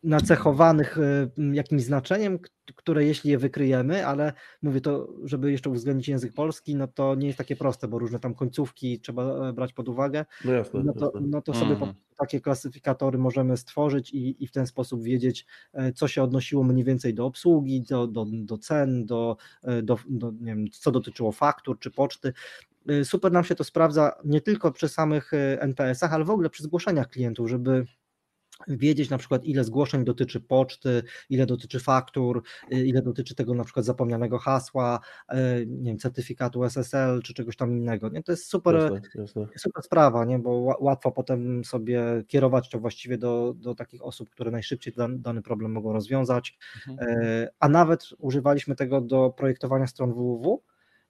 nacechowanych 0.03 0.97
e, 0.97 1.29
jakimś 1.53 1.83
znaczeniem, 1.83 2.39
które 2.75 3.05
jeśli 3.05 3.31
je 3.31 3.37
wykryjemy, 3.37 4.05
ale 4.07 4.33
mówię 4.61 4.81
to, 4.81 5.07
żeby 5.23 5.51
jeszcze 5.51 5.69
uwzględnić 5.69 6.07
język 6.07 6.33
polski, 6.33 6.75
no 6.75 6.87
to 6.87 7.15
nie 7.15 7.27
jest 7.27 7.37
takie 7.37 7.55
proste, 7.55 7.87
bo 7.87 7.99
różne 7.99 8.19
tam 8.19 8.35
końcówki 8.35 8.99
trzeba 8.99 9.53
brać 9.53 9.73
pod 9.73 9.89
uwagę, 9.89 10.25
No 10.45 10.51
jasne, 10.51 10.83
no 10.83 10.93
to, 10.93 11.05
jasne. 11.05 11.21
no 11.21 11.41
to 11.41 11.53
sobie 11.53 11.71
Mhm. 11.71 11.93
takie 12.17 12.41
klasyfikatory 12.41 13.17
możemy 13.17 13.57
stworzyć 13.57 14.11
i, 14.13 14.43
i 14.43 14.47
w 14.47 14.51
ten 14.51 14.67
sposób 14.67 15.03
wiedzieć, 15.03 15.45
e, 15.73 15.93
co 15.93 16.07
się 16.07 16.23
odnosiło 16.23 16.63
mniej 16.63 16.83
więcej 16.85 17.13
do 17.13 17.25
obsługi, 17.25 17.81
do, 17.81 18.07
do, 18.07 18.25
do 18.29 18.57
cen, 18.57 19.05
do, 19.05 19.37
do, 19.83 19.97
do 20.09 20.31
nie 20.31 20.55
wiem, 20.55 20.65
co 20.71 20.91
dotyczyło 20.91 21.31
faktur 21.31 21.79
czy 21.79 21.91
poczty. 21.91 22.33
E, 22.87 23.05
Super 23.05 23.31
nam 23.31 23.43
się 23.43 23.55
to 23.55 23.63
sprawdza 23.63 24.11
nie 24.25 24.41
tylko 24.41 24.71
przy 24.71 24.89
samych 24.89 25.33
e, 25.33 25.61
NPS-ach, 25.61 26.13
ale 26.13 26.25
w 26.25 26.29
ogóle 26.29 26.49
przy 26.49 26.63
zgłoszeniach 26.63 27.09
klientów, 27.09 27.49
żeby 27.49 27.85
wiedzieć 28.67 29.09
na 29.09 29.17
przykład 29.17 29.45
ile 29.45 29.63
zgłoszeń 29.63 30.05
dotyczy 30.05 30.41
poczty, 30.41 31.03
ile 31.29 31.45
dotyczy 31.45 31.79
faktur, 31.79 32.43
y, 32.73 32.85
ile 32.85 33.01
dotyczy 33.01 33.35
tego 33.35 33.53
na 33.53 33.63
przykład 33.63 33.85
zapomnianego 33.85 34.37
hasła, 34.37 34.99
y, 35.33 35.35
nie 35.67 35.91
wiem, 35.91 35.97
certyfikatu 35.97 36.63
SSL 36.63 37.21
czy 37.21 37.33
czegoś 37.33 37.55
tam 37.55 37.71
innego. 37.71 38.09
Nie? 38.09 38.23
To 38.23 38.31
jest 38.31 38.45
super, 38.45 38.75
Jasne, 38.75 39.01
jasne. 39.15 39.47
super 39.57 39.83
sprawa, 39.83 40.25
nie? 40.25 40.39
bo 40.39 40.49
ła- 40.49 40.77
łatwo 40.79 41.11
potem 41.11 41.65
sobie 41.65 42.23
kierować 42.27 42.69
to 42.69 42.79
właściwie 42.79 43.17
do, 43.17 43.53
do 43.57 43.75
takich 43.75 44.03
osób, 44.05 44.29
które 44.29 44.51
najszybciej 44.51 44.93
dan, 44.93 45.21
dany 45.21 45.41
problem 45.41 45.71
mogą 45.71 45.93
rozwiązać. 45.93 46.57
Mhm. 46.87 47.09
A 47.59 47.69
nawet 47.69 48.09
używaliśmy 48.17 48.75
tego 48.75 49.01
do 49.01 49.33
projektowania 49.37 49.87
stron 49.87 50.13
www, 50.13 50.61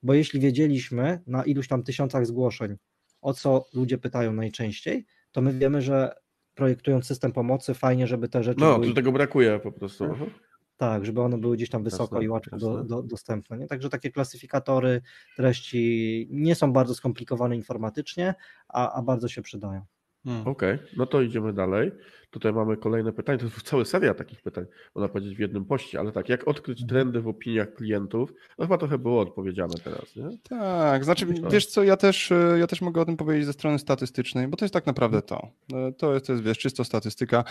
bo 0.02 0.14
jeśli 0.14 0.40
wiedzieliśmy 0.40 1.20
na 1.26 1.44
iluś 1.44 1.68
tam 1.68 1.82
tysiącach 1.82 2.26
zgłoszeń, 2.26 2.76
o 3.20 3.34
co 3.34 3.64
ludzie 3.74 3.98
pytają 3.98 4.32
najczęściej, 4.32 5.06
to 5.32 5.40
my 5.42 5.52
wiemy, 5.52 5.82
że 5.82 6.14
projektując 6.54 7.06
system 7.06 7.32
pomocy, 7.32 7.74
fajnie, 7.74 8.06
żeby 8.06 8.28
te 8.28 8.42
rzeczy 8.42 8.60
No, 8.60 8.74
były... 8.74 8.86
tu 8.86 8.94
tego 8.94 9.12
brakuje 9.12 9.58
po 9.58 9.72
prostu. 9.72 10.04
Tak. 10.04 10.12
Mhm. 10.12 10.30
Tak, 10.76 11.06
żeby 11.06 11.20
one 11.20 11.38
były 11.38 11.56
gdzieś 11.56 11.70
tam 11.70 11.84
wysoko 11.84 12.16
Jasne, 12.16 12.24
i 12.24 12.28
łatwo 12.28 12.56
do, 12.56 12.84
do, 12.84 13.02
dostępne. 13.02 13.58
Nie? 13.58 13.66
Także 13.66 13.88
takie 13.88 14.10
klasyfikatory 14.10 15.02
treści 15.36 16.28
nie 16.30 16.54
są 16.54 16.72
bardzo 16.72 16.94
skomplikowane 16.94 17.56
informatycznie, 17.56 18.34
a, 18.68 18.92
a 18.92 19.02
bardzo 19.02 19.28
się 19.28 19.42
przydają. 19.42 19.84
Hmm. 20.24 20.46
Okej, 20.48 20.78
no 20.96 21.06
to 21.06 21.22
idziemy 21.22 21.52
dalej. 21.52 21.92
Tutaj 22.30 22.52
mamy 22.52 22.76
kolejne 22.76 23.12
pytanie. 23.12 23.38
To 23.38 23.44
jest 23.44 23.62
cała 23.62 23.84
seria 23.84 24.14
takich 24.14 24.42
pytań, 24.42 24.64
można 24.94 25.08
powiedzieć, 25.08 25.36
w 25.36 25.38
jednym 25.38 25.64
poście, 25.64 26.00
ale 26.00 26.12
tak, 26.12 26.28
jak 26.28 26.48
odkryć 26.48 26.86
trendy 26.86 27.20
w 27.20 27.28
opiniach 27.28 27.74
klientów? 27.74 28.32
No 28.58 28.64
chyba 28.64 28.78
trochę 28.78 28.98
było 28.98 29.20
odpowiedziane 29.20 29.74
teraz, 29.84 30.16
nie? 30.16 30.28
Tak, 30.48 31.04
znaczy 31.04 31.26
wiesz 31.50 31.66
co, 31.66 31.82
ja 31.82 31.96
też, 31.96 32.32
e, 32.32 32.56
ja 32.58 32.66
też 32.66 32.80
mogę 32.80 33.00
o 33.00 33.04
tym 33.04 33.16
powiedzieć 33.16 33.46
ze 33.46 33.52
strony 33.52 33.78
statystycznej, 33.78 34.48
bo 34.48 34.56
to 34.56 34.64
jest 34.64 34.74
tak 34.74 34.86
naprawdę 34.86 35.22
to. 35.22 35.48
E, 35.72 35.92
To 35.92 36.14
jest, 36.14 36.26
to 36.26 36.32
jest 36.32 36.44
wiesz, 36.44 36.58
czysto 36.58 36.84
statystyka. 36.84 37.44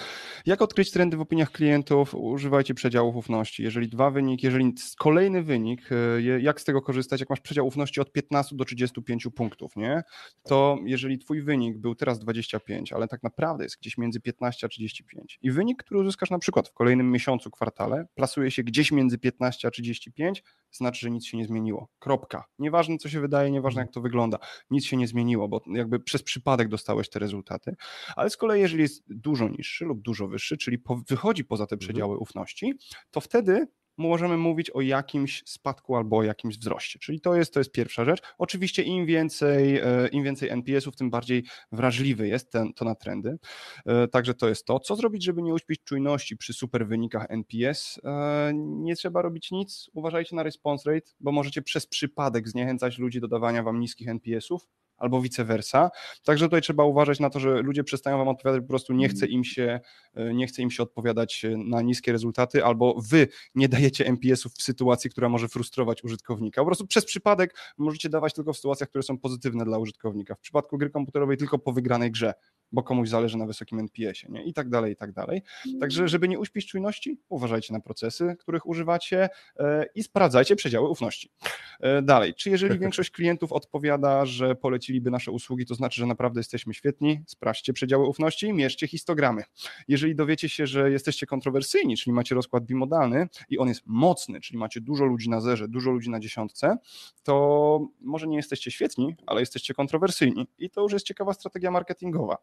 Jak 0.46 0.62
odkryć 0.62 0.92
trendy 0.92 1.18
w 1.18 1.22
opiniach 1.22 1.52
klientów? 1.52 2.16
Używajcie 2.16 2.74
przedziałów 2.74 3.16
ufności. 3.16 3.64
Jeżeli 3.64 3.88
dwa 3.88 4.12
wyniki, 4.12 4.48
jeżeli 4.48 4.74
kolejny 4.98 5.44
wynik, 5.44 5.90
e, 5.92 6.42
jak 6.42 6.62
z 6.62 6.64
tego 6.64 6.82
korzystać, 6.82 7.20
jak 7.20 7.30
masz 7.30 7.40
przedział 7.40 7.68
ufności 7.68 8.02
od 8.02 8.12
15 8.12 8.56
do 8.56 8.66
35 8.66 9.32
punktów, 9.32 9.76
nie? 9.76 10.04
To 10.44 10.78
jeżeli 10.86 11.20
twój 11.20 11.42
wynik 11.42 11.78
był 11.78 11.96
teraz 11.96 12.20
25, 12.20 12.94
ale 12.94 13.08
tak 13.08 13.24
naprawdę 13.24 13.64
jest 13.64 13.80
gdzieś 13.82 13.98
między 13.98 14.20
15 14.20 14.68
a 14.68 14.69
35 14.70 15.40
i 15.42 15.52
wynik, 15.52 15.84
który 15.84 16.00
uzyskasz 16.00 16.30
na 16.30 16.40
przykład 16.40 16.70
w 16.70 16.74
kolejnym 16.74 17.12
miesiącu, 17.12 17.52
kwartale, 17.52 18.06
plasuje 18.16 18.52
się 18.52 18.64
gdzieś 18.64 18.92
między 18.92 19.18
15 19.18 19.68
a 19.68 19.72
35, 19.72 20.44
znaczy, 20.72 21.00
że 21.00 21.12
nic 21.12 21.26
się 21.26 21.38
nie 21.38 21.46
zmieniło. 21.46 21.90
Kropka. 22.00 22.46
Nieważne, 22.60 22.98
co 22.98 23.10
się 23.10 23.20
wydaje, 23.20 23.52
nieważne, 23.52 23.82
jak 23.82 23.92
to 23.92 24.02
wygląda. 24.02 24.38
Nic 24.70 24.86
się 24.86 24.98
nie 24.98 25.08
zmieniło, 25.08 25.48
bo 25.48 25.62
jakby 25.68 26.00
przez 26.00 26.24
przypadek 26.24 26.68
dostałeś 26.68 27.10
te 27.10 27.20
rezultaty. 27.20 27.76
Ale 28.16 28.30
z 28.30 28.38
kolei, 28.38 28.62
jeżeli 28.62 28.82
jest 28.82 29.04
dużo 29.08 29.50
niższy 29.50 29.86
lub 29.86 30.02
dużo 30.02 30.28
wyższy, 30.28 30.58
czyli 30.58 30.80
po, 30.80 31.02
wychodzi 31.10 31.46
poza 31.46 31.68
te 31.68 31.78
przedziały 31.78 32.18
ufności, 32.18 32.74
to 33.12 33.22
wtedy 33.22 33.68
możemy 34.00 34.38
mówić 34.38 34.70
o 34.70 34.82
jakimś 34.82 35.44
spadku 35.46 35.96
albo 35.96 36.18
o 36.18 36.24
jakimś 36.24 36.58
wzroście. 36.58 37.00
Czyli 37.00 37.22
to 37.22 37.36
jest, 37.36 37.54
to 37.54 37.60
jest 37.60 37.72
pierwsza 37.72 38.06
rzecz. 38.06 38.22
Oczywiście 38.38 38.84
im 38.84 39.06
więcej, 39.06 39.78
e, 39.78 40.08
im 40.12 40.24
więcej 40.24 40.50
NPS-ów, 40.50 40.96
tym 40.96 41.10
bardziej 41.10 41.44
wrażliwy 41.72 42.28
jest 42.28 42.52
ten, 42.52 42.74
to 42.74 42.86
na 42.86 42.96
trendy. 42.96 43.38
E, 43.86 44.08
Także 44.08 44.34
to 44.34 44.50
jest 44.50 44.66
to. 44.66 44.80
Co 44.80 44.96
zrobić, 44.96 45.24
żeby 45.24 45.42
nie 45.42 45.54
uśpić 45.54 45.84
czujności 45.84 46.38
przy 46.38 46.54
super 46.54 46.88
wynikach 46.88 47.26
NPS? 47.30 48.00
E, 48.04 48.52
Nie 48.56 48.96
trzeba 48.96 49.22
robić 49.22 49.52
nic. 49.52 49.90
Uważajcie 49.94 50.36
na 50.36 50.44
response 50.44 50.92
rate, 50.92 51.12
bo 51.20 51.32
możecie 51.32 51.62
przez 51.62 51.88
przypadek 51.88 52.50
zniechęcać 52.50 52.98
ludzi 52.98 53.20
do 53.20 53.28
dawania 53.28 53.64
wam 53.64 53.80
niskich 53.80 54.08
NPS-ów 54.08 54.68
albo 55.00 55.22
vice 55.22 55.46
versa. 55.46 55.90
Także 56.24 56.46
tutaj 56.46 56.62
trzeba 56.62 56.84
uważać 56.84 57.20
na 57.20 57.30
to, 57.30 57.40
że 57.40 57.62
ludzie 57.62 57.84
przestają 57.84 58.18
wam 58.18 58.28
odpowiadać, 58.28 58.62
po 58.62 58.68
prostu 58.68 58.94
nie 58.94 59.10
chce 59.10 59.26
im 59.26 59.44
się, 59.44 59.80
e, 60.14 60.34
nie 60.34 60.48
chce 60.48 60.62
im 60.62 60.72
się 60.72 60.84
odpowiadać 60.84 61.46
e, 61.46 61.58
na 61.58 61.82
niskie 61.82 62.12
rezultaty, 62.12 62.66
albo 62.66 62.96
wy 63.10 63.28
nie 63.56 63.70
dajecie 63.70 64.06
NPS-ów 64.06 64.54
w 64.54 64.62
sytuacji, 64.62 65.10
która 65.10 65.30
może 65.30 65.48
frustrować 65.48 66.04
użytkownika. 66.04 66.62
Po 66.62 66.66
prostu 66.66 66.88
przez 66.88 67.06
przypadek 67.06 67.56
możecie 67.78 68.10
dawać 68.10 68.34
tylko 68.34 68.54
w 68.54 68.56
sytuacjach, 68.56 68.90
które 68.90 69.04
są 69.04 69.18
pozytywne 69.18 69.66
dla 69.66 69.78
użytkownika. 69.78 70.36
W 70.36 70.40
przypadku 70.40 70.78
gry 70.78 70.90
komputerowej 70.90 71.38
tylko 71.38 71.60
po 71.60 71.74
wygranej 71.74 72.12
grze, 72.12 72.34
bo 72.72 72.84
komuś 72.84 73.10
zależy 73.10 73.38
na 73.38 73.46
wysokim 73.46 73.80
NPS-ie, 73.80 74.34
nie? 74.34 74.44
I 74.44 74.54
tak 74.54 74.70
dalej, 74.70 74.94
i 74.94 74.96
tak 74.96 75.12
dalej. 75.12 75.42
Także, 75.80 76.08
żeby 76.08 76.28
nie 76.28 76.40
uśpić 76.40 76.68
czujności, 76.68 77.18
uważajcie 77.30 77.74
na 77.74 77.80
procesy, 77.80 78.36
których 78.40 78.68
używacie 78.68 79.30
e, 79.60 79.86
i 79.96 80.04
sprawdzajcie 80.04 80.56
przedziały 80.56 80.90
ufności. 80.90 81.32
E, 81.80 82.02
Dalej, 82.02 82.34
czy 82.34 82.50
jeżeli 82.50 82.80
większość 82.90 83.12
klientów 83.12 83.54
odpowiada, 83.54 84.26
że 84.26 84.56
poleciliby 84.56 85.12
nasze 85.12 85.32
usługi, 85.32 85.66
to 85.66 85.76
znaczy, 85.76 86.02
że 86.02 86.06
naprawdę 86.06 86.40
jesteśmy 86.40 86.74
świetni, 86.74 87.22
sprawdźcie 87.28 87.74
przedziały 87.74 88.08
ufności 88.08 88.48
i 88.48 88.54
mierzcie 88.54 88.88
histogramy. 88.88 89.44
Jeżeli 89.88 90.16
dowiecie 90.16 90.50
się, 90.50 90.68
że 90.68 90.92
jesteście 90.92 91.26
kontrowersyjni, 91.26 91.98
czyli 91.98 92.14
macie 92.14 92.36
rozkład 92.36 92.66
bimodalny 92.66 93.28
i 93.50 93.58
on 93.58 93.68
jest 93.68 93.82
mocny, 93.86 94.42
czyli 94.42 94.60
macie 94.60 94.82
dużo 94.82 95.06
ludzi 95.06 95.30
na 95.30 95.42
zerze, 95.42 95.68
dużo 95.68 95.92
ludzi 95.92 96.10
na 96.10 96.20
dziesiątce, 96.20 96.78
to 97.24 97.88
może 98.02 98.28
nie 98.28 98.38
jesteście 98.38 98.72
świetni, 98.72 99.16
ale 99.26 99.40
jesteście 99.40 99.74
kontrowersyjni 99.74 100.48
i 100.60 100.70
to 100.70 100.82
już 100.82 100.94
jest 100.94 101.06
ciekawa 101.06 101.34
strategia 101.34 101.72
marketingowa. 101.72 102.38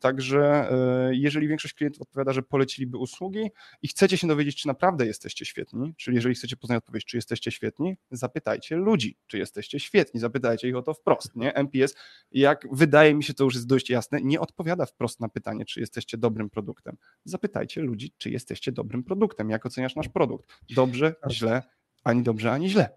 Także 0.00 0.70
e, 0.70 1.14
jeżeli 1.14 1.48
większość 1.48 1.74
klientów 1.74 2.02
odpowiada, 2.02 2.32
że 2.32 2.42
poleciliby 2.42 2.98
usługi 2.98 3.50
i 3.82 3.88
chcecie 3.88 4.18
się 4.18 4.26
dowiedzieć, 4.26 4.56
czy 4.62 4.66
naprawdę 4.66 5.06
jesteście 5.06 5.44
świetni, 5.44 5.94
czyli 5.96 6.14
jeżeli 6.14 6.34
chcecie 6.34 6.56
poznać 6.56 6.78
odpowiedź, 6.78 7.04
czy 7.04 7.16
jesteście 7.16 7.50
świetni, 7.50 7.96
zapytajcie 8.10 8.76
ludzi, 8.76 9.18
czy 9.26 9.38
jesteście 9.38 9.80
świetni, 9.80 10.20
zapytajcie 10.20 10.68
ich 10.68 10.76
o 10.76 10.82
to 10.82 10.94
wprost, 10.94 11.36
nie? 11.36 11.54
MPS, 11.54 11.94
jak 12.32 12.66
wydaje 12.72 13.14
mi 13.14 13.24
się, 13.24 13.34
to 13.34 13.44
już 13.44 13.54
jest 13.54 13.66
dość 13.66 13.90
jasne, 13.90 14.18
nie 14.22 14.40
odpowiada 14.40 14.86
wprost 14.86 15.20
na 15.20 15.28
pytanie, 15.28 15.64
czy 15.64 15.80
jesteście 15.80 16.18
dobrym 16.18 16.50
produktem. 16.50 16.96
Zapytajcie 17.24 17.80
ludzi, 17.80 18.12
czy 18.18 18.30
jesteście 18.30 18.72
dobrym 18.72 19.04
produktem, 19.04 19.50
jak 19.50 19.66
oceniasz 19.66 19.96
nasz 19.96 20.08
produkt. 20.08 20.48
Dobrze, 20.70 21.14
źle, 21.30 21.62
ani 22.06 22.22
dobrze, 22.22 22.52
ani 22.52 22.68
źle. 22.68 22.88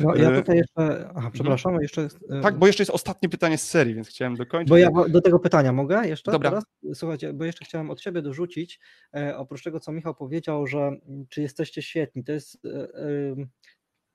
No, 0.00 0.14
ja 0.16 0.30
E, 0.30 0.36
tutaj 0.36 0.56
jeszcze, 0.56 1.10
aha, 1.14 1.30
przepraszam, 1.32 1.82
jeszcze... 1.82 2.08
e, 2.30 2.40
Tak, 2.40 2.58
bo 2.58 2.66
jeszcze 2.66 2.82
jest 2.82 2.90
ostatnie 2.90 3.28
pytanie 3.28 3.58
z 3.58 3.68
serii, 3.68 3.94
więc 3.94 4.08
chciałem 4.08 4.34
dokończyć. 4.34 4.68
Bo 4.70 4.76
ja 4.76 4.90
do 5.08 5.20
tego 5.20 5.38
pytania 5.38 5.72
mogę 5.72 6.08
jeszcze 6.08 6.32
Dobra. 6.32 6.50
teraz? 6.50 6.64
Słuchajcie, 6.94 7.32
bo 7.32 7.44
jeszcze 7.44 7.64
chciałem 7.64 7.90
od 7.90 8.00
siebie 8.00 8.22
dorzucić, 8.22 8.80
e, 9.16 9.36
oprócz 9.36 9.62
tego, 9.62 9.80
co 9.80 9.92
Michał 9.92 10.14
powiedział, 10.14 10.66
że 10.66 10.78
mm, 10.78 11.26
czy 11.28 11.42
jesteście 11.42 11.82
świetni, 11.82 12.24
to 12.24 12.32
jest, 12.32 12.58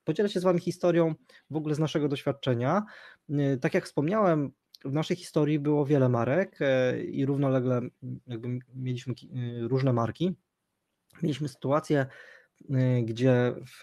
podzielę 0.04 0.30
się 0.30 0.40
z 0.40 0.44
wami 0.44 0.60
historią 0.60 1.16
w 1.50 1.56
ogóle 1.56 1.76
z 1.76 1.80
naszego 1.80 2.08
doświadczenia. 2.08 2.84
Tak 3.62 3.74
jak 3.74 3.86
wspomniałem, 3.86 4.52
w 4.86 4.94
naszej 4.94 5.18
historii 5.18 5.60
było 5.60 5.86
wiele 5.86 6.10
marek 6.10 6.60
i 7.12 7.26
równolegle 7.26 7.82
jakby 8.28 8.60
mieliśmy 8.76 9.14
różne 9.62 9.94
marki. 9.94 10.36
Mieliśmy 11.24 11.48
sytuację, 11.48 12.06
gdzie 13.04 13.54
w 13.66 13.82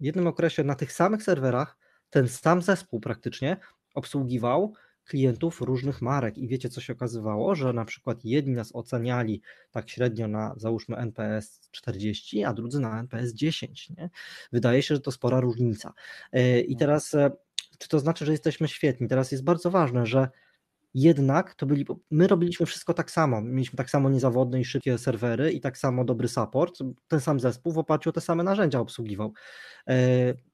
jednym 0.00 0.26
okresie 0.26 0.64
na 0.64 0.74
tych 0.74 0.92
samych 0.92 1.22
serwerach 1.22 1.76
ten 2.10 2.28
sam 2.28 2.62
zespół 2.62 3.00
praktycznie 3.00 3.56
obsługiwał 3.94 4.74
klientów 5.04 5.60
różnych 5.60 6.02
marek 6.02 6.38
i 6.38 6.48
wiecie 6.48 6.68
co 6.68 6.80
się 6.80 6.92
okazywało, 6.92 7.54
że 7.54 7.72
na 7.72 7.84
przykład 7.84 8.24
jedni 8.24 8.54
nas 8.54 8.70
oceniali 8.74 9.42
tak 9.70 9.90
średnio 9.90 10.28
na 10.28 10.54
załóżmy 10.56 10.96
NPS 10.96 11.60
40, 11.70 12.44
a 12.44 12.52
drudzy 12.52 12.80
na 12.80 13.00
NPS 13.00 13.32
10. 13.32 13.90
Nie? 13.90 14.10
Wydaje 14.52 14.82
się, 14.82 14.94
że 14.94 15.00
to 15.00 15.12
spora 15.12 15.40
różnica. 15.40 15.92
E, 16.32 16.60
I 16.60 16.76
teraz 16.76 17.14
e, 17.14 17.30
czy 17.78 17.88
to 17.88 17.98
znaczy, 17.98 18.26
że 18.26 18.32
jesteśmy 18.32 18.68
świetni? 18.68 19.08
Teraz 19.08 19.32
jest 19.32 19.44
bardzo 19.44 19.70
ważne, 19.70 20.06
że 20.06 20.28
jednak 20.96 21.54
to 21.54 21.66
byli, 21.66 21.86
my 22.10 22.26
robiliśmy 22.26 22.66
wszystko 22.66 22.94
tak 22.94 23.10
samo, 23.10 23.40
mieliśmy 23.40 23.76
tak 23.76 23.90
samo 23.90 24.10
niezawodne 24.10 24.60
i 24.60 24.64
szybkie 24.64 24.98
serwery 24.98 25.52
i 25.52 25.60
tak 25.60 25.78
samo 25.78 26.04
dobry 26.04 26.28
support, 26.28 26.78
ten 27.08 27.20
sam 27.20 27.40
zespół 27.40 27.72
w 27.72 27.78
oparciu 27.78 28.10
o 28.10 28.12
te 28.12 28.20
same 28.20 28.44
narzędzia 28.44 28.80
obsługiwał. 28.80 29.32
E, 29.88 29.94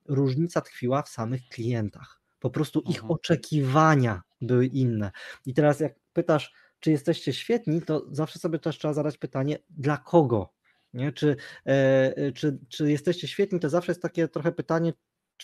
Różnica 0.08 0.60
tkwiła 0.60 1.02
w 1.02 1.08
samych 1.08 1.48
klientach. 1.48 2.20
Po 2.40 2.50
prostu 2.50 2.80
ich 2.80 2.96
Mhm. 2.96 3.10
oczekiwania 3.10 4.22
były 4.40 4.66
inne. 4.66 5.10
I 5.46 5.54
teraz 5.54 5.80
jak 5.80 5.94
pytasz, 6.12 6.52
czy 6.80 6.90
jesteście 6.90 7.32
świetni, 7.32 7.82
to 7.82 8.06
zawsze 8.10 8.38
sobie 8.38 8.58
też 8.58 8.78
trzeba 8.78 8.94
zadać 8.94 9.18
pytanie, 9.18 9.58
dla 9.70 9.96
kogo? 9.96 10.52
Nie? 10.94 11.12
Czy, 11.12 11.36
e, 11.66 12.32
czy, 12.32 12.58
czy 12.68 12.90
jesteście 12.90 13.28
świetni, 13.28 13.60
to 13.60 13.70
zawsze 13.70 13.92
jest 13.92 14.02
takie 14.02 14.28
trochę 14.28 14.52
pytanie, 14.52 14.92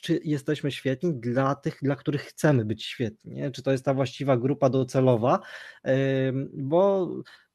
czy 0.00 0.20
jesteśmy 0.24 0.72
świetni 0.72 1.14
dla 1.14 1.54
tych, 1.54 1.78
dla 1.82 1.96
których 1.96 2.22
chcemy 2.22 2.64
być 2.64 2.84
świetni, 2.84 3.34
nie? 3.34 3.50
czy 3.50 3.62
to 3.62 3.72
jest 3.72 3.84
ta 3.84 3.94
właściwa 3.94 4.36
grupa 4.36 4.70
docelowa, 4.70 5.40
bo 6.54 7.08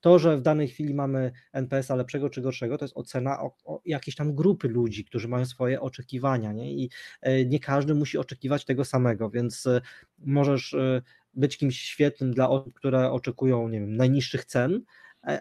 to, 0.04 0.20
że 0.20 0.38
w 0.38 0.42
danej 0.42 0.68
chwili 0.68 0.94
mamy 0.94 1.32
NPS-a 1.54 1.96
lepszego 1.96 2.30
czy 2.30 2.42
gorszego, 2.42 2.78
to 2.78 2.86
jest 2.86 2.98
ocena 2.98 3.42
o, 3.42 3.56
o 3.66 3.82
jakiejś 3.86 4.16
tam 4.16 4.36
grupy 4.36 4.68
ludzi, 4.68 5.06
którzy 5.06 5.28
mają 5.28 5.46
swoje 5.46 5.82
oczekiwania 5.82 6.54
nie? 6.54 6.74
i 6.74 6.90
e, 7.22 7.46
nie 7.46 7.60
każdy 7.60 7.96
musi 7.96 8.18
oczekiwać 8.18 8.66
tego 8.66 8.86
samego, 8.86 9.30
więc 9.30 9.66
e, 9.66 9.82
możesz 10.18 10.74
e, 10.74 11.02
być 11.34 11.58
kimś 11.58 11.80
świetnym 11.80 12.34
dla 12.34 12.50
osób, 12.50 12.74
które 12.74 13.12
oczekują 13.12 13.70
nie 13.70 13.80
wiem, 13.80 13.96
najniższych 13.96 14.46
cen, 14.46 14.82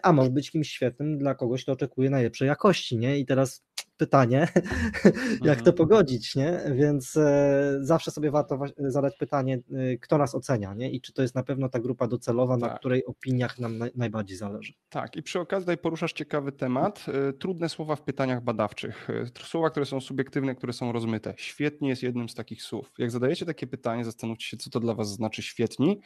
a 0.03 0.13
może 0.13 0.29
być 0.29 0.51
kimś 0.51 0.69
świetnym 0.69 1.17
dla 1.17 1.35
kogoś, 1.35 1.63
kto 1.63 1.71
oczekuje 1.71 2.09
najlepszej 2.09 2.47
jakości, 2.47 2.97
nie? 2.97 3.19
I 3.19 3.25
teraz 3.25 3.63
pytanie, 3.97 4.47
jak 5.43 5.61
to 5.61 5.71
Mhm. 5.71 5.75
pogodzić, 5.77 6.35
nie? 6.35 6.59
Więc 6.75 7.17
e, 7.17 7.77
zawsze 7.81 8.11
sobie 8.11 8.31
warto 8.31 8.57
wa- 8.57 8.67
zadać 8.77 9.15
pytanie, 9.17 9.59
e, 9.93 9.97
kto 9.97 10.17
nas 10.17 10.35
ocenia, 10.35 10.73
nie? 10.73 10.91
I 10.91 11.01
czy 11.01 11.13
to 11.13 11.21
jest 11.21 11.35
na 11.35 11.43
pewno 11.43 11.69
ta 11.69 11.79
grupa 11.79 12.07
docelowa, 12.07 12.57
na 12.57 12.67
Tak. 12.69 12.79
której 12.79 13.05
opiniach 13.05 13.59
nam 13.59 13.77
naj, 13.77 13.91
najbardziej 13.95 14.37
zależy. 14.37 14.73
Tak, 14.89 15.15
i 15.15 15.23
przy 15.23 15.39
okazji 15.39 15.63
tutaj 15.63 15.77
poruszasz 15.77 16.13
ciekawy 16.13 16.51
temat. 16.51 17.05
y, 17.29 17.33
Trudne 17.33 17.69
słowa 17.69 17.95
w 17.95 18.01
pytaniach 18.01 18.43
badawczych. 18.43 19.09
y, 19.09 19.31
Słowa, 19.43 19.69
które 19.69 19.85
są 19.85 20.01
subiektywne, 20.01 20.55
które 20.55 20.73
są 20.73 20.91
rozmyte. 20.91 21.33
Świetnie 21.37 21.89
jest 21.89 22.03
jednym 22.03 22.29
z 22.29 22.35
takich 22.35 22.63
słów. 22.63 22.91
Jak 22.97 23.11
zadajecie 23.11 23.45
takie 23.45 23.67
pytanie, 23.67 24.05
zastanówcie 24.05 24.47
się, 24.47 24.57
co 24.57 24.69
to 24.69 24.79
dla 24.79 24.93
Was 24.93 25.09
znaczy 25.13 25.41
świetni 25.41 25.99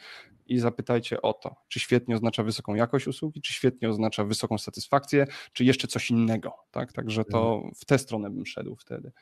i 0.46 0.58
zapytajcie 0.58 1.22
o 1.22 1.32
to, 1.32 1.56
czy 1.68 1.80
świetnie 1.80 2.14
oznacza 2.14 2.42
wysoką 2.42 2.74
jakość 2.74 3.06
usługi, 3.06 3.40
czy 3.42 3.52
świetnie 3.52 3.88
oznacza 3.88 4.24
wysoką 4.24 4.58
satysfakcję, 4.58 5.26
czy 5.52 5.64
jeszcze 5.64 5.88
coś 5.88 6.10
innego. 6.10 6.52
Tak? 6.70 6.92
Także 6.92 7.24
to 7.24 7.62
w 7.78 7.84
tę 7.84 7.98
stronę 7.98 8.30
bym 8.30 8.46
szedł 8.46 8.76
wtedy. 8.76 9.12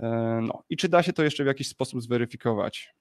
E, 0.00 0.40
No 0.42 0.62
i 0.70 0.76
czy 0.76 0.88
da 0.88 1.02
się 1.02 1.12
to 1.12 1.22
jeszcze 1.22 1.44
w 1.44 1.46
jakiś 1.46 1.68
sposób 1.68 2.02
zweryfikować? 2.02 2.94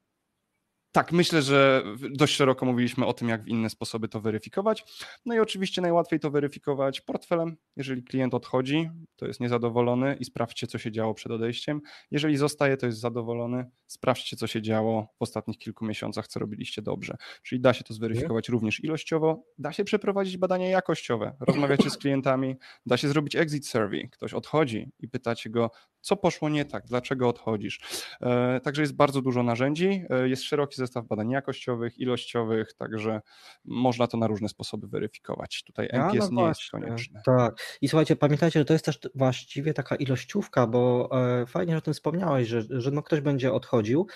Tak, 0.91 1.11
myślę, 1.11 1.41
że 1.41 1.83
dość 2.11 2.35
szeroko 2.35 2.65
mówiliśmy 2.65 3.05
o 3.05 3.13
tym, 3.13 3.29
jak 3.29 3.43
w 3.43 3.47
inne 3.47 3.69
sposoby 3.69 4.07
to 4.07 4.21
weryfikować. 4.21 4.85
No 5.25 5.35
i 5.35 5.39
oczywiście 5.39 5.81
najłatwiej 5.81 6.19
to 6.19 6.31
weryfikować 6.31 7.01
portfelem. 7.01 7.57
Jeżeli 7.75 8.03
klient 8.03 8.33
odchodzi, 8.33 8.89
to 9.15 9.27
jest 9.27 9.39
niezadowolony 9.39 10.17
i 10.19 10.25
sprawdźcie, 10.25 10.67
co 10.67 10.77
się 10.77 10.91
działo 10.91 11.13
przed 11.13 11.31
odejściem. 11.31 11.81
Jeżeli 12.11 12.37
zostaje, 12.37 12.77
to 12.77 12.85
jest 12.85 12.99
zadowolony, 12.99 13.71
sprawdźcie, 13.87 14.37
co 14.37 14.47
się 14.47 14.61
działo 14.61 15.07
w 15.19 15.21
ostatnich 15.21 15.57
kilku 15.57 15.85
miesiącach, 15.85 16.27
co 16.27 16.39
robiliście 16.39 16.81
dobrze. 16.81 17.15
Czyli 17.43 17.61
da 17.61 17.73
się 17.73 17.83
to 17.83 17.93
zweryfikować 17.93 18.49
również 18.49 18.83
ilościowo, 18.83 19.43
da 19.57 19.73
się 19.73 19.83
przeprowadzić 19.83 20.37
badania 20.37 20.69
jakościowe. 20.69 21.35
Rozmawiacie 21.39 21.89
z 21.89 21.97
klientami, 21.97 22.55
da 22.85 22.97
się 22.97 23.07
zrobić 23.07 23.35
exit 23.35 23.67
survey. 23.67 24.09
Ktoś 24.09 24.33
odchodzi 24.33 24.91
i 24.99 25.07
pytacie 25.07 25.49
go, 25.49 25.71
co 26.01 26.17
poszło 26.17 26.49
nie 26.49 26.65
tak, 26.65 26.85
dlaczego 26.85 27.29
odchodzisz. 27.29 27.79
E, 28.21 28.59
także 28.59 28.81
jest 28.81 28.95
bardzo 28.95 29.21
dużo 29.21 29.43
narzędzi, 29.43 30.03
e, 30.09 30.29
jest 30.29 30.43
szeroki 30.43 30.78
zestaw 30.80 31.06
badań 31.07 31.30
jakościowych, 31.30 31.97
ilościowych, 31.97 32.73
także 32.73 33.22
można 33.65 34.07
to 34.07 34.18
na 34.18 34.27
różne 34.27 34.49
sposoby 34.49 34.88
weryfikować. 34.88 35.64
Tutaj 35.64 35.89
MPS 35.91 36.14
no, 36.14 36.35
no 36.35 36.41
nie 36.41 36.47
właśnie, 36.47 36.47
jest 36.47 36.72
konieczny. 36.72 37.22
Tak. 37.26 37.77
I 37.81 37.88
słuchajcie, 37.88 38.15
pamiętajcie, 38.15 38.60
że 38.60 38.65
to 38.65 38.73
jest 38.73 38.85
też 38.85 38.99
właściwie 39.15 39.73
taka 39.73 39.95
ilościówka, 39.95 40.68
bo 40.68 41.10
e, 41.41 41.45
fajnie, 41.45 41.73
że 41.73 41.77
o 41.77 41.81
tym 41.81 41.93
wspomniałeś, 41.93 42.47
że, 42.47 42.61
że 42.69 42.91
no 42.91 43.03
ktoś 43.03 43.22
będzie 43.22 43.53
odchodził 43.53 44.07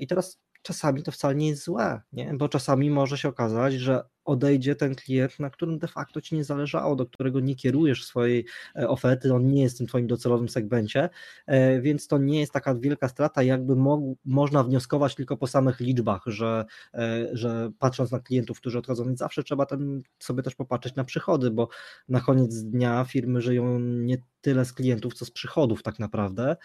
i 0.00 0.06
teraz 0.06 0.40
czasami 0.62 1.02
to 1.02 1.12
wcale 1.12 1.34
nie 1.34 1.48
jest 1.48 1.64
złe, 1.64 2.00
nie? 2.12 2.34
bo 2.34 2.48
czasami 2.48 2.90
może 2.90 3.18
się 3.18 3.28
okazać, 3.28 3.74
że 3.74 4.02
odejdzie 4.24 4.74
ten 4.74 4.94
klient, 4.94 5.38
na 5.38 5.50
którym 5.50 5.78
de 5.78 5.88
facto 5.88 6.20
ci 6.20 6.34
nie 6.34 6.44
zależało, 6.44 6.96
do 6.96 7.06
którego 7.06 7.40
nie 7.40 7.54
kierujesz 7.54 8.04
swojej 8.04 8.46
e, 8.76 8.88
oferty, 8.88 9.34
on 9.34 9.46
nie 9.46 9.62
jest 9.62 9.74
w 9.74 9.78
tym 9.78 9.86
twoim 9.86 10.06
docelowym 10.06 10.48
segmencie, 10.48 11.08
e, 11.46 11.80
więc 11.80 12.06
to 12.06 12.18
nie 12.18 12.40
jest 12.40 12.52
taka 12.52 12.74
wielka 12.74 13.08
strata, 13.08 13.42
jakby 13.42 13.76
mo 13.76 14.14
można 14.24 14.64
wnioskować 14.64 15.14
tylko 15.14 15.36
po 15.36 15.46
samych 15.46 15.80
liczbach, 15.80 16.22
że, 16.26 16.64
e, 16.94 17.28
że 17.32 17.70
patrząc 17.78 18.10
na 18.10 18.20
klientów, 18.20 18.60
którzy 18.60 18.78
odchodzą, 18.78 19.04
więc 19.04 19.18
zawsze 19.18 19.42
trzeba 19.42 19.66
tam 19.66 20.02
sobie 20.18 20.42
też 20.42 20.54
popatrzeć 20.54 20.94
na 20.94 21.04
przychody, 21.04 21.50
bo 21.50 21.68
na 22.08 22.20
koniec 22.20 22.62
dnia 22.62 23.04
firmy 23.04 23.40
żyją 23.40 23.80
nie 23.80 24.18
tyle 24.40 24.64
z 24.64 24.72
klientów, 24.72 25.14
co 25.14 25.24
z 25.24 25.30
przychodów 25.30 25.82
tak 25.82 25.98
naprawdę, 25.98 26.56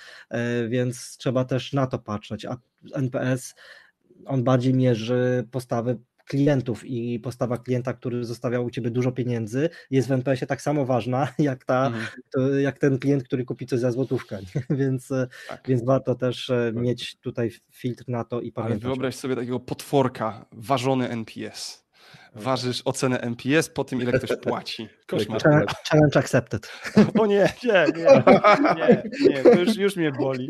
więc 0.70 1.18
trzeba 1.18 1.46
też 1.46 1.74
na 1.74 1.88
to 1.88 2.00
patrzeć, 2.00 2.46
a 2.46 2.58
NPS 2.94 3.56
on 4.26 4.44
bardziej 4.44 4.74
mierzy 4.74 5.48
postawy 5.52 5.98
klientów 6.26 6.86
i 6.86 7.20
postawa 7.20 7.58
klienta, 7.58 7.94
który 7.94 8.26
zostawiał 8.26 8.66
u 8.66 8.70
ciebie 8.70 8.92
dużo 8.92 9.12
pieniędzy, 9.12 9.70
jest 9.92 10.08
w 10.08 10.12
NPS-ie 10.12 10.48
tak 10.48 10.62
samo 10.62 10.86
ważna, 10.86 11.28
jak, 11.40 11.66
ta, 11.66 11.88
mhm. 11.88 12.06
to, 12.32 12.50
jak 12.60 12.80
ten 12.80 13.00
klient, 13.00 13.24
który 13.24 13.46
kupi 13.46 13.66
coś 13.66 13.80
za 13.80 13.92
złotówkę. 13.92 14.40
Więc, 14.70 15.10
tak. 15.50 15.64
więc 15.68 15.86
warto 15.86 16.16
też 16.16 16.50
e, 16.50 16.72
mieć 16.76 17.18
tutaj 17.20 17.52
filtr 17.72 18.04
na 18.08 18.24
to 18.24 18.42
i 18.42 18.52
pamiętać. 18.52 18.84
Ale 18.84 18.94
wyobraź 18.94 19.16
sobie 19.16 19.36
takiego 19.36 19.60
potworka, 19.60 20.46
ważony 20.52 21.10
NPS 21.10 21.85
ważysz 22.36 22.82
ocenę 22.86 23.20
MPS 23.22 23.70
po 23.70 23.84
tym, 23.84 24.02
ile 24.02 24.12
ktoś 24.12 24.38
płaci. 24.42 24.90
Koszmar. 25.08 25.42
Challenge 25.90 26.20
accepted. 26.20 26.72
O 27.20 27.26
nie, 27.26 27.54
nie, 27.64 27.86
nie, 27.96 28.24
nie, 28.76 29.04
nie 29.30 29.44
to 29.44 29.60
już, 29.60 29.76
już 29.76 29.96
mnie 29.96 30.12
boli. 30.12 30.48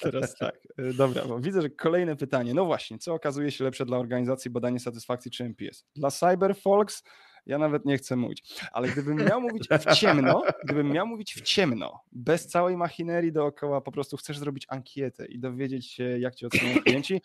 Teraz 0.00 0.34
tak, 0.34 0.54
dobra, 0.94 1.24
bo 1.24 1.40
widzę, 1.40 1.62
że 1.62 1.70
kolejne 1.70 2.16
pytanie. 2.16 2.54
No 2.54 2.64
właśnie, 2.64 2.98
co 2.98 3.14
okazuje 3.14 3.50
się 3.50 3.64
lepsze 3.64 3.86
dla 3.86 3.98
organizacji 3.98 4.50
badanie 4.50 4.80
satysfakcji 4.80 5.30
czy 5.30 5.44
MPS? 5.44 5.84
Dla 5.96 6.10
Cyberfolks 6.10 7.02
ja 7.46 7.58
nawet 7.58 7.84
nie 7.84 7.96
chcę 7.96 8.16
mówić. 8.16 8.54
Ale 8.72 8.88
gdybym 8.88 9.16
miał 9.16 9.40
mówić 9.40 9.68
w 9.68 9.94
ciemno, 9.94 10.42
gdybym 10.64 10.88
miał 10.88 11.06
mówić 11.06 11.34
w 11.34 11.40
ciemno, 11.40 12.00
bez 12.12 12.46
całej 12.46 12.76
machinerii 12.76 13.32
dookoła, 13.32 13.80
po 13.80 13.92
prostu 13.92 14.16
chcesz 14.16 14.38
zrobić 14.38 14.66
ankietę 14.68 15.26
i 15.26 15.38
dowiedzieć 15.38 15.90
się, 15.90 16.04
jak 16.18 16.34
ci 16.34 16.46
oceniają 16.46 16.80
klienci, 16.82 17.22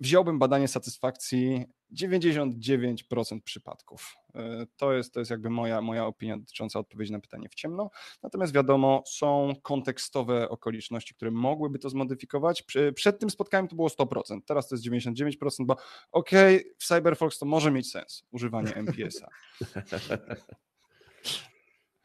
wziąłbym 0.00 0.38
badanie 0.38 0.68
satysfakcji 0.68 1.66
99% 1.94 3.40
przypadków. 3.44 4.14
E, 4.34 4.66
to 4.76 4.92
jest, 4.92 5.14
to 5.14 5.20
jest 5.20 5.30
jakby 5.30 5.50
moja, 5.50 5.80
moja 5.80 6.06
opinia 6.06 6.38
dotycząca 6.38 6.78
odpowiedzi 6.78 7.12
na 7.12 7.20
pytanie 7.20 7.48
w 7.48 7.54
ciemno. 7.54 7.90
Natomiast 8.22 8.54
wiadomo, 8.54 9.02
są 9.06 9.52
kontekstowe 9.62 10.48
okoliczności, 10.48 11.14
które 11.14 11.30
mogłyby 11.30 11.78
to 11.78 11.90
zmodyfikować. 11.90 12.64
Przed 12.94 13.18
tym 13.18 13.30
spotkaniem 13.30 13.68
to 13.68 13.76
było 13.76 13.88
100%, 13.88 14.40
teraz 14.46 14.68
to 14.68 14.74
jest 14.74 14.86
99%, 14.86 15.34
bo 15.60 15.76
okej, 16.12 16.60
okay, 16.60 16.74
w 16.78 16.84
Cyberfox 16.84 17.38
to 17.38 17.46
może 17.46 17.70
mieć 17.70 17.90
sens 17.90 18.24
używanie 18.30 18.74
MPS-a. 18.74 19.28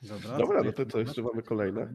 Dobra, 0.02 0.38
Dobra 0.38 0.64
no 0.64 0.72
to, 0.72 0.86
to 0.86 1.00
jeszcze 1.00 1.22
mamy 1.22 1.44
kolejne. 1.44 1.94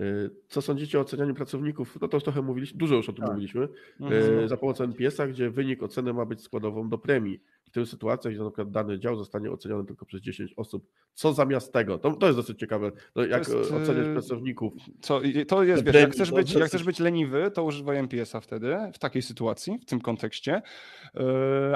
Y, 0.00 0.30
co 0.48 0.62
sądzicie 0.62 0.98
o 0.98 1.00
ocenianiu 1.00 1.34
pracowników? 1.34 1.98
No 2.00 2.08
to 2.08 2.16
już 2.16 2.24
trochę 2.24 2.42
mówiliśmy, 2.42 2.78
dużo 2.78 2.94
już 2.94 3.08
o 3.08 3.12
tym 3.12 3.24
tak. 3.24 3.30
mówiliśmy. 3.30 3.68
Mhm. 4.00 4.48
Za 4.48 4.56
pomocą 4.56 4.84
NPS-a, 4.84 5.26
gdzie 5.26 5.50
wynik 5.50 5.82
oceny 5.82 6.12
ma 6.12 6.24
być 6.24 6.42
składową 6.42 6.88
do 6.88 6.98
premii. 6.98 7.40
W 7.64 7.70
tych 7.70 7.88
sytuacjach, 7.88 8.34
gdzie 8.34 8.42
na 8.42 8.50
przykład 8.50 8.70
dany 8.70 8.98
dział 8.98 9.16
zostanie 9.16 9.50
oceniony 9.50 9.84
tylko 9.84 10.06
przez 10.06 10.20
10 10.20 10.54
osób, 10.56 10.90
co 11.14 11.32
zamiast 11.32 11.72
tego? 11.72 11.98
To, 11.98 12.12
to 12.12 12.26
jest 12.26 12.38
dosyć 12.38 12.58
ciekawe, 12.58 12.92
no, 13.16 13.24
jak 13.24 13.48
jest, 13.48 13.72
oceniać 13.72 14.06
y, 14.06 14.12
pracowników. 14.12 14.72
Co, 15.00 15.20
to 15.48 15.62
jest, 15.62 15.84
wiesz, 15.84 15.94
jak 15.94 16.12
chcesz, 16.12 16.32
być, 16.32 16.52
jak 16.52 16.68
chcesz 16.68 16.84
być 16.84 17.00
leniwy, 17.00 17.50
to 17.50 17.64
używaj 17.64 17.96
NPS-a 17.96 18.40
wtedy, 18.40 18.76
w 18.94 18.98
takiej 18.98 19.22
sytuacji, 19.22 19.78
w 19.78 19.84
tym 19.84 20.00
kontekście, 20.00 20.62
y, 21.16 21.20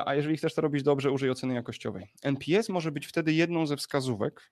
a 0.06 0.14
jeżeli 0.14 0.36
chcesz 0.36 0.54
to 0.54 0.62
robić 0.62 0.82
dobrze, 0.82 1.10
użyj 1.10 1.30
oceny 1.30 1.54
jakościowej. 1.54 2.12
NPS 2.22 2.68
może 2.68 2.92
być 2.92 3.06
wtedy 3.06 3.32
jedną 3.32 3.66
ze 3.66 3.76
wskazówek, 3.76 4.50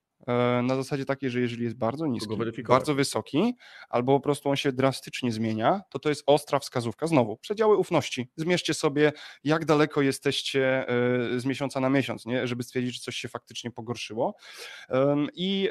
na 0.62 0.76
zasadzie 0.76 1.04
takiej, 1.04 1.30
że 1.30 1.40
jeżeli 1.40 1.64
jest 1.64 1.76
bardzo 1.76 2.06
niski, 2.06 2.36
bardzo 2.68 2.94
wysoki, 2.94 3.56
albo 3.88 4.16
po 4.16 4.20
prostu 4.20 4.48
on 4.48 4.56
się 4.56 4.72
drastycznie 4.72 5.32
zmienia, 5.32 5.80
to 5.90 5.98
to 5.98 6.08
jest 6.08 6.22
ostra 6.26 6.58
wskazówka. 6.58 7.06
Znowu, 7.06 7.36
przedziały 7.36 7.76
ufności. 7.76 8.30
Zmierzcie 8.36 8.74
sobie, 8.74 9.12
jak 9.44 9.64
daleko 9.64 10.02
jesteście 10.02 10.88
e, 10.88 11.40
z 11.40 11.44
miesiąca 11.44 11.80
na 11.80 11.90
miesiąc, 11.90 12.26
nie? 12.26 12.46
żeby 12.46 12.62
stwierdzić, 12.62 12.94
że 12.94 13.00
coś 13.00 13.16
się 13.16 13.28
faktycznie 13.28 13.70
pogorszyło. 13.70 14.34
I 15.34 15.70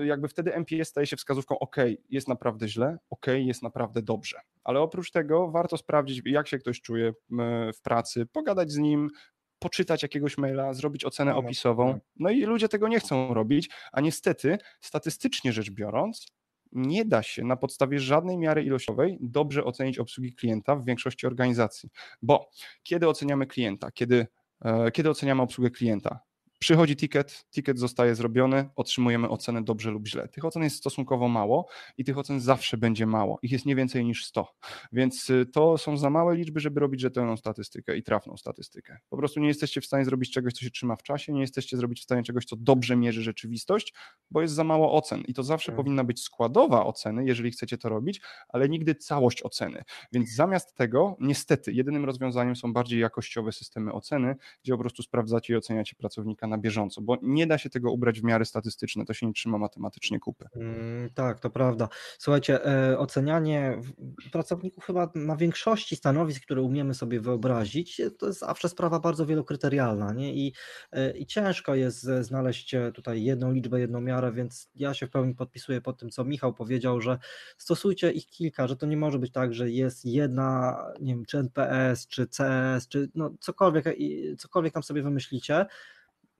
e, 0.00 0.06
jakby 0.06 0.28
wtedy 0.28 0.54
MPS 0.54 0.88
staje 0.88 1.06
się 1.06 1.16
wskazówką, 1.16 1.58
ok, 1.58 1.76
jest 2.10 2.28
naprawdę 2.28 2.68
źle, 2.68 2.98
ok, 3.10 3.26
jest 3.36 3.62
naprawdę 3.62 4.02
dobrze. 4.02 4.40
Ale 4.64 4.80
oprócz 4.80 5.10
tego 5.10 5.50
warto 5.50 5.76
sprawdzić, 5.76 6.22
jak 6.24 6.48
się 6.48 6.58
ktoś 6.58 6.80
czuje 6.80 7.12
w 7.74 7.80
pracy, 7.82 8.26
pogadać 8.26 8.72
z 8.72 8.78
nim, 8.78 9.10
poczytać 9.64 10.02
jakiegoś 10.02 10.38
maila, 10.38 10.74
zrobić 10.74 11.04
ocenę 11.04 11.30
no, 11.30 11.38
opisową. 11.38 11.92
Tak. 11.92 12.02
No 12.16 12.30
i 12.30 12.42
ludzie 12.42 12.68
tego 12.68 12.88
nie 12.88 13.00
chcą 13.00 13.34
robić, 13.34 13.70
a 13.92 14.00
niestety, 14.00 14.58
statystycznie 14.80 15.52
rzecz 15.52 15.70
biorąc, 15.70 16.26
nie 16.72 17.04
da 17.04 17.22
się 17.22 17.44
na 17.44 17.56
podstawie 17.56 17.98
żadnej 17.98 18.38
miary 18.38 18.62
ilościowej 18.62 19.18
dobrze 19.20 19.64
ocenić 19.64 19.98
obsługi 19.98 20.34
klienta 20.34 20.76
w 20.76 20.84
większości 20.84 21.26
organizacji. 21.26 21.88
Bo 22.22 22.50
kiedy 22.82 23.08
oceniamy 23.08 23.46
klienta, 23.46 23.90
kiedy, 23.90 24.26
e, 24.64 24.90
kiedy 24.90 25.10
oceniamy 25.10 25.42
obsługę 25.42 25.70
klienta? 25.70 26.20
Przychodzi 26.64 26.96
ticket, 26.96 27.44
ticket 27.50 27.78
zostaje 27.78 28.14
zrobiony, 28.14 28.68
otrzymujemy 28.76 29.28
ocenę 29.28 29.64
dobrze 29.64 29.90
lub 29.90 30.08
źle. 30.08 30.28
Tych 30.28 30.44
ocen 30.44 30.62
jest 30.62 30.76
stosunkowo 30.76 31.28
mało 31.28 31.68
i 31.98 32.04
tych 32.04 32.18
ocen 32.18 32.40
zawsze 32.40 32.76
będzie 32.76 33.06
mało. 33.06 33.38
Ich 33.42 33.52
jest 33.52 33.66
nie 33.66 33.76
więcej 33.76 34.04
niż 34.04 34.24
100. 34.24 34.54
Więc 34.92 35.30
y, 35.30 35.46
to 35.46 35.78
są 35.78 35.96
za 35.96 36.10
małe 36.10 36.36
liczby, 36.36 36.60
żeby 36.60 36.80
robić 36.80 37.00
rzetelną 37.00 37.36
statystykę 37.36 37.96
i 37.96 38.02
trafną 38.02 38.36
statystykę. 38.36 38.98
Po 39.08 39.16
prostu 39.16 39.40
nie 39.40 39.48
jesteście 39.48 39.80
w 39.80 39.86
stanie 39.86 40.04
zrobić 40.04 40.32
czegoś, 40.32 40.52
co 40.52 40.64
się 40.64 40.70
trzyma 40.70 40.96
w 40.96 41.02
czasie, 41.02 41.32
nie 41.32 41.40
jesteście 41.40 41.76
zrobić 41.76 42.00
w 42.00 42.02
stanie 42.02 42.22
czegoś, 42.22 42.44
co 42.44 42.56
dobrze 42.56 42.96
mierzy 42.96 43.22
rzeczywistość, 43.22 43.94
bo 44.30 44.42
jest 44.42 44.54
za 44.54 44.64
mało 44.64 44.92
ocen. 44.92 45.20
I 45.20 45.34
to 45.34 45.42
zawsze 45.42 45.66
tak. 45.66 45.76
powinna 45.76 46.04
być 46.04 46.22
składowa 46.22 46.86
oceny, 46.86 47.24
jeżeli 47.24 47.50
chcecie 47.50 47.78
to 47.78 47.88
robić, 47.88 48.20
ale 48.48 48.68
nigdy 48.68 48.94
całość 48.94 49.42
oceny. 49.42 49.82
Więc 50.12 50.34
zamiast 50.34 50.74
tego, 50.74 51.16
niestety, 51.20 51.72
jedynym 51.72 52.04
rozwiązaniem 52.04 52.56
są 52.56 52.72
bardziej 52.72 53.00
jakościowe 53.00 53.52
systemy 53.52 53.92
oceny, 53.92 54.36
gdzie 54.62 54.72
po 54.72 54.78
prostu 54.78 55.02
sprawdzacie 55.02 55.54
i 55.54 55.56
oceniacie 55.56 55.96
pracownika 55.96 56.46
na 56.46 56.53
na 56.54 56.58
bieżąco, 56.58 57.00
bo 57.02 57.18
nie 57.22 57.46
da 57.46 57.58
się 57.58 57.70
tego 57.70 57.92
ubrać 57.92 58.20
w 58.20 58.24
miary 58.24 58.44
statystyczne, 58.44 59.04
to 59.04 59.14
się 59.14 59.26
nie 59.26 59.32
trzyma 59.32 59.58
matematycznie 59.58 60.20
kupy. 60.20 60.48
Mm, 60.56 61.10
tak, 61.14 61.40
to 61.40 61.50
prawda. 61.50 61.88
Słuchajcie, 62.18 62.66
e, 62.66 62.98
ocenianie 62.98 63.80
pracowników 64.32 64.84
chyba 64.84 65.10
na 65.14 65.36
większości 65.36 65.96
stanowisk, 65.96 66.42
które 66.42 66.62
umiemy 66.62 66.94
sobie 66.94 67.20
wyobrazić, 67.20 68.00
to 68.18 68.26
jest 68.26 68.40
zawsze 68.40 68.68
sprawa 68.68 69.00
bardzo 69.00 69.26
wielokryterialna 69.26 70.12
nie? 70.12 70.34
I, 70.34 70.52
e, 70.92 71.16
i 71.16 71.26
ciężko 71.26 71.74
jest 71.74 72.02
znaleźć 72.20 72.74
tutaj 72.94 73.22
jedną 73.22 73.52
liczbę, 73.52 73.80
jedną 73.80 74.00
miarę, 74.00 74.32
więc 74.32 74.70
ja 74.74 74.94
się 74.94 75.06
w 75.06 75.10
pełni 75.10 75.34
podpisuję 75.34 75.80
pod 75.80 75.98
tym, 75.98 76.10
co 76.10 76.24
Michał 76.24 76.54
powiedział, 76.54 77.00
że 77.00 77.18
stosujcie 77.58 78.12
ich 78.12 78.26
kilka, 78.26 78.68
że 78.68 78.76
to 78.76 78.86
nie 78.86 78.96
może 78.96 79.18
być 79.18 79.32
tak, 79.32 79.54
że 79.54 79.70
jest 79.70 80.04
jedna, 80.04 80.76
nie 81.00 81.14
wiem, 81.14 81.24
czy 81.24 81.38
NPS, 81.38 82.06
czy 82.06 82.26
CS, 82.26 82.88
czy 82.88 83.10
no 83.14 83.30
cokolwiek, 83.40 83.84
cokolwiek 84.38 84.74
tam 84.74 84.82
sobie 84.82 85.02
wymyślicie, 85.02 85.66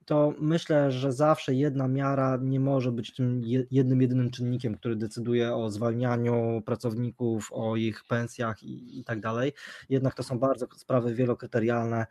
to 0.04 0.34
myślę, 0.38 0.92
że 0.92 1.12
zawsze 1.12 1.54
jedna 1.54 1.88
miara 1.88 2.38
nie 2.42 2.60
może 2.60 2.92
być 2.92 3.14
tym 3.14 3.42
jednym, 3.70 4.02
jedynym 4.02 4.30
czynnikiem, 4.30 4.74
który 4.74 4.96
decyduje 4.96 5.54
o 5.54 5.70
zwalnianiu 5.70 6.62
pracowników, 6.66 7.48
o 7.52 7.76
ich 7.76 8.04
pensjach 8.04 8.62
i, 8.62 9.00
i 9.00 9.04
tak 9.04 9.20
dalej. 9.20 9.52
Jednak 9.88 10.14
to 10.14 10.22
są 10.22 10.38
bardzo 10.38 10.66
sprawy 10.76 11.14
wielokryterialne. 11.14 12.06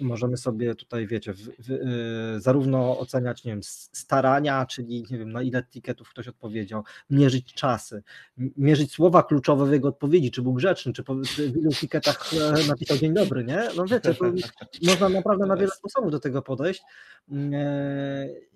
Możemy 0.00 0.36
sobie 0.36 0.74
tutaj, 0.74 1.06
wiecie, 1.06 1.32
w, 1.32 1.38
w, 1.38 1.70
y, 1.70 2.40
zarówno 2.40 2.98
oceniać, 2.98 3.44
nie 3.44 3.52
wiem, 3.52 3.62
starania, 3.92 4.66
czyli 4.66 5.04
nie 5.10 5.18
wiem, 5.18 5.32
na 5.32 5.42
ile 5.42 5.62
tiketów 5.62 6.10
ktoś 6.10 6.28
odpowiedział, 6.28 6.84
mierzyć 7.10 7.54
czasy, 7.54 8.02
mierzyć 8.56 8.92
słowa 8.92 9.22
kluczowe 9.22 9.66
w 9.66 9.72
jego 9.72 9.88
odpowiedzi, 9.88 10.30
czy 10.30 10.42
był 10.42 10.52
grzeczny, 10.52 10.92
czy, 10.92 11.02
po, 11.02 11.14
w 11.14 11.38
ilu 11.38 11.70
tiketach 11.70 12.30
e, 12.34 12.68
napisał 12.68 12.96
dzień 12.96 13.14
dobry, 13.14 13.44
nie? 13.44 13.68
No 13.76 13.84
wiecie, 13.84 14.14
można 14.90 15.08
naprawdę 15.08 15.46
na 15.46 15.56
wiele 15.56 15.70
sposobów 15.70 16.10
do 16.10 16.20
tego 16.20 16.42
podejść. 16.42 16.82
E, 17.36 18.46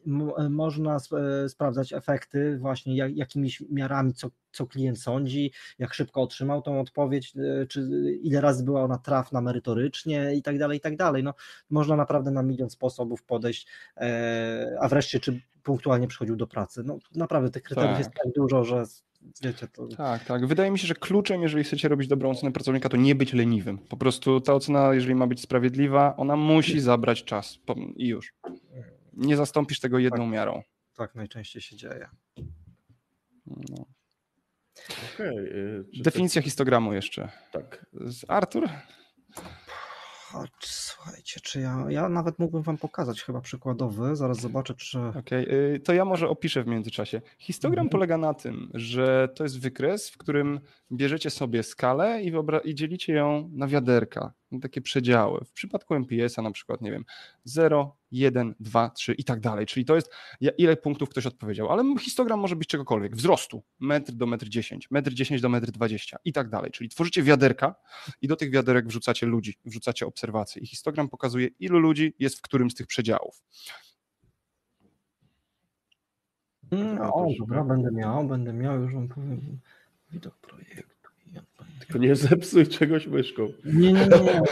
można 0.50 0.96
e, 0.96 1.48
sprawdzać 1.48 1.92
efekty 1.92 2.58
właśnie 2.58 2.96
jakimiś 2.96 3.62
miarami, 3.70 4.14
co, 4.14 4.30
co 4.52 4.66
klient 4.66 5.00
sądzi, 5.00 5.52
jak 5.78 5.94
szybko 5.94 6.22
otrzymał 6.22 6.62
tą 6.62 6.80
odpowiedź, 6.80 7.34
e, 7.36 7.66
czy 7.66 7.80
ile 8.22 8.40
razy 8.40 8.64
była 8.64 8.82
ona 8.82 8.98
trafna 8.98 9.40
merytorycznie 9.40 10.34
i 10.34 10.42
tak 10.42 10.58
dalej, 10.58 10.78
i 10.78 10.80
tak 10.80 10.96
dalej. 10.96 11.22
No, 11.22 11.34
można 11.70 11.96
naprawdę 11.96 12.30
na 12.30 12.42
milion 12.42 12.70
sposobów 12.70 13.22
podejść, 13.22 13.66
a 14.80 14.88
wreszcie 14.88 15.20
czy 15.20 15.40
punktualnie 15.62 16.08
przychodził 16.08 16.36
do 16.36 16.46
pracy. 16.46 16.82
No, 16.84 16.98
naprawdę 17.14 17.50
tych 17.50 17.62
kryteriów 17.62 17.92
tak. 17.92 17.98
jest 17.98 18.10
tak 18.24 18.32
dużo, 18.32 18.64
że 18.64 18.84
Wiecie, 19.42 19.68
to... 19.68 19.88
Tak, 19.88 20.24
tak. 20.24 20.46
Wydaje 20.46 20.70
mi 20.70 20.78
się, 20.78 20.86
że 20.86 20.94
kluczem, 20.94 21.42
jeżeli 21.42 21.64
chcecie 21.64 21.88
robić 21.88 22.08
dobrą 22.08 22.30
ocenę 22.30 22.52
pracownika, 22.52 22.88
to 22.88 22.96
nie 22.96 23.14
być 23.14 23.32
leniwym. 23.32 23.78
Po 23.78 23.96
prostu 23.96 24.40
ta 24.40 24.54
ocena, 24.54 24.94
jeżeli 24.94 25.14
ma 25.14 25.26
być 25.26 25.40
sprawiedliwa, 25.40 26.16
ona 26.16 26.36
musi 26.36 26.80
zabrać 26.80 27.24
czas 27.24 27.58
i 27.96 28.08
już. 28.08 28.34
Nie 29.12 29.36
zastąpisz 29.36 29.80
tego 29.80 29.98
jedną 29.98 30.24
tak, 30.24 30.32
miarą. 30.32 30.62
Tak 30.96 31.14
najczęściej 31.14 31.62
się 31.62 31.76
dzieje. 31.76 32.08
No. 33.46 33.86
Okay, 35.14 35.84
Definicja 36.02 36.42
histogramu 36.42 36.92
jeszcze. 36.92 37.28
Tak. 37.52 37.86
Artur? 38.28 38.68
Chodź, 40.32 40.66
słuchajcie, 40.66 41.40
czy 41.40 41.60
ja, 41.60 41.84
ja 41.88 42.08
nawet 42.08 42.38
mógłbym 42.38 42.62
wam 42.62 42.78
pokazać 42.78 43.22
chyba 43.22 43.40
przykładowy, 43.40 44.16
zaraz 44.16 44.40
zobaczę, 44.40 44.74
czy... 44.74 44.98
Okej, 45.00 45.44
okay, 45.44 45.80
to 45.84 45.92
ja 45.92 46.04
może 46.04 46.28
opiszę 46.28 46.62
w 46.62 46.66
międzyczasie. 46.66 47.20
Histogram 47.38 47.86
mhm. 47.86 47.90
polega 47.90 48.18
na 48.18 48.34
tym, 48.34 48.70
że 48.74 49.28
to 49.34 49.42
jest 49.42 49.60
wykres, 49.60 50.10
w 50.10 50.18
którym 50.18 50.60
bierzecie 50.92 51.30
sobie 51.30 51.62
skalę 51.62 52.22
i, 52.22 52.32
i 52.64 52.74
dzielicie 52.74 53.12
ją 53.12 53.50
na 53.52 53.66
wiaderka, 53.66 54.32
takie 54.62 54.80
przedziały. 54.80 55.44
W 55.44 55.52
przypadku 55.52 55.94
MPS-a 55.94 56.42
na 56.42 56.50
przykład, 56.50 56.80
nie 56.80 56.90
wiem, 56.90 57.04
0, 57.44 57.96
1, 58.12 58.54
2, 58.60 58.90
3 58.90 59.14
i 59.14 59.24
tak 59.24 59.40
dalej. 59.40 59.66
Czyli 59.66 59.84
to 59.84 59.94
jest 59.94 60.12
ile 60.58 60.76
punktów 60.76 61.08
ktoś 61.08 61.26
odpowiedział, 61.26 61.72
ale 61.72 61.94
histogram 62.00 62.40
może 62.40 62.56
być 62.56 62.68
czegokolwiek, 62.68 63.16
wzrostu, 63.16 63.62
metr 63.80 64.12
do 64.12 64.26
metr 64.26 64.48
10, 64.48 64.90
metr 64.90 65.12
10 65.12 65.40
do 65.40 65.48
metr 65.48 65.70
20 65.70 66.18
i 66.24 66.32
tak 66.32 66.48
dalej. 66.48 66.70
Czyli 66.70 66.90
tworzycie 66.90 67.22
wiaderka 67.22 67.74
i 68.22 68.28
do 68.28 68.36
tych 68.36 68.50
wiaderek 68.50 68.86
wrzucacie 68.86 69.26
ludzi, 69.26 69.54
wrzucacie 69.64 70.06
obserwacje 70.06 70.62
i 70.62 70.66
histogram 70.66 71.08
pokazuje 71.08 71.48
ilu 71.58 71.78
ludzi 71.78 72.14
jest 72.18 72.38
w 72.38 72.42
którym 72.42 72.70
z 72.70 72.74
tych 72.74 72.86
przedziałów. 72.86 73.42
No, 76.72 77.14
o, 77.14 77.26
dobra, 77.38 77.64
będę 77.64 77.90
miał, 77.92 78.24
będę 78.24 78.52
miał, 78.52 78.82
już 78.82 78.94
wam 78.94 79.08
powiem. 79.08 79.58
Widok 80.12 80.36
projektu. 80.36 80.99
Tylko 81.90 82.06
nie 82.06 82.16
zepsuj 82.16 82.66
czegoś 82.66 83.06
myszką. 83.06 83.48
Nie, 83.64 83.92
nie, 83.92 84.06
nie. 84.06 84.42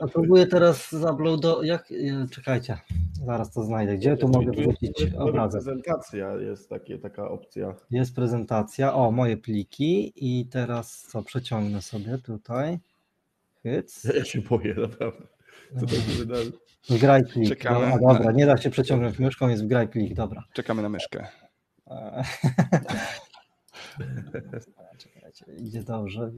A 0.00 0.06
próbuję 0.06 0.46
teraz 0.46 0.94
do 1.40 1.62
Jak... 1.62 1.92
Czekajcie, 2.30 2.78
zaraz 3.24 3.52
to 3.52 3.64
znajdę. 3.64 3.96
Gdzie 3.96 4.16
tu 4.16 4.28
mogę 4.28 4.52
wrzucić 4.52 5.12
obrazek? 5.18 5.62
Prezentacja 5.62 6.34
jest 6.34 6.68
takie, 6.68 6.98
taka 6.98 7.30
opcja. 7.30 7.74
Jest 7.90 8.14
prezentacja. 8.14 8.94
O, 8.94 9.10
moje 9.10 9.36
pliki. 9.36 10.12
I 10.16 10.46
teraz 10.46 11.06
co? 11.10 11.22
Przeciągnę 11.22 11.82
sobie 11.82 12.18
tutaj. 12.18 12.78
Hyc. 13.62 14.04
Ja 14.04 14.24
się 14.24 14.40
boję, 14.40 14.74
naprawdę. 14.74 15.26
Co 15.80 15.86
to 15.86 15.94
się 15.94 16.18
wydarzy? 16.18 16.52
Wgraj 16.88 17.24
plik. 17.24 17.48
Czekamy. 17.48 17.98
No, 18.00 18.12
dobra, 18.12 18.32
nie 18.32 18.46
da 18.46 18.56
się 18.56 18.70
przeciągnąć 18.70 19.18
myszką, 19.18 19.48
jest 19.48 19.64
wgraj 19.64 19.88
plik, 19.88 20.14
dobra. 20.14 20.44
Czekamy 20.52 20.82
na 20.82 20.88
myszkę. 20.88 21.26
Idzie 25.58 25.82
dobrze. 25.82 26.32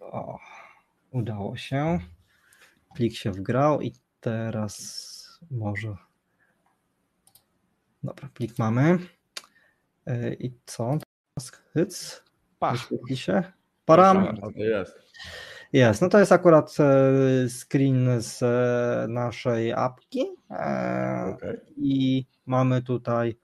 O, 0.00 0.38
udało 1.10 1.56
się. 1.56 1.98
Plik 2.94 3.16
się 3.16 3.30
wgrał 3.30 3.80
i 3.80 3.92
teraz 4.20 5.40
może. 5.50 5.96
Dobra, 8.02 8.28
plik 8.34 8.58
mamy. 8.58 8.98
E, 10.06 10.34
I 10.34 10.54
co? 10.66 10.98
Hyc. 11.74 12.24
Pach. 12.58 12.88
się. 13.14 13.42
Param. 13.84 14.36
Jest. 14.54 14.94
Jest, 15.72 16.02
no 16.02 16.08
to 16.08 16.18
jest 16.18 16.32
akurat 16.32 16.76
e, 16.80 17.48
screen 17.48 18.22
z 18.22 18.42
e, 18.42 19.06
naszej 19.08 19.72
apki. 19.72 20.26
Okay. 21.34 21.60
I 21.76 22.26
mamy 22.46 22.82
tutaj 22.82 23.36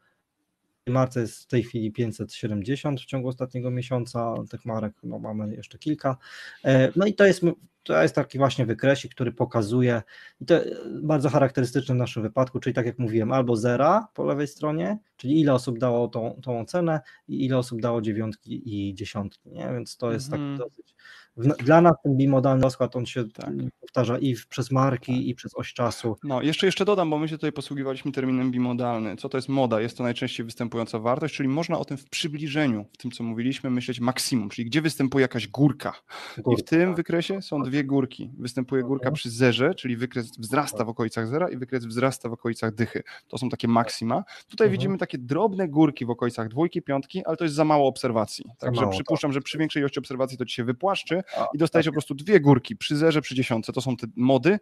marca 0.87 1.21
jest 1.21 1.43
w 1.43 1.47
tej 1.47 1.63
chwili 1.63 1.93
570 1.93 3.01
w 3.01 3.05
ciągu 3.05 3.29
ostatniego 3.29 3.71
miesiąca, 3.71 4.35
tych 4.51 4.65
marek 4.65 4.95
no, 5.03 5.19
mamy 5.19 5.55
jeszcze 5.55 5.79
kilka. 5.79 6.17
E, 6.65 6.93
no 6.97 7.07
i 7.07 7.15
to 7.15 7.27
jest, 7.27 7.43
to 7.87 8.03
jest 8.03 8.15
taki 8.15 8.39
właśnie 8.39 8.67
wykresik, 8.67 9.15
który 9.15 9.33
pokazuje, 9.33 10.03
i 10.41 10.47
to 10.47 10.55
bardzo 11.03 11.29
charakterystyczny 11.29 11.95
w 11.95 11.99
naszym 11.99 12.23
wypadku, 12.23 12.61
czyli 12.61 12.75
tak 12.75 12.87
jak 12.87 12.99
mówiłem, 12.99 13.33
albo 13.33 13.57
zera 13.57 14.09
po 14.15 14.25
lewej 14.25 14.47
stronie, 14.47 14.99
czyli 15.17 15.41
ile 15.41 15.55
osób 15.55 15.79
dało 15.79 16.09
tą, 16.09 16.41
tą 16.43 16.61
ocenę 16.61 17.01
i 17.29 17.45
ile 17.45 17.59
osób 17.59 17.81
dało 17.81 18.03
dziewiątki 18.03 18.63
i 18.75 18.95
dziesiątki, 18.95 19.51
nie? 19.51 19.69
więc 19.73 19.97
to 19.97 20.13
jest 20.13 20.31
taki 20.31 20.57
dosyć 20.59 20.95
dla 21.37 21.81
nas 21.81 21.95
ten 22.03 22.17
bimodalny 22.17 22.63
rozkład, 22.63 22.97
on 22.97 23.07
się 23.07 23.25
tak. 23.29 23.51
powtarza 23.81 24.19
i 24.19 24.37
przez 24.49 24.71
marki, 24.71 25.13
tak. 25.13 25.23
i 25.23 25.35
przez 25.35 25.55
oś 25.55 25.73
czasu. 25.73 26.17
No, 26.25 26.43
jeszcze, 26.43 26.67
jeszcze 26.67 26.85
dodam, 26.85 27.11
bo 27.11 27.19
my 27.19 27.29
się 27.29 27.37
tutaj 27.37 27.53
posługiwaliśmy 27.53 28.13
terminem 28.13 28.51
bimodalny. 28.51 29.17
Co 29.17 29.29
to 29.29 29.39
jest 29.39 29.49
moda? 29.49 29.81
Jest 29.81 29.97
to 29.97 30.03
najczęściej 30.03 30.47
występująca 30.47 30.99
wartość, 30.99 31.35
czyli 31.35 31.49
można 31.49 31.79
o 31.79 31.85
tym 31.85 31.97
w 31.97 32.09
przybliżeniu, 32.09 32.85
w 32.93 32.97
tym 32.97 33.11
co 33.11 33.25
mówiliśmy, 33.25 33.71
myśleć 33.71 34.01
maksimum, 34.01 34.49
czyli 34.49 34.67
gdzie 34.67 34.83
występuje 34.83 35.23
jakaś 35.23 35.49
górka. 35.49 35.93
górka 36.37 36.53
I 36.53 36.65
w 36.67 36.69
tym 36.69 36.89
tak. 36.89 36.97
wykresie 36.97 37.43
są 37.43 37.63
dwie 37.63 37.76
górki. 37.85 38.31
Występuje 38.39 38.82
górka 38.82 39.11
przy 39.11 39.31
zerze, 39.31 39.74
czyli 39.74 39.97
wykres 39.97 40.39
wzrasta 40.39 40.85
w 40.85 40.89
okolicach 40.89 41.28
zera 41.28 41.48
i 41.51 41.57
wykres 41.57 41.85
wzrasta 41.85 42.28
w 42.28 42.32
okolicach 42.32 42.74
dychy. 42.74 43.03
To 43.28 43.39
są 43.39 43.48
takie 43.48 43.69
maksima. 43.69 44.24
Tutaj 44.48 44.66
mhm. 44.66 44.73
widzimy 44.73 44.98
takie 44.98 45.19
drobne 45.19 45.69
górki 45.69 46.07
w 46.07 46.11
okolicach 46.11 46.48
dwójki, 46.48 46.82
piątki, 46.82 47.24
ale 47.24 47.36
to 47.36 47.44
jest 47.44 47.57
za 47.57 47.65
mało 47.65 47.89
obserwacji. 47.89 48.44
Także 48.59 48.81
mało, 48.81 48.93
przypuszczam, 48.93 49.31
tak. 49.31 49.35
że 49.35 49.40
przy 49.40 49.59
większej 49.59 49.81
ilości 49.81 49.98
obserwacji 49.98 50.39
to 50.39 50.44
ci 50.44 50.55
się 50.55 50.65
wypłaszczy, 50.65 51.23
i 51.55 51.59
dostajesz 51.59 51.86
tak. 51.86 51.93
po 51.93 51.94
prostu 51.94 52.15
dwie 52.15 52.40
górki 52.40 52.77
przy 52.77 52.97
zerze, 52.97 53.20
przy 53.20 53.35
dziesiątce. 53.35 53.73
To 53.73 53.81
są 53.81 53.97
te 53.97 54.07
mody 54.16 54.59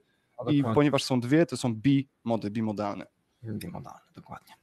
i 0.50 0.64
ponieważ 0.74 1.04
są 1.04 1.20
dwie, 1.20 1.46
to 1.46 1.56
są 1.56 1.74
bi-mody, 1.74 2.50
bimodalne. 2.50 3.06
Bimodalne, 3.44 4.00
dokładnie. 4.14 4.54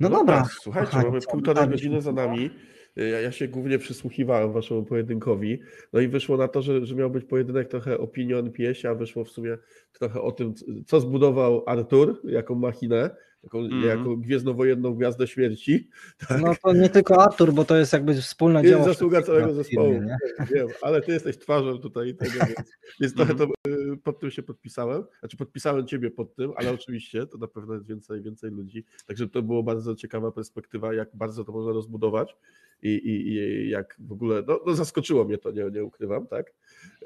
No, 0.00 0.08
no 0.08 0.18
dobra. 0.18 0.42
Tak, 0.42 0.52
słuchajcie, 0.52 0.90
Kochani, 0.90 1.08
mamy 1.08 1.20
półtorej 1.30 1.68
godziny 1.68 2.02
za 2.02 2.12
nami. 2.12 2.50
Ja, 2.96 3.20
ja, 3.20 3.32
się 3.32 3.48
głównie 3.48 3.78
przysłuchiwałem 3.78 4.52
waszemu 4.52 4.84
pojedynkowi. 4.84 5.60
No 5.92 6.00
i 6.00 6.08
wyszło 6.08 6.36
na 6.36 6.48
to, 6.48 6.62
że, 6.62 6.86
że 6.86 6.94
miał 6.94 7.10
być 7.10 7.24
pojedynek 7.24 7.68
trochę 7.68 7.98
opinii 7.98 8.34
o 8.34 8.38
NPS, 8.38 8.84
a 8.84 8.94
wyszło 8.94 9.24
w 9.24 9.30
sumie 9.30 9.58
trochę 9.92 10.20
o 10.20 10.32
tym, 10.32 10.54
co 10.86 11.00
zbudował 11.00 11.62
Artur, 11.66 12.20
jaką 12.24 12.54
machinę, 12.54 13.10
taką 13.46 13.58
mm. 13.58 13.82
jako 13.84 14.16
gwiezdnowojenną 14.16 14.94
gwiazdę 14.94 15.26
śmierci. 15.26 15.88
Tak. 16.28 16.42
No 16.42 16.54
to 16.62 16.72
nie 16.72 16.88
tylko 16.88 17.22
Artur, 17.22 17.52
bo 17.52 17.64
to 17.64 17.76
jest 17.76 17.92
jakby 17.92 18.14
wspólne 18.14 18.60
jest 18.60 18.70
dzieło. 18.70 18.86
Jest 18.86 18.98
zasługa 18.98 19.22
całego 19.22 19.54
zespołu, 19.54 19.92
nie? 19.92 20.16
wiem, 20.54 20.68
ale 20.82 21.02
ty 21.02 21.12
jesteś 21.12 21.38
twarzą 21.38 21.78
tutaj 21.78 22.14
tego, 22.14 22.32
więc, 22.32 22.72
więc 23.00 23.14
trochę 23.14 23.34
to, 23.34 23.44
y, 23.44 23.96
pod 24.04 24.20
tym 24.20 24.30
się 24.30 24.42
podpisałem. 24.42 25.04
Znaczy 25.20 25.36
podpisałem 25.36 25.86
ciebie 25.86 26.10
pod 26.10 26.34
tym, 26.34 26.52
ale 26.56 26.70
oczywiście 26.70 27.26
to 27.26 27.38
na 27.38 27.48
pewno 27.48 27.74
jest 27.74 27.86
więcej, 27.86 28.22
więcej 28.22 28.50
ludzi. 28.50 28.84
Także 29.06 29.28
to 29.28 29.42
było 29.42 29.62
bardzo 29.62 29.94
ciekawa 29.94 30.32
perspektywa, 30.32 30.94
jak 30.94 31.08
bardzo 31.14 31.44
to 31.44 31.52
można 31.52 31.72
rozbudować 31.72 32.36
i, 32.82 32.88
i, 32.88 33.28
i 33.28 33.70
jak 33.70 33.96
w 33.98 34.12
ogóle, 34.12 34.42
no, 34.46 34.60
no, 34.66 34.74
zaskoczyło 34.74 35.24
mnie 35.24 35.38
to, 35.38 35.50
nie, 35.50 35.70
nie 35.72 35.84
ukrywam, 35.84 36.26
tak. 36.26 36.54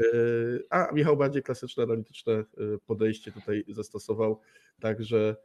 Y, 0.01 0.65
a 0.71 0.93
Michał 0.93 1.17
bardziej 1.17 1.43
klasyczne, 1.43 1.83
analityczne 1.83 2.33
y, 2.33 2.45
podejście 2.87 3.33
tutaj 3.33 3.65
zastosował, 3.69 4.41
także 4.81 5.37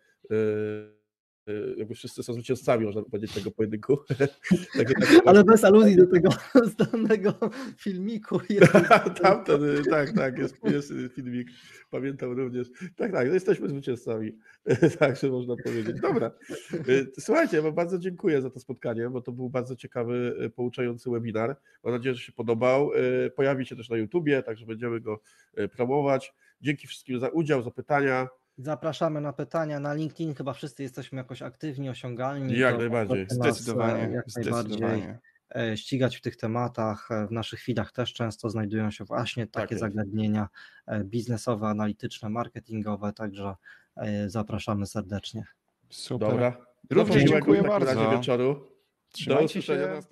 jakby 1.77 1.95
wszyscy 1.95 2.23
są 2.23 2.33
zwycięzcami, 2.33 2.85
można 2.85 3.01
powiedzieć, 3.01 3.33
tego 3.33 3.51
pojedynku. 3.51 3.97
tak, 4.77 4.93
tak, 4.93 5.21
Ale 5.25 5.43
bez 5.43 5.63
aluzji 5.63 5.95
do 5.95 6.07
tego 6.07 6.29
znanego 6.77 7.33
filmiku. 7.77 8.39
Tamten, 9.21 9.61
tak, 9.89 10.13
tak, 10.13 10.37
jest, 10.37 10.55
jest 10.63 10.93
filmik, 11.15 11.47
pamiętam 11.89 12.31
również. 12.31 12.67
Tak, 12.95 13.11
tak, 13.11 13.27
no 13.27 13.33
jesteśmy 13.33 13.69
zwycięzcami, 13.69 14.37
także 14.99 15.29
można 15.29 15.55
powiedzieć. 15.63 16.01
Dobra, 16.01 16.31
słuchajcie, 17.19 17.57
ja 17.57 17.71
bardzo 17.71 17.99
dziękuję 17.99 18.41
za 18.41 18.49
to 18.49 18.59
spotkanie, 18.59 19.09
bo 19.09 19.21
to 19.21 19.31
był 19.31 19.49
bardzo 19.49 19.75
ciekawy, 19.75 20.35
pouczający 20.55 21.09
webinar. 21.09 21.55
Mam 21.83 21.93
nadzieję, 21.93 22.15
że 22.15 22.21
się 22.21 22.31
podobał. 22.31 22.91
Pojawi 23.35 23.65
się 23.65 23.75
też 23.75 23.89
na 23.89 23.97
YouTubie, 23.97 24.43
także 24.43 24.65
będziemy 24.65 25.01
go 25.01 25.21
promować. 25.71 26.33
Dzięki 26.61 26.87
wszystkim 26.87 27.19
za 27.19 27.29
udział, 27.29 27.63
za 27.63 27.71
pytania. 27.71 28.27
Zapraszamy 28.57 29.21
na 29.21 29.33
pytania 29.33 29.79
na 29.79 29.93
LinkedIn. 29.93 30.33
Chyba 30.35 30.53
wszyscy 30.53 30.83
jesteśmy 30.83 31.17
jakoś 31.17 31.41
aktywni, 31.41 31.89
osiągalni. 31.89 32.57
Jak 32.59 32.77
najbardziej. 32.77 33.25
Zdecydowanie, 33.29 34.01
Jak 34.13 34.25
najbardziej 34.35 34.73
zdecydowanie. 34.73 35.19
e, 35.55 35.77
ścigać 35.77 36.17
w 36.17 36.21
tych 36.21 36.35
tematach. 36.37 37.09
W 37.27 37.31
naszych 37.31 37.63
feedach 37.63 37.91
też 37.91 38.13
często 38.13 38.49
znajdują 38.49 38.91
się 38.91 39.03
właśnie 39.05 39.47
Tak 39.47 39.63
takie 39.63 39.73
jest. 39.75 39.81
zagadnienia 39.81 40.49
e, 40.87 41.03
biznesowe, 41.03 41.67
analityczne, 41.67 42.29
marketingowe, 42.29 43.13
także 43.13 43.55
e, 43.95 44.29
zapraszamy 44.29 44.85
serdecznie. 44.85 45.45
Super. 45.89 46.29
Dobra. 46.29 46.57
Również 46.91 47.23
dziękuję 47.23 47.61
bardzo. 47.63 48.11
wieczoru. 48.11 48.53
Do 48.53 49.17
Trzymajcie 49.17 49.45
usłyszenia 49.45 50.01
się. 50.01 50.07